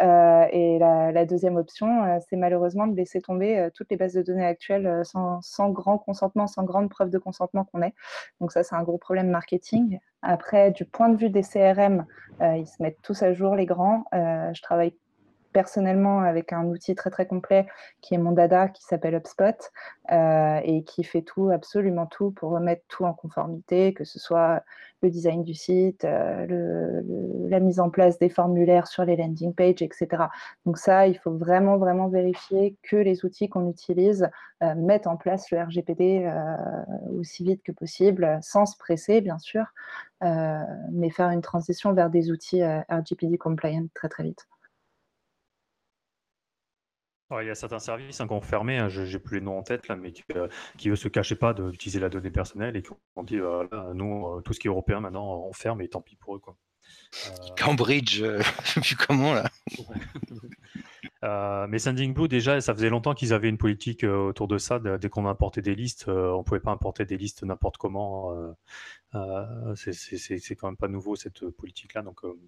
et 0.00 0.78
la, 0.78 1.24
deuxième 1.26 1.56
option, 1.56 2.20
c'est 2.28 2.36
malheureusement 2.36 2.86
de 2.86 2.96
laisser 2.96 3.20
tomber 3.20 3.68
toutes 3.74 3.90
les 3.90 3.96
bases 3.96 4.14
de 4.14 4.22
données 4.22 4.46
actuelles 4.46 5.04
sans, 5.04 5.40
sans, 5.42 5.70
grand 5.70 5.98
consentement, 5.98 6.46
sans 6.46 6.64
grande 6.64 6.88
preuve 6.88 7.10
de 7.10 7.18
consentement 7.18 7.64
qu'on 7.64 7.82
ait. 7.82 7.94
Donc 8.40 8.52
ça, 8.52 8.62
c'est 8.62 8.74
un 8.74 8.82
gros 8.82 8.98
problème 8.98 9.28
marketing. 9.28 9.98
Après, 10.22 10.70
du 10.70 10.84
point 10.84 11.08
de 11.08 11.16
vue 11.16 11.30
des 11.30 11.42
CRM, 11.42 12.06
ils 12.40 12.66
se 12.66 12.82
mettent 12.82 13.02
tous 13.02 13.22
à 13.22 13.32
jour, 13.32 13.54
les 13.54 13.66
grands. 13.66 14.04
je 14.12 14.62
travaille 14.62 14.94
personnellement 15.58 16.20
avec 16.20 16.52
un 16.52 16.66
outil 16.66 16.94
très 16.94 17.10
très 17.10 17.26
complet 17.26 17.66
qui 18.00 18.14
est 18.14 18.18
mon 18.18 18.30
dada 18.30 18.68
qui 18.68 18.84
s'appelle 18.84 19.16
HubSpot 19.16 19.58
euh, 20.12 20.60
et 20.62 20.84
qui 20.84 21.02
fait 21.02 21.22
tout, 21.22 21.50
absolument 21.50 22.06
tout 22.06 22.30
pour 22.30 22.52
remettre 22.52 22.84
tout 22.86 23.04
en 23.04 23.12
conformité, 23.12 23.92
que 23.92 24.04
ce 24.04 24.20
soit 24.20 24.62
le 25.02 25.10
design 25.10 25.42
du 25.42 25.54
site, 25.54 26.04
euh, 26.04 27.02
la 27.48 27.58
mise 27.58 27.80
en 27.80 27.90
place 27.90 28.20
des 28.20 28.28
formulaires 28.28 28.86
sur 28.86 29.04
les 29.04 29.16
landing 29.16 29.52
pages, 29.52 29.82
etc. 29.82 30.26
Donc 30.64 30.78
ça, 30.78 31.08
il 31.08 31.18
faut 31.18 31.32
vraiment 31.32 31.76
vraiment 31.76 32.06
vérifier 32.06 32.76
que 32.84 32.94
les 32.94 33.24
outils 33.24 33.48
qu'on 33.48 33.68
utilise 33.68 34.30
euh, 34.62 34.76
mettent 34.76 35.08
en 35.08 35.16
place 35.16 35.50
le 35.50 35.60
RGPD 35.60 36.32
aussi 37.18 37.42
vite 37.42 37.64
que 37.64 37.72
possible, 37.72 38.38
sans 38.42 38.64
se 38.64 38.76
presser 38.76 39.20
bien 39.22 39.38
sûr, 39.38 39.64
mais 40.20 41.10
faire 41.10 41.30
une 41.30 41.42
transition 41.42 41.92
vers 41.94 42.10
des 42.10 42.30
outils 42.30 42.62
RGPD 42.62 43.38
compliant 43.38 43.86
très 43.92 44.08
très 44.08 44.22
vite 44.22 44.46
il 47.30 47.46
y 47.46 47.50
a 47.50 47.54
certains 47.54 47.78
services 47.78 48.20
hein, 48.20 48.26
qui 48.26 48.32
ont 48.32 48.40
fermé, 48.40 48.78
hein, 48.78 48.88
je 48.88 49.02
n'ai 49.02 49.18
plus 49.18 49.38
les 49.38 49.44
noms 49.44 49.58
en 49.58 49.62
tête, 49.62 49.88
là, 49.88 49.96
mais 49.96 50.12
qui, 50.12 50.24
euh, 50.34 50.48
eux 50.86 50.96
se 50.96 51.08
cachaient 51.08 51.36
pas 51.36 51.52
d'utiliser 51.52 52.00
la 52.00 52.08
donnée 52.08 52.30
personnelle 52.30 52.76
et 52.76 52.82
qui 52.82 52.90
ont 53.16 53.22
dit 53.22 53.38
voilà, 53.38 53.92
nous, 53.94 54.26
euh, 54.26 54.40
tout 54.40 54.52
ce 54.52 54.60
qui 54.60 54.66
est 54.66 54.70
européen, 54.70 55.00
maintenant, 55.00 55.44
on 55.46 55.52
ferme 55.52 55.82
et 55.82 55.88
tant 55.88 56.00
pis 56.00 56.16
pour 56.16 56.36
eux. 56.36 56.38
Quoi. 56.38 56.56
Euh, 57.26 57.30
Cambridge, 57.56 58.22
je 58.76 58.80
sais 58.80 58.94
comment 58.94 59.34
là. 59.34 59.50
Mais 61.22 61.78
Sending 61.78 62.14
Blue, 62.14 62.28
déjà, 62.28 62.60
ça 62.60 62.74
faisait 62.74 62.90
longtemps 62.90 63.14
qu'ils 63.14 63.32
avaient 63.32 63.48
une 63.48 63.58
politique 63.58 64.04
autour 64.04 64.48
de 64.48 64.58
ça. 64.58 64.78
Dès 64.78 65.08
qu'on 65.08 65.26
importait 65.26 65.62
des 65.62 65.74
listes, 65.74 66.08
on 66.08 66.38
ne 66.38 66.42
pouvait 66.42 66.60
pas 66.60 66.70
importer 66.70 67.04
des 67.04 67.16
listes 67.16 67.42
n'importe 67.42 67.76
comment. 67.76 68.54
Euh, 69.14 69.74
c'est 69.74 70.54
quand 70.56 70.68
même 70.68 70.76
pas 70.76 70.88
nouveau 70.88 71.16
cette 71.16 71.48
politique-là. 71.50 72.02
Donc 72.02 72.24
euh, 72.24 72.38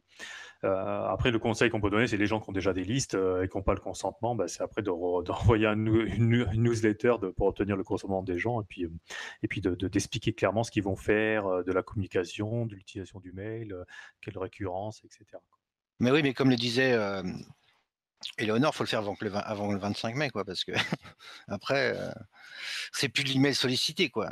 euh, 0.65 1.05
après, 1.07 1.31
le 1.31 1.39
conseil 1.39 1.71
qu'on 1.71 1.81
peut 1.81 1.91
donner, 1.91 2.07
c'est 2.07 2.19
les 2.19 2.27
gens 2.27 2.41
qui 2.41 2.51
ont 2.51 2.53
déjà 2.53 2.73
des 2.73 2.85
listes 2.85 3.15
et 3.15 3.49
qui 3.49 3.57
n'ont 3.57 3.63
pas 3.63 3.75
le 3.75 3.81
consentement, 3.81 4.35
bah, 4.35 4.47
c'est 4.49 4.63
après 4.63 4.83
d'envoyer 5.25 5.67
une, 5.67 6.47
newsletter 6.55 7.15
pour 7.37 7.47
obtenir 7.47 7.77
le 7.77 7.85
consentement 7.85 8.23
des 8.23 8.39
gens 8.39 8.61
et 8.61 8.65
puis 8.69 8.87
et 9.43 9.49
puis 9.49 9.61
d'expliquer 9.61 10.33
clairement 10.33 10.63
ce 10.65 10.71
qu'ils 10.71 10.83
vont 10.83 10.97
faire, 10.97 11.65
de 11.65 11.73
la 11.73 11.83
communication, 11.83 12.67
de 12.67 12.75
l'utilisation 12.75 13.21
du 13.21 13.33
mail, 13.33 13.75
quelle 14.21 14.39
récurrence, 14.39 15.03
etc. 15.05 15.25
Mais 15.99 16.11
oui, 16.11 16.23
mais 16.23 16.35
comme 16.35 16.51
le 16.51 16.57
disait 16.57 16.97
Eleonore, 18.39 18.73
il 18.75 18.77
faut 18.77 18.85
le 18.85 18.89
faire 18.89 19.01
avant, 19.01 19.17
le, 19.21 19.35
avant 19.35 19.73
le 19.73 19.79
25 19.79 20.15
mai, 20.15 20.31
quoi, 20.31 20.45
parce 20.45 20.65
que 20.65 20.73
après, 21.49 21.97
c'est 22.93 23.09
plus 23.09 23.25
de 23.25 23.31
l'email 23.31 23.55
sollicité, 23.55 24.11
quoi. 24.11 24.31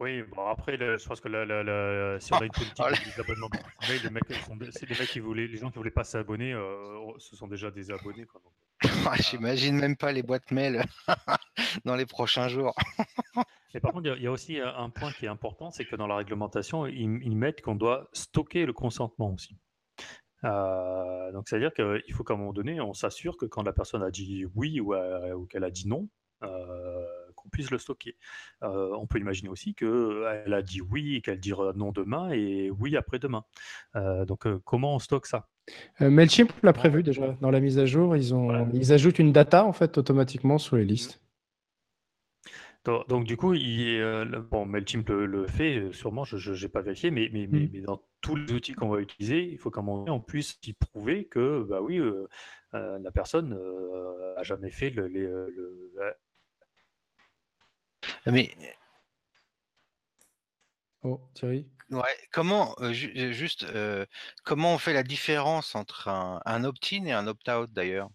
Oui, 0.00 0.22
bon 0.22 0.46
après, 0.48 0.76
je 0.76 1.06
pense 1.06 1.20
que 1.20 1.28
si 2.20 2.32
on 2.32 2.36
a 2.36 2.44
une 2.44 2.50
politique 2.76 3.16
d'abonnement 3.16 3.48
les 3.88 4.10
mecs, 4.10 4.24
c'est 4.70 4.88
les 4.88 4.98
mecs 4.98 5.08
qui 5.08 5.20
voulaient, 5.20 5.46
les 5.46 5.56
gens 5.56 5.70
qui 5.70 5.78
voulaient 5.78 5.90
pas 5.90 6.04
s'abonner, 6.04 6.52
euh, 6.52 7.12
ce 7.18 7.36
sont 7.36 7.46
déjà 7.46 7.70
des 7.70 7.90
abonnés. 7.92 8.26
Quoi, 8.26 8.42
ah, 9.06 9.14
J'imagine 9.30 9.76
même 9.76 9.96
pas 9.96 10.10
les 10.10 10.22
boîtes 10.22 10.50
mail 10.50 10.84
dans 11.84 11.94
les 11.94 12.06
prochains 12.06 12.48
jours. 12.48 12.74
Et 13.72 13.80
par 13.80 13.92
contre, 13.92 14.14
il 14.16 14.22
y, 14.22 14.26
a 14.26 14.30
aussi 14.30 14.58
un 14.60 14.90
point 14.90 15.12
qui 15.12 15.26
est 15.26 15.28
important, 15.28 15.70
c'est 15.70 15.84
que 15.84 15.96
dans 15.96 16.06
la 16.06 16.16
réglementation, 16.16 16.86
ils, 16.86 17.36
mettent 17.36 17.60
qu'on 17.60 17.74
doit 17.74 18.08
stocker 18.12 18.66
le 18.66 18.72
consentement 18.72 19.32
aussi. 19.32 19.56
Euh, 20.44 21.32
donc, 21.32 21.48
c'est-à-dire 21.48 21.72
qu'il 21.72 22.12
faut 22.14 22.24
qu'à 22.24 22.34
un 22.34 22.36
moment 22.36 22.52
donné, 22.52 22.80
on 22.80 22.94
s'assure 22.94 23.36
que 23.36 23.46
quand 23.46 23.62
la 23.62 23.72
personne 23.72 24.02
a 24.02 24.10
dit 24.10 24.44
oui 24.54 24.80
ou, 24.80 24.94
ou 24.94 25.46
qu'elle 25.46 25.64
a 25.64 25.70
dit 25.70 25.88
non, 25.88 26.08
euh, 26.42 27.04
qu'on 27.36 27.48
puisse 27.48 27.70
le 27.70 27.78
stocker. 27.78 28.16
Euh, 28.62 28.90
on 28.98 29.06
peut 29.06 29.18
imaginer 29.18 29.48
aussi 29.48 29.74
qu'elle 29.74 30.52
a 30.52 30.62
dit 30.62 30.80
oui 30.80 31.16
et 31.16 31.20
qu'elle 31.20 31.40
dira 31.40 31.72
non 31.74 31.92
demain 31.92 32.30
et 32.30 32.70
oui 32.70 32.96
après-demain. 32.96 33.44
Donc 33.94 34.46
comment 34.64 34.94
on 34.94 34.98
stocke 34.98 35.26
ça? 35.26 35.48
Mailchimp 36.00 36.52
l'a 36.62 36.74
prévu 36.74 37.02
déjà 37.02 37.36
dans 37.40 37.50
la 37.50 37.60
mise 37.60 37.78
à 37.78 37.86
jour. 37.86 38.16
Ils, 38.16 38.34
ont, 38.34 38.68
ils 38.74 38.92
ajoutent 38.92 39.18
une 39.18 39.32
data 39.32 39.64
en 39.64 39.72
fait 39.72 39.96
automatiquement 39.96 40.58
sur 40.58 40.76
les 40.76 40.84
listes. 40.84 41.23
Donc, 42.84 43.24
du 43.24 43.36
coup, 43.36 43.54
il, 43.54 44.26
bon, 44.50 44.66
Mailchimp 44.66 45.08
le, 45.08 45.46
fait, 45.46 45.92
sûrement, 45.92 46.24
je 46.24 46.62
n'ai 46.62 46.68
pas 46.68 46.82
vérifié, 46.82 47.10
mais, 47.10 47.30
mais, 47.32 47.46
mais, 47.50 47.66
mm. 47.66 47.82
dans 47.82 48.02
tous 48.20 48.36
les 48.36 48.52
outils 48.52 48.74
qu'on 48.74 48.88
va 48.88 49.00
utiliser, 49.00 49.42
il 49.42 49.58
faut 49.58 49.70
qu'à 49.70 49.80
un 49.80 49.84
moment 49.84 50.04
on 50.08 50.20
puisse 50.20 50.58
y 50.66 50.74
prouver 50.74 51.26
que, 51.26 51.62
bah 51.62 51.80
oui, 51.80 52.00
la 52.72 53.10
personne 53.10 53.58
a 54.36 54.42
jamais 54.42 54.70
fait 54.70 54.90
le, 54.90 55.08
mais. 58.26 58.54
Oh, 61.02 61.20
Thierry 61.34 61.68
Ouais, 61.90 62.16
comment, 62.32 62.74
euh, 62.80 62.92
euh, 63.16 63.32
juste, 63.32 63.64
euh, 63.64 64.06
comment 64.44 64.74
on 64.74 64.78
fait 64.78 64.94
la 64.94 65.02
différence 65.02 65.74
entre 65.74 66.08
un, 66.08 66.64
opt-in 66.64 67.04
et 67.04 67.12
un 67.12 67.26
opt-out 67.26 67.70
d'ailleurs? 67.72 68.10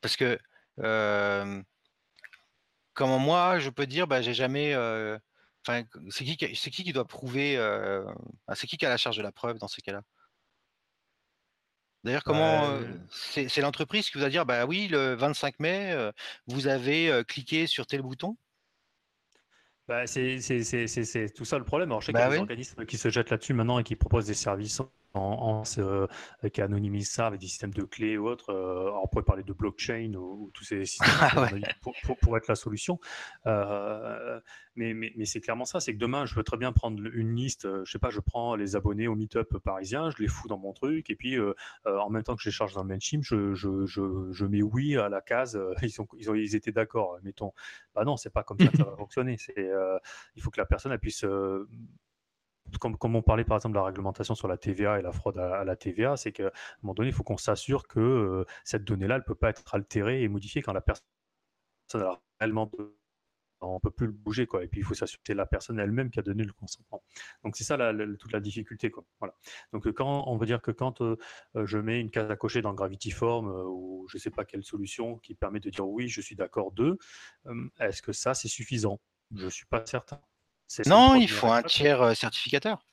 Parce 0.00 0.16
que, 0.16 0.38
comment 2.94 3.18
moi, 3.18 3.58
je 3.58 3.70
peux 3.70 3.86
dire, 3.86 4.06
bah, 4.06 4.22
j'ai 4.22 4.34
jamais. 4.34 4.74
Enfin, 5.66 5.82
c'est 6.08 6.24
qui, 6.24 6.38
c'est 6.56 6.70
qui 6.70 6.84
qui 6.84 6.92
doit 6.92 7.06
prouver. 7.06 7.56
c'est 8.54 8.66
qui 8.66 8.76
qui 8.76 8.86
a 8.86 8.88
la 8.88 8.96
charge 8.96 9.16
de 9.16 9.22
la 9.22 9.32
preuve 9.32 9.58
dans 9.58 9.68
ces 9.68 9.82
cas-là? 9.82 10.02
D'ailleurs, 12.02 12.24
comment 12.24 12.80
bah, 12.80 12.86
c'est 13.10 13.60
l'entreprise 13.60 14.08
qui 14.08 14.16
vous 14.16 14.24
a 14.24 14.30
dit 14.30 14.38
bah 14.46 14.64
oui, 14.64 14.88
le 14.88 15.14
25 15.14 15.60
mai, 15.60 16.10
vous 16.46 16.66
avez 16.66 17.22
cliqué 17.28 17.66
sur 17.66 17.86
tel 17.86 18.00
bouton? 18.02 18.36
Bah, 19.86 20.06
c'est 20.06 20.38
tout 21.34 21.44
ça 21.44 21.58
le 21.58 21.64
problème. 21.64 21.90
Alors, 21.90 22.00
je 22.00 22.06
sais 22.06 22.12
qu'il 22.12 22.20
y 22.20 22.24
a 22.24 22.30
des 22.30 22.38
organismes 22.38 22.86
qui 22.86 22.96
se 22.96 23.10
jettent 23.10 23.30
là-dessus 23.30 23.54
maintenant 23.54 23.78
et 23.80 23.82
qui 23.82 23.96
proposent 23.96 24.26
des 24.26 24.34
services 24.34 24.80
en, 25.14 25.62
euh, 25.78 26.06
qui 26.52 26.62
anonymise 26.62 27.10
ça 27.10 27.26
avec 27.26 27.40
des 27.40 27.46
systèmes 27.46 27.74
de 27.74 27.82
clés 27.82 28.16
ou 28.16 28.28
autres. 28.28 28.50
Euh, 28.50 28.90
on 29.02 29.08
pourrait 29.08 29.24
parler 29.24 29.42
de 29.42 29.52
blockchain 29.52 30.14
ou, 30.14 30.50
tous 30.54 30.64
ces 30.64 30.84
systèmes 30.84 31.10
ah 31.20 31.48
pour, 32.20 32.36
être 32.36 32.48
la 32.48 32.54
solution. 32.54 32.98
Euh, 33.46 34.40
mais, 34.76 34.94
mais, 34.94 35.12
mais 35.16 35.24
c'est 35.24 35.40
clairement 35.40 35.64
ça, 35.64 35.80
c'est 35.80 35.92
que 35.92 35.98
demain, 35.98 36.26
je 36.26 36.34
peux 36.34 36.44
très 36.44 36.56
bien 36.56 36.72
prendre 36.72 37.02
une 37.12 37.34
liste, 37.34 37.68
je 37.84 37.90
sais 37.90 37.98
pas, 37.98 38.10
je 38.10 38.20
prends 38.20 38.54
les 38.54 38.76
abonnés 38.76 39.08
au 39.08 39.16
Meetup 39.16 39.58
parisien, 39.58 40.10
je 40.10 40.22
les 40.22 40.28
fous 40.28 40.48
dans 40.48 40.58
mon 40.58 40.72
truc, 40.72 41.10
et 41.10 41.16
puis 41.16 41.36
en 41.84 42.10
même 42.10 42.22
temps 42.22 42.36
que 42.36 42.42
je 42.42 42.48
les 42.48 42.52
charge 42.52 42.74
dans 42.74 42.82
le 42.82 42.88
Mailchimp, 42.88 43.22
je, 43.22 43.52
je, 43.54 43.86
je, 43.86 44.28
je 44.30 44.44
mets 44.46 44.62
oui 44.62 44.96
à 44.96 45.08
la 45.08 45.20
case, 45.20 45.60
ils, 45.82 46.00
ont, 46.00 46.06
ils, 46.16 46.30
ont, 46.30 46.34
ils 46.34 46.54
étaient 46.54 46.72
d'accord, 46.72 47.18
mettons. 47.22 47.52
Bah 47.94 48.04
non, 48.04 48.16
c'est 48.16 48.30
pas 48.30 48.42
comme 48.42 48.58
ça 48.58 48.68
que 48.68 48.76
ça 48.76 48.84
va 48.84 48.96
fonctionner. 48.96 49.36
il 49.56 50.42
faut 50.42 50.50
que 50.50 50.60
la 50.60 50.66
personne 50.66 50.92
elle 50.92 51.00
puisse 51.00 51.24
comme, 52.78 53.16
on 53.16 53.22
parlait 53.22 53.44
par 53.44 53.56
exemple 53.56 53.74
de 53.74 53.78
la 53.78 53.86
réglementation 53.86 54.34
sur 54.34 54.48
la 54.48 54.56
TVA 54.56 54.98
et 54.98 55.02
la 55.02 55.12
fraude 55.12 55.38
à, 55.38 55.64
la 55.64 55.76
TVA, 55.76 56.16
c'est 56.16 56.32
qu'à 56.32 56.46
un 56.46 56.50
moment 56.82 56.94
donné, 56.94 57.08
il 57.08 57.14
faut 57.14 57.22
qu'on 57.22 57.36
s'assure 57.36 57.86
que 57.88 58.00
euh, 58.00 58.44
cette 58.64 58.84
donnée-là, 58.84 59.16
elle 59.16 59.20
ne 59.22 59.26
peut 59.26 59.34
pas 59.34 59.50
être 59.50 59.74
altérée 59.74 60.22
et 60.22 60.28
modifiée 60.28 60.62
quand 60.62 60.72
la 60.72 60.80
personne 60.80 61.04
a 61.94 62.20
réellement 62.40 62.70
on 63.62 63.74
ne 63.74 63.78
peut 63.78 63.90
plus 63.90 64.06
le 64.06 64.12
bouger 64.12 64.46
quoi. 64.46 64.64
Et 64.64 64.68
puis 64.68 64.80
il 64.80 64.84
faut 64.84 64.94
s'assurer 64.94 65.18
que 65.18 65.26
c'est 65.26 65.34
la 65.34 65.46
personne 65.46 65.78
elle-même 65.78 66.10
qui 66.10 66.18
a 66.18 66.22
donné 66.22 66.44
le 66.44 66.52
consentement. 66.52 67.02
Donc 67.44 67.56
c'est 67.56 67.64
ça 67.64 67.76
toute 68.18 68.32
la 68.32 68.40
difficulté 68.40 68.90
quoi. 68.90 69.04
Voilà. 69.18 69.34
Donc 69.72 69.86
euh, 69.86 69.92
quand 69.92 70.24
on 70.26 70.36
veut 70.36 70.46
dire 70.46 70.62
que 70.62 70.70
quand 70.70 71.02
euh, 71.02 71.16
je 71.54 71.78
mets 71.78 72.00
une 72.00 72.10
case 72.10 72.30
à 72.30 72.36
cocher 72.36 72.62
dans 72.62 72.72
Gravity 72.72 73.10
Form 73.10 73.48
ou 73.48 74.06
je 74.08 74.16
ne 74.16 74.20
sais 74.20 74.30
pas 74.30 74.44
quelle 74.44 74.64
solution 74.64 75.18
qui 75.18 75.34
permet 75.34 75.60
de 75.60 75.70
dire 75.70 75.86
oui 75.86 76.08
je 76.08 76.20
suis 76.20 76.36
d'accord 76.36 76.72
d'eux 76.72 76.96
est-ce 77.80 78.02
que 78.02 78.12
ça 78.12 78.34
c'est 78.34 78.48
suffisant? 78.48 79.00
Je 79.34 79.44
ne 79.44 79.50
suis 79.50 79.66
pas 79.66 79.84
certain 79.86 80.20
non, 80.86 81.14
il 81.14 81.28
faut 81.28 81.48
un 81.48 81.62
tiers 81.62 82.02
euh, 82.02 82.14
certificateur. 82.14 82.84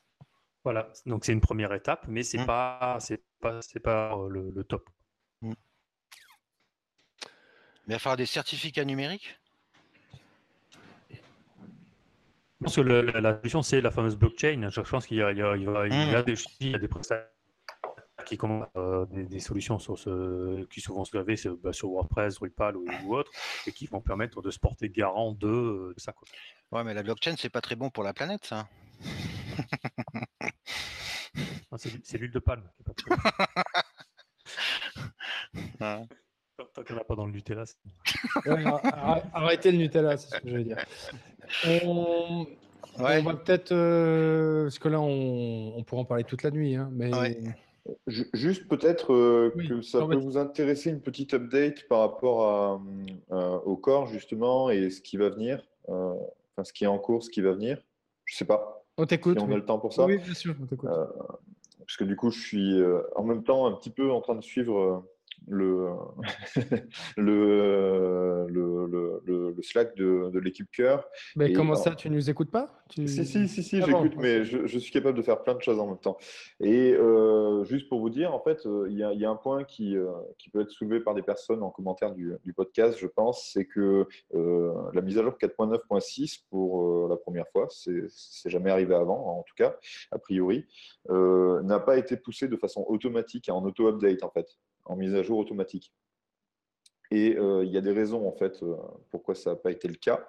Voilà, 0.64 0.90
donc 1.06 1.24
c'est 1.24 1.32
une 1.32 1.40
première 1.40 1.72
étape, 1.72 2.06
mais 2.08 2.22
c'est 2.22 2.38
n'est 2.38 2.42
mmh. 2.44 2.46
pas, 2.46 2.98
c'est 3.00 3.22
pas, 3.40 3.62
c'est 3.62 3.80
pas 3.80 4.14
euh, 4.16 4.28
le, 4.28 4.64
top. 4.64 4.88
Mmh. 5.42 5.52
Mais 7.86 7.88
il 7.88 7.92
va 7.92 7.98
falloir 7.98 8.16
des 8.16 8.26
certificats 8.26 8.84
numériques? 8.84 9.38
Je 11.10 12.64
pense 12.64 12.74
que 12.74 12.80
la 12.80 13.36
solution 13.36 13.62
c'est 13.62 13.80
la 13.80 13.92
fameuse 13.92 14.16
blockchain. 14.16 14.68
Je 14.70 14.80
pense 14.80 15.06
qu'il 15.06 15.18
y 15.18 15.22
a, 15.22 15.30
il 15.30 15.38
y 15.38 15.42
a, 15.42 15.56
il 15.56 15.62
y 15.62 15.66
a, 15.68 16.22
mmh. 16.22 16.24
des, 16.24 16.34
il 16.60 16.70
y 16.70 16.74
a 16.74 16.78
des 16.78 16.88
prestataires 16.88 17.30
qui 18.24 18.36
commencent 18.36 18.68
des, 19.10 19.40
solutions 19.40 19.78
sur 19.78 19.98
ce, 19.98 20.64
qui 20.66 20.80
souvent 20.80 21.04
se 21.04 21.12
gravent 21.12 21.56
bah, 21.62 21.72
sur 21.72 21.90
WordPress, 21.90 22.36
Drupal 22.36 22.76
ou, 22.76 23.14
autre, 23.14 23.30
et 23.66 23.72
qui 23.72 23.86
vont 23.86 24.00
permettre 24.00 24.42
de 24.42 24.50
se 24.50 24.58
porter 24.58 24.88
garant 24.88 25.32
de, 25.32 25.94
ça. 25.96 26.12
Quoi. 26.12 26.28
Ouais, 26.72 26.84
mais 26.84 26.94
la 26.94 27.02
blockchain, 27.02 27.34
c'est 27.38 27.48
pas 27.48 27.60
très 27.60 27.76
bon 27.76 27.90
pour 27.90 28.04
la 28.04 28.12
planète, 28.12 28.44
ça. 28.44 28.68
c'est 31.76 32.18
l'huile 32.18 32.32
de 32.32 32.38
palme. 32.38 32.68
Tant 35.78 36.06
qu'on 36.84 36.94
n'a 36.94 37.04
pas 37.04 37.14
dans 37.14 37.26
le 37.26 37.32
Nutella. 37.32 37.64
arrêtez 39.32 39.70
le 39.70 39.78
Nutella, 39.78 40.16
c'est 40.16 40.36
ce 40.36 40.40
que 40.40 40.48
je 40.48 40.56
veux 40.56 40.64
dire. 40.64 40.84
On, 41.84 42.46
va 42.98 43.34
peut-être. 43.34 43.72
Euh, 43.72 44.64
parce 44.64 44.78
que 44.78 44.88
là, 44.88 45.00
on, 45.00 45.82
pourra 45.84 46.02
en 46.02 46.04
parler 46.04 46.24
toute 46.24 46.42
la 46.42 46.50
nuit. 46.50 46.74
Hein, 46.74 46.88
mais... 46.92 47.10
Juste 48.06 48.68
peut-être 48.68 49.14
euh, 49.14 49.50
que 49.68 49.80
ça 49.80 50.06
peut 50.06 50.16
vous 50.16 50.36
intéresser 50.36 50.90
une 50.90 51.00
petite 51.00 51.34
update 51.34 51.88
par 51.88 52.00
rapport 52.00 52.80
euh, 53.30 53.58
au 53.64 53.76
corps, 53.76 54.06
justement, 54.06 54.70
et 54.70 54.90
ce 54.90 55.00
qui 55.00 55.16
va 55.16 55.30
venir. 55.30 55.66
enfin, 55.86 56.64
ce 56.64 56.72
qui 56.72 56.84
est 56.84 56.88
en 56.88 56.98
cours, 56.98 57.22
ce 57.22 57.30
qui 57.30 57.40
va 57.40 57.52
venir. 57.52 57.82
Je 58.24 58.36
sais 58.36 58.44
pas. 58.44 58.84
On 58.98 59.06
t'écoute. 59.06 59.38
Si 59.38 59.44
on 59.44 59.52
a 59.52 59.56
le 59.56 59.64
temps 59.64 59.78
pour 59.78 59.92
ça. 59.92 60.04
Oui, 60.04 60.18
bien 60.18 60.34
sûr, 60.34 60.54
on 60.60 60.66
t'écoute. 60.66 60.90
parce 61.78 61.96
que 61.96 62.04
du 62.04 62.16
coup, 62.16 62.30
je 62.30 62.40
suis 62.40 62.82
en 63.16 63.24
même 63.24 63.42
temps 63.42 63.66
un 63.66 63.72
petit 63.72 63.90
peu 63.90 64.10
en 64.10 64.20
train 64.20 64.34
de 64.34 64.42
suivre 64.42 65.04
le, 65.46 65.90
le, 67.16 68.46
le, 68.48 68.86
le, 68.86 69.22
le, 69.24 69.62
Slack 69.62 69.96
de, 69.96 70.30
de 70.30 70.38
l'équipe 70.38 70.70
cœur. 70.70 71.08
Mais 71.36 71.52
comment 71.52 71.74
ça, 71.74 71.94
tu 71.94 72.10
ne 72.10 72.14
nous 72.14 72.30
écoutes 72.30 72.50
pas? 72.50 72.82
Si, 72.94 73.08
si, 73.08 73.48
si, 73.48 73.62
si 73.62 73.80
ah 73.82 73.86
j'écoute, 73.86 74.14
mais 74.16 74.44
je, 74.44 74.66
je, 74.66 74.78
suis 74.78 74.90
capable 74.90 75.16
de 75.16 75.22
faire 75.22 75.42
plein 75.42 75.54
de 75.54 75.60
choses 75.60 75.78
en 75.78 75.86
même 75.86 75.98
temps. 75.98 76.16
Et 76.60 76.92
euh, 76.92 77.64
juste 77.64 77.88
pour 77.88 78.00
vous 78.00 78.08
dire, 78.08 78.34
en 78.34 78.40
fait, 78.40 78.64
euh, 78.66 78.86
il 78.88 78.96
y, 78.96 79.02
a, 79.02 79.12
y, 79.12 79.24
a 79.24 79.30
un 79.30 79.36
point 79.36 79.64
qui, 79.64 79.96
euh, 79.96 80.10
qui 80.38 80.48
peut 80.48 80.62
être 80.62 80.70
soulevé 80.70 81.00
par 81.00 81.14
des 81.14 81.22
personnes 81.22 81.62
en 81.62 81.70
commentaire 81.70 82.12
du, 82.12 82.32
du 82.44 82.52
podcast, 82.54 82.98
je 82.98 83.06
pense, 83.06 83.50
c'est 83.52 83.66
que 83.66 84.06
la 84.32 85.02
mise 85.02 85.18
à 85.18 85.22
jour 85.22 85.34
4.9.6 85.40 86.44
pour 86.48 87.08
la 87.08 87.16
première 87.16 87.48
fois, 87.48 87.66
c'est 87.68 88.08
jamais 88.46 88.70
arrivé 88.70 88.94
avant, 88.94 89.38
en 89.38 89.42
tout 89.42 89.54
cas, 89.56 89.76
a 90.10 90.18
priori, 90.18 90.66
n'a 91.08 91.80
pas 91.80 91.98
été 91.98 92.16
poussée 92.16 92.48
de 92.48 92.56
façon 92.56 92.84
automatique 92.88 93.48
en 93.50 93.62
auto-update, 93.64 94.22
en 94.22 94.30
fait 94.30 94.58
en 94.88 94.96
mise 94.96 95.14
à 95.14 95.22
jour 95.22 95.38
automatique. 95.38 95.92
Et 97.10 97.36
euh, 97.36 97.64
il 97.64 97.72
y 97.72 97.78
a 97.78 97.80
des 97.80 97.92
raisons, 97.92 98.26
en 98.28 98.32
fait, 98.32 98.62
euh, 98.62 98.76
pourquoi 99.10 99.34
ça 99.34 99.50
n'a 99.50 99.56
pas 99.56 99.70
été 99.70 99.88
le 99.88 99.94
cas. 99.94 100.26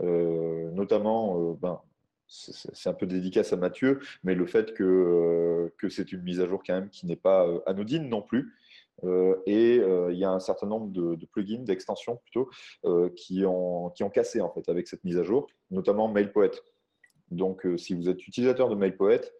Euh, 0.00 0.70
notamment, 0.70 1.52
ben, 1.60 1.80
c'est 2.26 2.88
un 2.88 2.94
peu 2.94 3.06
dédicace 3.06 3.52
à 3.52 3.56
Mathieu, 3.56 4.00
mais 4.24 4.34
le 4.34 4.46
fait 4.46 4.72
que, 4.72 5.70
que 5.76 5.90
c'est 5.90 6.12
une 6.12 6.22
mise 6.22 6.40
à 6.40 6.46
jour 6.46 6.62
quand 6.66 6.74
même 6.74 6.88
qui 6.88 7.06
n'est 7.06 7.16
pas 7.16 7.46
anodine 7.66 8.08
non 8.08 8.22
plus. 8.22 8.54
et 9.44 9.76
il 9.76 10.16
y 10.16 10.24
a 10.24 10.30
un 10.30 10.40
certain 10.40 10.66
nombre 10.66 10.90
de, 10.92 11.26
plugins, 11.26 11.62
d'extensions 11.62 12.16
plutôt, 12.16 12.48
qui, 13.16 13.44
ont, 13.44 13.90
qui 13.90 14.02
ont 14.02 14.08
cassé 14.08 14.40
en 14.40 14.48
fait 14.48 14.66
avec 14.70 14.88
cette 14.88 15.04
mise 15.04 15.18
à 15.18 15.24
jour, 15.24 15.46
notamment 15.70 16.08
MailPoet. 16.08 16.52
Donc, 17.30 17.66
si 17.76 17.92
vous 17.92 18.08
êtes 18.08 18.26
utilisateur 18.26 18.70
de 18.70 18.76
MailPoet, 18.76 19.30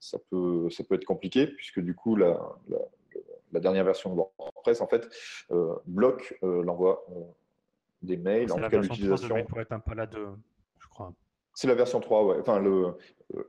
ça, 0.00 0.18
peut, 0.30 0.68
ça 0.68 0.82
peut 0.82 0.96
être 0.96 1.04
compliqué 1.04 1.46
puisque 1.46 1.78
du 1.78 1.94
coup, 1.94 2.16
la, 2.16 2.40
la 2.68 2.78
dernière 3.60 3.84
version 3.84 4.10
de 4.10 4.16
WordPress, 4.16 4.80
en 4.80 4.86
fait, 4.86 5.08
euh, 5.50 5.74
bloque 5.86 6.36
euh, 6.42 6.62
l'envoi 6.62 7.04
euh, 7.10 7.20
des 8.02 8.16
mails, 8.16 8.50
en 8.52 8.56
tout 8.56 8.68
cas 8.68 8.80
l'utilisation. 8.80 9.36
être 9.36 9.72
un 9.72 9.80
peu 9.80 9.94
là 9.94 10.06
de, 10.06 10.26
je 10.78 10.88
crois. 10.88 11.12
C'est 11.54 11.68
la 11.68 11.74
version 11.74 12.00
3, 12.00 12.24
ouais. 12.24 12.36
Enfin, 12.40 12.58
le, 12.58 12.94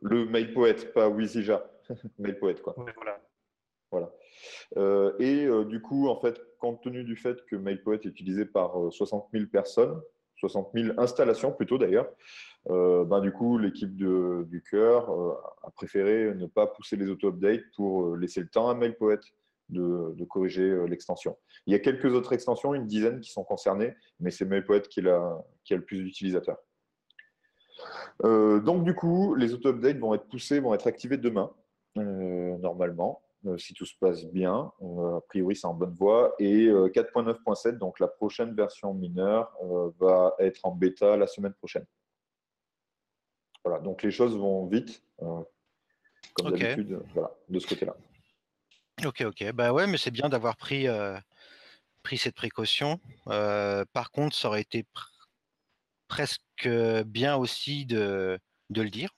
le 0.01 0.25
MailPoet, 0.25 0.91
pas 0.93 1.07
WYSIJA. 1.07 1.63
MailPoet, 2.19 2.55
quoi. 2.55 2.75
voilà. 2.95 3.21
Voilà. 3.91 4.11
et 5.19 5.47
du 5.65 5.79
coup, 5.79 6.07
en 6.07 6.19
fait, 6.19 6.41
compte 6.57 6.81
tenu 6.81 7.03
du 7.03 7.15
fait 7.15 7.45
que 7.45 7.55
MailPoet 7.55 7.97
est 7.97 8.05
utilisé 8.05 8.43
par 8.43 8.73
60 8.89 9.27
000 9.31 9.45
personnes, 9.45 10.01
60 10.37 10.71
000 10.73 10.99
installations 10.99 11.51
plutôt 11.51 11.77
d'ailleurs, 11.77 12.09
ben, 12.65 13.19
du 13.21 13.31
coup, 13.31 13.59
l'équipe 13.59 13.95
du 13.95 14.63
cœur 14.69 15.11
a 15.61 15.69
préféré 15.71 16.33
ne 16.33 16.47
pas 16.47 16.65
pousser 16.65 16.95
les 16.95 17.07
auto-updates 17.07 17.65
pour 17.75 18.15
laisser 18.15 18.41
le 18.41 18.47
temps 18.47 18.67
à 18.67 18.73
MailPoet 18.73 19.19
de, 19.69 20.23
corriger 20.25 20.69
euh, 20.69 20.85
l'extension. 20.85 21.37
Il 21.65 21.73
y 21.73 21.75
a 21.75 21.79
quelques 21.79 22.13
autres 22.13 22.33
extensions, 22.33 22.73
une 22.73 22.87
dizaine 22.87 23.19
qui 23.19 23.31
sont 23.31 23.43
concernées, 23.43 23.93
mais 24.19 24.31
c'est 24.31 24.45
MailPoet 24.45 24.81
qui, 24.81 25.01
qui 25.63 25.73
a 25.73 25.77
le 25.77 25.83
plus 25.83 26.03
d'utilisateurs. 26.03 26.57
Euh, 28.23 28.59
donc 28.59 28.83
du 28.83 28.95
coup, 28.95 29.35
les 29.35 29.53
auto-updates 29.53 29.97
vont 29.97 30.13
être 30.13 30.27
poussés, 30.27 30.59
vont 30.59 30.73
être 30.73 30.87
activés 30.87 31.17
demain, 31.17 31.51
euh, 31.97 32.57
normalement, 32.57 33.21
si 33.57 33.73
tout 33.73 33.85
se 33.85 33.95
passe 33.99 34.25
bien. 34.25 34.71
a 34.81 35.19
priori, 35.27 35.55
c'est 35.55 35.67
en 35.67 35.73
bonne 35.73 35.95
voie. 35.95 36.33
Et 36.39 36.67
4.9.7, 36.67 37.77
donc 37.77 37.99
la 37.99 38.07
prochaine 38.07 38.55
version 38.55 38.93
mineure, 38.93 39.51
va 39.99 40.33
être 40.39 40.61
en 40.63 40.71
bêta 40.71 41.17
la 41.17 41.27
semaine 41.27 41.53
prochaine. 41.53 41.85
Voilà, 43.65 43.81
donc 43.81 44.01
les 44.01 44.11
choses 44.11 44.37
vont 44.37 44.65
vite, 44.67 45.03
comme 45.17 46.55
d'habitude, 46.55 47.01
voilà, 47.13 47.31
de 47.49 47.59
ce 47.59 47.67
côté-là. 47.67 47.97
Ok, 49.01 49.21
ok. 49.25 49.51
Bah 49.53 49.73
ouais, 49.73 49.87
mais 49.87 49.97
c'est 49.97 50.11
bien 50.11 50.29
d'avoir 50.29 50.55
pris, 50.55 50.87
euh, 50.87 51.17
pris 52.03 52.17
cette 52.17 52.35
précaution. 52.35 52.99
Euh, 53.27 53.85
par 53.93 54.11
contre, 54.11 54.35
ça 54.35 54.49
aurait 54.49 54.61
été 54.61 54.85
presque 56.07 56.69
bien 57.05 57.35
aussi 57.35 57.85
de, 57.85 58.39
de 58.69 58.81
le 58.81 58.89
dire. 58.89 59.09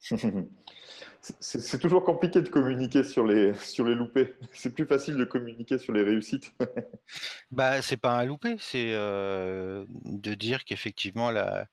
c'est 1.40 1.80
toujours 1.80 2.04
compliqué 2.04 2.40
de 2.40 2.48
communiquer 2.48 3.02
sur 3.02 3.26
les, 3.26 3.54
sur 3.54 3.84
les 3.84 3.94
loupés. 3.94 4.34
C'est 4.52 4.72
plus 4.72 4.86
facile 4.86 5.16
de 5.16 5.24
communiquer 5.24 5.78
sur 5.78 5.92
les 5.92 6.02
réussites. 6.02 6.52
bah, 7.50 7.82
c'est 7.82 7.96
pas 7.96 8.18
un 8.18 8.24
loupé, 8.24 8.56
c'est 8.58 8.92
euh, 8.92 9.84
de 9.88 10.34
dire 10.34 10.64
qu'effectivement 10.64 11.30
la, 11.30 11.66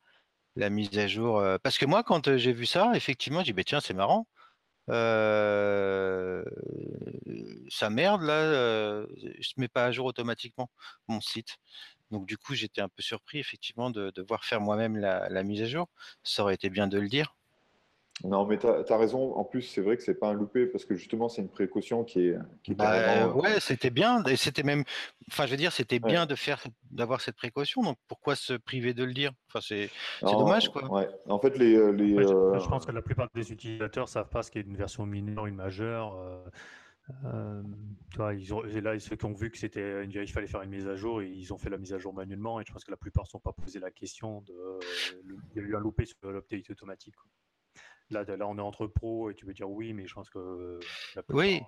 la 0.55 0.69
mise 0.69 0.97
à 0.97 1.07
jour. 1.07 1.43
parce 1.63 1.77
que 1.77 1.85
moi, 1.85 2.03
quand 2.03 2.37
j'ai 2.37 2.53
vu 2.53 2.65
ça, 2.65 2.91
effectivement, 2.95 3.39
j'ai 3.41 3.45
dit 3.45 3.53
bah, 3.53 3.63
tiens, 3.65 3.81
c'est 3.81 3.93
marrant. 3.93 4.27
Euh, 4.89 6.43
ça 7.69 7.89
merde 7.89 8.21
là, 8.23 8.33
euh, 8.33 9.07
je 9.17 9.53
ne 9.57 9.61
mets 9.61 9.67
pas 9.67 9.85
à 9.85 9.91
jour 9.91 10.05
automatiquement 10.05 10.69
mon 11.07 11.21
site. 11.21 11.57
Donc 12.11 12.25
du 12.27 12.37
coup, 12.37 12.53
j'étais 12.55 12.81
un 12.81 12.89
peu 12.89 13.01
surpris 13.01 13.39
effectivement 13.39 13.89
de 13.89 14.11
devoir 14.11 14.45
faire 14.45 14.61
moi-même 14.61 14.97
la, 14.97 15.43
mise 15.43 15.61
à 15.61 15.65
jour. 15.65 15.89
Ça 16.23 16.43
aurait 16.43 16.55
été 16.55 16.69
bien 16.69 16.87
de 16.87 16.99
le 16.99 17.09
dire. 17.09 17.35
Non, 18.23 18.45
mais 18.45 18.57
tu 18.57 18.67
as, 18.67 18.97
raison. 18.97 19.35
En 19.35 19.43
plus, 19.43 19.63
c'est 19.63 19.81
vrai 19.81 19.97
que 19.97 20.03
c'est 20.03 20.13
pas 20.13 20.29
un 20.29 20.33
loupé 20.33 20.67
parce 20.67 20.85
que 20.85 20.95
justement, 20.95 21.29
c'est 21.29 21.41
une 21.41 21.49
précaution 21.49 22.03
qui 22.03 22.27
est. 22.27 22.37
Qui 22.61 22.75
bah, 22.75 22.93
euh, 22.93 23.33
ouais, 23.33 23.59
c'était 23.59 23.89
bien. 23.89 24.23
Et 24.25 24.35
c'était 24.35 24.63
même. 24.63 24.83
Enfin, 25.29 25.45
je 25.45 25.51
veux 25.51 25.57
dire, 25.57 25.71
c'était 25.71 25.99
bien 25.99 26.25
de 26.25 26.35
faire, 26.35 26.63
d'avoir 26.91 27.21
cette 27.21 27.35
précaution. 27.35 27.81
Donc, 27.81 27.97
pourquoi 28.07 28.35
se 28.35 28.53
priver 28.53 28.93
de 28.93 29.03
le 29.03 29.13
dire? 29.13 29.31
Enfin, 29.47 29.59
c'est 29.61 29.89
dommage, 30.21 30.69
quoi. 30.69 30.89
Ouais. 30.91 31.09
En 31.27 31.39
fait, 31.39 31.57
les. 31.57 31.75
Euh, 31.75 31.91
les 31.91 32.13
euh, 32.15 32.59
je, 32.59 32.69
pense 32.69 32.85
que 32.85 32.91
la 32.91 33.01
plupart 33.01 33.27
des 33.33 33.51
utilisateurs 33.51 34.07
savent 34.07 34.29
pas 34.29 34.43
ce 34.43 34.51
qu'est 34.51 34.61
une 34.61 34.77
version 34.77 35.05
mineure, 35.05 35.47
une 35.47 35.55
majeure. 35.55 36.15
tu 38.11 38.17
vois, 38.17 38.35
ils 38.35 38.53
ont, 38.53 38.61
là, 38.61 38.97
ceux 38.99 39.15
qui 39.15 39.25
ont 39.25 39.33
vu 39.33 39.49
que 39.49 39.57
c'était, 39.57 40.05
il 40.05 40.31
fallait 40.31 40.47
faire 40.47 40.61
une 40.61 40.69
mise 40.69 40.87
à 40.87 40.95
jour, 40.95 41.23
et 41.23 41.27
ils 41.27 41.51
ont 41.51 41.57
fait 41.57 41.71
la 41.71 41.79
mise 41.79 41.93
à 41.93 41.97
jour 41.97 42.13
manuellement. 42.13 42.61
Et 42.61 42.63
je 42.65 42.71
pense 42.71 42.85
que 42.85 42.91
la 42.91 42.97
plupart 42.97 43.23
ne 43.23 43.29
sont 43.29 43.39
pas 43.39 43.53
posé 43.53 43.79
la 43.79 43.89
question 43.89 44.41
de. 44.41 44.79
il 45.25 45.61
y 45.61 45.65
a 45.65 45.67
eu 45.67 45.75
un 45.75 45.79
loupé 45.79 46.05
sur 46.05 46.31
l'update 46.31 46.69
automatique. 46.69 47.15
Là, 48.13 48.23
là, 48.23 48.47
on 48.47 48.57
est 48.57 48.61
entre 48.61 48.87
pros 48.87 49.29
et 49.29 49.35
tu 49.35 49.45
veux 49.45 49.53
dire 49.53 49.69
oui, 49.69 49.93
mais 49.93 50.07
je 50.07 50.13
pense 50.13 50.29
que. 50.29 50.79
oui. 51.29 51.61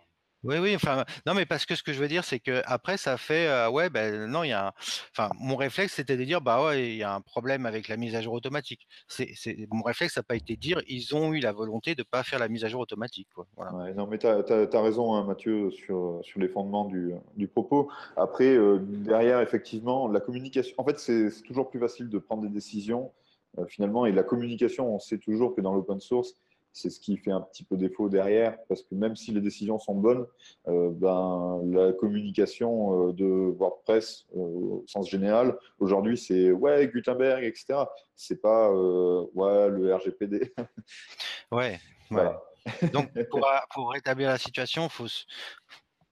Oui, 0.45 0.57
oui, 0.59 0.75
enfin, 0.75 1.05
non, 1.25 1.33
mais 1.33 1.47
parce 1.47 1.65
que 1.65 1.73
ce 1.73 1.81
que 1.81 1.91
je 1.91 1.99
veux 1.99 2.07
dire, 2.07 2.23
c'est 2.23 2.39
que 2.39 2.61
après, 2.65 2.97
ça 2.97 3.17
fait, 3.17 3.47
euh, 3.47 3.67
ouais, 3.67 3.89
ben 3.89 4.27
non, 4.27 4.43
il 4.43 4.49
y 4.49 4.53
a, 4.53 4.73
enfin, 5.11 5.29
mon 5.39 5.55
réflexe, 5.55 5.93
c'était 5.93 6.17
de 6.17 6.23
dire, 6.23 6.39
bah 6.39 6.63
ouais, 6.63 6.87
il 6.89 6.97
y 6.97 7.03
a 7.03 7.15
un 7.15 7.21
problème 7.21 7.65
avec 7.65 7.87
la 7.87 7.97
mise 7.97 8.13
à 8.13 8.21
jour 8.21 8.33
automatique. 8.33 8.87
C'est, 9.07 9.33
mon 9.71 9.81
réflexe 9.81 10.17
n'a 10.17 10.23
pas 10.23 10.35
été 10.35 10.55
de 10.55 10.59
dire, 10.59 10.81
ils 10.87 11.15
ont 11.15 11.33
eu 11.33 11.39
la 11.39 11.51
volonté 11.51 11.95
de 11.95 12.03
pas 12.03 12.21
faire 12.21 12.37
la 12.37 12.47
mise 12.47 12.63
à 12.63 12.67
jour 12.67 12.81
automatique, 12.81 13.27
quoi. 13.33 13.47
Voilà. 13.55 13.91
non, 13.93 14.05
mais 14.05 14.19
tu 14.19 14.27
as, 14.27 14.81
raison, 14.81 15.15
hein, 15.15 15.23
Mathieu, 15.23 15.71
sur, 15.71 16.19
sur 16.21 16.39
les 16.39 16.47
fondements 16.47 16.85
du, 16.85 17.13
du 17.35 17.47
propos. 17.47 17.89
Après, 18.15 18.55
euh, 18.55 18.77
derrière, 18.79 19.39
effectivement, 19.41 20.07
la 20.07 20.19
communication, 20.19 20.75
en 20.77 20.85
fait, 20.85 20.99
c'est 20.99 21.41
toujours 21.41 21.71
plus 21.71 21.79
facile 21.79 22.07
de 22.07 22.19
prendre 22.19 22.43
des 22.43 22.49
décisions 22.49 23.05
euh, 23.05 23.24
finalement. 23.67 24.05
Et 24.05 24.11
la 24.11 24.23
communication, 24.23 24.93
on 24.93 24.99
sait 24.99 25.17
toujours 25.17 25.55
que 25.55 25.61
dans 25.61 25.73
l'open 25.73 25.99
source, 25.99 26.35
c'est 26.75 26.89
ce 26.89 26.99
qui 26.99 27.15
fait 27.15 27.31
un 27.31 27.39
petit 27.39 27.63
peu 27.63 27.77
défaut 27.77 28.09
derrière, 28.09 28.57
parce 28.67 28.83
que 28.83 28.95
même 28.95 29.15
si 29.15 29.31
les 29.31 29.39
décisions 29.39 29.79
sont 29.79 29.95
bonnes, 29.95 30.25
euh, 30.67 30.89
ben, 30.91 31.61
la 31.71 31.93
communication 31.93 33.07
euh, 33.07 33.13
de 33.13 33.25
WordPress 33.25 34.27
au 34.35 34.83
sens 34.85 35.09
général, 35.09 35.57
aujourd'hui, 35.79 36.17
c'est 36.17 36.51
ouais, 36.51 36.85
Gutenberg, 36.89 37.45
etc. 37.45 37.85
C'est 38.17 38.41
pas 38.41 38.69
ouais, 38.73 39.69
le 39.69 39.95
RGPD. 39.95 40.53
ouais, 41.53 41.79
voilà. 42.11 42.43
Donc, 42.91 43.09
pour, 43.29 43.47
pour, 43.73 43.91
rétablir 43.91 44.27
la 44.27 44.37
situation, 44.37 44.83
il 44.87 44.91
faut, 44.91 45.07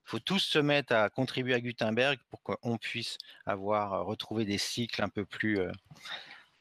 faut 0.04 0.18
tous 0.18 0.38
se 0.38 0.58
mettre 0.58 0.94
à 0.94 1.10
contribuer 1.10 1.52
à 1.52 1.60
Gutenberg 1.60 2.18
pour 2.30 2.42
qu'on 2.42 2.78
puisse 2.78 3.18
avoir 3.44 4.06
retrouvé 4.06 4.46
des 4.46 4.58
cycles 4.58 5.02
un 5.02 5.10
peu 5.10 5.26
plus 5.26 5.60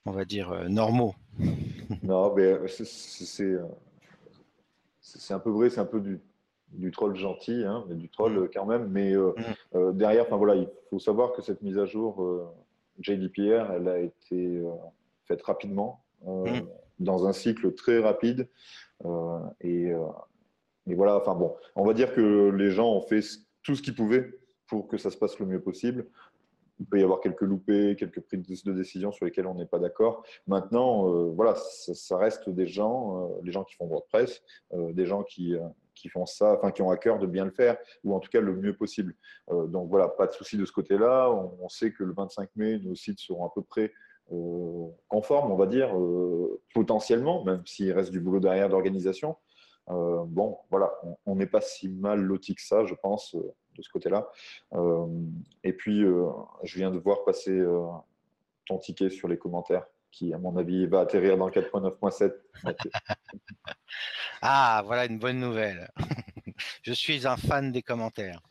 on 0.06 0.12
va 0.12 0.26
dire, 0.26 0.52
euh, 0.52 0.68
normaux. 0.68 1.16
non, 2.04 2.34
mais 2.36 2.44
euh, 2.44 2.68
c'est 5.02 5.34
un 5.34 5.40
peu 5.40 5.50
vrai, 5.50 5.70
c'est 5.70 5.80
un 5.80 5.86
peu 5.86 6.00
du, 6.00 6.20
du 6.70 6.92
troll 6.92 7.16
gentil, 7.16 7.64
hein, 7.66 7.86
mais 7.88 7.96
du 7.96 8.10
troll 8.10 8.50
quand 8.54 8.66
même. 8.66 8.88
Mais 8.90 9.14
mm. 9.14 9.94
derrière, 9.94 10.26
enfin 10.26 10.38
voilà, 10.38 10.56
il 10.56 10.68
faut 10.90 11.00
savoir 11.00 11.34
que 11.34 11.42
cette 11.42 11.62
mise 11.62 11.78
à 11.78 11.86
jour 11.86 12.52
JDPR, 13.00 13.72
elle 13.72 13.88
a 13.88 14.00
été 14.00 14.62
faite 15.26 15.42
rapidement, 15.44 16.04
mm. 16.26 16.62
dans 17.00 17.28
un 17.28 17.34
cycle 17.34 17.74
très 17.74 18.00
rapide. 18.00 18.48
et, 19.62 19.92
et 20.88 20.96
voilà, 20.96 21.18
enfin 21.18 21.36
bon, 21.36 21.56
on 21.76 21.86
va 21.86 21.94
dire 21.94 22.14
que 22.14 22.50
les 22.50 22.72
gens 22.72 22.92
ont 22.92 23.02
fait 23.02 23.22
tout 23.62 23.76
ce 23.76 23.82
qu'ils 23.82 23.96
pouvaient 23.96 24.40
pour 24.68 24.88
que 24.88 24.98
ça 24.98 25.12
se 25.12 25.18
passe 25.18 25.40
le 25.40 25.46
mieux 25.46 25.62
possible. 25.62 26.08
Il 26.84 26.90
peut 26.90 27.00
y 27.00 27.04
avoir 27.04 27.22
quelques 27.22 27.44
loupés, 27.44 27.96
quelques 27.98 28.20
prises 28.20 28.66
de 28.66 28.74
décision 28.74 29.14
sur 29.14 29.24
lesquelles 29.24 29.48
on 29.48 29.56
n'est 29.56 29.66
pas 29.66 29.80
d'accord. 29.80 30.22
Maintenant, 30.48 31.08
euh, 31.08 31.32
voilà, 31.34 31.56
ça, 31.56 32.18
reste 32.18 32.50
des 32.50 32.68
gens, 32.68 33.24
euh, 33.24 33.40
les 33.42 33.54
gens 33.54 33.64
qui 33.64 33.74
font 33.76 33.88
WordPress, 33.88 34.44
euh, 34.74 34.92
des 34.92 35.06
gens 35.06 35.24
qui, 35.24 35.56
qui 35.96 36.10
font 36.10 36.26
ça, 36.26 36.56
enfin 36.58 36.72
qui 36.72 36.82
ont 36.82 36.90
à 36.90 36.98
cœur 36.98 37.20
de 37.20 37.26
bien 37.26 37.46
le 37.46 37.52
faire, 37.52 37.78
ou 38.04 38.14
en 38.14 38.20
tout 38.20 38.30
cas 38.30 38.42
le 38.42 38.54
mieux 38.54 38.76
possible. 38.76 39.16
donc 39.50 39.90
voilà, 39.90 40.10
pas 40.10 40.28
de 40.28 40.34
souci 40.34 40.58
de 40.58 40.66
ce 40.66 40.74
côté-là. 40.74 41.32
On, 41.32 41.70
sait 41.70 41.94
que 41.94 42.04
le 42.04 42.12
25 42.14 42.50
mai, 42.58 42.80
nos 42.80 42.96
sites 42.96 43.20
seront 43.20 43.46
à 43.46 43.52
peu 43.56 43.62
près 43.62 43.94
conformes, 45.08 45.54
on 45.54 45.56
va 45.56 45.68
dire, 45.68 45.96
potentiellement, 46.74 47.46
même 47.46 47.66
s'il 47.66 47.94
reste 47.94 48.12
du 48.12 48.20
boulot 48.20 48.42
derrière 48.42 48.68
d'organisation. 48.68 49.38
bon, 49.88 50.58
voilà, 50.70 50.92
on 51.26 51.36
n'est 51.36 51.48
pas 51.48 51.62
si 51.62 51.88
mal 51.88 52.20
loti 52.20 52.56
que 52.56 52.62
ça, 52.62 52.84
je 52.84 52.96
pense 52.96 53.38
de 53.76 53.82
ce 53.82 53.90
côté-là. 53.90 54.28
Euh, 54.74 55.08
et 55.64 55.74
puis, 55.74 56.04
euh, 56.04 56.30
je 56.64 56.78
viens 56.78 56.92
de 56.92 56.98
voir 56.98 57.24
passer 57.24 57.52
euh, 57.52 57.86
ton 58.66 58.78
ticket 58.78 59.10
sur 59.10 59.28
les 59.28 59.38
commentaires 59.38 59.86
qui, 60.12 60.34
à 60.34 60.38
mon 60.38 60.56
avis, 60.58 60.86
va 60.88 61.02
atterrir 61.02 61.38
dans 61.38 61.48
le 61.48 61.52
4.9.7. 61.52 62.34
ah, 64.42 64.84
voilà 64.86 65.06
une 65.06 65.20
bonne 65.20 65.40
nouvelle. 65.40 65.90
Je 66.84 66.94
suis 66.94 67.26
un 67.26 67.38
fan 67.38 67.72
des 67.72 67.82
commentaires. 67.82 68.42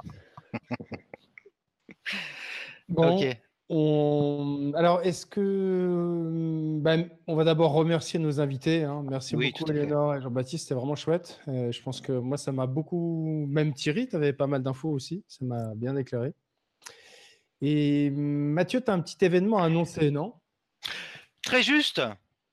ok. 2.97 3.36
Alors, 3.73 5.01
est-ce 5.03 5.24
que. 5.24 6.77
Ben, 6.81 7.09
on 7.27 7.35
va 7.35 7.44
d'abord 7.44 7.73
remercier 7.73 8.19
nos 8.19 8.39
invités. 8.39 8.85
Hein. 8.85 9.03
Merci 9.09 9.35
beaucoup, 9.35 9.65
Léonore 9.70 10.15
et 10.15 10.20
Jean-Baptiste. 10.20 10.65
C'était 10.65 10.74
vraiment 10.74 10.94
chouette. 10.94 11.40
Euh, 11.49 11.73
je 11.73 11.82
pense 11.82 12.03
que 12.03 12.12
moi, 12.12 12.36
ça 12.36 12.53
m'a 12.53 12.66
beaucoup. 12.66 13.47
Même 13.49 13.73
Thierry, 13.73 14.09
tu 14.09 14.16
avais 14.16 14.35
pas 14.35 14.47
mal 14.47 14.62
d'infos 14.62 14.90
aussi. 14.90 15.24
Ça 15.27 15.44
m'a 15.47 15.74
bien 15.74 15.97
éclairé. 15.97 16.35
Et 17.62 18.11
Mathieu, 18.11 18.82
tu 18.82 18.90
as 18.90 18.94
un 18.94 19.01
petit 19.01 19.24
événement 19.24 19.59
à 19.59 19.65
annoncer, 19.65 20.11
non? 20.11 20.35
Très 21.40 21.62
juste. 21.62 22.03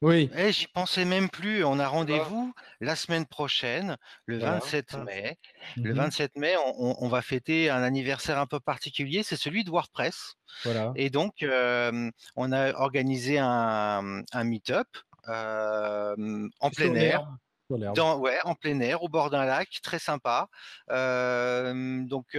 Oui. 0.01 0.29
Eh, 0.37 0.51
j'y 0.53 0.67
pensais 0.67 1.03
même 1.03 1.29
plus. 1.29 1.63
On 1.65 1.77
a 1.77 1.87
rendez-vous 1.87 2.53
la 2.79 2.95
semaine 2.95 3.25
prochaine, 3.25 3.97
le 4.25 4.37
27 4.37 4.93
mai. 5.05 5.37
Le 5.75 5.93
27 5.93 6.35
mhm. 6.35 6.41
mai, 6.41 6.55
on, 6.57 7.07
va 7.09 7.21
fêter 7.21 7.69
un 7.69 7.83
anniversaire 7.83 8.39
un 8.39 8.45
peu 8.45 8.61
particulier. 8.61 9.23
C'est 9.23 9.35
celui 9.35 9.63
de 9.63 9.71
WordPress. 9.71 10.35
Voilà. 10.63 10.93
Et 10.95 11.09
donc, 11.09 11.43
euh, 11.43 12.09
on 12.37 12.51
a 12.53 12.73
organisé 12.73 13.39
un, 13.39 14.23
meet-up 14.43 14.87
euh, 15.27 16.47
en 16.59 16.69
plein 16.69 16.95
air. 16.95 17.27
Dans, 17.69 18.17
ouais, 18.17 18.39
en 18.45 18.55
plein 18.55 18.79
air, 18.79 19.03
au 19.03 19.09
bord 19.09 19.29
d'un 19.29 19.45
lac, 19.45 19.69
très 19.83 19.99
sympa. 19.99 20.47
Euh, 20.89 22.01
donc, 22.03 22.35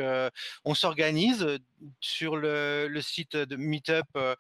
on 0.65 0.75
s'organise 0.75 1.47
sur 2.01 2.37
le, 2.37 2.89
le, 2.89 3.01
site 3.01 3.37
de 3.37 3.57
Meetup. 3.57 4.07
Euh, 4.17 4.35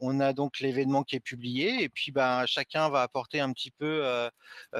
on 0.00 0.20
a 0.20 0.32
donc 0.32 0.60
l'événement 0.60 1.02
qui 1.02 1.16
est 1.16 1.20
publié 1.20 1.82
et 1.82 1.88
puis 1.88 2.12
ben, 2.12 2.44
chacun 2.46 2.88
va 2.88 3.02
apporter 3.02 3.40
un 3.40 3.52
petit 3.52 3.70
peu 3.70 4.28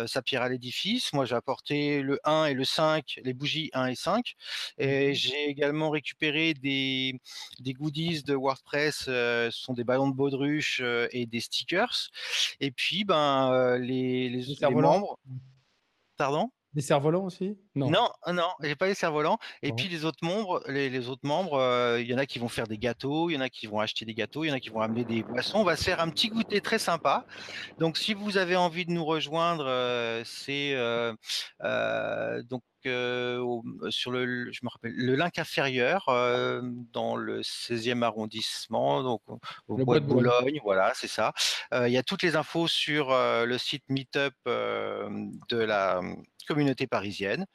sa 0.06 0.23
pierre 0.23 0.43
à 0.43 0.48
l'édifice. 0.48 1.12
Moi, 1.12 1.24
j'ai 1.24 1.35
apporté 1.35 2.02
le 2.02 2.20
1 2.24 2.47
et 2.47 2.55
le 2.55 2.65
5, 2.65 3.20
les 3.23 3.35
bougies 3.35 3.70
1 3.73 3.86
et 3.86 3.94
5. 3.94 4.35
Et 4.78 5.10
mmh 5.10 5.15
j'ai 5.15 5.44
également 5.48 5.90
récupéré 5.90 6.55
des, 6.55 7.20
des 7.60 7.73
goodies 7.73 8.23
de 8.23 8.35
WordPress, 8.35 9.05
ce 9.05 9.48
sont 9.52 9.74
des 9.74 9.85
ballons 9.85 10.09
de 10.09 10.15
baudruche 10.15 10.82
et 11.10 11.27
des 11.27 11.40
stickers. 11.40 12.09
Et 12.60 12.70
puis, 12.70 13.05
ben, 13.05 13.77
les, 13.78 14.28
les, 14.28 14.43
les 14.43 14.70
membres. 14.70 15.19
Pardon? 16.16 16.51
Des 16.74 16.82
cerfs-volants 16.82 17.24
aussi? 17.24 17.59
Non. 17.74 17.90
Non, 17.90 18.11
non, 18.32 18.49
j'ai 18.62 18.77
pas 18.77 18.86
les 18.86 18.95
cerfs-volants. 18.95 19.39
Et 19.62 19.73
puis 19.73 19.89
les 19.89 20.05
autres 20.05 20.24
membres, 20.24 20.62
les, 20.69 21.09
autres 21.09 21.27
membres, 21.27 21.55
euh, 21.55 22.01
il 22.01 22.07
y 22.07 22.15
en 22.15 22.19
a 22.19 22.27
qui 22.27 22.39
vont 22.39 22.49
faire 22.49 22.66
des 22.66 22.78
gâteaux, 22.78 23.31
il 23.31 23.35
y 23.35 23.36
en 23.36 23.40
a 23.40 23.49
qui 23.49 23.66
vont 23.66 23.81
acheter 23.81 24.05
des 24.05 24.15
gâteaux, 24.15 24.45
il 24.45 24.49
y 24.49 24.51
en 24.51 24.55
a 24.55 24.61
qui 24.61 24.69
vont 24.69 24.81
amener 24.81 25.05
des 25.05 25.23
boissons. 25.23 25.59
On 25.59 25.65
va 25.65 25.77
se 25.77 25.85
faire 25.85 26.01
un 26.01 26.11
petit 26.11 26.28
goûter 26.28 26.61
très 26.61 26.78
sympa. 26.78 27.24
Donc 27.78 27.97
si 27.97 28.15
vous 28.15 28.36
avez 28.36 28.57
envie 28.57 28.85
de 28.85 28.90
nous 28.90 29.05
rejoindre, 29.05 29.65
euh, 29.66 30.23
c'est 30.24 30.73
euh, 30.74 31.15
donc 32.45 32.62
sur 32.85 34.12
le, 34.12 34.51
je 34.51 34.61
me 34.62 34.70
rappelle, 34.70 34.95
le 34.95 35.15
link 35.15 35.39
inférieur 35.39 36.07
dans 36.93 37.16
le 37.16 37.43
16e 37.43 38.03
arrondissement, 38.03 39.03
donc 39.03 39.20
au 39.66 39.77
bois 39.77 40.01
de 40.01 40.07
Boulogne, 40.07 40.59
voilà, 40.62 40.93
c'est 40.95 41.09
ça. 41.09 41.35
il 41.74 41.93
y 41.93 41.99
a 41.99 42.03
toutes 42.03 42.23
les 42.23 42.35
infos 42.35 42.66
sur 42.66 43.11
le 43.11 43.59
site 43.59 43.82
Meetup 43.90 44.32
de 44.47 45.57
la 45.57 46.01
communauté 46.48 46.86
parisienne. 46.86 47.46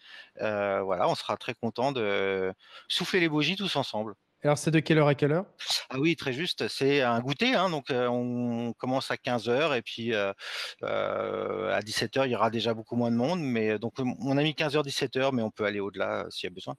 Euh, 0.42 0.82
voilà, 0.82 1.10
on 1.10 1.16
sera 1.16 1.36
très 1.36 1.54
content 1.54 1.92
de 1.92 2.54
souffler 2.88 3.20
les 3.20 3.30
bougies 3.30 3.56
tous 3.56 3.76
ensemble. 3.76 4.14
Alors, 4.44 4.58
c'est 4.58 4.72
de 4.72 4.80
quelle 4.80 4.98
heure 4.98 5.08
à 5.08 5.16
quelle 5.16 5.32
heure? 5.32 5.46
Ah 5.90 6.00
oui, 6.00 6.18
très 6.18 6.34
juste. 6.34 6.68
C'est 6.68 7.02
un 7.02 7.20
goûter. 7.22 7.56
Hein, 7.56 7.70
donc, 7.70 7.92
euh, 7.92 8.08
on 8.08 8.74
commence 8.74 9.10
à 9.10 9.16
15h 9.16 9.78
et 9.78 9.82
puis 9.82 10.14
euh, 10.14 10.34
à 10.82 11.80
17h, 11.80 12.26
il 12.26 12.32
y 12.32 12.36
aura 12.36 12.50
déjà 12.50 12.74
beaucoup 12.74 12.98
moins 12.98 13.10
de 13.10 13.16
monde. 13.16 13.40
Mais 13.42 13.80
donc, 13.80 13.94
on 14.00 14.38
a 14.38 14.44
mis 14.44 14.52
15h, 14.52 14.86
17h, 14.86 15.34
mais 15.34 15.42
on 15.42 15.52
peut 15.52 15.64
aller 15.64 15.80
au-delà 15.80 16.26
s'il 16.30 16.50
y 16.50 16.52
a 16.52 16.54
besoin. 16.54 16.76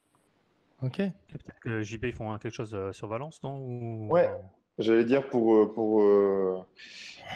Ok. 0.82 0.98
Peut-être 0.98 1.60
que 1.62 1.82
JB, 1.82 2.04
ils 2.04 2.12
font 2.12 2.36
quelque 2.36 2.54
chose 2.54 2.76
sur 2.92 3.08
Valence, 3.08 3.42
non? 3.42 3.56
Ou... 3.56 4.08
Ouais. 4.10 4.30
J'allais 4.78 5.04
dire 5.04 5.28
pour, 5.28 5.54
euh, 5.54 5.72
pour, 5.72 6.02
euh, 6.02 6.58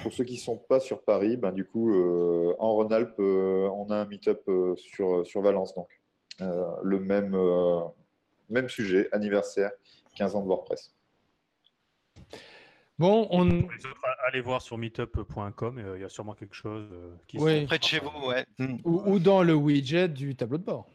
pour 0.02 0.12
ceux 0.12 0.24
qui 0.24 0.34
ne 0.34 0.40
sont 0.40 0.56
pas 0.56 0.80
sur 0.80 1.02
Paris, 1.02 1.36
ben, 1.36 1.52
du 1.52 1.64
coup, 1.64 1.94
euh, 1.94 2.54
en 2.58 2.72
Rhône-Alpes, 2.72 3.18
on 3.18 3.90
a 3.90 3.96
un 3.96 4.06
meet-up 4.06 4.42
sur, 4.76 5.26
sur 5.26 5.40
Valence. 5.42 5.74
Donc, 5.74 5.88
le 6.40 6.98
même, 6.98 7.36
même 8.48 8.68
sujet, 8.68 9.08
anniversaire, 9.12 9.70
15 10.16 10.34
ans 10.34 10.42
de 10.42 10.48
WordPress. 10.48 10.94
Bon, 12.98 13.28
on. 13.30 13.68
Allez 14.26 14.40
voir 14.40 14.60
sur 14.60 14.76
meetup.com, 14.76 15.94
il 15.94 16.00
y 16.00 16.04
a 16.04 16.08
sûrement 16.08 16.34
quelque 16.34 16.54
chose 16.56 16.88
qui 17.28 17.38
oui. 17.38 17.64
près 17.66 17.78
de 17.78 17.84
chez 17.84 18.00
vous, 18.00 18.28
ouais. 18.28 18.44
ou, 18.84 19.20
dans 19.20 19.44
le 19.44 19.54
widget 19.54 20.08
du 20.08 20.34
tableau 20.34 20.58
de 20.58 20.64
bord. 20.64 20.88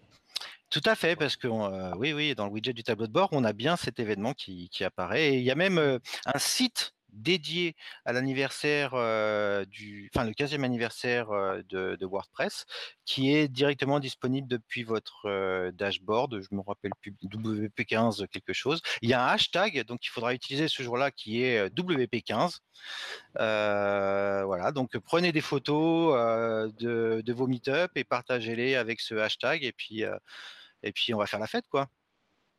Tout 0.73 0.81
à 0.85 0.95
fait, 0.95 1.15
parce 1.15 1.35
que 1.35 1.47
euh, 1.47 1.93
oui, 1.97 2.13
oui, 2.13 2.33
dans 2.33 2.47
le 2.47 2.51
widget 2.51 2.73
du 2.73 2.81
tableau 2.81 3.05
de 3.05 3.11
bord, 3.11 3.29
on 3.31 3.43
a 3.43 3.53
bien 3.53 3.77
cet 3.77 3.99
événement 3.99 4.33
qui, 4.33 4.71
apparaît. 4.83 5.35
Et 5.35 5.37
il 5.37 5.43
y 5.43 5.51
a 5.51 5.55
même 5.55 5.77
euh, 5.77 5.99
un 6.25 6.39
site 6.39 6.95
dédié 7.09 7.75
à 8.05 8.11
l'anniversaire 8.11 8.95
euh, 8.95 9.65
du, 9.65 10.09
enfin 10.11 10.25
le 10.25 10.31
15e 10.31 10.63
anniversaire 10.63 11.27
de, 11.69 12.05
WordPress, 12.07 12.65
qui 13.05 13.35
est 13.35 13.47
directement 13.47 13.99
disponible 13.99 14.47
depuis 14.47 14.81
votre 14.81 15.69
dashboard. 15.73 16.41
Je 16.41 16.55
me 16.55 16.61
rappelle 16.61 16.93
plus 17.01 17.13
WP15 17.23 18.25
quelque 18.29 18.53
chose. 18.53 18.81
Il 19.03 19.09
y 19.11 19.13
a 19.13 19.23
un 19.23 19.27
hashtag, 19.27 19.85
donc 19.85 20.03
il 20.03 20.09
faudra 20.09 20.33
utiliser 20.33 20.67
ce 20.67 20.81
jour-là 20.81 21.11
qui 21.11 21.43
est 21.43 21.67
WP15. 21.67 22.61
voilà, 23.35 24.71
donc 24.71 24.97
prenez 24.97 25.31
des 25.31 25.41
photos 25.41 26.15
de, 26.79 27.21
de, 27.23 27.33
vos 27.33 27.45
meet-up 27.45 27.91
et 27.93 28.03
partagez-les 28.03 28.73
avec 28.75 29.01
ce 29.01 29.13
hashtag 29.13 29.63
et 29.63 29.71
puis 29.71 30.03
et 30.83 30.91
puis 30.91 31.13
on 31.13 31.17
va 31.17 31.25
faire 31.25 31.39
la 31.39 31.47
fête, 31.47 31.67
quoi. 31.69 31.89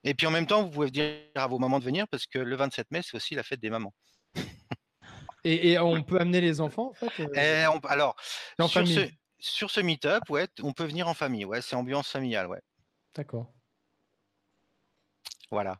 Et 0.02 0.14
puis 0.14 0.26
en 0.26 0.30
même 0.30 0.46
temps, 0.46 0.62
vous 0.62 0.70
pouvez 0.70 0.90
dire 0.90 1.14
à 1.34 1.46
vos 1.46 1.58
mamans 1.58 1.78
de 1.78 1.84
venir 1.84 2.06
parce 2.08 2.26
que 2.26 2.38
le 2.38 2.56
27 2.56 2.90
mai, 2.90 3.00
c'est 3.02 3.16
aussi 3.16 3.34
la 3.34 3.42
fête 3.42 3.60
des 3.60 3.70
mamans. 3.70 3.94
et, 5.44 5.78
on 5.78 6.02
peut 6.02 6.20
amener 6.20 6.40
les 6.40 6.60
enfants, 6.60 6.90
en 6.90 6.94
fait 6.94 7.20
euh? 7.20 7.28
Eh, 7.34 7.88
Alors, 7.88 8.16
sur 8.68 8.86
ce, 8.86 9.08
sur 9.38 9.70
ce 9.70 9.80
meet-up, 9.80 10.28
ouais, 10.28 10.48
on 10.62 10.72
peut 10.72 10.84
venir 10.84 11.08
en 11.08 11.14
famille. 11.14 11.44
Ouais, 11.44 11.62
c'est 11.62 11.76
ambiance 11.76 12.10
familiale, 12.10 12.48
ouais. 12.48 12.60
D'accord. 13.14 13.52
Voilà. 15.50 15.78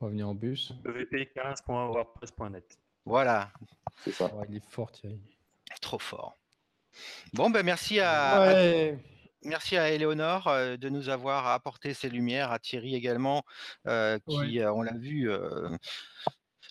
On 0.00 0.06
va 0.06 0.10
venir 0.10 0.28
en 0.28 0.34
bus. 0.34 0.72
wp15.wordpress.net. 0.84 2.78
Voilà. 3.04 3.50
C'est 4.04 4.12
ça. 4.12 4.30
il 4.48 4.56
est 4.56 4.68
fort, 4.68 4.92
Thierry. 4.92 5.20
Trop 5.80 5.98
fort. 5.98 6.36
Bon, 7.32 7.50
ben 7.50 7.64
merci 7.64 8.00
à 8.00 8.92
merci 9.42 9.76
à 9.76 9.90
Éléonore 9.90 10.48
euh, 10.48 10.76
de 10.76 10.88
nous 10.88 11.08
avoir 11.08 11.46
apporté 11.48 11.94
ces 11.94 12.08
lumières, 12.08 12.52
à 12.52 12.58
Thierry 12.58 12.94
également, 12.94 13.44
euh, 13.86 14.18
qui, 14.28 14.60
euh, 14.60 14.72
on 14.72 14.82
l'a 14.82 14.96
vu, 14.96 15.30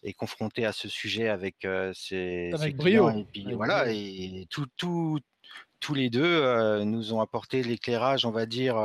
est 0.03 0.13
confronté 0.13 0.65
à 0.65 0.71
ce 0.71 0.87
sujet 0.87 1.29
avec 1.29 1.67
ses, 1.93 2.51
avec 2.53 2.75
brio. 2.75 3.09
Et 3.09 3.25
puis 3.25 3.53
voilà, 3.53 3.91
et 3.91 4.47
tout, 4.49 4.67
tous 4.77 5.93
les 5.93 6.09
deux 6.09 6.83
nous 6.83 7.13
ont 7.13 7.21
apporté 7.21 7.63
l'éclairage, 7.63 8.25
on 8.25 8.31
va 8.31 8.45
dire, 8.45 8.75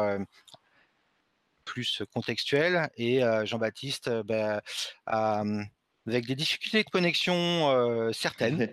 plus 1.64 2.02
contextuel. 2.12 2.90
Et 2.96 3.20
Jean-Baptiste 3.44 4.08
ben, 4.24 4.60
a 5.06 5.42
avec 6.10 6.26
des 6.26 6.34
difficultés 6.34 6.82
de 6.82 6.90
connexion 6.90 7.34
euh, 7.34 8.12
certaines, 8.12 8.72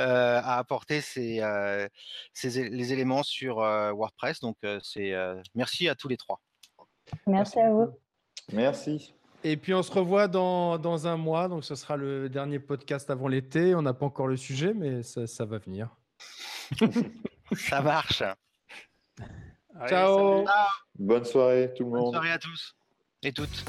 euh, 0.00 0.40
à 0.42 0.58
apporter 0.58 1.00
ces, 1.00 1.40
euh, 1.40 1.88
ces, 2.32 2.68
les 2.68 2.92
éléments 2.92 3.22
sur 3.22 3.56
WordPress. 3.56 4.40
Donc, 4.40 4.56
c'est 4.82 5.12
merci 5.54 5.88
à 5.88 5.94
tous 5.94 6.08
les 6.08 6.16
trois. 6.16 6.40
Merci, 7.26 7.58
à 7.60 7.70
vous. 7.70 7.88
Merci. 8.52 9.14
Et 9.46 9.58
puis 9.58 9.74
on 9.74 9.82
se 9.82 9.92
revoit 9.92 10.26
dans, 10.26 10.78
dans, 10.78 11.06
un 11.06 11.18
mois, 11.18 11.48
donc 11.48 11.64
ce 11.64 11.74
sera 11.74 11.98
le 11.98 12.30
dernier 12.30 12.58
podcast 12.58 13.10
avant 13.10 13.28
l'été. 13.28 13.74
On 13.74 13.82
n'a 13.82 13.92
pas 13.92 14.06
encore 14.06 14.26
le 14.26 14.38
sujet, 14.38 14.72
mais 14.72 15.02
ça, 15.02 15.26
ça 15.26 15.44
va 15.44 15.58
venir. 15.58 15.94
ça 17.52 17.82
marche. 17.82 18.22
Ciao. 19.86 20.46
Bonne 20.98 21.24
soirée 21.24 21.72
tout 21.76 21.84
le 21.84 21.90
monde. 21.90 22.04
Bonne 22.04 22.12
soirée 22.12 22.30
à 22.30 22.38
tous 22.38 22.74
et 23.22 23.32
toutes. 23.32 23.64